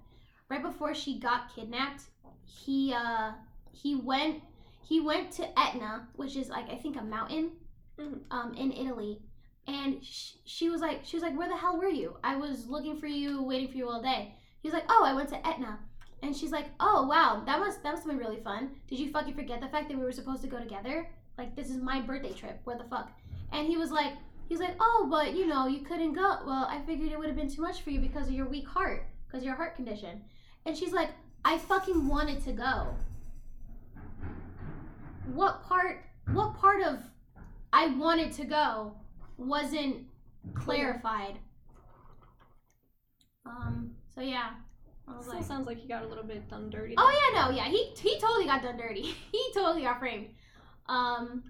Right 0.48 0.62
before 0.62 0.94
she 0.94 1.18
got 1.18 1.54
kidnapped, 1.54 2.02
he 2.44 2.94
uh 2.94 3.32
he 3.72 3.96
went 3.96 4.42
he 4.82 5.00
went 5.00 5.30
to 5.32 5.58
Etna, 5.58 6.08
which 6.14 6.36
is 6.36 6.48
like 6.48 6.70
I 6.70 6.76
think 6.76 6.96
a 6.96 7.02
mountain, 7.02 7.50
Mhm. 7.98 8.20
um, 8.30 8.54
in 8.54 8.72
Italy, 8.72 9.20
and 9.66 10.04
sh- 10.04 10.34
she 10.44 10.68
was 10.70 10.80
like 10.80 11.00
she 11.04 11.16
was 11.16 11.22
like, 11.22 11.36
where 11.36 11.48
the 11.48 11.56
hell 11.56 11.76
were 11.78 11.88
you? 11.88 12.16
I 12.24 12.36
was 12.36 12.66
looking 12.68 12.96
for 12.98 13.06
you, 13.08 13.42
waiting 13.42 13.68
for 13.68 13.76
you 13.76 13.88
all 13.88 14.02
day. 14.02 14.34
He 14.62 14.68
was 14.68 14.74
like, 14.74 14.84
oh, 14.88 15.02
I 15.04 15.12
went 15.14 15.28
to 15.30 15.46
Etna. 15.46 15.78
And 16.22 16.34
she's 16.34 16.50
like, 16.50 16.68
"Oh 16.80 17.06
wow, 17.06 17.42
that 17.44 17.60
must 17.60 17.82
that 17.82 17.90
must 17.92 18.04
have 18.04 18.10
been 18.10 18.18
really 18.26 18.40
fun. 18.40 18.70
Did 18.88 18.98
you 18.98 19.10
fucking 19.10 19.34
forget 19.34 19.60
the 19.60 19.68
fact 19.68 19.88
that 19.88 19.98
we 19.98 20.02
were 20.02 20.12
supposed 20.12 20.40
to 20.42 20.48
go 20.48 20.58
together? 20.58 21.06
Like 21.36 21.54
this 21.54 21.68
is 21.70 21.76
my 21.76 22.00
birthday 22.00 22.32
trip. 22.32 22.58
Where 22.64 22.78
the 22.78 22.84
fuck?" 22.84 23.12
And 23.52 23.66
he 23.68 23.76
was 23.76 23.90
like, 23.92 24.14
He's 24.48 24.60
like, 24.60 24.76
oh, 24.80 25.08
but 25.10 25.34
you 25.34 25.46
know, 25.46 25.66
you 25.66 25.80
couldn't 25.80 26.12
go. 26.12 26.38
Well, 26.46 26.68
I 26.70 26.80
figured 26.86 27.10
it 27.12 27.18
would 27.18 27.28
have 27.28 27.36
been 27.36 27.50
too 27.50 27.62
much 27.62 27.82
for 27.82 27.90
you 27.90 28.00
because 28.00 28.28
of 28.28 28.34
your 28.34 28.46
weak 28.46 28.66
heart, 28.66 29.06
because 29.26 29.44
your 29.44 29.54
heart 29.54 29.74
condition. 29.74 30.22
And 30.64 30.76
she's 30.76 30.92
like, 30.92 31.10
I 31.44 31.58
fucking 31.58 32.06
wanted 32.08 32.42
to 32.44 32.52
go. 32.52 32.94
What 35.32 35.64
part? 35.64 36.04
What 36.32 36.54
part 36.54 36.82
of 36.82 36.98
I 37.72 37.88
wanted 37.88 38.32
to 38.32 38.44
go 38.44 38.94
wasn't 39.36 40.06
clarified? 40.54 41.38
Um. 43.44 43.92
So 44.14 44.20
yeah, 44.20 44.50
I 45.08 45.20
Still 45.20 45.34
like, 45.34 45.44
sounds 45.44 45.66
like 45.66 45.78
he 45.78 45.86
got 45.86 46.02
a 46.02 46.06
little 46.06 46.24
bit 46.24 46.48
done 46.48 46.70
dirty. 46.70 46.94
Oh 46.96 47.32
yeah, 47.34 47.40
no, 47.40 47.50
yeah, 47.50 47.64
he 47.68 47.92
he 47.96 48.18
totally 48.18 48.46
got 48.46 48.62
done 48.62 48.76
dirty. 48.76 49.02
he 49.32 49.50
totally 49.54 49.82
got 49.82 49.98
framed. 49.98 50.28
Um, 50.88 51.44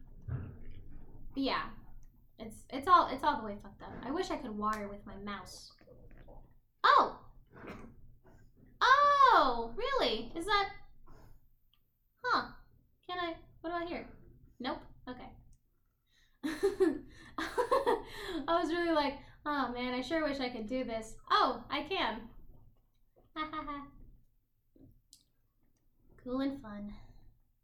yeah, 1.35 1.63
it's 2.39 2.57
it's 2.71 2.89
all 2.89 3.09
it's 3.13 3.25
all 3.25 3.41
the 3.41 3.47
way 3.47 3.57
fucked 3.63 3.83
up. 3.83 3.93
I 4.05 4.11
wish 4.11 4.31
I 4.31 4.37
could 4.37 4.57
wire 4.57 4.89
with 4.89 5.05
my 5.07 5.17
mouse. 5.25 5.73
Oh, 6.85 7.19
oh, 8.81 9.75
really? 9.77 10.33
Is 10.37 10.47
that? 10.47 10.69
Huh? 12.25 12.49
Can 13.09 13.19
I? 13.19 13.35
What 13.61 13.71
about 13.71 13.89
here? 13.89 14.07
Nope. 14.61 14.79
Okay. 15.09 15.31
I 18.49 18.61
was 18.61 18.71
really 18.71 18.95
like, 18.95 19.15
oh 19.45 19.73
man, 19.73 19.95
I 19.95 20.01
sure 20.01 20.25
wish 20.25 20.41
I 20.41 20.49
could 20.49 20.69
do 20.69 20.85
this. 20.85 21.15
Oh, 21.31 21.65
I 21.71 21.83
can. 21.83 22.21
Ha 23.37 23.49
ha 23.53 23.65
ha 23.67 23.87
cool 26.27 26.41
and 26.41 26.61
fun. 26.61 26.93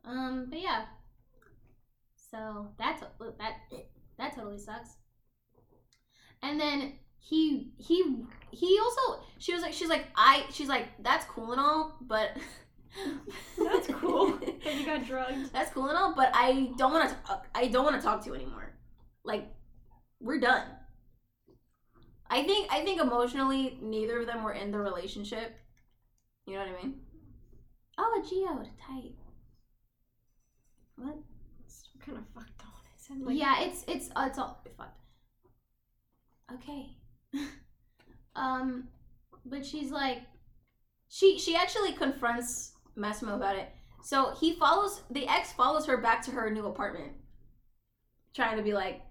Um, 0.05 0.47
but 0.49 0.61
yeah. 0.61 0.85
So 2.31 2.69
that 2.79 2.99
to- 3.01 3.35
that 3.39 3.55
that 4.23 4.37
totally 4.37 4.59
sucks. 4.59 4.97
And 6.43 6.61
then 6.61 6.95
he 7.19 7.73
he 7.79 8.25
He 8.51 8.79
also, 8.79 9.25
she 9.39 9.53
was 9.53 9.63
like, 9.63 9.73
she's 9.73 9.89
like, 9.89 10.07
I, 10.17 10.45
she's 10.53 10.69
like, 10.69 10.89
that's 11.03 11.25
cool 11.27 11.53
and 11.53 11.61
all, 11.61 11.97
but. 12.01 12.31
That's 13.57 13.87
cool. 13.87 14.37
That 14.37 14.75
you 14.79 14.85
got 14.85 15.07
drugged. 15.07 15.51
That's 15.51 15.73
cool 15.73 15.89
and 15.89 15.97
all, 15.97 16.15
but 16.15 16.31
I 16.35 16.73
don't 16.77 16.93
want 16.93 17.09
to. 17.09 17.41
I 17.55 17.69
don't 17.69 17.85
want 17.85 17.97
to 17.97 18.03
talk 18.03 18.21
to 18.25 18.29
you 18.29 18.35
anymore. 18.35 18.75
Like, 19.25 19.49
we're 20.21 20.41
done. 20.41 20.67
I 22.29 22.43
think 22.43 22.71
I 22.71 22.85
think 22.85 23.01
emotionally 23.01 23.79
neither 23.81 24.21
of 24.21 24.27
them 24.27 24.43
were 24.43 24.53
in 24.53 24.71
the 24.73 24.79
relationship. 24.79 25.59
You 26.47 26.53
know 26.53 26.67
what 26.67 26.69
I 26.69 26.83
mean? 26.83 27.01
Oh, 27.97 28.23
a 28.23 28.29
geode, 28.29 28.69
tight. 28.79 29.15
What? 30.97 31.17
It's 31.65 31.89
kind 32.05 32.19
of 32.19 32.25
fucked 32.35 32.52
sounded 33.13 33.27
like 33.27 33.39
yeah, 33.39 33.61
it's 33.63 33.85
it's 33.89 34.11
uh, 34.17 34.25
it's 34.29 34.39
all 34.39 34.63
fucked. 34.77 34.99
Okay. 36.55 36.97
um, 38.37 38.89
but 39.45 39.65
she's 39.65 39.91
like, 39.91 40.19
She 41.09 41.39
she 41.39 41.57
actually 41.57 41.93
confronts 41.93 42.73
Massimo 42.97 43.37
about 43.37 43.57
it. 43.57 43.69
So 44.03 44.35
he 44.41 44.55
follows 44.55 45.03
the 45.11 45.29
ex 45.29 45.53
follows 45.53 45.87
her 45.87 45.97
back 45.99 46.23
to 46.23 46.31
her 46.33 46.51
new 46.51 46.67
apartment, 46.67 47.13
trying 48.35 48.57
to 48.57 48.63
be 48.63 48.73
like, 48.73 49.03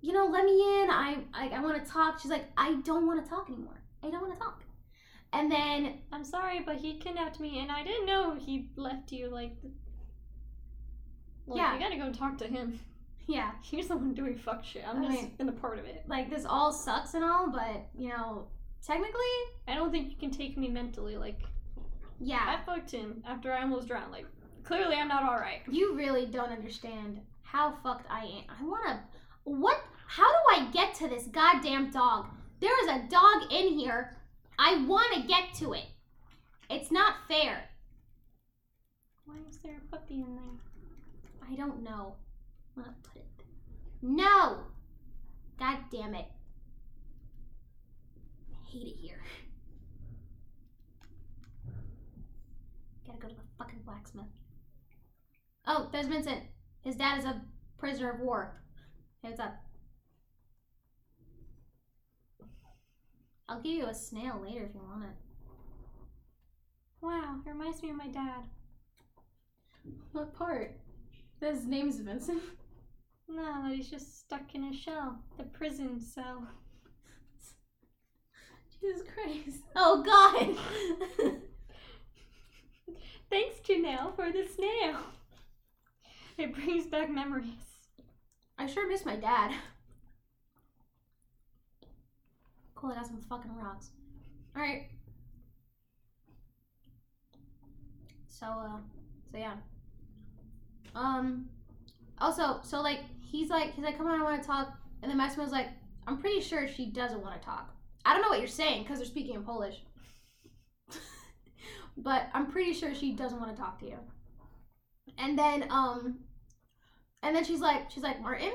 you 0.00 0.12
know, 0.12 0.26
let 0.26 0.44
me 0.44 0.52
in. 0.82 0.90
I 0.90 1.18
I, 1.34 1.48
I 1.48 1.60
want 1.60 1.84
to 1.84 1.90
talk. 1.90 2.20
She's 2.20 2.30
like, 2.30 2.46
I 2.56 2.74
don't 2.84 3.06
want 3.06 3.22
to 3.22 3.28
talk 3.28 3.48
anymore. 3.48 3.82
I 4.02 4.10
don't 4.10 4.20
want 4.22 4.34
to 4.34 4.38
talk. 4.38 4.62
And 5.32 5.50
then 5.52 5.98
I'm 6.12 6.24
sorry, 6.24 6.60
but 6.60 6.76
he 6.76 6.98
kidnapped 6.98 7.38
me, 7.40 7.58
and 7.58 7.70
I 7.70 7.84
didn't 7.84 8.06
know 8.06 8.34
he 8.34 8.70
left 8.76 9.12
you. 9.12 9.28
Like, 9.28 9.56
well, 11.46 11.58
Yeah. 11.58 11.74
you 11.74 11.80
gotta 11.80 11.96
go 11.96 12.12
talk 12.12 12.38
to 12.38 12.46
him. 12.46 12.78
Yeah, 13.28 13.52
He's 13.62 13.86
the 13.88 13.96
one 13.96 14.14
doing 14.14 14.36
fuck 14.36 14.64
shit. 14.64 14.82
I'm 14.88 15.02
I 15.04 15.06
just 15.08 15.22
mean- 15.22 15.34
in 15.38 15.46
the 15.46 15.52
part 15.52 15.78
of 15.78 15.84
it. 15.84 16.04
like 16.08 16.28
this 16.30 16.44
all 16.44 16.72
sucks 16.72 17.14
and 17.14 17.22
all, 17.24 17.50
but 17.50 17.86
you 17.96 18.08
know, 18.08 18.48
technically, 18.84 19.36
I 19.68 19.74
don't 19.74 19.90
think 19.92 20.10
you 20.10 20.16
can 20.16 20.30
take 20.30 20.56
me 20.56 20.68
mentally. 20.68 21.16
Like, 21.16 21.40
yeah, 22.18 22.40
I 22.58 22.64
fucked 22.64 22.90
him 22.90 23.22
after 23.26 23.52
I 23.52 23.62
almost 23.62 23.86
drowned. 23.86 24.10
Like, 24.12 24.26
clearly 24.64 24.96
I'm 24.96 25.08
not 25.08 25.22
alright. 25.24 25.60
you 25.70 25.94
really 25.94 26.26
don't 26.26 26.50
understand 26.50 27.20
how 27.42 27.72
fucked 27.82 28.06
I 28.10 28.24
am. 28.24 28.44
I 28.60 28.64
want 28.64 28.86
to. 28.88 29.00
What? 29.44 29.80
How 30.06 30.26
do 30.30 30.62
I 30.62 30.70
get 30.72 30.94
to 30.96 31.08
this 31.08 31.26
goddamn 31.26 31.90
dog? 31.90 32.26
There 32.60 32.82
is 32.84 32.88
a 32.88 33.06
dog 33.10 33.52
in 33.52 33.78
here. 33.78 34.16
I 34.58 34.84
want 34.86 35.12
to 35.14 35.28
get 35.28 35.54
to 35.56 35.74
it. 35.74 35.84
It's 36.70 36.90
not 36.90 37.14
fair. 37.28 37.64
Why 39.26 39.36
is 39.48 39.58
there 39.58 39.76
a 39.76 39.90
puppy 39.96 40.14
in 40.22 40.34
there? 40.34 41.48
I 41.50 41.54
don't 41.54 41.82
know. 41.82 42.14
I'm 42.78 42.84
gonna 42.84 42.96
put 43.02 43.16
it. 43.16 43.44
No! 44.02 44.58
God 45.58 45.78
damn 45.90 46.14
it. 46.14 46.26
I 48.52 48.70
hate 48.70 48.86
it 48.86 48.96
here. 49.00 49.20
Gotta 53.04 53.18
go 53.18 53.28
to 53.28 53.34
the 53.34 53.40
fucking 53.58 53.80
blacksmith. 53.84 54.26
Oh, 55.66 55.88
there's 55.90 56.06
Vincent. 56.06 56.42
His 56.84 56.94
dad 56.94 57.18
is 57.18 57.24
a 57.24 57.42
prisoner 57.78 58.12
of 58.12 58.20
war. 58.20 58.62
Hey, 59.22 59.30
what's 59.30 59.40
up? 59.40 59.56
I'll 63.48 63.60
give 63.60 63.72
you 63.72 63.86
a 63.86 63.94
snail 63.94 64.40
later 64.40 64.66
if 64.66 64.74
you 64.74 64.82
want 64.88 65.02
it. 65.02 65.16
Wow, 67.00 67.40
it 67.44 67.48
reminds 67.48 67.82
me 67.82 67.90
of 67.90 67.96
my 67.96 68.08
dad. 68.08 68.44
What 70.12 70.32
part? 70.34 70.78
His 71.40 71.66
name's 71.66 71.98
Vincent? 71.98 72.42
No, 73.28 73.68
he's 73.68 73.90
just 73.90 74.20
stuck 74.20 74.54
in 74.54 74.64
a 74.64 74.74
shell. 74.74 75.18
The 75.36 75.44
prison 75.44 76.00
cell. 76.00 76.46
Jesus 78.80 79.02
Christ. 79.02 79.64
Oh, 79.76 80.02
God! 80.02 80.56
Thanks, 83.30 83.58
Janelle, 83.60 84.16
for 84.16 84.32
the 84.32 84.46
snail. 84.46 84.96
It 86.38 86.54
brings 86.54 86.86
back 86.86 87.10
memories. 87.10 87.50
I 88.56 88.66
sure 88.66 88.88
miss 88.88 89.04
my 89.04 89.16
dad. 89.16 89.52
Cool, 92.74 92.92
I 92.92 92.94
got 92.94 93.06
some 93.06 93.20
fucking 93.28 93.54
rocks. 93.56 93.90
Alright. 94.56 94.88
So, 98.28 98.46
uh, 98.46 98.78
so 99.30 99.38
yeah. 99.38 99.56
Um, 100.94 101.48
also, 102.20 102.60
so 102.62 102.80
like, 102.80 103.00
he's 103.20 103.50
like, 103.50 103.74
he's 103.74 103.84
like, 103.84 103.96
come 103.96 104.06
on, 104.06 104.20
I 104.20 104.24
want 104.24 104.40
to 104.42 104.46
talk. 104.46 104.76
And 105.02 105.10
then 105.10 105.18
Massimo's 105.18 105.52
like, 105.52 105.68
I'm 106.06 106.18
pretty 106.18 106.40
sure 106.40 106.66
she 106.66 106.86
doesn't 106.86 107.22
want 107.22 107.40
to 107.40 107.44
talk. 107.44 107.74
I 108.04 108.12
don't 108.12 108.22
know 108.22 108.28
what 108.28 108.38
you're 108.38 108.48
saying 108.48 108.82
because 108.82 108.98
they're 108.98 109.06
speaking 109.06 109.34
in 109.34 109.42
Polish. 109.42 109.82
but 111.96 112.28
I'm 112.32 112.50
pretty 112.50 112.72
sure 112.72 112.94
she 112.94 113.12
doesn't 113.12 113.40
want 113.40 113.54
to 113.54 113.60
talk 113.60 113.78
to 113.80 113.86
you. 113.86 113.98
And 115.18 115.38
then, 115.38 115.66
um, 115.70 116.20
and 117.22 117.34
then 117.34 117.44
she's 117.44 117.60
like, 117.60 117.90
she's 117.90 118.02
like, 118.02 118.20
Martin, 118.20 118.52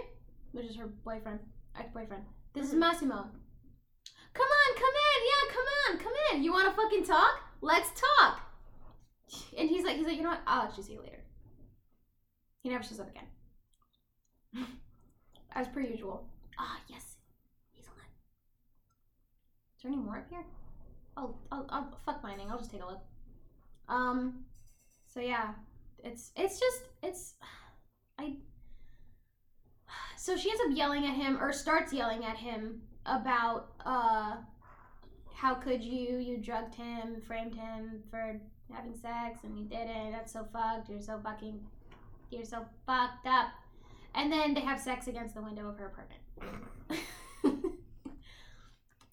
which 0.51 0.65
is 0.65 0.75
her 0.77 0.87
boyfriend, 0.87 1.39
ex-boyfriend. 1.77 2.23
This 2.53 2.67
is 2.67 2.73
Massimo. 2.73 3.27
Come 4.33 4.47
on, 4.47 4.75
come 4.75 4.93
in, 5.05 5.23
yeah, 5.27 5.53
come 5.53 5.65
on, 5.85 5.97
come 5.99 6.13
in. 6.31 6.43
You 6.43 6.51
want 6.51 6.67
to 6.69 6.75
fucking 6.75 7.05
talk? 7.05 7.41
Let's 7.61 7.89
talk. 8.19 8.41
And 9.57 9.69
he's 9.69 9.83
like, 9.83 9.97
he's 9.97 10.05
like, 10.05 10.17
you 10.17 10.23
know 10.23 10.29
what? 10.29 10.41
I'll 10.47 10.63
actually 10.63 10.83
see 10.83 10.93
you 10.93 11.01
later. 11.01 11.23
He 12.63 12.69
never 12.69 12.83
shows 12.83 12.99
up 12.99 13.09
again. 13.09 13.25
As 15.53 15.67
per 15.67 15.81
usual. 15.81 16.25
Ah, 16.59 16.79
yes, 16.87 17.15
he's 17.71 17.87
on. 17.87 17.93
Is 19.77 19.83
there 19.83 19.91
any 19.91 20.01
more 20.01 20.17
up 20.17 20.29
here? 20.29 20.43
I'll, 21.15 21.37
I'll, 21.51 21.65
I'll 21.69 21.97
fuck 22.05 22.23
mining. 22.23 22.49
I'll 22.49 22.57
just 22.57 22.71
take 22.71 22.81
a 22.81 22.85
look. 22.85 23.01
Um, 23.87 24.45
so 25.05 25.19
yeah, 25.19 25.53
it's 26.03 26.31
it's 26.35 26.59
just 26.59 26.81
it's 27.01 27.33
I. 28.17 28.35
So 30.17 30.37
she 30.37 30.49
ends 30.49 30.61
up 30.65 30.75
yelling 30.75 31.05
at 31.05 31.13
him, 31.13 31.37
or 31.41 31.51
starts 31.51 31.93
yelling 31.93 32.23
at 32.25 32.37
him 32.37 32.81
about 33.05 33.73
uh, 33.85 34.37
how 35.33 35.53
could 35.55 35.83
you? 35.83 36.17
You 36.17 36.37
drugged 36.37 36.75
him, 36.75 37.21
framed 37.27 37.53
him 37.53 38.01
for 38.09 38.39
having 38.71 38.95
sex, 38.95 39.39
and 39.43 39.57
you 39.57 39.65
didn't. 39.65 40.11
That's 40.11 40.33
so 40.33 40.47
fucked. 40.51 40.89
You're 40.89 41.01
so 41.01 41.19
fucking. 41.23 41.59
You're 42.31 42.45
so 42.45 42.65
fucked 42.87 43.27
up. 43.27 43.49
And 44.15 44.31
then 44.31 44.53
they 44.53 44.61
have 44.61 44.79
sex 44.79 45.07
against 45.07 45.35
the 45.35 45.41
window 45.41 45.67
of 45.69 45.77
her 45.77 45.87
apartment. 45.87 46.21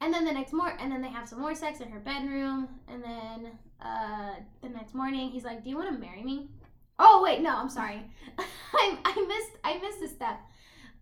and 0.01 0.12
then 0.12 0.24
the 0.24 0.32
next 0.32 0.52
mor 0.52 0.77
and 0.78 0.90
then 0.93 1.02
they 1.02 1.09
have 1.09 1.28
some 1.28 1.40
more 1.40 1.55
sex 1.55 1.81
in 1.81 1.90
her 1.90 2.01
bedroom. 2.01 2.68
And 2.89 3.02
then 3.02 3.52
uh, 3.85 4.35
the 4.62 4.68
next 4.68 4.94
morning, 4.94 5.31
he's 5.31 5.44
like, 5.44 5.62
"Do 5.64 5.70
you 5.70 5.77
want 5.77 5.93
to 5.93 5.98
marry 5.98 6.22
me?" 6.22 6.51
Oh 6.98 7.22
wait, 7.22 7.40
no, 7.40 7.56
I'm 7.56 7.70
sorry. 7.70 8.02
I, 8.39 8.98
I 9.05 9.27
missed 9.27 9.56
I 9.64 9.78
missed 9.78 10.02
a 10.02 10.09
step. 10.14 10.40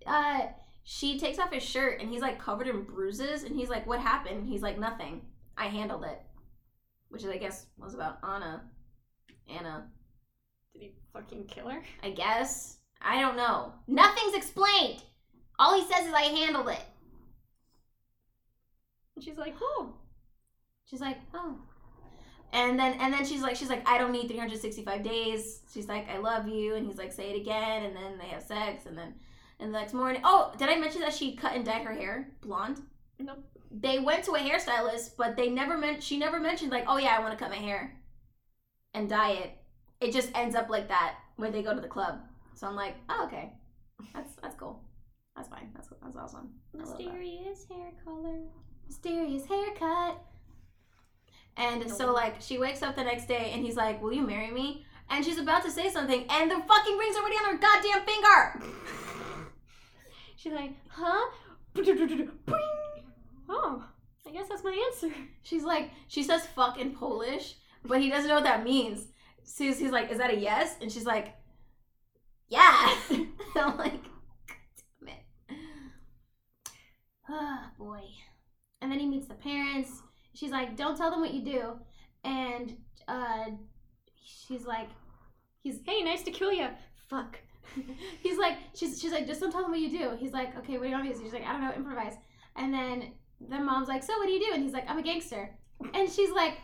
Uh, 0.07 0.47
she 0.85 1.19
takes 1.19 1.39
off 1.39 1.53
his 1.53 1.63
shirt 1.63 2.01
and 2.01 2.09
he's 2.09 2.23
like 2.23 2.39
covered 2.39 2.69
in 2.69 2.83
bruises 2.85 3.43
and 3.43 3.55
he's 3.55 3.69
like, 3.69 3.87
"What 3.87 4.01
happened?" 4.01 4.47
He's 4.47 4.63
like, 4.63 4.79
"Nothing. 4.79 5.23
I 5.57 5.67
handled 5.67 6.05
it," 6.05 6.21
which 7.09 7.25
I 7.27 7.37
guess 7.37 7.67
was 7.77 7.95
about 7.95 8.19
Anna. 8.23 8.63
Anna, 9.49 9.89
Did 10.73 10.83
he 10.83 10.93
fucking 11.13 11.47
kill 11.47 11.69
her? 11.69 11.83
I 12.03 12.11
guess. 12.11 12.78
I 13.01 13.21
don't 13.21 13.37
know. 13.37 13.73
Nothing's 13.87 14.35
explained. 14.35 15.03
All 15.59 15.75
he 15.75 15.87
says 15.93 16.07
is, 16.07 16.13
"I 16.15 16.23
handled 16.23 16.69
it." 16.69 16.83
And 19.15 19.25
she's 19.25 19.37
like, 19.39 19.57
oh. 19.61 19.95
she's 20.89 21.01
like, 21.01 21.19
"Oh, 21.35 21.59
And 22.53 22.79
then 22.79 22.95
and 23.01 23.13
then 23.13 23.25
she's 23.27 23.43
like 23.43 23.57
she's 23.57 23.69
like 23.69 23.87
I 23.89 23.99
don't 23.99 24.13
need 24.13 24.29
365 24.29 25.03
days. 25.03 25.61
She's 25.73 25.89
like 25.89 26.09
I 26.09 26.19
love 26.19 26.49
you 26.49 26.75
and 26.77 26.87
he's 26.87 26.99
like 26.99 27.13
say 27.13 27.31
it 27.31 27.41
again 27.41 27.85
and 27.85 27.97
then 27.97 28.19
they 28.19 28.29
have 28.29 28.43
sex 28.43 28.87
and 28.87 28.97
then 28.97 29.15
and 29.61 29.75
the 29.75 29.79
next 29.79 29.93
morning 29.93 30.23
oh 30.25 30.53
did 30.57 30.69
I 30.69 30.77
mention 30.77 31.01
that 31.03 31.13
she 31.15 31.35
cut 31.35 31.55
and 31.55 31.65
dyed 31.65 31.83
her 31.83 31.93
hair 31.95 32.31
blonde? 32.41 32.81
Nope. 33.19 33.45
They 33.71 33.99
went 33.99 34.25
to 34.25 34.33
a 34.33 34.39
hairstylist 34.39 35.17
but 35.17 35.37
they 35.37 35.51
never 35.51 35.77
meant 35.77 36.03
she 36.03 36.17
never 36.17 36.41
mentioned 36.41 36.71
like 36.71 36.85
oh 36.87 36.97
yeah 36.99 37.17
I 37.17 37.21
want 37.21 37.37
to 37.37 37.43
cut 37.43 37.51
my 37.51 37.59
hair 37.59 37.97
and 38.95 39.09
dye 39.09 39.33
it. 39.33 39.53
It 40.01 40.13
just 40.13 40.31
ends 40.35 40.55
up 40.55 40.69
like 40.71 40.89
that 40.89 41.17
when 41.37 41.53
they 41.53 41.63
go 41.63 41.75
to 41.75 41.81
the 41.81 41.89
club. 41.89 42.21
So 42.59 42.67
I'm 42.67 42.75
like 42.75 42.97
oh 43.09 43.27
okay 43.27 43.53
that's 44.13 44.35
that's 44.43 44.57
cool 44.57 44.83
that's 45.37 45.49
fine 45.49 45.71
that's 45.75 45.89
that's 46.03 46.17
awesome. 46.17 46.51
Mysterious 46.75 47.67
hair 47.71 47.93
color. 48.05 48.41
mysterious 48.89 49.47
haircut." 49.47 50.21
And 51.57 51.89
so 51.89 52.13
like 52.13 52.41
she 52.41 52.59
wakes 52.59 52.83
up 52.83 52.97
the 52.97 53.05
next 53.05 53.27
day 53.29 53.53
and 53.55 53.65
he's 53.65 53.77
like, 53.77 54.03
"Will 54.03 54.13
you 54.13 54.27
marry 54.27 54.51
me?" 54.51 54.85
And 55.09 55.25
she's 55.25 55.39
about 55.39 55.63
to 55.67 55.71
say 55.71 55.89
something, 55.89 56.25
and 56.29 56.51
the 56.51 56.61
fucking 56.67 56.99
ring's 56.99 57.17
already 57.17 57.37
on 57.37 57.53
her 57.53 57.59
goddamn 57.59 58.05
finger. 58.05 58.63
She's 60.37 60.53
like, 60.53 60.73
huh? 60.89 61.31
Oh, 63.51 63.83
I 64.27 64.31
guess 64.31 64.49
that's 64.49 64.63
my 64.63 64.91
answer. 64.93 65.15
She's 65.43 65.65
like, 65.65 65.91
she 66.09 66.23
says 66.23 66.45
"fuck" 66.55 66.79
in 66.79 66.91
Polish, 66.93 67.55
but 67.85 68.01
he 68.03 68.11
doesn't 68.11 68.29
know 68.29 68.35
what 68.35 68.45
that 68.45 68.63
means. 68.65 69.07
So 69.45 69.65
he's, 69.65 69.79
he's 69.79 69.93
like, 69.93 70.11
"Is 70.11 70.19
that 70.19 70.35
a 70.35 70.37
yes?" 70.37 70.77
And 70.83 70.93
she's 70.93 71.07
like, 71.07 71.35
"Yeah." 72.49 72.97
I'm 73.57 73.77
like, 73.77 74.03
"God 74.03 74.57
damn 75.01 75.09
it." 75.09 75.59
Oh 77.29 77.59
boy. 77.79 78.03
And 78.81 78.93
then 78.93 79.01
he 79.01 79.07
meets 79.07 79.27
the 79.27 79.35
parents. 79.35 80.03
She's 80.35 80.51
like, 80.51 80.77
"Don't 80.77 80.97
tell 80.97 81.11
them 81.11 81.21
what 81.21 81.35
you 81.35 81.45
do," 81.45 81.79
and 82.25 82.77
uh, 83.07 83.47
she's 84.25 84.65
like, 84.65 84.89
"He's 85.63 85.81
Hey, 85.85 86.03
nice 86.03 86.23
to 86.23 86.31
kill 86.31 86.53
you. 86.53 86.69
Fuck. 87.09 87.39
he's 88.23 88.39
like 88.39 88.57
she's 88.75 88.99
she's 88.99 89.13
like 89.13 89.27
just 89.27 89.41
don't 89.41 89.53
tell 89.53 89.61
them 89.61 89.71
what 89.71 89.79
you 89.79 89.91
do 89.91 90.17
he's 90.19 90.33
like 90.33 90.57
okay 90.57 90.79
what 90.79 90.85
do 90.85 90.89
you 90.89 90.95
want 90.95 91.05
me 91.05 91.13
to 91.13 91.19
do 91.19 91.23
she's 91.23 91.35
like 91.35 91.45
i 91.45 91.53
don't 91.53 91.61
know 91.61 91.71
improvise 91.77 92.15
and 92.57 92.73
then 92.73 93.13
the 93.41 93.59
mom's 93.59 93.89
like, 93.89 94.03
so 94.03 94.17
what 94.19 94.27
do 94.27 94.33
you 94.33 94.41
do? 94.41 94.53
And 94.55 94.63
he's 94.63 94.73
like, 94.73 94.89
I'm 94.89 94.99
a 94.99 95.03
gangster. 95.03 95.51
And 95.95 96.11
she's 96.11 96.31
like, 96.31 96.55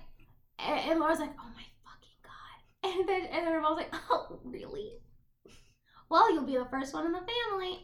and, 0.59 0.91
and 0.91 1.01
Laura's 1.01 1.21
like, 1.21 1.33
oh 1.39 1.51
my 1.55 1.65
fucking 1.85 2.19
god. 2.23 2.31
And 2.99 3.09
then 3.09 3.23
and 3.33 3.47
then 3.47 3.53
her 3.53 3.61
mom's 3.61 3.77
like, 3.77 3.95
oh 4.11 4.41
really? 4.45 4.95
Well, 6.09 6.33
you'll 6.33 6.45
be 6.45 6.57
the 6.57 6.67
first 6.67 6.95
one 6.95 7.07
in 7.07 7.13
the 7.13 7.21
family. 7.21 7.81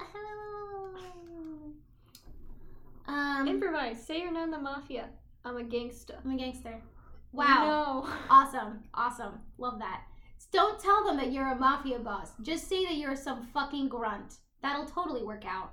um, 3.07 3.49
Improvise. 3.49 4.05
Say 4.05 4.21
you're 4.21 4.33
not 4.33 4.45
in 4.45 4.51
the 4.51 4.59
mafia. 4.59 5.09
I'm 5.45 5.57
a 5.57 5.65
gangster. 5.65 6.15
I'm 6.25 6.33
a 6.33 6.37
gangster. 6.37 6.81
Wow. 7.33 8.05
No. 8.07 8.13
Awesome. 8.31 8.81
Awesome. 8.95 9.41
Love 9.59 9.79
that. 9.79 10.03
Don't 10.53 10.81
tell 10.81 11.05
them 11.05 11.17
that 11.17 11.33
you're 11.33 11.53
a 11.53 11.57
mafia 11.57 11.99
boss. 11.99 12.33
Just 12.43 12.69
say 12.69 12.85
that 12.85 12.97
you're 12.97 13.17
some 13.17 13.47
fucking 13.55 13.89
grunt. 13.89 14.35
That'll 14.63 14.87
totally 14.87 15.23
work 15.23 15.45
out. 15.47 15.73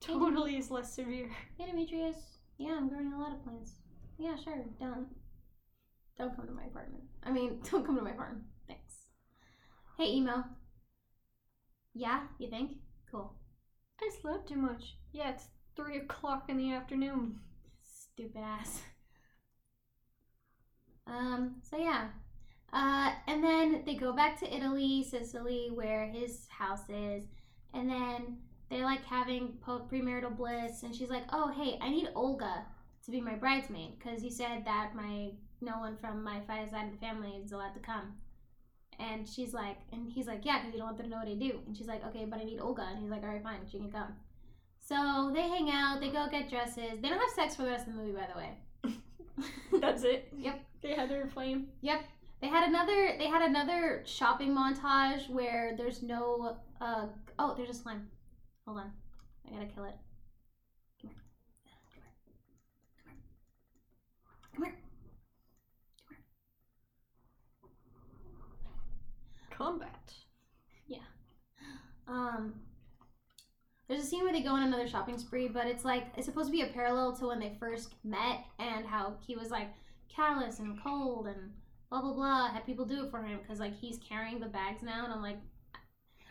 Totally 0.00 0.56
is 0.56 0.70
less 0.70 0.92
severe. 0.94 1.30
Hey, 1.58 1.66
Demetrius. 1.66 2.16
Yeah, 2.58 2.76
I'm 2.76 2.88
growing 2.88 3.12
a 3.12 3.18
lot 3.18 3.32
of 3.32 3.42
plants. 3.44 3.72
Yeah, 4.18 4.36
sure. 4.36 4.64
Done. 4.78 5.06
Don't 6.16 6.34
come 6.36 6.46
to 6.46 6.52
my 6.52 6.64
apartment. 6.64 7.04
I 7.22 7.30
mean, 7.30 7.60
don't 7.70 7.84
come 7.84 7.96
to 7.96 8.02
my 8.02 8.12
farm. 8.12 8.44
Thanks. 8.68 8.94
Hey, 9.98 10.12
emo. 10.12 10.44
Yeah, 11.94 12.22
you 12.38 12.48
think? 12.48 12.78
Cool. 13.10 13.32
I 14.00 14.10
slept 14.20 14.48
too 14.48 14.56
much. 14.56 14.96
Yeah, 15.12 15.30
it's 15.30 15.48
three 15.76 15.98
o'clock 15.98 16.46
in 16.48 16.56
the 16.56 16.72
afternoon. 16.72 17.38
Stupid 17.82 18.42
ass. 18.42 18.82
Um, 21.06 21.56
so 21.62 21.76
yeah. 21.76 22.08
Uh, 22.72 23.12
and 23.26 23.42
then 23.42 23.82
they 23.84 23.94
go 23.94 24.12
back 24.12 24.38
to 24.38 24.54
Italy, 24.54 25.02
Sicily, 25.02 25.70
where 25.72 26.06
his 26.06 26.46
house 26.48 26.88
is. 26.88 27.24
And 27.74 27.90
then 27.90 28.38
they're 28.70 28.84
like 28.84 29.04
having 29.04 29.58
premarital 29.66 30.36
bliss. 30.36 30.82
And 30.82 30.94
she's 30.94 31.10
like, 31.10 31.24
oh, 31.32 31.48
hey, 31.48 31.78
I 31.80 31.90
need 31.90 32.08
Olga 32.14 32.64
to 33.04 33.10
be 33.10 33.20
my 33.20 33.34
bridesmaid. 33.34 33.98
Because 33.98 34.22
you 34.22 34.30
said 34.30 34.64
that 34.64 34.94
my 34.94 35.30
no 35.60 35.78
one 35.78 35.96
from 35.96 36.22
my 36.22 36.40
father's 36.46 36.70
side 36.70 36.86
of 36.86 36.92
the 36.92 37.06
family 37.06 37.32
is 37.44 37.52
allowed 37.52 37.74
to 37.74 37.80
come. 37.80 38.14
And 39.00 39.26
she's 39.26 39.54
like, 39.54 39.78
and 39.92 40.12
he's 40.12 40.26
like, 40.26 40.44
yeah, 40.44 40.58
because 40.58 40.74
you 40.74 40.78
don't 40.78 40.88
want 40.88 40.98
them 40.98 41.06
to 41.06 41.10
know 41.10 41.18
what 41.18 41.28
I 41.28 41.34
do. 41.34 41.58
And 41.66 41.76
she's 41.76 41.88
like, 41.88 42.04
okay, 42.08 42.26
but 42.26 42.38
I 42.38 42.44
need 42.44 42.60
Olga. 42.60 42.86
And 42.90 43.00
he's 43.00 43.10
like, 43.10 43.22
all 43.22 43.30
right, 43.30 43.42
fine, 43.42 43.60
she 43.70 43.78
can 43.78 43.90
come. 43.90 44.14
So 44.78 45.30
they 45.32 45.42
hang 45.42 45.70
out, 45.70 46.00
they 46.00 46.10
go 46.10 46.26
get 46.30 46.50
dresses. 46.50 47.00
They 47.00 47.08
don't 47.08 47.18
have 47.20 47.30
sex 47.30 47.56
for 47.56 47.62
the 47.62 47.70
rest 47.70 47.86
of 47.86 47.94
the 47.94 48.00
movie, 48.00 48.12
by 48.12 48.26
the 48.32 48.38
way. 48.38 48.98
That's 49.80 50.02
it. 50.04 50.32
Yep. 50.36 50.60
They 50.82 50.94
had 50.94 51.08
their 51.08 51.26
flame. 51.28 51.68
Yep. 51.82 52.04
They 52.40 52.48
had 52.48 52.68
another 52.68 53.16
they 53.18 53.26
had 53.26 53.42
another 53.42 54.02
shopping 54.06 54.54
montage 54.54 55.28
where 55.28 55.74
there's 55.76 56.02
no 56.02 56.56
uh 56.80 57.06
oh, 57.38 57.54
there's 57.54 57.68
a 57.68 57.74
slime. 57.74 58.08
Hold 58.66 58.78
on. 58.78 58.92
I 59.46 59.54
gotta 59.54 59.66
kill 59.66 59.84
it. 59.84 59.94
Come 61.02 61.10
here. 61.10 61.22
Come 62.94 63.04
here. 63.04 63.14
Come 64.54 64.64
here. 64.64 64.74
Combat. 69.60 70.14
Yeah. 70.86 70.98
Um 72.08 72.54
there's 73.88 74.04
a 74.04 74.06
scene 74.06 74.22
where 74.22 74.32
they 74.32 74.40
go 74.40 74.50
on 74.50 74.62
another 74.62 74.86
shopping 74.86 75.18
spree, 75.18 75.48
but 75.48 75.66
it's 75.66 75.84
like 75.84 76.06
it's 76.16 76.24
supposed 76.24 76.46
to 76.46 76.52
be 76.52 76.62
a 76.62 76.66
parallel 76.66 77.12
to 77.16 77.26
when 77.26 77.40
they 77.40 77.56
first 77.58 77.94
met 78.04 78.44
and 78.60 78.86
how 78.86 79.14
he 79.26 79.34
was 79.36 79.50
like 79.50 79.68
callous 80.08 80.60
and 80.60 80.80
cold 80.82 81.26
and 81.26 81.50
blah 81.90 82.00
blah 82.00 82.12
blah. 82.12 82.48
Had 82.52 82.64
people 82.64 82.84
do 82.86 83.04
it 83.04 83.10
for 83.10 83.20
him 83.22 83.38
because 83.42 83.58
like 83.58 83.76
he's 83.78 83.98
carrying 83.98 84.38
the 84.40 84.46
bags 84.46 84.82
now, 84.82 85.04
and 85.04 85.12
I'm 85.12 85.22
like, 85.22 85.38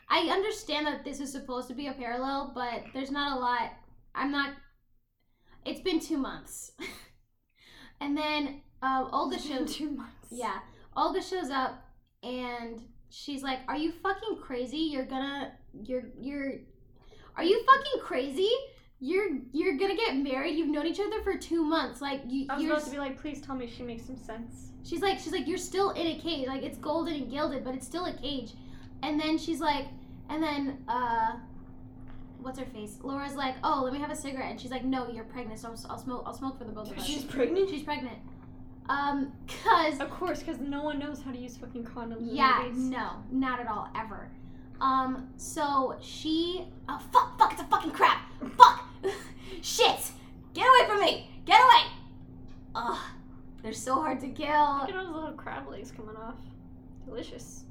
I 0.09 0.21
understand 0.29 0.87
that 0.87 1.03
this 1.03 1.19
is 1.19 1.31
supposed 1.31 1.67
to 1.67 1.75
be 1.75 1.87
a 1.87 1.93
parallel, 1.93 2.51
but 2.55 2.85
there's 2.93 3.11
not 3.11 3.37
a 3.37 3.39
lot. 3.39 3.73
I'm 4.15 4.31
not. 4.31 4.53
It's 5.65 5.81
been 5.81 5.99
two 5.99 6.17
months, 6.17 6.71
and 8.01 8.17
then 8.17 8.61
uh, 8.81 9.07
Olga 9.11 9.37
shows. 9.37 9.75
two 9.75 9.91
months. 9.91 10.29
Yeah, 10.31 10.59
Olga 10.95 11.21
shows 11.21 11.49
up 11.49 11.83
and 12.23 12.81
she's 13.09 13.43
like, 13.43 13.59
"Are 13.67 13.77
you 13.77 13.91
fucking 13.91 14.37
crazy? 14.41 14.77
You're 14.77 15.05
gonna, 15.05 15.51
you're, 15.83 16.03
you're, 16.19 16.53
are 17.35 17.43
you 17.43 17.63
fucking 17.65 18.01
crazy? 18.01 18.49
You're, 18.99 19.29
you're 19.53 19.77
gonna 19.77 19.95
get 19.95 20.15
married. 20.17 20.57
You've 20.57 20.69
known 20.69 20.85
each 20.85 20.99
other 20.99 21.21
for 21.23 21.37
two 21.37 21.63
months. 21.63 22.01
Like 22.01 22.21
you, 22.27 22.45
I 22.49 22.55
was 22.55 22.63
you're." 22.63 22.73
about 22.73 22.85
to 22.85 22.91
be 22.91 22.97
like, 22.97 23.19
please 23.19 23.41
tell 23.41 23.55
me 23.55 23.67
she 23.67 23.83
makes 23.83 24.05
some 24.05 24.17
sense. 24.17 24.71
She's 24.83 25.01
like, 25.01 25.19
she's 25.19 25.33
like, 25.33 25.47
you're 25.47 25.57
still 25.57 25.91
in 25.91 26.07
a 26.07 26.19
cage. 26.19 26.47
Like 26.47 26.63
it's 26.63 26.77
golden 26.77 27.13
and 27.15 27.29
gilded, 27.29 27.63
but 27.63 27.75
it's 27.75 27.85
still 27.85 28.05
a 28.05 28.13
cage. 28.13 28.53
And 29.03 29.19
then 29.19 29.37
she's 29.37 29.59
like, 29.59 29.85
and 30.29 30.41
then 30.43 30.83
uh, 30.87 31.37
what's 32.41 32.59
her 32.59 32.65
face? 32.65 32.97
Laura's 33.01 33.35
like, 33.35 33.55
oh, 33.63 33.81
let 33.83 33.93
me 33.93 33.99
have 33.99 34.11
a 34.11 34.15
cigarette. 34.15 34.51
And 34.51 34.59
she's 34.59 34.71
like, 34.71 34.83
no, 34.83 35.09
you're 35.09 35.23
pregnant. 35.25 35.59
So 35.59 35.69
I'll, 35.69 35.91
I'll 35.91 35.97
smoke. 35.97 36.23
I'll 36.25 36.33
smoke 36.33 36.57
for 36.57 36.65
the 36.65 36.71
both 36.71 36.91
of 36.91 36.97
us. 36.99 37.05
She's 37.05 37.23
pregnant? 37.23 37.69
She's 37.69 37.83
pregnant. 37.83 38.17
Um, 38.89 39.31
cause 39.63 39.99
Of 39.99 40.09
course, 40.09 40.39
because 40.39 40.59
no 40.59 40.81
one 40.83 40.97
knows 40.97 41.21
how 41.21 41.31
to 41.31 41.37
use 41.37 41.55
fucking 41.55 41.85
condoms. 41.85 42.21
Yeah, 42.23 42.69
no, 42.73 43.23
not 43.31 43.59
at 43.59 43.67
all, 43.67 43.87
ever. 43.95 44.29
Um, 44.81 45.29
so 45.37 45.95
she, 46.01 46.65
oh 46.87 46.99
fuck, 47.11 47.37
fuck, 47.37 47.53
it's 47.53 47.61
a 47.61 47.65
fucking 47.65 47.91
crab, 47.91 48.17
fuck, 48.57 48.85
shit, 49.61 50.11
get 50.53 50.65
away 50.65 50.87
from 50.87 51.01
me, 51.01 51.29
get 51.45 51.59
away. 51.61 51.91
Ugh, 52.75 52.97
they're 53.61 53.73
so 53.73 53.95
hard 53.95 54.19
to 54.21 54.29
kill. 54.29 54.47
Look 54.47 54.89
at 54.89 54.95
all 54.95 55.05
those 55.05 55.15
little 55.15 55.31
crab 55.33 55.69
legs 55.69 55.91
coming 55.91 56.15
off. 56.15 56.37
Delicious. 57.05 57.65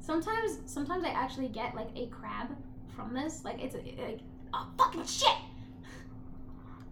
Sometimes, 0.00 0.58
sometimes 0.66 1.04
I 1.04 1.10
actually 1.10 1.48
get 1.48 1.74
like 1.74 1.88
a 1.96 2.06
crab 2.08 2.48
from 2.94 3.14
this, 3.14 3.44
like 3.44 3.62
it's 3.62 3.74
a, 3.74 3.78
like, 3.78 4.20
oh 4.52 4.68
fucking 4.76 5.04
shit. 5.06 5.36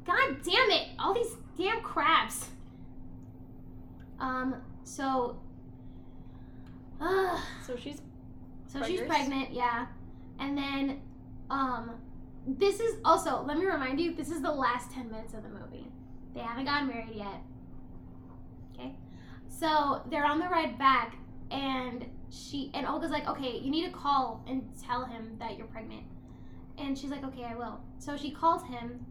God 0.07 0.37
damn 0.45 0.71
it, 0.71 0.89
all 0.99 1.15
these 1.15 1.35
damn 1.57 1.83
crabs. 1.83 2.49
Um, 4.21 4.57
so, 4.85 5.41
uh, 7.01 7.41
So 7.67 7.77
she's 7.77 8.01
So 8.67 8.83
she's 8.83 9.01
pregnant, 9.03 9.53
yeah. 9.53 9.87
And 10.39 10.57
then, 10.57 11.01
um, 11.51 11.93
this 12.47 12.81
is 12.81 12.97
also, 13.05 13.43
let 13.43 13.59
me 13.59 13.65
remind 13.65 14.01
you, 14.01 14.15
this 14.15 14.31
is 14.31 14.43
the 14.43 14.53
last 14.53 14.91
10 14.93 15.11
minutes 15.11 15.35
of 15.35 15.43
the 15.43 15.49
movie. 15.49 15.87
They 16.35 16.41
haven't 16.41 16.65
gotten 16.67 16.89
married 16.89 17.15
yet. 17.15 17.41
Okay? 18.75 18.95
So 19.49 20.03
they're 20.11 20.27
on 20.27 20.39
the 20.39 20.49
ride 20.49 20.79
back, 20.79 21.17
and 21.51 22.05
she, 22.31 22.71
and 22.75 22.87
Olga's 22.87 23.11
like, 23.11 23.29
okay, 23.29 23.59
you 23.59 23.71
need 23.71 23.87
to 23.87 23.93
call 23.93 24.45
and 24.49 24.69
tell 24.85 25.05
him 25.05 25.37
that 25.39 25.57
you're 25.57 25.69
pregnant. 25.69 26.03
And 26.77 26.99
she's 26.99 27.11
like, 27.11 27.25
okay, 27.25 27.45
I 27.45 27.55
will. 27.55 27.81
So 27.99 28.17
she 28.17 28.33
calls 28.33 28.65
him, 28.65 29.07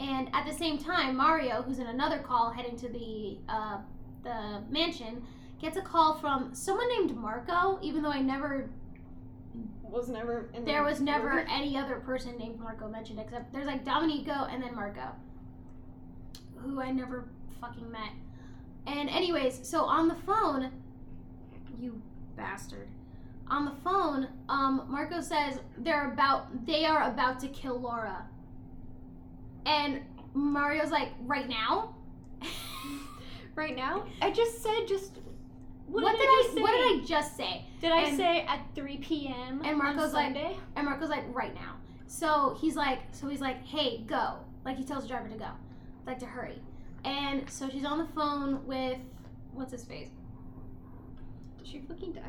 and 0.00 0.30
at 0.32 0.46
the 0.46 0.52
same 0.52 0.78
time, 0.78 1.16
Mario, 1.16 1.62
who's 1.62 1.78
in 1.78 1.86
another 1.86 2.18
call 2.18 2.50
heading 2.50 2.76
to 2.76 2.88
the, 2.88 3.38
uh, 3.48 3.78
the 4.24 4.62
mansion, 4.70 5.22
gets 5.60 5.76
a 5.76 5.82
call 5.82 6.14
from 6.14 6.54
someone 6.54 6.88
named 6.88 7.14
Marco, 7.14 7.78
even 7.82 8.02
though 8.02 8.10
I 8.10 8.22
never 8.22 8.70
was 9.82 10.08
never 10.08 10.48
in 10.54 10.64
there 10.64 10.84
was 10.84 11.00
never 11.00 11.34
movie. 11.34 11.50
any 11.50 11.76
other 11.76 11.96
person 11.96 12.38
named 12.38 12.60
Marco 12.60 12.88
mentioned 12.88 13.18
except 13.18 13.52
there's 13.52 13.66
like 13.66 13.84
Domenico 13.84 14.46
and 14.48 14.62
then 14.62 14.74
Marco, 14.74 15.08
who 16.56 16.80
I 16.80 16.92
never 16.92 17.28
fucking 17.60 17.90
met. 17.90 18.12
And 18.86 19.10
anyways, 19.10 19.68
so 19.68 19.82
on 19.82 20.08
the 20.08 20.14
phone, 20.14 20.70
you 21.78 22.00
bastard. 22.36 22.88
On 23.48 23.64
the 23.64 23.74
phone, 23.82 24.28
um, 24.48 24.86
Marco 24.88 25.20
says 25.20 25.58
they're 25.76 26.12
about 26.12 26.64
they 26.66 26.86
are 26.86 27.10
about 27.10 27.40
to 27.40 27.48
kill 27.48 27.80
Laura. 27.80 28.24
And 29.66 30.00
Mario's 30.34 30.90
like, 30.90 31.10
right 31.26 31.48
now? 31.48 31.94
Right 33.56 33.76
now? 33.76 34.06
I 34.22 34.30
just 34.30 34.62
said 34.62 34.86
just. 34.86 35.18
What, 35.86 36.04
What, 36.04 36.12
did, 36.16 36.20
I, 36.22 36.24
I 36.24 36.42
just 36.44 36.54
say? 36.54 36.62
what 36.62 36.70
did 36.70 37.02
I 37.02 37.04
just 37.04 37.36
say? 37.36 37.64
Did 37.80 37.90
I 37.92 38.02
and- 38.02 38.16
say 38.16 38.40
at 38.42 38.60
3 38.76 38.96
p.m. 38.98 39.60
and 39.64 39.76
Marco's 39.76 40.04
on 40.04 40.12
like- 40.12 40.24
Sunday? 40.26 40.56
And 40.76 40.86
Marco's 40.86 41.08
like, 41.10 41.24
right 41.34 41.52
now. 41.54 41.74
So 42.06 42.56
he's 42.60 42.76
like, 42.76 43.00
so 43.12 43.28
he's 43.28 43.40
like, 43.40 43.62
hey, 43.66 44.04
go. 44.06 44.36
Like 44.64 44.76
he 44.76 44.84
tells 44.84 45.02
the 45.02 45.08
driver 45.08 45.28
to 45.28 45.34
go, 45.36 45.48
like 46.06 46.18
to 46.20 46.26
hurry. 46.26 46.62
And 47.04 47.50
so 47.50 47.68
she's 47.68 47.84
on 47.84 47.98
the 47.98 48.06
phone 48.14 48.64
with 48.66 48.98
what's 49.52 49.72
his 49.72 49.84
face? 49.84 50.10
Did 51.58 51.66
she 51.66 51.80
fucking 51.80 52.12
die? 52.12 52.22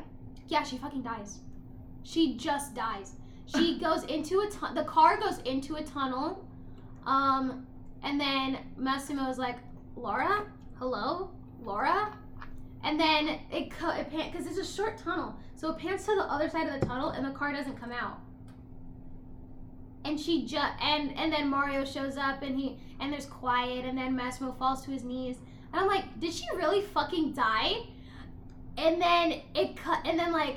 Yeah, 0.48 0.64
she 0.64 0.76
fucking 0.76 1.02
dies. 1.02 1.38
She 2.02 2.36
just 2.36 2.74
dies. 2.74 3.12
She 3.46 3.78
goes 3.80 4.02
into 4.04 4.40
a 4.40 4.50
tu- 4.50 4.74
the 4.74 4.84
car 4.84 5.18
goes 5.20 5.38
into 5.40 5.76
a 5.76 5.82
tunnel, 5.82 6.44
um, 7.06 7.66
and 8.02 8.20
then 8.20 8.58
Massimo's 8.76 9.38
like, 9.38 9.56
Laura, 9.96 10.46
hello, 10.78 11.30
Laura, 11.62 12.16
and 12.84 12.98
then 12.98 13.40
it 13.50 13.70
co- 13.70 13.90
it 13.90 14.10
pan 14.10 14.30
because 14.30 14.46
it's 14.46 14.58
a 14.58 14.64
short 14.64 14.98
tunnel, 14.98 15.36
so 15.54 15.70
it 15.70 15.78
pans 15.78 16.04
to 16.06 16.14
the 16.14 16.22
other 16.22 16.48
side 16.48 16.66
of 16.68 16.80
the 16.80 16.86
tunnel, 16.86 17.10
and 17.10 17.24
the 17.24 17.30
car 17.30 17.52
doesn't 17.52 17.78
come 17.78 17.92
out. 17.92 18.18
And 20.04 20.18
she 20.18 20.44
just 20.46 20.72
and 20.80 21.16
and 21.16 21.32
then 21.32 21.48
Mario 21.48 21.84
shows 21.84 22.16
up, 22.16 22.42
and 22.42 22.58
he 22.58 22.78
and 23.00 23.12
there's 23.12 23.26
quiet, 23.26 23.84
and 23.84 23.96
then 23.96 24.16
Massimo 24.16 24.52
falls 24.52 24.84
to 24.84 24.90
his 24.90 25.04
knees, 25.04 25.36
and 25.72 25.80
I'm 25.80 25.86
like, 25.86 26.18
did 26.18 26.32
she 26.32 26.44
really 26.56 26.82
fucking 26.82 27.34
die? 27.34 27.86
And 28.76 29.00
then 29.00 29.42
it 29.54 29.76
cut, 29.76 30.04
and 30.06 30.18
then 30.18 30.32
like 30.32 30.56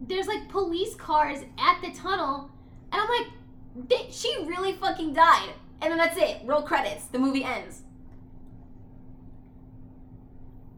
there's 0.00 0.26
like 0.26 0.48
police 0.48 0.94
cars 0.96 1.40
at 1.58 1.80
the 1.80 1.92
tunnel, 1.96 2.50
and 2.90 3.00
I'm 3.00 3.08
like, 3.08 3.88
did 3.88 4.12
she 4.12 4.44
really 4.46 4.72
fucking 4.72 5.12
died? 5.12 5.50
And 5.82 5.90
then 5.90 5.98
that's 5.98 6.16
it. 6.16 6.40
Roll 6.44 6.62
credits. 6.62 7.06
The 7.06 7.18
movie 7.18 7.44
ends. 7.44 7.82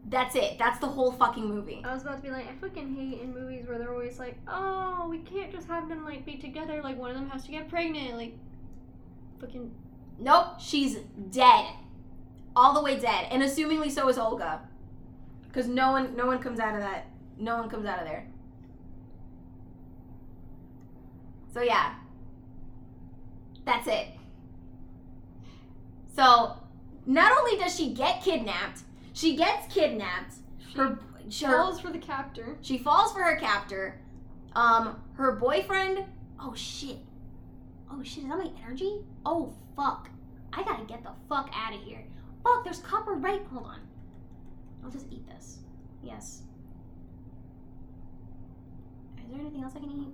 That's 0.07 0.35
it. 0.35 0.57
That's 0.57 0.79
the 0.79 0.87
whole 0.87 1.11
fucking 1.11 1.45
movie. 1.45 1.81
I 1.85 1.93
was 1.93 2.03
about 2.03 2.17
to 2.17 2.21
be 2.23 2.31
like, 2.31 2.47
I 2.47 2.53
fucking 2.59 2.95
hate 2.95 3.21
in 3.21 3.33
movies 3.33 3.67
where 3.67 3.77
they're 3.77 3.91
always 3.91 4.19
like, 4.19 4.37
oh, 4.47 5.07
we 5.09 5.19
can't 5.19 5.51
just 5.51 5.67
have 5.67 5.87
them 5.89 6.03
like 6.03 6.25
be 6.25 6.37
together. 6.37 6.81
Like 6.81 6.97
one 6.97 7.11
of 7.11 7.17
them 7.17 7.29
has 7.29 7.43
to 7.45 7.51
get 7.51 7.69
pregnant. 7.69 8.15
Like, 8.15 8.35
fucking. 9.39 9.71
Nope, 10.19 10.59
she's 10.59 10.97
dead. 11.31 11.65
All 12.55 12.73
the 12.73 12.81
way 12.81 12.99
dead. 12.99 13.27
And 13.31 13.43
assumingly 13.43 13.91
so 13.91 14.07
is 14.09 14.17
Olga. 14.17 14.61
Cuz 15.53 15.67
no 15.67 15.91
one 15.91 16.15
no 16.15 16.25
one 16.25 16.39
comes 16.39 16.59
out 16.59 16.73
of 16.73 16.81
that. 16.81 17.07
No 17.37 17.57
one 17.57 17.69
comes 17.69 17.85
out 17.85 17.99
of 17.99 18.05
there. 18.05 18.27
So 21.53 21.61
yeah. 21.61 21.95
That's 23.65 23.87
it. 23.87 24.14
So 26.15 26.53
not 27.05 27.37
only 27.37 27.57
does 27.57 27.75
she 27.75 27.93
get 27.93 28.21
kidnapped, 28.23 28.81
she 29.13 29.35
gets 29.35 29.73
kidnapped. 29.73 30.35
Her, 30.75 30.97
She 31.29 31.45
her 31.45 31.51
falls 31.57 31.79
for 31.79 31.91
the 31.91 31.99
captor. 31.99 32.57
she 32.61 32.77
falls 32.77 33.11
for 33.13 33.21
her 33.23 33.35
captor. 33.35 33.99
Um, 34.55 35.01
her 35.13 35.33
boyfriend. 35.33 36.05
Oh 36.39 36.53
shit. 36.55 36.97
Oh 37.91 38.01
shit, 38.03 38.23
is 38.23 38.29
that 38.29 38.37
my 38.37 38.49
energy? 38.63 39.01
Oh 39.25 39.53
fuck. 39.75 40.09
I 40.53 40.63
gotta 40.63 40.85
get 40.85 41.03
the 41.03 41.11
fuck 41.27 41.49
out 41.53 41.73
of 41.73 41.81
here. 41.81 42.03
Fuck, 42.43 42.63
there's 42.63 42.79
copper 42.79 43.13
right. 43.13 43.41
Hold 43.51 43.65
on. 43.65 43.79
I'll 44.83 44.91
just 44.91 45.07
eat 45.11 45.27
this. 45.27 45.59
Yes. 46.03 46.43
Is 49.17 49.31
there 49.31 49.39
anything 49.41 49.63
else 49.63 49.73
I 49.75 49.79
can 49.79 49.91
eat? 49.91 50.13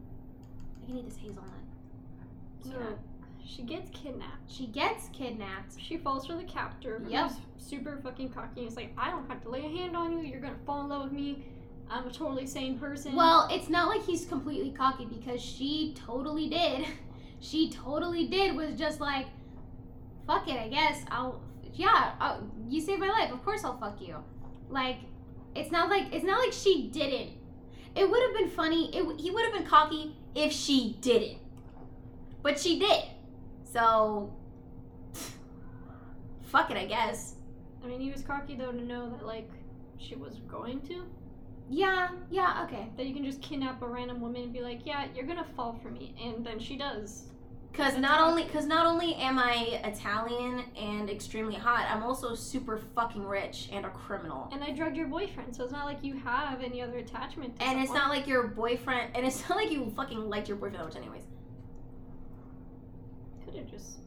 I 0.81 0.85
can 0.85 0.97
eat 0.97 1.05
this 1.05 1.17
hazelnut. 1.17 1.49
So 2.63 2.69
Yeah. 2.71 2.95
She 3.45 3.63
gets 3.63 3.89
kidnapped. 3.91 4.49
She 4.49 4.67
gets 4.67 5.09
kidnapped. 5.13 5.79
She 5.79 5.97
falls 5.97 6.25
for 6.27 6.35
the 6.35 6.43
captor. 6.43 7.01
Yep. 7.07 7.31
Who's 7.31 7.37
super 7.57 7.99
fucking 8.03 8.29
cocky. 8.29 8.63
He's 8.63 8.75
like, 8.75 8.93
I 8.97 9.09
don't 9.09 9.27
have 9.29 9.41
to 9.43 9.49
lay 9.49 9.65
a 9.65 9.69
hand 9.69 9.95
on 9.95 10.17
you. 10.17 10.23
You're 10.23 10.41
gonna 10.41 10.55
fall 10.65 10.81
in 10.81 10.89
love 10.89 11.03
with 11.03 11.13
me. 11.13 11.43
I'm 11.89 12.07
a 12.07 12.11
totally 12.11 12.47
sane 12.47 12.79
person. 12.79 13.15
Well, 13.15 13.47
it's 13.51 13.69
not 13.69 13.89
like 13.89 14.03
he's 14.03 14.25
completely 14.25 14.71
cocky 14.71 15.05
because 15.05 15.41
she 15.41 15.95
totally 16.05 16.49
did. 16.49 16.85
She 17.43 17.71
totally 17.71 18.27
did. 18.27 18.55
Was 18.55 18.77
just 18.77 18.99
like, 18.99 19.25
fuck 20.27 20.47
it. 20.47 20.59
I 20.59 20.67
guess 20.67 21.03
I'll. 21.09 21.41
Yeah, 21.73 22.11
I'll, 22.19 22.47
you 22.69 22.79
saved 22.79 22.99
my 22.99 23.09
life. 23.09 23.31
Of 23.31 23.43
course 23.43 23.63
I'll 23.63 23.79
fuck 23.79 23.99
you. 23.99 24.17
Like, 24.69 24.97
it's 25.55 25.71
not 25.71 25.89
like 25.89 26.13
it's 26.13 26.23
not 26.23 26.39
like 26.39 26.53
she 26.53 26.89
didn't. 26.93 27.31
It 27.95 28.07
would 28.07 28.21
have 28.21 28.33
been 28.35 28.49
funny. 28.51 28.95
It 28.95 29.19
He 29.19 29.31
would 29.31 29.43
have 29.43 29.53
been 29.53 29.65
cocky 29.65 30.15
if 30.35 30.51
she 30.51 30.97
didn't. 31.01 31.39
But 32.43 32.59
she 32.59 32.77
did. 32.77 33.05
So. 33.71 34.33
Fuck 36.43 36.69
it, 36.71 36.77
I 36.77 36.85
guess. 36.85 37.35
I 37.83 37.87
mean, 37.87 38.01
he 38.01 38.11
was 38.11 38.21
cocky 38.21 38.55
though 38.55 38.71
to 38.71 38.83
know 38.83 39.09
that 39.09 39.25
like 39.25 39.49
she 39.97 40.15
was 40.15 40.39
going 40.47 40.81
to. 40.81 41.05
yeah, 41.69 42.09
yeah, 42.29 42.65
okay. 42.65 42.89
That 42.97 43.05
you 43.05 43.13
can 43.13 43.23
just 43.23 43.41
kidnap 43.41 43.81
a 43.81 43.87
random 43.87 44.19
woman 44.19 44.43
and 44.43 44.53
be 44.53 44.59
like, 44.61 44.81
yeah, 44.85 45.05
you're 45.15 45.25
gonna 45.25 45.47
fall 45.55 45.79
for 45.81 45.89
me, 45.89 46.13
and 46.21 46.45
then 46.45 46.59
she 46.59 46.75
does. 46.75 47.27
Cause 47.73 47.97
not 47.97 48.19
only, 48.19 48.43
cause 48.43 48.65
not 48.65 48.85
only 48.85 49.15
am 49.15 49.39
I 49.39 49.79
Italian 49.85 50.65
and 50.75 51.09
extremely 51.09 51.55
hot, 51.55 51.87
I'm 51.89 52.03
also 52.03 52.35
super 52.35 52.81
fucking 52.95 53.25
rich 53.25 53.69
and 53.71 53.85
a 53.85 53.89
criminal. 53.91 54.49
And 54.51 54.61
I 54.61 54.71
drugged 54.71 54.97
your 54.97 55.07
boyfriend, 55.07 55.55
so 55.55 55.63
it's 55.63 55.71
not 55.71 55.85
like 55.85 56.03
you 56.03 56.19
have 56.19 56.61
any 56.61 56.81
other 56.81 56.97
attachment. 56.97 57.57
To 57.57 57.63
And 57.63 57.79
it's 57.79 57.93
not 57.93 58.09
like 58.09 58.27
your 58.27 58.47
boyfriend, 58.47 59.15
and 59.15 59.25
it's 59.25 59.47
not 59.47 59.57
like 59.57 59.71
you 59.71 59.89
fucking 59.95 60.29
liked 60.29 60.49
your 60.49 60.57
boyfriend 60.57 60.79
that 60.79 60.83
much, 60.83 60.95
anyways. 60.97 61.23
Could 63.51 63.61
have 63.61 63.69
just 63.71 63.97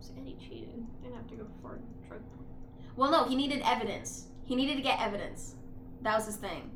said 0.00 0.16
he 0.24 0.34
cheated. 0.34 0.84
Didn't 1.02 1.16
have 1.16 1.28
to 1.28 1.36
go 1.36 1.46
for 1.62 1.78
drug. 2.08 2.20
Well, 2.96 3.10
no, 3.10 3.24
he 3.24 3.36
needed 3.36 3.62
evidence. 3.64 4.26
He 4.44 4.56
needed 4.56 4.76
to 4.76 4.82
get 4.82 5.00
evidence. 5.00 5.54
That 6.02 6.16
was 6.16 6.26
his 6.26 6.36
thing. 6.36 6.70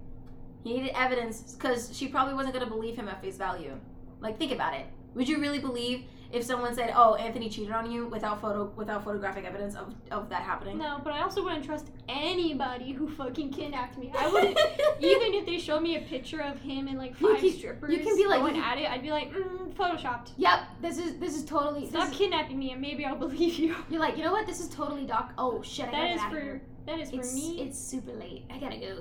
He 0.63 0.75
needed 0.75 0.93
evidence 0.95 1.55
because 1.55 1.97
she 1.97 2.09
probably 2.09 2.35
wasn't 2.35 2.55
gonna 2.55 2.67
believe 2.67 2.97
him 2.97 3.09
at 3.09 3.21
face 3.21 3.37
value. 3.37 3.79
Like, 4.21 4.39
think 4.39 4.53
about 4.53 4.75
it. 4.75 4.87
Would 5.15 5.29
you 5.29 5.41
really 5.41 5.59
believe 5.59 6.05
if 6.33 6.45
someone 6.45 6.75
said, 6.75 6.93
"Oh, 6.95 7.15
Anthony 7.15 7.49
cheated 7.49 7.73
on 7.73 7.91
you" 7.91 8.07
without 8.07 8.41
photo, 8.41 8.73
without 8.77 9.05
photographic 9.05 9.45
evidence 9.45 9.75
of, 9.75 9.95
of 10.11 10.29
that 10.31 10.43
happening? 10.43 10.79
No, 10.79 11.01
but 11.03 11.13
I 11.13 11.23
also 11.23 11.43
wouldn't 11.45 11.65
trust 11.65 11.91
anybody 12.09 12.93
who 12.93 13.09
fucking 13.09 13.51
kidnapped 13.53 13.99
me. 13.99 14.13
I 14.17 14.29
wouldn't. 14.29 14.59
even 15.01 15.35
if 15.35 15.47
they 15.47 15.59
showed 15.59 15.81
me 15.83 15.97
a 15.97 16.01
picture 16.03 16.41
of 16.41 16.59
him 16.61 16.89
and 16.89 16.99
like 16.99 17.19
You 17.21 17.33
five 17.33 17.41
can- 17.41 17.53
strippers 17.53 17.93
you 17.93 18.01
can 18.01 18.17
be 18.17 18.27
like- 18.27 18.41
going 18.41 18.59
at 18.59 18.79
it, 18.79 18.91
I'd 18.91 19.03
be 19.03 19.11
like, 19.11 19.33
mm, 19.33 19.73
photoshopped. 19.75 20.31
Yep, 20.37 20.61
this 20.83 20.99
is 20.99 21.19
this 21.19 21.37
is 21.37 21.45
totally. 21.45 21.89
Stop 21.89 22.11
is, 22.11 22.17
kidnapping 22.17 22.59
me, 22.59 22.73
and 22.73 22.81
maybe 22.81 23.05
I'll 23.05 23.17
believe 23.27 23.55
you. 23.59 23.75
you're 23.91 24.01
like, 24.01 24.17
you 24.17 24.25
know 24.25 24.33
what? 24.33 24.47
This 24.47 24.61
is 24.61 24.69
totally 24.69 25.05
doc. 25.07 25.33
Oh 25.39 25.63
shit! 25.63 25.89
I 25.89 25.93
gotta 25.93 26.07
get 26.09 26.17
is 26.17 26.23
for 26.23 26.61
that 26.87 26.99
is 27.01 27.11
for 27.11 27.17
It's 27.19 27.35
me. 27.35 27.61
it's 27.63 27.79
super 27.79 28.13
late. 28.13 28.45
I 28.53 28.59
gotta 28.59 28.77
go. 28.79 28.99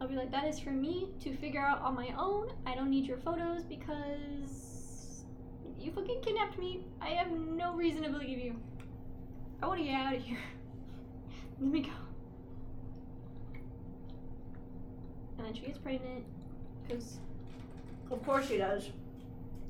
I'll 0.00 0.06
be 0.06 0.14
like, 0.14 0.30
that 0.30 0.46
is 0.46 0.60
for 0.60 0.70
me 0.70 1.08
to 1.22 1.34
figure 1.36 1.60
out 1.60 1.80
on 1.82 1.94
my 1.96 2.14
own. 2.16 2.50
I 2.66 2.74
don't 2.76 2.88
need 2.88 3.04
your 3.04 3.16
photos 3.18 3.64
because 3.64 4.57
you 5.78 5.92
fucking 5.92 6.20
kidnapped 6.22 6.58
me. 6.58 6.84
I 7.00 7.08
have 7.10 7.30
no 7.30 7.74
reason 7.74 8.02
to 8.02 8.10
believe 8.10 8.38
you. 8.38 8.56
I 9.62 9.66
want 9.66 9.80
to 9.80 9.84
get 9.84 9.94
out 9.94 10.14
of 10.14 10.22
here. 10.22 10.38
Let 11.60 11.70
me 11.70 11.80
go. 11.80 11.90
And 15.38 15.46
then 15.46 15.54
she 15.54 15.62
gets 15.62 15.78
pregnant 15.78 16.24
because 16.86 17.18
Of 18.10 18.24
course 18.24 18.48
she 18.48 18.58
does. 18.58 18.90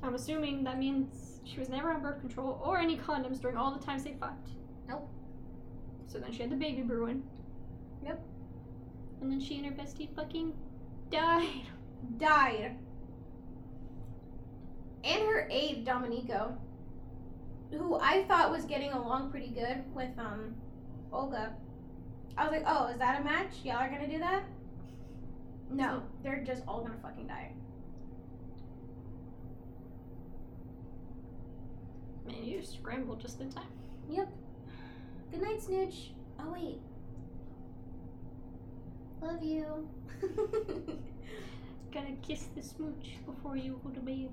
I'm 0.02 0.14
assuming 0.14 0.64
that 0.64 0.78
means 0.78 1.40
she 1.44 1.58
was 1.58 1.68
never 1.68 1.90
on 1.90 2.02
birth 2.02 2.20
control 2.20 2.60
or 2.64 2.78
any 2.78 2.96
condoms 2.96 3.40
during 3.40 3.56
all 3.56 3.72
the 3.72 3.84
times 3.84 4.04
they 4.04 4.14
fucked. 4.20 4.50
Nope. 4.88 5.08
So 6.06 6.18
then 6.18 6.32
she 6.32 6.42
had 6.42 6.50
the 6.50 6.56
baby 6.56 6.82
brewing. 6.82 7.22
Yep. 8.04 8.22
And 9.20 9.30
then 9.30 9.40
she 9.40 9.56
and 9.56 9.66
her 9.66 9.72
bestie 9.72 10.14
fucking 10.14 10.52
died. 11.10 11.66
Died. 12.16 12.76
And 15.08 15.22
her 15.22 15.48
aide 15.50 15.86
Domenico, 15.86 16.54
who 17.70 17.98
I 17.98 18.24
thought 18.24 18.50
was 18.50 18.66
getting 18.66 18.92
along 18.92 19.30
pretty 19.30 19.48
good 19.48 19.82
with 19.94 20.10
um 20.18 20.54
Olga. 21.10 21.54
I 22.36 22.44
was 22.44 22.52
like, 22.52 22.64
oh, 22.66 22.88
is 22.88 22.98
that 22.98 23.22
a 23.22 23.24
match? 23.24 23.54
Y'all 23.64 23.76
are 23.76 23.88
gonna 23.88 24.06
do 24.06 24.18
that? 24.18 24.42
No, 25.70 26.02
they're 26.22 26.44
just 26.44 26.62
all 26.68 26.82
gonna 26.82 26.98
fucking 27.02 27.26
die. 27.26 27.52
Man, 32.26 32.44
you 32.44 32.62
scrambled 32.62 33.20
just 33.20 33.40
in 33.40 33.50
time. 33.50 33.64
Yep. 34.10 34.28
Good 35.30 35.40
night, 35.40 35.62
Snooch. 35.62 36.10
Oh 36.38 36.52
wait. 36.52 36.80
Love 39.22 39.42
you. 39.42 39.88
Gotta 41.92 42.12
kiss 42.22 42.48
the 42.54 42.62
smooch 42.62 43.16
before 43.24 43.56
you 43.56 43.80
go 43.82 43.90
to 43.90 44.00
bed. 44.00 44.28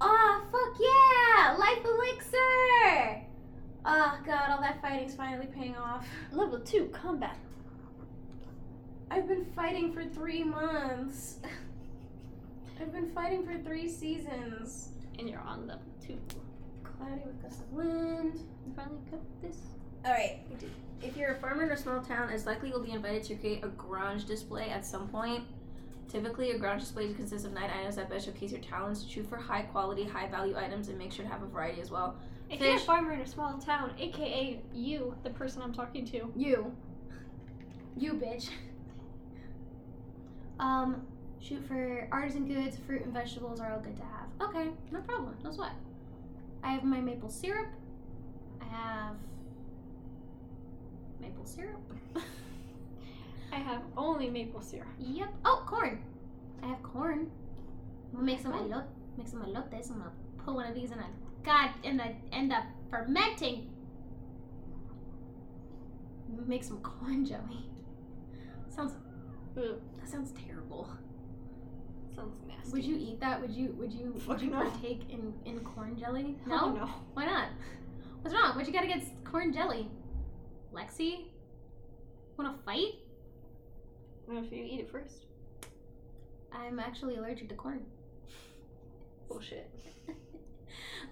Ah, 0.00 0.42
fuck 0.50 0.76
yeah! 0.80 1.56
Life 1.56 1.84
elixir! 1.84 3.22
Oh 3.84 4.18
god, 4.24 4.50
all 4.50 4.60
that 4.60 4.80
fighting's 4.80 5.14
finally 5.14 5.46
paying 5.46 5.76
off. 5.76 6.06
Level 6.32 6.60
2 6.60 6.86
combat. 6.92 7.36
I've 9.10 9.26
been 9.26 9.44
fighting 9.56 9.92
for 9.92 10.04
three 10.04 10.44
months. 10.44 11.40
I've 12.80 12.92
been 12.92 13.10
fighting 13.12 13.44
for 13.44 13.58
three 13.58 13.88
seasons. 13.88 14.90
And 15.18 15.28
you're 15.28 15.40
on 15.40 15.66
level 15.66 15.82
2. 16.06 16.16
Cloudy 16.84 17.22
with 17.26 17.42
gusts 17.42 17.60
of 17.60 17.72
wind. 17.72 18.40
You 18.66 18.72
finally 18.76 19.00
cut 19.10 19.20
this. 19.42 19.56
Alright. 20.04 20.40
If 21.02 21.16
you're 21.16 21.32
a 21.32 21.38
farmer 21.38 21.64
in 21.64 21.72
a 21.72 21.76
small 21.76 22.00
town, 22.00 22.30
it's 22.30 22.46
likely 22.46 22.68
you'll 22.70 22.82
be 22.82 22.92
invited 22.92 23.22
to 23.24 23.34
create 23.34 23.64
a 23.64 23.68
grange 23.68 24.24
display 24.26 24.70
at 24.70 24.86
some 24.86 25.08
point. 25.08 25.44
Typically, 26.10 26.50
a 26.50 26.58
grange 26.58 26.80
display 26.80 27.12
consists 27.14 27.46
of 27.46 27.52
nine 27.52 27.70
items 27.70 27.94
that 27.94 28.10
best 28.10 28.26
showcase 28.26 28.50
your 28.50 28.60
talents. 28.60 29.06
Shoot 29.06 29.28
for 29.28 29.36
high 29.36 29.62
quality, 29.62 30.04
high 30.04 30.26
value 30.26 30.56
items 30.56 30.88
and 30.88 30.98
make 30.98 31.12
sure 31.12 31.24
to 31.24 31.30
have 31.30 31.42
a 31.42 31.46
variety 31.46 31.80
as 31.80 31.90
well. 31.90 32.16
If 32.50 32.58
you're 32.58 32.70
a 32.70 32.78
Fish. 32.78 32.84
farmer 32.84 33.12
in 33.12 33.20
a 33.20 33.26
small 33.26 33.58
town, 33.58 33.92
aka 33.96 34.60
you, 34.74 35.14
the 35.22 35.30
person 35.30 35.62
I'm 35.62 35.72
talking 35.72 36.04
to, 36.06 36.32
You. 36.34 36.74
You 37.96 38.14
bitch. 38.14 38.48
Um, 40.58 41.06
shoot 41.38 41.64
for 41.66 42.08
artisan 42.10 42.46
goods, 42.46 42.76
fruit 42.76 43.02
and 43.04 43.14
vegetables 43.14 43.60
are 43.60 43.72
all 43.72 43.80
good 43.80 43.96
to 43.96 44.02
have. 44.02 44.50
Okay, 44.50 44.70
no 44.90 45.00
problem. 45.00 45.36
No 45.44 45.52
sweat. 45.52 45.72
I 46.64 46.72
have 46.72 46.82
my 46.82 47.00
maple 47.00 47.30
syrup. 47.30 47.68
I 48.60 48.64
have 48.64 49.14
maple 51.20 51.46
syrup. 51.46 51.80
I 53.52 53.56
have 53.56 53.82
only 53.96 54.30
maple 54.30 54.62
syrup. 54.62 54.88
Yep. 54.98 55.28
Oh, 55.44 55.64
corn. 55.66 56.02
I 56.62 56.66
have 56.66 56.82
corn. 56.82 57.30
I'm 58.10 58.12
gonna 58.12 58.24
make 58.24 58.40
some 58.40 58.52
elot, 58.52 58.84
make 59.16 59.28
some 59.28 59.42
elotes. 59.42 59.90
I'm 59.90 59.98
gonna 59.98 60.12
put 60.44 60.54
one 60.54 60.66
of 60.66 60.74
these 60.74 60.90
in 60.90 60.98
a 60.98 61.06
god 61.44 61.70
and 61.84 62.00
I 62.00 62.16
end 62.32 62.52
up 62.52 62.64
fermenting. 62.90 63.70
Make 66.46 66.64
some 66.64 66.80
corn 66.80 67.24
jelly. 67.24 67.66
Sounds 68.68 68.92
Ugh. 69.56 69.80
that 69.98 70.08
sounds 70.08 70.32
terrible. 70.46 70.88
Sounds 72.14 72.34
nasty. 72.46 72.72
Would 72.72 72.84
you 72.84 72.96
eat 72.96 73.20
that? 73.20 73.40
Would 73.40 73.50
you 73.50 73.74
would 73.78 73.92
you 73.92 74.20
would 74.26 74.40
you 74.40 74.50
no. 74.50 74.62
partake 74.62 75.02
in, 75.10 75.32
in 75.44 75.60
corn 75.60 75.98
jelly? 75.98 76.36
No? 76.46 76.72
no. 76.72 76.86
Why 77.14 77.26
not? 77.26 77.48
What's 78.22 78.34
wrong? 78.34 78.56
What 78.56 78.66
you 78.66 78.72
got 78.72 78.84
against 78.84 79.12
corn 79.24 79.52
jelly? 79.52 79.88
Lexi? 80.72 81.26
Wanna 82.36 82.54
fight? 82.64 82.94
What 84.30 84.44
if 84.44 84.52
you 84.52 84.62
eat 84.62 84.78
it 84.78 84.90
first? 84.92 85.24
I'm 86.52 86.78
actually 86.78 87.16
allergic 87.16 87.48
to 87.48 87.56
corn. 87.56 87.84
Bullshit. 89.28 89.68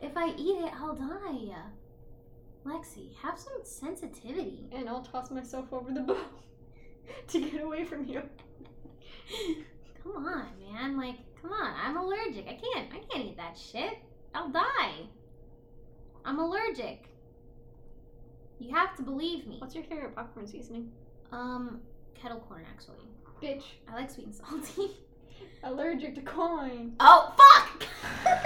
if 0.00 0.16
I 0.16 0.28
eat 0.36 0.62
it, 0.62 0.72
I'll 0.80 0.94
die. 0.94 1.52
Lexi, 2.64 3.16
have 3.20 3.36
some 3.36 3.54
sensitivity. 3.64 4.68
And 4.70 4.88
I'll 4.88 5.02
toss 5.02 5.32
myself 5.32 5.72
over 5.72 5.90
the 5.90 6.02
boat 6.02 6.30
to 7.26 7.40
get 7.40 7.60
away 7.60 7.84
from 7.84 8.06
you. 8.06 8.22
Come 10.04 10.24
on, 10.24 10.46
man. 10.72 10.96
Like, 10.96 11.16
come 11.42 11.52
on. 11.52 11.74
I'm 11.76 11.96
allergic. 11.96 12.46
I 12.46 12.52
can't. 12.52 12.88
I 12.94 13.00
can't 13.10 13.26
eat 13.26 13.36
that 13.36 13.58
shit. 13.58 13.98
I'll 14.32 14.50
die. 14.50 15.08
I'm 16.24 16.38
allergic. 16.38 17.08
You 18.60 18.72
have 18.76 18.94
to 18.94 19.02
believe 19.02 19.48
me. 19.48 19.56
What's 19.58 19.74
your 19.74 19.82
favorite 19.82 20.14
popcorn 20.14 20.46
seasoning? 20.46 20.92
Um, 21.32 21.80
kettle 22.20 22.40
corn 22.40 22.64
actually. 22.70 22.96
Bitch. 23.42 23.64
I 23.88 23.94
like 23.94 24.10
sweet 24.10 24.26
and 24.26 24.34
salty. 24.34 24.96
Allergic 25.62 26.14
to 26.16 26.20
corn. 26.22 26.94
Oh 27.00 27.32
fuck! 27.36 27.86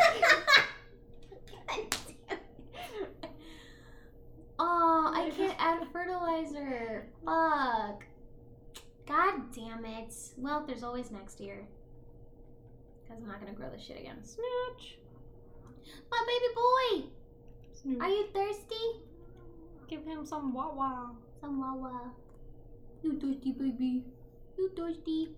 oh, 4.59 5.13
I 5.15 5.31
can't 5.37 5.57
add 5.59 5.87
fertilizer. 5.93 7.07
Fuck. 7.25 8.05
God 9.07 9.53
damn 9.55 9.85
it. 9.85 10.15
Well, 10.37 10.65
there's 10.67 10.83
always 10.83 11.11
next 11.11 11.41
year. 11.41 11.67
Cause 13.09 13.19
I'm 13.21 13.27
not 13.27 13.41
gonna 13.41 13.53
grow 13.53 13.71
this 13.71 13.83
shit 13.83 13.99
again. 13.99 14.23
Snatch. 14.23 14.99
My 16.11 16.25
baby 16.27 16.55
boy, 16.55 17.09
Snoop. 17.73 18.03
are 18.03 18.09
you 18.09 18.27
thirsty? 18.33 19.01
Give 19.89 20.05
him 20.05 20.25
some 20.25 20.55
wawa. 20.55 21.11
Some 21.41 21.61
wawa. 21.61 22.13
You 23.03 23.19
thirsty, 23.19 23.53
baby? 23.53 24.05
You 24.57 24.71
thirsty? 24.77 25.31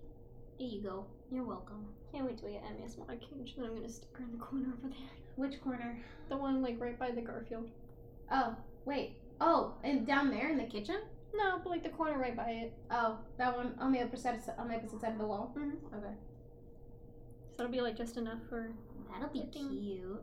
There 0.59 0.67
you 0.67 0.81
go. 0.81 1.05
You're 1.31 1.43
welcome. 1.43 1.85
Can't 2.11 2.25
wait 2.25 2.37
till 2.37 2.47
we 2.47 2.53
get 2.53 2.63
Emmy 2.69 2.83
a 2.85 2.89
smaller 2.89 3.15
cage. 3.17 3.55
Then 3.57 3.65
I'm 3.65 3.75
gonna 3.75 3.89
stick 3.89 4.09
her 4.13 4.23
in 4.23 4.31
the 4.31 4.37
corner 4.43 4.67
over 4.77 4.87
there. 4.89 5.09
Which 5.35 5.61
corner? 5.61 5.97
The 6.29 6.37
one 6.37 6.61
like 6.61 6.79
right 6.79 6.97
by 6.97 7.11
the 7.11 7.21
Garfield. 7.21 7.69
Oh, 8.31 8.55
wait. 8.85 9.17
Oh, 9.41 9.73
and 9.83 10.05
down 10.07 10.29
there 10.29 10.49
in 10.49 10.57
the 10.57 10.63
kitchen? 10.65 11.01
No, 11.33 11.59
but 11.63 11.69
like 11.69 11.83
the 11.83 11.89
corner 11.89 12.17
right 12.17 12.35
by 12.37 12.49
it. 12.51 12.73
Oh, 12.91 13.17
that 13.37 13.55
one 13.55 13.75
on 13.79 13.91
the 13.91 14.01
opposite 14.03 14.43
side, 14.45 14.55
on 14.57 14.69
the 14.69 14.75
opposite 14.75 15.01
side 15.01 15.13
of 15.13 15.17
the 15.19 15.25
wall. 15.25 15.53
Mhm. 15.57 15.73
Okay, 15.93 16.15
So 17.57 17.63
it'll 17.63 17.71
be 17.71 17.81
like 17.81 17.97
just 17.97 18.15
enough 18.17 18.39
for. 18.47 18.71
that'll 19.11 19.29
be 19.29 19.45
cute. 19.51 20.21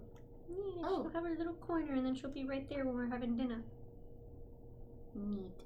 Yeah, 0.48 0.82
Oh. 0.84 1.02
she'll 1.02 1.10
have 1.12 1.24
her 1.24 1.36
little 1.36 1.54
corner, 1.54 1.92
and 1.92 2.06
then 2.06 2.14
she'll 2.14 2.30
be 2.30 2.44
right 2.46 2.66
there 2.68 2.84
when 2.86 2.94
we're 2.94 3.06
having 3.06 3.36
dinner. 3.36 3.62
Neat. 5.14 5.62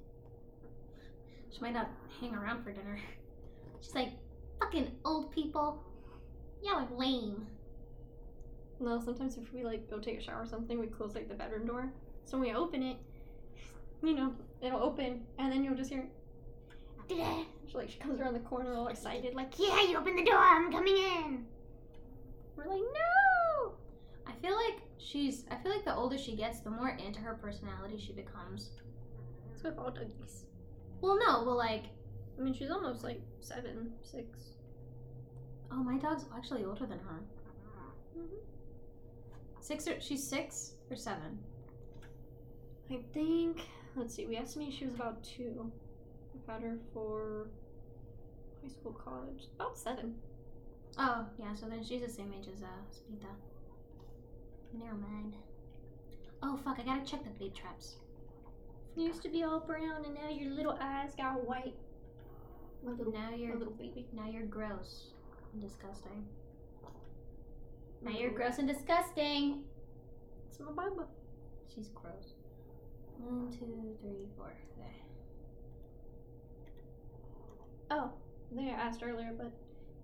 She 1.56 1.62
might 1.62 1.72
not 1.72 1.88
hang 2.20 2.34
around 2.34 2.62
for 2.62 2.70
dinner. 2.70 2.98
She's 3.80 3.94
like, 3.94 4.10
fucking 4.60 4.90
old 5.06 5.32
people. 5.32 5.82
Y'all 6.62 6.80
are 6.80 6.88
lame. 6.94 7.46
No, 8.78 9.00
sometimes 9.00 9.38
if 9.38 9.50
we 9.54 9.64
like 9.64 9.88
go 9.88 9.98
take 9.98 10.18
a 10.18 10.22
shower 10.22 10.42
or 10.42 10.46
something, 10.46 10.78
we 10.78 10.86
close 10.86 11.14
like 11.14 11.28
the 11.28 11.34
bedroom 11.34 11.66
door. 11.66 11.90
So 12.26 12.36
when 12.36 12.48
we 12.48 12.54
open 12.54 12.82
it, 12.82 12.96
you 14.02 14.14
know, 14.14 14.34
it'll 14.60 14.82
open, 14.82 15.22
and 15.38 15.50
then 15.50 15.64
you'll 15.64 15.76
just 15.76 15.88
hear. 15.88 16.06
She, 17.08 17.24
like 17.74 17.88
she 17.88 17.98
comes 17.98 18.20
around 18.20 18.34
the 18.34 18.40
corner 18.40 18.74
all 18.74 18.88
excited, 18.88 19.34
like 19.34 19.58
Yeah, 19.58 19.80
you 19.82 19.96
open 19.96 20.14
the 20.16 20.24
door. 20.24 20.36
I'm 20.36 20.70
coming 20.70 20.96
in. 20.96 21.46
we're 22.56 22.66
like 22.66 22.80
no. 22.80 23.72
I 24.26 24.32
feel 24.42 24.56
like 24.56 24.82
she's. 24.98 25.44
I 25.50 25.56
feel 25.56 25.72
like 25.72 25.86
the 25.86 25.94
older 25.94 26.18
she 26.18 26.36
gets, 26.36 26.60
the 26.60 26.70
more 26.70 26.90
into 26.90 27.20
her 27.20 27.34
personality 27.34 27.98
she 27.98 28.12
becomes. 28.12 28.72
It's 29.54 29.62
with 29.62 29.78
all 29.78 29.90
doggies. 29.90 30.45
Well, 31.00 31.18
no, 31.18 31.44
well, 31.44 31.56
like, 31.56 31.84
I 32.38 32.42
mean, 32.42 32.54
she's 32.54 32.70
almost 32.70 33.04
like 33.04 33.20
seven, 33.40 33.92
six. 34.02 34.26
oh, 35.70 35.82
my 35.82 35.98
dog's 35.98 36.24
actually 36.36 36.64
older 36.64 36.86
than 36.86 36.98
her. 37.00 37.20
Mhm. 38.16 38.38
Six 39.60 39.88
or 39.88 40.00
she's 40.00 40.22
six 40.26 40.74
or 40.90 40.96
seven. 40.96 41.38
I 42.90 42.98
think. 43.12 43.62
Let's 43.96 44.14
see. 44.14 44.26
We 44.26 44.36
estimated 44.36 44.74
she 44.74 44.84
was 44.86 44.94
about 44.94 45.22
two. 45.24 45.70
I've 46.34 46.54
had 46.54 46.62
her 46.62 46.78
for 46.92 47.48
high 48.62 48.68
school, 48.68 48.92
college. 48.92 49.48
About 49.56 49.76
seven. 49.78 50.14
Oh, 50.98 51.26
yeah, 51.38 51.54
so 51.54 51.66
then 51.66 51.82
she's 51.84 52.02
the 52.02 52.08
same 52.08 52.32
age 52.38 52.48
as 52.54 52.62
uh, 52.62 52.66
Spita. 52.90 53.28
Never 54.72 54.94
mind. 54.94 55.34
Oh, 56.42 56.56
fuck, 56.64 56.78
I 56.78 56.82
gotta 56.84 57.04
check 57.04 57.24
the 57.24 57.30
bait 57.30 57.54
traps. 57.54 57.96
You 58.96 59.04
used 59.04 59.22
to 59.22 59.28
be 59.28 59.42
all 59.42 59.60
brown, 59.60 60.04
and 60.06 60.14
now 60.14 60.28
your 60.30 60.50
little 60.54 60.76
eyes 60.80 61.10
got 61.16 61.46
white. 61.46 61.74
My 62.84 62.92
little, 62.92 63.12
Now 63.12 63.34
you're 63.34 63.56
little 63.56 63.74
baby. 63.74 64.06
now 64.14 64.28
you're 64.28 64.46
gross 64.46 65.08
and 65.52 65.60
disgusting. 65.62 66.24
Now 68.02 68.12
you're 68.12 68.30
gross 68.30 68.58
and 68.58 68.68
disgusting. 68.68 69.64
It's 70.48 70.60
my 70.60 70.70
baba. 70.72 71.06
She's 71.74 71.88
gross. 71.88 72.34
One, 73.18 73.50
two, 73.50 73.96
three, 74.00 74.26
four. 74.36 74.52
There. 74.78 74.86
Oh, 77.90 78.12
I 78.52 78.54
think 78.56 78.68
I 78.72 78.74
asked 78.74 79.02
earlier, 79.02 79.32
but 79.36 79.50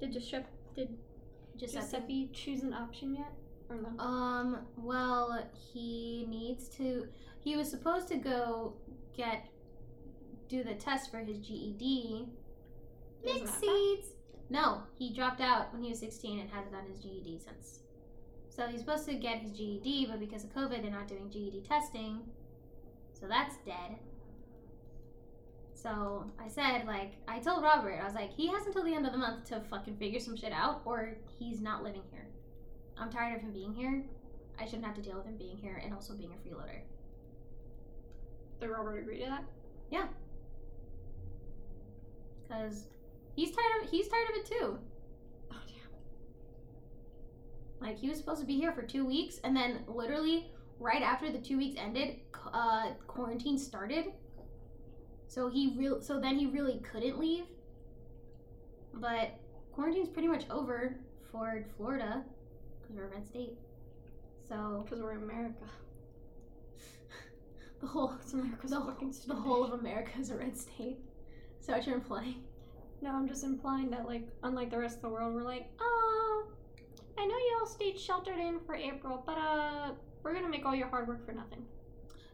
did 0.00 0.12
Giuseppe, 0.12 0.46
did 0.74 0.88
Giuseppe. 1.56 1.80
Giuseppe 1.82 2.30
choose 2.32 2.62
an 2.62 2.72
option 2.74 3.14
yet, 3.14 3.32
or 3.68 3.76
no? 3.76 4.02
Um, 4.02 4.66
well, 4.76 5.46
he 5.54 6.26
needs 6.28 6.68
to. 6.76 7.06
He 7.42 7.56
was 7.56 7.68
supposed 7.68 8.08
to 8.08 8.16
go 8.16 8.74
get 9.16 9.46
do 10.48 10.62
the 10.62 10.74
test 10.74 11.10
for 11.10 11.18
his 11.18 11.38
GED. 11.38 12.28
Mixed 13.24 13.58
seeds. 13.58 14.08
No, 14.50 14.82
he 14.98 15.14
dropped 15.14 15.40
out 15.40 15.72
when 15.72 15.82
he 15.82 15.90
was 15.90 16.00
16 16.00 16.38
and 16.38 16.50
hasn't 16.50 16.72
done 16.72 16.84
his 16.86 16.98
GED 16.98 17.40
since. 17.42 17.80
So 18.50 18.66
he's 18.66 18.80
supposed 18.80 19.06
to 19.06 19.14
get 19.14 19.38
his 19.38 19.52
GED, 19.52 20.08
but 20.10 20.20
because 20.20 20.44
of 20.44 20.54
COVID, 20.54 20.82
they're 20.82 20.90
not 20.90 21.08
doing 21.08 21.30
GED 21.30 21.62
testing. 21.66 22.20
So 23.18 23.26
that's 23.26 23.56
dead. 23.64 23.96
So 25.72 26.30
I 26.38 26.48
said, 26.48 26.84
like, 26.86 27.12
I 27.26 27.38
told 27.38 27.62
Robert, 27.62 27.98
I 28.00 28.04
was 28.04 28.14
like, 28.14 28.32
he 28.32 28.46
has 28.48 28.66
until 28.66 28.84
the 28.84 28.94
end 28.94 29.06
of 29.06 29.12
the 29.12 29.18
month 29.18 29.48
to 29.48 29.60
fucking 29.70 29.96
figure 29.96 30.20
some 30.20 30.36
shit 30.36 30.52
out, 30.52 30.82
or 30.84 31.16
he's 31.38 31.62
not 31.62 31.82
living 31.82 32.02
here. 32.10 32.26
I'm 32.98 33.10
tired 33.10 33.36
of 33.36 33.42
him 33.42 33.52
being 33.52 33.72
here. 33.72 34.04
I 34.60 34.66
shouldn't 34.66 34.84
have 34.84 34.94
to 34.96 35.02
deal 35.02 35.16
with 35.16 35.26
him 35.26 35.36
being 35.36 35.56
here 35.56 35.80
and 35.82 35.94
also 35.94 36.12
being 36.14 36.32
a 36.32 36.48
freeloader. 36.48 36.82
Did 38.62 38.70
Robert 38.70 38.98
agree 38.98 39.18
to 39.18 39.24
that? 39.24 39.42
Yeah. 39.90 40.06
Cause 42.48 42.84
he's 43.34 43.50
tired 43.50 43.82
of 43.82 43.90
he's 43.90 44.06
tired 44.06 44.30
of 44.30 44.36
it 44.36 44.46
too. 44.46 44.78
Oh 45.50 45.56
damn. 45.66 45.90
Like 47.80 47.98
he 47.98 48.08
was 48.08 48.18
supposed 48.18 48.40
to 48.40 48.46
be 48.46 48.54
here 48.54 48.70
for 48.70 48.82
two 48.82 49.04
weeks, 49.04 49.40
and 49.42 49.56
then 49.56 49.80
literally 49.88 50.52
right 50.78 51.02
after 51.02 51.32
the 51.32 51.38
two 51.38 51.56
weeks 51.56 51.74
ended, 51.76 52.20
uh, 52.52 52.92
quarantine 53.08 53.58
started. 53.58 54.12
So 55.26 55.48
he 55.48 55.74
real 55.76 56.00
so 56.00 56.20
then 56.20 56.38
he 56.38 56.46
really 56.46 56.78
couldn't 56.88 57.18
leave. 57.18 57.46
But 58.94 59.40
quarantine's 59.72 60.08
pretty 60.08 60.28
much 60.28 60.44
over 60.50 61.00
for 61.32 61.64
Florida 61.76 62.22
because 62.80 62.94
we're 62.94 63.06
a 63.06 63.08
red 63.08 63.26
state. 63.26 63.58
So 64.48 64.82
Because 64.84 65.02
we're 65.02 65.14
in 65.14 65.24
America. 65.24 65.64
The 67.82 67.88
whole 67.88 68.14
America's 68.32 68.70
the, 68.70 68.80
fucking 68.80 69.14
the 69.26 69.34
whole 69.34 69.64
of 69.64 69.78
America 69.78 70.12
is 70.18 70.30
a 70.30 70.36
red 70.36 70.56
state. 70.56 70.98
So 71.60 71.72
what 71.72 71.84
you're 71.86 71.96
implying? 71.96 72.44
No, 73.02 73.10
I'm 73.10 73.26
just 73.28 73.42
implying 73.42 73.90
that, 73.90 74.06
like, 74.06 74.28
unlike 74.44 74.70
the 74.70 74.78
rest 74.78 74.96
of 74.96 75.02
the 75.02 75.08
world, 75.08 75.34
we're 75.34 75.42
like, 75.42 75.68
oh, 75.80 76.44
I 77.18 77.26
know 77.26 77.34
you 77.34 77.58
all 77.60 77.66
stayed 77.66 77.98
sheltered 77.98 78.38
in 78.38 78.60
for 78.60 78.76
April, 78.76 79.22
but 79.26 79.36
uh, 79.36 79.90
we're 80.22 80.32
gonna 80.32 80.48
make 80.48 80.64
all 80.64 80.74
your 80.74 80.86
hard 80.88 81.08
work 81.08 81.26
for 81.26 81.32
nothing. 81.32 81.64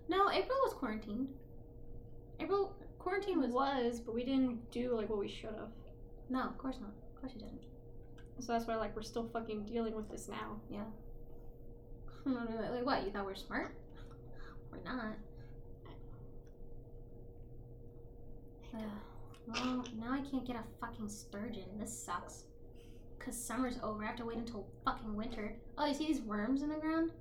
No, 0.09 0.31
April 0.31 0.59
was 0.65 0.75
quarantined. 0.75 1.29
April 2.41 2.77
quarantine 2.99 3.41
was 3.41 3.51
was, 3.51 4.01
but 4.01 4.15
we 4.15 4.25
didn't 4.25 4.71
do 4.71 4.95
like 4.95 5.09
what 5.09 5.19
we 5.19 5.29
should 5.29 5.55
have. 5.59 5.71
no, 6.29 6.43
of 6.43 6.59
course 6.59 6.77
not. 6.81 6.91
Of 7.15 7.21
course 7.21 7.33
you 7.35 7.41
didn't. 7.41 7.63
So 8.41 8.53
that's 8.53 8.67
why, 8.67 8.77
like, 8.77 8.95
we're 8.95 9.03
still 9.03 9.29
fucking 9.33 9.65
dealing 9.65 9.97
with 9.97 10.09
this 10.09 10.29
now. 10.29 10.61
Yeah. 10.71 10.85
like 12.25 12.87
what? 12.87 13.05
You 13.05 13.11
thought 13.11 13.27
we're 13.27 13.35
smart? 13.35 13.75
We're 14.71 14.83
not. 14.85 15.17
Ugh. 18.77 18.83
well, 19.49 19.85
now 19.99 20.13
I 20.13 20.21
can't 20.21 20.47
get 20.47 20.57
a 20.57 20.65
fucking 20.81 21.09
sturgeon. 21.09 21.65
This 21.79 21.97
sucks. 21.97 22.45
Cause 23.19 23.37
summer's 23.37 23.79
over. 23.83 24.05
I 24.05 24.07
have 24.07 24.17
to 24.17 24.25
wait 24.25 24.39
until 24.39 24.67
fucking 24.85 25.15
winter. 25.15 25.57
Oh, 25.77 25.87
you 25.87 25.95
see 25.95 26.07
these 26.07 26.21
worms 26.23 26.63
in 26.63 26.69
the 26.69 26.77
ground? 26.77 27.13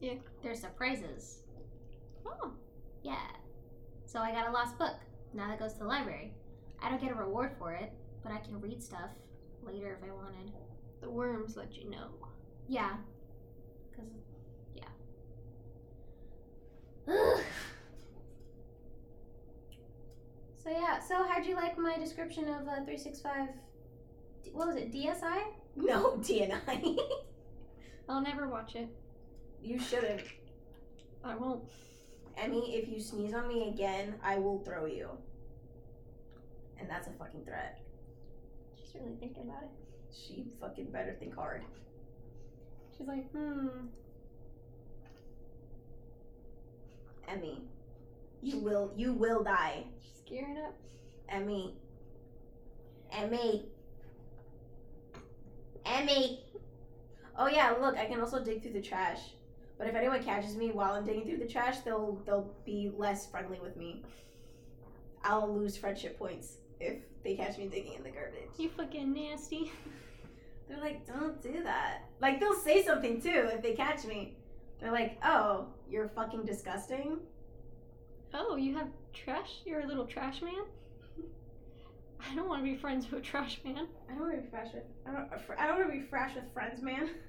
Yeah. 0.00 0.14
They're 0.42 0.54
surprises. 0.54 1.40
Oh, 2.26 2.52
Yeah. 3.02 3.26
So 4.06 4.20
I 4.20 4.32
got 4.32 4.48
a 4.48 4.52
lost 4.52 4.78
book. 4.78 4.94
Now 5.32 5.48
that 5.48 5.58
goes 5.58 5.72
to 5.74 5.80
the 5.80 5.84
library. 5.86 6.32
I 6.80 6.88
don't 6.88 7.00
get 7.00 7.10
a 7.10 7.14
reward 7.14 7.52
for 7.58 7.72
it, 7.72 7.92
but 8.22 8.32
I 8.32 8.38
can 8.38 8.60
read 8.60 8.82
stuff 8.82 9.10
later 9.62 9.98
if 10.00 10.08
I 10.08 10.12
wanted. 10.12 10.52
the 11.00 11.10
worms 11.10 11.56
let 11.56 11.76
you 11.76 11.90
know. 11.90 12.08
Yeah. 12.68 12.96
Cause 13.96 14.06
yeah. 14.74 14.84
Ugh. 17.08 17.44
So 20.64 20.70
yeah. 20.70 20.98
So 20.98 21.24
how'd 21.28 21.46
you 21.46 21.54
like 21.54 21.78
my 21.78 21.96
description 21.98 22.48
of 22.48 22.66
uh, 22.66 22.84
three 22.84 22.98
six 22.98 23.20
five? 23.20 23.48
What 24.52 24.66
was 24.68 24.76
it? 24.76 24.92
DSI? 24.92 25.42
No, 25.76 26.12
DNI. 26.18 26.96
I'll 28.08 28.20
never 28.20 28.46
watch 28.46 28.76
it. 28.76 28.88
you 29.60 29.76
shouldn't. 29.76 30.20
I 31.24 31.34
won't. 31.34 31.64
Emmy, 32.36 32.76
if 32.76 32.88
you 32.88 33.00
sneeze 33.00 33.34
on 33.34 33.48
me 33.48 33.70
again, 33.70 34.14
I 34.22 34.38
will 34.38 34.60
throw 34.60 34.86
you. 34.86 35.08
And 36.78 36.88
that's 36.88 37.08
a 37.08 37.10
fucking 37.18 37.44
threat. 37.44 37.80
She's 38.76 38.94
really 38.94 39.16
thinking 39.18 39.42
about 39.48 39.64
it. 39.64 39.70
She 40.14 40.44
fucking 40.60 40.92
better 40.92 41.16
think 41.18 41.34
hard. 41.34 41.62
She's 42.96 43.08
like, 43.08 43.28
hmm. 43.32 43.66
Emmy, 47.26 47.62
you 48.44 48.58
will 48.58 48.92
you 48.94 49.12
will 49.12 49.42
die. 49.42 49.84
She's 50.00 50.20
gearing 50.26 50.58
up. 50.58 50.74
Emmy. 51.28 51.74
Emmy. 53.10 53.64
Emmy. 55.86 56.44
Oh 57.36 57.48
yeah, 57.48 57.74
look, 57.80 57.96
I 57.96 58.04
can 58.04 58.20
also 58.20 58.44
dig 58.44 58.62
through 58.62 58.72
the 58.72 58.82
trash. 58.82 59.20
But 59.78 59.88
if 59.88 59.94
anyone 59.94 60.22
catches 60.22 60.56
me 60.56 60.70
while 60.70 60.92
I'm 60.92 61.04
digging 61.04 61.24
through 61.24 61.38
the 61.38 61.46
trash, 61.46 61.78
they'll 61.78 62.20
they'll 62.26 62.52
be 62.64 62.92
less 62.96 63.26
friendly 63.26 63.58
with 63.60 63.76
me. 63.76 64.02
I'll 65.24 65.52
lose 65.52 65.76
friendship 65.76 66.18
points 66.18 66.58
if 66.80 66.98
they 67.22 67.34
catch 67.34 67.56
me 67.56 67.66
digging 67.66 67.94
in 67.94 68.02
the 68.02 68.10
garbage. 68.10 68.50
You 68.58 68.68
fucking 68.68 69.12
nasty. 69.14 69.72
They're 70.68 70.80
like, 70.80 71.06
don't 71.06 71.42
do 71.42 71.62
that. 71.62 72.04
Like 72.20 72.40
they'll 72.40 72.54
say 72.54 72.84
something 72.84 73.20
too 73.20 73.48
if 73.52 73.62
they 73.62 73.72
catch 73.72 74.04
me. 74.04 74.34
They're 74.80 74.92
like, 74.92 75.18
oh, 75.24 75.66
you're 75.88 76.08
fucking 76.08 76.44
disgusting. 76.44 77.18
Oh, 78.34 78.56
you 78.56 78.76
have 78.76 78.88
trash? 79.12 79.60
You're 79.64 79.80
a 79.80 79.86
little 79.86 80.06
trash 80.06 80.42
man? 80.42 80.64
I 82.20 82.34
don't 82.34 82.48
want 82.48 82.64
to 82.64 82.70
be 82.70 82.76
friends 82.76 83.08
with 83.08 83.20
a 83.20 83.22
trash 83.24 83.60
man. 83.64 83.86
I 84.10 84.14
don't 84.14 84.22
want 84.22 84.34
to 84.34 84.42
be 84.42 84.48
fresh 84.50 84.74
with. 84.74 84.82
I 85.06 85.12
don't. 85.12 85.28
I 85.58 85.66
don't 85.68 85.78
want 85.78 85.92
to 85.92 86.00
be 86.00 86.06
fresh 86.06 86.34
with 86.34 86.52
friends, 86.52 86.82
man. 86.82 87.10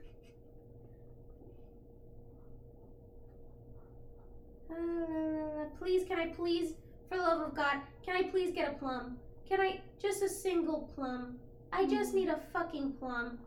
Uh, 4.68 5.65
please, 5.77 6.06
can 6.07 6.19
I 6.19 6.27
please, 6.27 6.73
for 7.07 7.18
the 7.18 7.23
love 7.23 7.40
of 7.40 7.56
God, 7.56 7.77
can 8.03 8.15
I 8.15 8.23
please 8.23 8.52
get 8.53 8.68
a 8.68 8.73
plum? 8.73 9.18
Can 9.48 9.61
I 9.61 9.80
just 10.02 10.23
a 10.23 10.27
single 10.27 10.90
plum? 10.95 11.38
I 11.72 11.86
just 11.86 12.14
need 12.14 12.30
a 12.30 12.40
fucking 12.52 12.94
plum, 12.94 13.38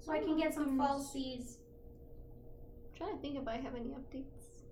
so 0.00 0.12
I 0.12 0.20
can 0.20 0.38
get 0.38 0.54
some 0.54 0.78
falsies. 0.78 1.56
I'm 2.86 2.96
trying 2.96 3.16
to 3.16 3.20
think 3.20 3.36
if 3.36 3.48
I 3.48 3.56
have 3.56 3.74
any 3.74 3.90
updates. 3.90 4.62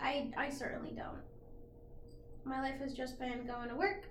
I 0.00 0.30
I 0.36 0.48
certainly 0.48 0.92
don't. 0.92 1.18
My 2.44 2.60
life 2.60 2.78
has 2.80 2.92
just 2.92 3.18
been 3.18 3.46
going 3.46 3.68
to 3.68 3.74
work, 3.76 4.04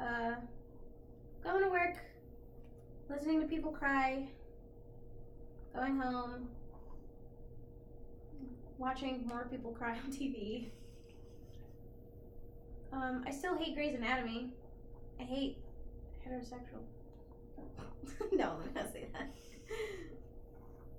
uh, 0.00 0.34
going 1.42 1.62
to 1.62 1.70
work, 1.70 1.96
listening 3.08 3.40
to 3.40 3.46
people 3.46 3.72
cry, 3.72 4.28
going 5.74 5.98
home, 5.98 6.48
watching 8.78 9.26
more 9.26 9.48
people 9.50 9.72
cry 9.72 9.92
on 9.92 10.12
TV. 10.12 10.66
Um, 12.92 13.24
I 13.26 13.30
still 13.30 13.56
hate 13.56 13.74
Grey's 13.74 13.94
Anatomy. 13.94 14.50
I 15.18 15.22
hate 15.24 15.56
heterosexual. 16.26 16.82
no, 18.32 18.58
I'm 18.62 18.74
not 18.74 18.92
say 18.92 19.06
that. 19.14 19.30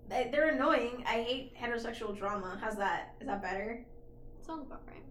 They- 0.10 0.30
They're 0.32 0.50
annoying. 0.50 1.04
I 1.08 1.22
hate 1.22 1.54
heterosexual 1.56 2.18
drama. 2.18 2.58
How's 2.62 2.78
that? 2.78 3.14
Is 3.22 3.28
that 3.28 3.42
better? 3.42 3.86
Sounds 4.46 4.64
about 4.66 4.82
right. 4.88 5.04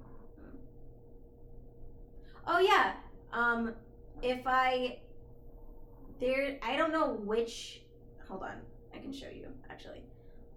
Oh 2.46 2.58
yeah. 2.58 2.94
Um, 3.32 3.74
if 4.22 4.42
I 4.46 4.98
there, 6.20 6.58
I 6.62 6.76
don't 6.76 6.92
know 6.92 7.12
which. 7.12 7.82
Hold 8.28 8.42
on, 8.42 8.56
I 8.94 8.98
can 8.98 9.12
show 9.12 9.28
you 9.28 9.48
actually. 9.70 10.02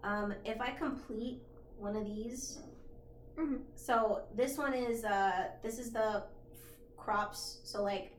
Um, 0.03 0.34
if 0.45 0.61
I 0.61 0.72
complete 0.72 1.41
one 1.77 1.95
of 1.95 2.05
these, 2.05 2.59
Mhm. 3.38 3.61
so 3.76 4.23
this 4.35 4.57
one 4.57 4.73
is 4.73 5.03
uh, 5.05 5.49
this 5.64 5.80
is 5.80 5.91
the 5.91 6.23
f- 6.51 6.59
crops. 6.97 7.59
So 7.64 7.84
like, 7.84 8.11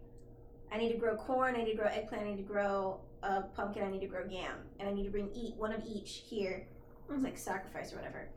I 0.72 0.76
need 0.78 0.92
to 0.92 0.98
grow 0.98 1.16
corn. 1.16 1.54
I 1.56 1.62
need 1.62 1.72
to 1.72 1.76
grow 1.76 1.86
eggplant. 1.88 2.24
I 2.24 2.30
need 2.30 2.36
to 2.38 2.42
grow 2.42 3.00
a 3.22 3.42
pumpkin. 3.42 3.82
I 3.84 3.90
need 3.90 4.00
to 4.00 4.06
grow 4.06 4.24
yam, 4.26 4.58
and 4.78 4.88
I 4.88 4.92
need 4.92 5.04
to 5.04 5.10
bring 5.10 5.30
eat 5.34 5.54
one 5.56 5.72
of 5.72 5.82
each 5.86 6.24
here. 6.28 6.66
It's 7.08 7.16
Mhm. 7.18 7.24
like 7.24 7.38
sacrifice 7.38 7.92
or 7.92 7.96
whatever. 7.96 8.28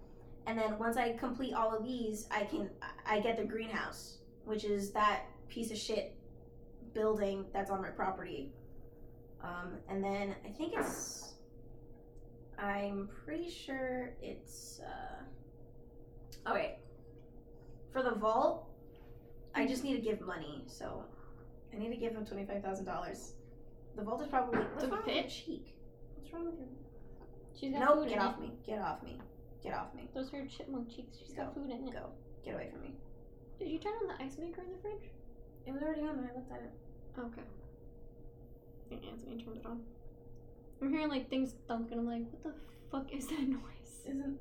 And 0.48 0.58
then 0.58 0.80
once 0.80 0.98
I 0.98 1.14
complete 1.14 1.53
all 1.53 1.76
of 1.76 1.84
these, 1.84 2.28
I 2.32 2.45
can 2.45 2.70
I 3.06 3.20
get 3.20 3.38
the 3.38 3.45
greenhouse 3.45 4.20
which 4.45 4.63
is 4.65 4.91
that 4.91 5.23
piece 5.47 5.72
of 5.72 5.77
shit 5.77 6.15
building 6.93 7.45
that's 7.53 7.69
on 7.72 7.81
my 7.81 7.89
property. 7.89 8.51
Um, 9.43 9.77
and 9.89 10.03
then 10.03 10.35
I 10.45 10.49
think 10.49 10.73
it's. 10.77 11.34
I'm 12.59 13.09
pretty 13.26 13.49
sure 13.49 14.13
it's. 14.22 14.81
Uh, 14.85 15.23
oh, 16.45 16.53
wait. 16.53 16.76
For 17.91 18.03
the 18.03 18.11
vault, 18.11 18.68
I 19.55 19.65
just 19.65 19.84
need 19.84 19.95
to 19.95 20.01
give 20.01 20.22
money, 20.22 20.63
so 20.68 21.03
I 21.73 21.77
need 21.77 21.89
to 21.89 21.97
give 21.97 22.13
him 22.13 22.26
$25,000. 22.26 23.31
The 23.97 24.03
vault 24.03 24.22
is 24.22 24.27
probably. 24.27 24.59
What's 24.59 24.84
the 24.84 24.89
wrong 24.89 25.03
with 25.05 25.15
your 25.15 25.23
cheek? 25.26 25.76
What's 26.15 26.31
wrong 26.34 26.45
with 26.45 26.59
your. 26.59 26.68
She's 27.59 27.72
got 27.73 27.80
Nope, 27.81 27.99
food 28.03 28.09
get 28.09 28.18
in 28.18 28.23
off 28.23 28.35
it. 28.38 28.41
me. 28.41 28.51
Get 28.65 28.80
off 28.80 29.03
me. 29.03 29.19
Get 29.63 29.73
off 29.73 29.93
me. 29.95 30.09
Those 30.15 30.34
are 30.34 30.45
chipmunk 30.47 30.89
cheeks. 30.95 31.18
She's 31.19 31.34
got 31.34 31.53
food 31.53 31.69
in 31.69 31.88
it. 31.88 31.93
Go. 31.93 32.09
Get 32.45 32.53
away 32.55 32.69
from 32.72 32.81
me. 32.81 32.93
Did 33.62 33.70
you 33.70 33.78
turn 33.78 33.94
on 34.02 34.08
the 34.08 34.24
ice 34.24 34.40
maker 34.40 34.62
in 34.62 34.72
the 34.72 34.80
fridge? 34.82 35.12
It 35.68 35.72
was 35.72 35.84
already 35.84 36.02
on 36.02 36.18
there. 36.18 36.32
I 36.34 36.36
looked 36.36 36.52
at 36.52 36.62
it. 36.62 36.72
Okay. 37.20 37.42
I 37.42 38.90
think 38.90 39.04
Anthony 39.06 39.44
turned 39.44 39.58
it 39.58 39.66
on. 39.68 39.82
I'm 40.82 40.92
hearing 40.92 41.10
like 41.10 41.30
things 41.30 41.54
thunk 41.68 41.92
and 41.92 42.00
I'm 42.00 42.08
like, 42.08 42.24
what 42.32 42.42
the 42.42 42.54
fuck 42.92 43.14
is 43.14 43.28
that 43.28 43.40
noise? 43.48 44.02
Isn't 44.08 44.40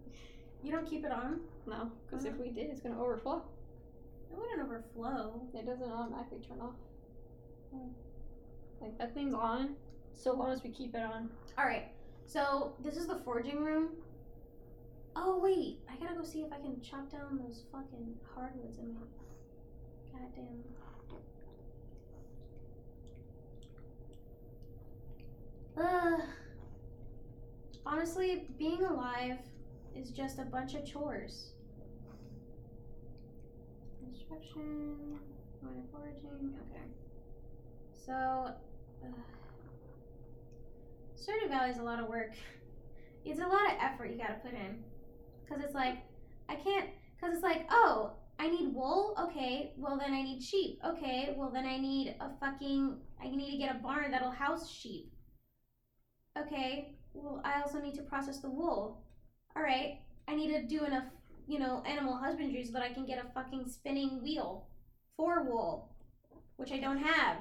you 0.62 0.72
don't 0.72 0.88
keep 0.88 1.04
it 1.04 1.12
on? 1.12 1.40
No, 1.66 1.90
because 2.06 2.24
if 2.24 2.32
uh-huh. 2.32 2.42
we 2.44 2.50
did, 2.50 2.70
it's 2.70 2.80
gonna 2.80 2.98
overflow. 2.98 3.42
It 4.32 4.38
wouldn't 4.38 4.62
overflow. 4.62 5.42
It 5.52 5.66
doesn't 5.66 5.90
automatically 5.90 6.38
turn 6.38 6.62
off. 6.62 6.74
Hmm. 7.74 7.90
Like 8.80 8.96
that 8.96 9.12
thing's 9.12 9.34
on, 9.34 9.74
so 10.14 10.32
long 10.32 10.50
as 10.50 10.62
we 10.62 10.70
keep 10.70 10.94
it 10.94 11.02
on. 11.02 11.28
All 11.58 11.66
right. 11.66 11.88
So 12.24 12.72
this 12.82 12.96
is 12.96 13.06
the 13.06 13.16
forging 13.22 13.62
room. 13.62 13.90
Oh 15.22 15.38
wait, 15.38 15.80
I 15.86 16.02
gotta 16.02 16.14
go 16.14 16.24
see 16.24 16.40
if 16.40 16.50
I 16.50 16.56
can 16.56 16.80
chop 16.80 17.12
down 17.12 17.38
those 17.44 17.64
fucking 17.70 18.14
hardwoods 18.34 18.78
in 18.78 18.94
my 18.94 19.00
goddamn. 20.18 20.64
Ugh. 25.76 26.20
Honestly, 27.84 28.46
being 28.58 28.82
alive 28.82 29.36
is 29.94 30.10
just 30.10 30.38
a 30.38 30.44
bunch 30.44 30.74
of 30.74 30.86
chores. 30.86 31.52
Construction, 34.02 35.18
minor 35.60 35.82
foraging. 35.92 36.54
Okay. 36.70 36.84
So, 37.94 38.54
ugh. 39.04 39.14
Stardew 41.14 41.50
Valley 41.50 41.70
is 41.70 41.78
a 41.78 41.82
lot 41.82 42.00
of 42.00 42.08
work. 42.08 42.32
It's 43.26 43.40
a 43.40 43.46
lot 43.46 43.66
of 43.66 43.76
effort 43.82 44.10
you 44.10 44.16
gotta 44.16 44.40
put 44.42 44.54
in. 44.54 44.82
Because 45.50 45.64
it's 45.64 45.74
like, 45.74 45.98
I 46.48 46.54
can't, 46.54 46.86
because 47.16 47.34
it's 47.34 47.42
like, 47.42 47.66
oh, 47.70 48.12
I 48.38 48.48
need 48.48 48.72
wool? 48.72 49.16
Okay, 49.20 49.72
well 49.76 49.98
then 49.98 50.14
I 50.14 50.22
need 50.22 50.42
sheep. 50.42 50.78
Okay, 50.86 51.34
well 51.36 51.50
then 51.50 51.66
I 51.66 51.76
need 51.76 52.14
a 52.20 52.30
fucking, 52.38 52.98
I 53.22 53.28
need 53.28 53.50
to 53.50 53.58
get 53.58 53.74
a 53.74 53.78
barn 53.78 54.12
that'll 54.12 54.30
house 54.30 54.70
sheep. 54.70 55.12
Okay, 56.38 56.94
well 57.14 57.42
I 57.44 57.60
also 57.60 57.80
need 57.80 57.96
to 57.96 58.02
process 58.02 58.38
the 58.38 58.48
wool. 58.48 59.02
Alright, 59.56 59.98
I 60.28 60.36
need 60.36 60.52
to 60.52 60.62
do 60.66 60.84
enough, 60.84 61.04
you 61.48 61.58
know, 61.58 61.82
animal 61.84 62.16
husbandry 62.16 62.64
so 62.64 62.72
that 62.74 62.82
I 62.82 62.92
can 62.92 63.04
get 63.04 63.18
a 63.18 63.28
fucking 63.34 63.66
spinning 63.68 64.22
wheel 64.22 64.68
for 65.16 65.42
wool, 65.42 65.90
which 66.56 66.70
I 66.70 66.78
don't 66.78 67.02
have. 67.02 67.38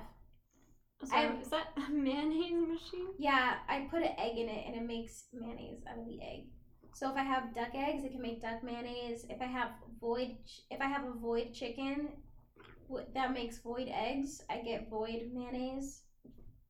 So, 1.03 1.15
I'm- 1.15 1.39
is 1.39 1.49
that 1.49 1.67
a 1.77 1.91
mayonnaise 1.91 2.67
machine? 2.67 3.13
Yeah, 3.19 3.59
I 3.69 3.87
put 3.89 4.01
an 4.01 4.15
egg 4.17 4.37
in 4.37 4.49
it 4.49 4.65
and 4.67 4.75
it 4.75 4.85
makes 4.85 5.27
mayonnaise 5.31 5.83
out 5.87 5.99
of 5.99 6.07
the 6.07 6.19
egg. 6.21 6.47
So 6.93 7.09
if 7.09 7.15
I 7.15 7.23
have 7.23 7.55
duck 7.55 7.69
eggs, 7.73 8.03
it 8.03 8.11
can 8.11 8.21
make 8.21 8.41
duck 8.41 8.63
mayonnaise. 8.63 9.25
If 9.29 9.41
I 9.41 9.45
have 9.45 9.69
void, 10.01 10.37
if 10.69 10.81
I 10.81 10.87
have 10.87 11.05
a 11.05 11.11
void 11.11 11.53
chicken, 11.53 12.09
that 13.13 13.33
makes 13.33 13.59
void 13.59 13.89
eggs. 13.93 14.41
I 14.49 14.57
get 14.59 14.89
void 14.89 15.31
mayonnaise. 15.33 16.01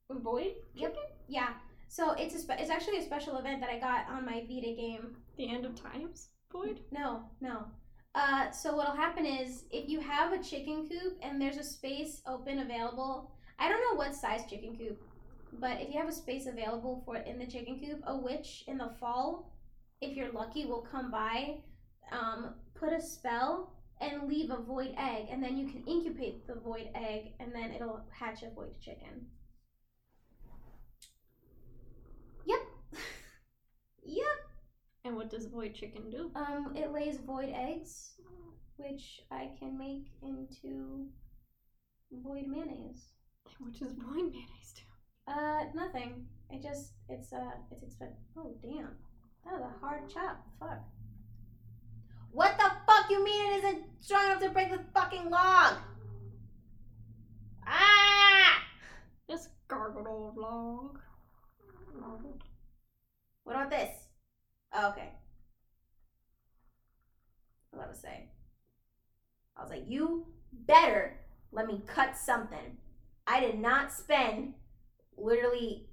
Void? 0.10 0.54
Yep. 0.76 0.96
Yeah. 1.28 1.50
So 1.88 2.12
it's 2.14 2.36
a 2.36 2.40
spe- 2.40 2.60
it's 2.60 2.70
actually 2.70 2.98
a 2.98 3.04
special 3.04 3.38
event 3.38 3.62
that 3.62 3.70
I 3.70 3.80
got 3.80 4.08
on 4.10 4.26
my 4.26 4.42
Vita 4.48 4.76
game. 4.76 5.16
The 5.38 5.50
end 5.50 5.66
of 5.66 5.76
times? 5.76 6.30
Void? 6.52 6.82
No, 6.92 7.24
no. 7.42 7.66
Uh, 8.16 8.52
so 8.52 8.76
what'll 8.76 8.96
happen 8.96 9.26
is 9.26 9.66
if 9.72 9.88
you 9.88 10.00
have 10.00 10.34
a 10.34 10.44
chicken 10.44 10.88
coop 10.90 11.18
and 11.22 11.40
there's 11.40 11.58
a 11.58 11.64
space 11.64 12.22
open 12.28 12.60
available, 12.60 13.32
I 13.60 13.70
don't 13.70 13.82
know 13.82 13.98
what 13.98 14.16
size 14.16 14.42
chicken 14.50 14.76
coop. 14.78 15.02
But 15.54 15.82
if 15.82 15.94
you 15.94 16.00
have 16.00 16.10
a 16.10 16.14
space 16.14 16.48
available 16.48 17.02
for 17.06 17.16
it 17.16 17.28
in 17.28 17.40
the 17.40 17.46
chicken 17.46 17.80
coop, 17.80 18.02
a 18.06 18.18
witch 18.18 18.64
in 18.68 18.78
the 18.78 18.90
fall, 19.00 19.52
if 20.02 20.16
you're 20.16 20.32
lucky, 20.32 20.66
will 20.66 20.86
come 20.92 21.12
by, 21.12 21.58
um, 22.12 22.54
put 22.76 22.94
a 22.94 23.02
spell, 23.02 23.74
and 24.02 24.30
leave 24.30 24.50
a 24.50 24.58
void 24.58 24.94
egg, 24.98 25.28
and 25.30 25.44
then 25.44 25.58
you 25.58 25.68
can 25.68 25.84
incubate 25.86 26.48
the 26.48 26.56
void 26.56 26.90
egg, 26.96 27.34
and 27.40 27.54
then 27.54 27.72
it'll 27.72 28.02
hatch 28.18 28.44
a 28.44 28.50
void 28.50 28.80
chicken. 28.80 29.28
Yep. 32.46 32.60
yep. 34.06 34.26
And 35.04 35.16
what 35.16 35.30
does 35.30 35.48
void 35.48 35.76
chicken 35.76 36.10
do? 36.10 36.32
Um, 36.36 36.74
it 36.76 36.92
lays 36.92 37.18
void 37.18 37.52
eggs, 37.54 38.14
which 38.78 39.22
I 39.32 39.50
can 39.60 39.78
make 39.78 40.08
into 40.22 41.08
void 42.12 42.48
mayonnaise. 42.48 43.10
What 43.60 43.74
does 43.74 43.94
void 43.94 44.32
mayonnaise 44.32 44.74
do? 44.76 45.32
Uh, 45.34 45.64
nothing. 45.76 46.26
It 46.50 46.64
just 46.64 46.94
it's 47.08 47.32
uh 47.32 47.52
it's 47.72 47.84
expensive. 47.84 48.18
Oh 48.36 48.56
damn, 48.62 48.96
that 49.46 49.54
was 49.54 49.62
a 49.62 49.80
hard 49.86 50.10
chop. 50.10 50.46
Fuck. 50.60 50.80
What 52.32 52.58
the 52.58 52.72
fuck 52.86 53.10
you 53.10 53.24
mean 53.24 53.54
it 53.54 53.58
isn't 53.58 53.84
strong 54.02 54.26
enough 54.26 54.42
to 54.42 54.50
break 54.50 54.70
the 54.70 54.80
fucking 54.94 55.30
log? 55.30 55.78
Ah! 57.68 58.62
This 59.28 59.48
gargled 59.68 60.08
old 60.08 60.38
log. 60.38 61.00
What 63.44 63.56
about 63.56 63.72
this? 63.72 63.90
Oh, 64.74 64.90
okay. 64.90 65.10
What 67.72 67.90
was 67.90 67.98
I 68.06 68.10
say? 68.10 68.30
I 69.58 69.62
was 69.64 69.72
like, 69.72 69.86
you 69.88 70.28
better 70.52 71.20
let 71.52 71.66
me 71.66 71.82
cut 71.88 72.16
something. 72.16 72.78
I 73.26 73.40
did 73.40 73.60
not 73.60 73.92
spend 73.92 74.54
literally 75.18 75.88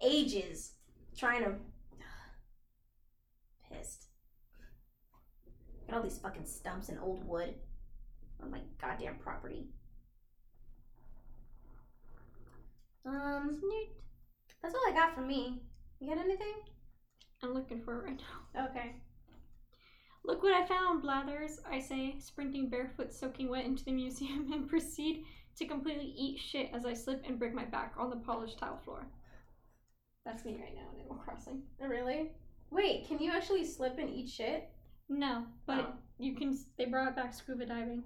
ages 0.00 0.72
trying 1.16 1.42
to. 1.42 1.54
Pissed. 3.70 4.06
Got 5.92 5.98
all 5.98 6.04
these 6.04 6.18
fucking 6.20 6.46
stumps 6.46 6.88
and 6.88 6.98
old 7.00 7.22
wood 7.28 7.52
on 8.42 8.50
my 8.50 8.60
goddamn 8.80 9.16
property. 9.16 9.66
Um, 13.04 13.60
that's 14.62 14.74
all 14.74 14.80
I 14.88 14.92
got 14.94 15.14
for 15.14 15.20
me. 15.20 15.60
You 16.00 16.08
got 16.08 16.24
anything? 16.24 16.54
I'm 17.42 17.52
looking 17.52 17.82
for 17.82 17.98
it 17.98 18.04
right 18.06 18.20
now. 18.54 18.70
Okay. 18.70 18.94
Look 20.24 20.42
what 20.42 20.54
I 20.54 20.64
found, 20.64 21.02
Blathers, 21.02 21.60
I 21.70 21.78
say, 21.78 22.14
sprinting 22.18 22.70
barefoot, 22.70 23.12
soaking 23.12 23.50
wet 23.50 23.66
into 23.66 23.84
the 23.84 23.92
museum, 23.92 24.50
and 24.54 24.66
proceed 24.66 25.26
to 25.58 25.66
completely 25.66 26.14
eat 26.16 26.38
shit 26.38 26.70
as 26.72 26.86
I 26.86 26.94
slip 26.94 27.22
and 27.28 27.38
break 27.38 27.52
my 27.52 27.66
back 27.66 27.92
on 27.98 28.08
the 28.08 28.16
polished 28.16 28.58
tile 28.58 28.80
floor. 28.82 29.06
That's 30.24 30.46
me 30.46 30.52
right 30.52 30.74
now 30.74 30.88
in 30.94 31.00
Animal 31.00 31.22
Crossing. 31.22 31.64
Oh, 31.82 31.86
really? 31.86 32.30
Wait, 32.70 33.06
can 33.06 33.18
you 33.18 33.30
actually 33.30 33.66
slip 33.66 33.98
and 33.98 34.08
eat 34.08 34.30
shit? 34.30 34.70
No, 35.12 35.44
but 35.66 35.80
Oh. 35.80 35.94
you 36.18 36.34
can. 36.34 36.56
They 36.78 36.86
brought 36.86 37.14
back 37.14 37.34
scuba 37.34 37.66
diving, 37.66 38.02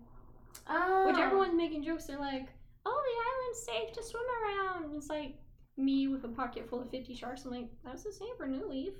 Oh. 0.68 1.06
which 1.06 1.16
everyone's 1.18 1.54
making 1.54 1.84
jokes. 1.84 2.06
They're 2.06 2.18
like, 2.18 2.48
"Oh, 2.84 3.02
the 3.08 3.30
island's 3.30 3.62
safe 3.62 3.92
to 3.94 4.02
swim 4.02 4.24
around." 4.42 4.84
And 4.86 4.96
it's 4.96 5.08
like 5.08 5.38
me 5.76 6.08
with 6.08 6.24
a 6.24 6.28
pocket 6.28 6.68
full 6.68 6.80
of 6.80 6.90
fifty 6.90 7.14
sharks. 7.14 7.44
I'm 7.44 7.52
like, 7.52 7.70
"That's 7.84 8.02
the 8.02 8.12
same 8.12 8.36
for 8.36 8.48
New 8.48 8.66
Leaf." 8.66 8.94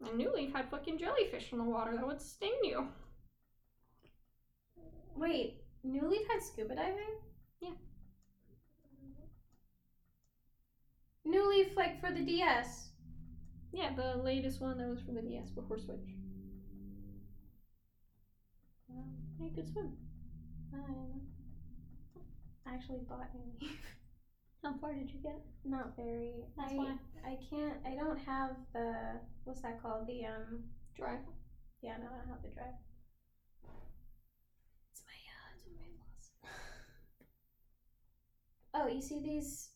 And 0.00 0.18
New 0.18 0.32
Leaf 0.34 0.52
had 0.52 0.68
fucking 0.70 0.98
jellyfish 0.98 1.50
in 1.50 1.58
the 1.58 1.64
water 1.64 1.96
that 1.96 2.06
would 2.06 2.20
sting 2.20 2.58
you. 2.62 2.92
Wait, 5.16 5.64
New 5.82 6.06
Leaf 6.08 6.28
had 6.28 6.42
scuba 6.42 6.74
diving? 6.76 7.20
Yeah. 7.60 7.74
New 11.24 11.48
Leaf, 11.48 11.74
like 11.76 12.00
for 12.00 12.12
the 12.12 12.22
DS. 12.22 12.92
Yeah, 13.72 13.94
the 13.94 14.16
latest 14.22 14.60
one 14.60 14.76
that 14.78 14.88
was 14.88 15.00
for 15.00 15.12
the 15.12 15.22
DS 15.22 15.50
before 15.50 15.78
Switch. 15.78 16.14
I 18.90 19.48
could 19.54 19.70
swim. 19.72 19.96
Um, 20.72 21.20
I 22.66 22.74
actually 22.74 23.00
bought 23.08 23.28
How 24.62 24.74
far 24.80 24.92
did 24.92 25.10
you 25.10 25.20
get? 25.22 25.40
Not 25.64 25.94
very. 25.96 26.44
That's 26.56 26.72
I, 26.72 26.76
why. 26.76 26.94
I 27.24 27.38
can't. 27.48 27.74
I 27.86 27.94
don't 27.94 28.18
have 28.18 28.56
the. 28.72 29.20
What's 29.44 29.62
that 29.62 29.80
called? 29.82 30.06
The 30.06 30.26
um. 30.26 30.64
Drive. 30.96 31.20
Yeah, 31.80 31.96
no, 31.98 32.06
I 32.12 32.18
don't 32.18 32.28
have 32.28 32.42
the 32.42 32.48
drive. 32.48 32.74
It's 34.90 35.02
my 35.06 35.14
uh, 35.14 35.54
it's 35.54 35.64
my 35.66 35.86
flaws. 36.42 36.52
Oh, 38.74 38.86
you 38.86 39.00
see 39.00 39.20
these 39.20 39.70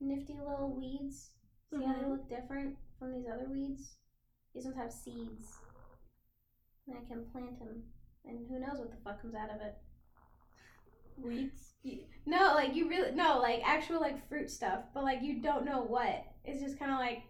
nifty 0.00 0.34
little 0.34 0.74
weeds? 0.76 1.30
See 1.70 1.82
how 1.82 1.92
they 1.94 2.00
Mhm. 2.04 2.10
look 2.10 2.28
different 2.28 2.76
from 2.98 3.12
these 3.12 3.26
other 3.26 3.48
weeds? 3.50 3.96
These 4.54 4.64
ones 4.64 4.76
have 4.76 4.92
seeds. 4.92 5.58
And 6.86 6.96
I 6.96 7.04
can 7.08 7.24
plant 7.32 7.58
them, 7.58 7.82
and 8.26 8.46
who 8.48 8.58
knows 8.58 8.78
what 8.78 8.90
the 8.90 8.96
fuck 9.04 9.20
comes 9.22 9.34
out 9.34 9.50
of 9.50 9.60
it. 9.60 9.74
Weeds. 11.16 11.72
No, 12.26 12.52
like 12.54 12.74
you 12.74 12.88
really 12.88 13.12
no, 13.12 13.38
like 13.38 13.60
actual 13.64 14.00
like 14.00 14.28
fruit 14.28 14.50
stuff, 14.50 14.80
but 14.92 15.04
like 15.04 15.22
you 15.22 15.40
don't 15.40 15.64
know 15.64 15.82
what. 15.82 16.24
It's 16.44 16.60
just 16.60 16.78
kind 16.78 16.90
of 16.92 16.98
like 16.98 17.22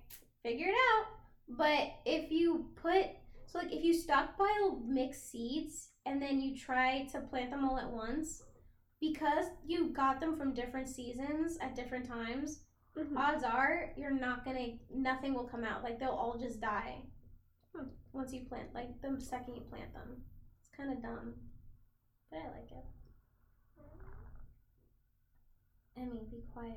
figure 0.43 0.69
it 0.69 0.75
out. 0.75 1.07
But 1.49 1.91
if 2.05 2.31
you 2.31 2.71
put 2.77 3.07
so 3.47 3.59
like 3.59 3.73
if 3.73 3.85
you 3.85 3.93
stockpile 3.95 4.81
mixed 4.87 5.31
seeds 5.31 5.91
and 6.07 6.21
then 6.21 6.41
you 6.41 6.57
try 6.57 7.07
to 7.13 7.21
plant 7.21 7.51
them 7.51 7.65
all 7.69 7.79
at 7.79 7.89
once, 7.91 8.43
because 9.01 9.47
you 9.67 9.93
got 9.93 10.21
them 10.21 10.37
from 10.37 10.55
different 10.55 10.89
seasons 10.89 11.59
at 11.61 11.77
different 11.77 12.09
times, 12.09 12.63
Mhm. 12.97 13.15
odds 13.17 13.45
are 13.45 13.93
you're 13.97 14.11
not 14.11 14.45
gonna 14.45 14.79
nothing 14.91 15.35
will 15.35 15.47
come 15.47 15.65
out. 15.65 15.85
Like 15.85 15.99
they'll 16.01 16.09
all 16.09 16.39
just 16.39 16.61
die. 16.61 17.03
Hmm. 17.75 17.89
Once 18.13 18.33
you 18.33 18.47
plant 18.47 18.75
like 18.75 19.01
the 19.03 19.21
second 19.21 19.55
you 19.57 19.63
plant 19.63 19.93
them. 19.93 20.25
Kind 20.77 20.93
of 20.93 21.03
dumb. 21.03 21.35
But 22.31 22.41
I 22.41 22.45
like 22.59 22.71
it. 22.71 22.85
Emmy, 25.97 26.27
be 26.31 26.43
quiet. 26.53 26.77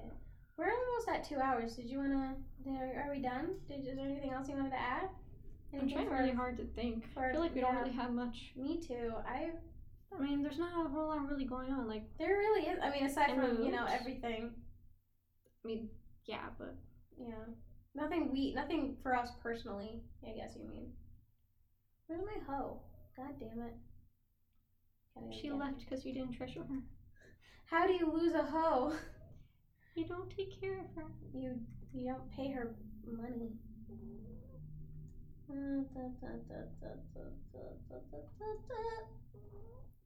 We're 0.57 0.71
almost 0.71 1.09
at 1.09 1.23
two 1.23 1.39
hours. 1.39 1.75
Did 1.75 1.85
you 1.89 1.97
wanna? 1.99 2.35
Are, 2.67 3.03
are 3.05 3.11
we 3.13 3.21
done? 3.21 3.55
Did, 3.67 3.85
is 3.87 3.95
there 3.95 4.05
anything 4.05 4.31
else 4.31 4.47
you 4.47 4.55
wanted 4.55 4.71
to 4.71 4.79
add? 4.79 5.09
I'm 5.73 5.89
trying 5.89 6.07
for- 6.07 6.15
really 6.15 6.31
hard 6.31 6.57
to 6.57 6.65
think. 6.75 7.05
I 7.17 7.31
feel 7.31 7.41
like 7.41 7.53
we 7.53 7.61
don't 7.61 7.75
really 7.75 7.91
have 7.91 8.11
much. 8.11 8.51
Me 8.55 8.79
too. 8.79 9.13
I 9.27 9.51
I 10.17 10.19
mean, 10.21 10.41
there's 10.41 10.57
not 10.57 10.85
a 10.85 10.89
whole 10.89 11.09
lot 11.09 11.29
really 11.29 11.45
going 11.45 11.71
on. 11.71 11.87
Like, 11.87 12.03
there 12.17 12.29
really 12.29 12.67
is. 12.67 12.79
I 12.81 12.89
mean, 12.89 13.05
aside 13.05 13.35
from 13.35 13.63
you 13.63 13.71
know 13.71 13.85
everything. 13.85 14.51
I 15.63 15.67
mean, 15.67 15.89
yeah, 16.25 16.47
but 16.57 16.75
Yeah. 17.17 17.33
Nothing 17.95 18.31
we 18.31 18.53
nothing 18.53 18.95
for 19.03 19.15
us 19.15 19.31
personally, 19.43 20.01
I 20.27 20.31
guess 20.31 20.55
you 20.55 20.67
mean. 20.67 20.91
Where's 22.07 22.21
my 22.21 22.41
hoe? 22.47 22.81
God 23.17 23.33
damn 23.39 23.61
it. 23.61 23.73
She 25.31 25.51
left 25.51 25.79
because 25.79 26.05
you 26.05 26.13
didn't 26.13 26.33
treasure 26.33 26.61
her. 26.61 26.81
How 27.65 27.85
do 27.85 27.93
you 27.93 28.11
lose 28.11 28.33
a 28.33 28.43
hoe? 28.43 28.93
You 29.95 30.05
don't 30.05 30.29
take 30.35 30.59
care 30.61 30.79
of 30.79 30.85
her. 30.95 31.05
You 31.33 31.59
you 31.93 32.05
don't 32.05 32.31
pay 32.31 32.51
her 32.51 32.75
money. 33.05 33.51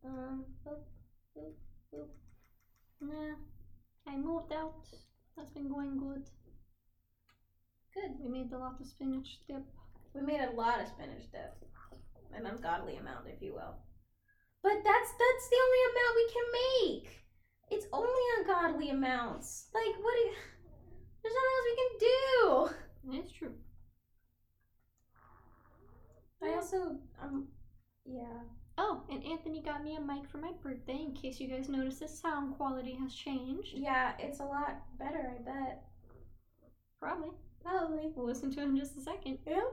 Um, 0.05 0.45
oop, 0.67 0.85
oop, 1.37 1.57
oop. 1.93 2.09
Nah, 3.01 3.35
I 4.07 4.17
moved 4.17 4.53
out. 4.53 4.85
That's 5.35 5.51
been 5.51 5.69
going 5.69 5.97
good. 5.97 6.23
Good. 7.93 8.11
We 8.19 8.29
made 8.29 8.51
a 8.51 8.57
lot 8.57 8.79
of 8.79 8.87
spinach 8.87 9.39
dip. 9.47 9.63
We 10.13 10.21
made 10.21 10.41
a 10.41 10.51
lot 10.55 10.81
of 10.81 10.87
spinach 10.87 11.31
dip. 11.31 11.55
An 12.35 12.45
ungodly 12.45 12.95
amount, 12.97 13.27
if 13.27 13.41
you 13.41 13.53
will. 13.53 13.75
But 14.63 14.79
that's 14.83 15.11
that's 15.11 15.49
the 15.49 15.59
only 15.65 15.81
amount 15.91 16.15
we 16.15 16.27
can 16.31 16.47
make. 16.63 17.23
It's 17.69 17.87
only 17.91 18.23
ungodly 18.37 18.89
amounts. 18.89 19.67
Like 19.73 19.95
what? 20.01 20.13
Do 20.15 20.19
you, 20.21 20.33
there's 21.21 21.35
nothing 21.35 21.53
else 21.55 21.67
we 21.69 21.75
can 21.81 21.91
do. 21.99 23.17
That's 23.17 23.31
true. 23.33 23.53
I 26.41 26.55
also 26.55 26.97
um, 27.21 27.47
yeah. 28.05 28.39
Oh, 28.77 29.03
and 29.11 29.23
Anthony 29.23 29.61
got 29.61 29.83
me 29.83 29.97
a 29.97 30.01
mic 30.01 30.27
for 30.29 30.39
my 30.39 30.51
birthday 30.63 30.99
in 31.05 31.13
case 31.13 31.39
you 31.39 31.47
guys 31.47 31.69
notice 31.69 31.99
the 31.99 32.07
sound 32.07 32.55
quality 32.55 32.97
has 33.01 33.13
changed. 33.13 33.73
Yeah, 33.75 34.13
it's 34.17 34.39
a 34.39 34.45
lot 34.45 34.81
better, 34.97 35.31
I 35.35 35.43
bet. 35.43 35.83
Probably. 36.99 37.29
Probably. 37.61 38.11
We'll 38.15 38.25
listen 38.25 38.51
to 38.53 38.61
it 38.61 38.63
in 38.63 38.77
just 38.77 38.97
a 38.97 39.01
second. 39.01 39.39
Yeah. 39.45 39.61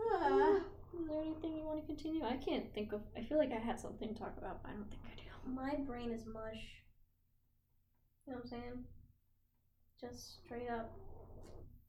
Ah. 0.00 0.58
Is 1.00 1.08
there 1.08 1.20
anything 1.20 1.56
you 1.56 1.64
want 1.64 1.80
to 1.80 1.86
continue? 1.86 2.24
I 2.24 2.36
can't 2.36 2.72
think 2.74 2.92
of. 2.92 3.00
I 3.16 3.22
feel 3.22 3.38
like 3.38 3.52
I 3.52 3.58
had 3.58 3.80
something 3.80 4.12
to 4.14 4.14
talk 4.20 4.34
about, 4.38 4.62
but 4.62 4.70
I 4.70 4.74
don't 4.74 4.88
think 4.90 5.02
I 5.06 5.14
do. 5.16 5.54
My 5.54 5.74
brain 5.86 6.10
is 6.10 6.26
mush. 6.26 6.62
You 8.26 8.32
know 8.32 8.38
what 8.38 8.44
I'm 8.44 8.48
saying? 8.50 8.84
Just 10.00 10.44
straight 10.44 10.68
up. 10.70 10.90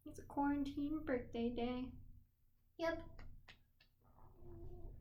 It's 0.06 0.20
a 0.20 0.24
quarantine 0.24 1.00
birthday 1.06 1.50
day. 1.50 1.86
Yep. 2.80 3.02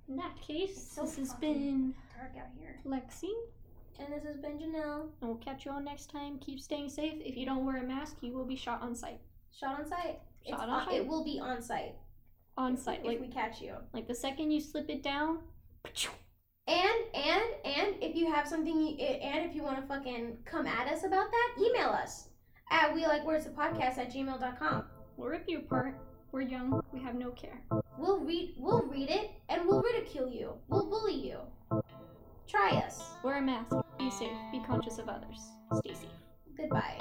In 0.08 0.16
that 0.16 0.36
case, 0.40 0.90
so 0.94 1.02
this 1.02 1.16
has 1.16 1.32
been 1.34 1.94
Dark 2.16 2.32
out 2.38 2.50
here. 2.58 2.80
Lexi. 2.86 3.30
And 3.98 4.12
this 4.12 4.24
has 4.24 4.36
been 4.38 4.58
Janelle. 4.58 5.02
And 5.20 5.30
we'll 5.30 5.36
catch 5.36 5.64
you 5.64 5.70
all 5.70 5.80
next 5.82 6.10
time. 6.10 6.38
Keep 6.38 6.60
staying 6.60 6.88
safe. 6.88 7.14
If 7.24 7.36
you 7.36 7.46
don't 7.46 7.64
wear 7.64 7.82
a 7.82 7.86
mask, 7.86 8.16
you 8.20 8.32
will 8.32 8.44
be 8.46 8.56
shot 8.56 8.82
on 8.82 8.94
site. 8.94 9.20
Shot 9.58 9.78
on 9.80 9.86
site. 9.88 10.18
It's 10.44 10.50
Shot 10.58 10.68
on 10.68 10.70
on- 10.70 10.86
site. 10.86 10.94
It 10.94 11.06
will 11.06 11.24
be 11.24 11.38
on 11.40 11.62
site 11.62 11.94
on 12.56 12.74
if, 12.74 12.80
site. 12.80 13.00
If 13.00 13.06
like 13.06 13.20
we 13.20 13.28
catch 13.28 13.60
you, 13.60 13.74
like 13.92 14.08
the 14.08 14.14
second 14.14 14.50
you 14.50 14.60
slip 14.60 14.88
it 14.88 15.02
down. 15.02 15.38
And 16.68 16.78
and 17.14 17.42
and 17.64 17.94
if 18.00 18.14
you 18.14 18.32
have 18.32 18.46
something, 18.46 19.00
and 19.00 19.48
if 19.48 19.54
you 19.54 19.62
want 19.62 19.80
to 19.80 19.86
fucking 19.86 20.38
come 20.44 20.66
at 20.66 20.86
us 20.92 21.04
about 21.04 21.30
that, 21.30 21.54
email 21.58 21.88
us 21.88 22.28
at 22.70 22.94
we 22.94 23.06
like 23.06 23.24
words 23.26 23.44
the 23.44 23.50
podcast 23.50 23.98
at 23.98 24.12
gmail.com. 24.12 24.84
We'll 25.16 25.28
rip 25.28 25.44
you 25.46 25.58
apart. 25.58 25.98
We're 26.32 26.42
young. 26.42 26.80
We 26.92 27.00
have 27.00 27.14
no 27.14 27.30
care. 27.30 27.60
We'll 27.98 28.20
read. 28.20 28.54
We'll 28.58 28.86
read 28.86 29.10
it, 29.10 29.30
and 29.48 29.66
we'll 29.66 29.82
ridicule 29.82 30.30
you. 30.30 30.54
We'll 30.68 30.88
bully 30.88 31.14
you. 31.14 31.38
Try 32.48 32.76
us. 32.76 33.02
Wear 33.22 33.38
a 33.38 33.42
mask. 33.42 33.76
Be 33.98 34.10
safe. 34.10 34.30
Be 34.50 34.60
conscious 34.66 34.98
of 34.98 35.08
others. 35.08 35.40
Stay 35.74 35.94
safe. 35.94 36.08
Goodbye. 36.56 36.98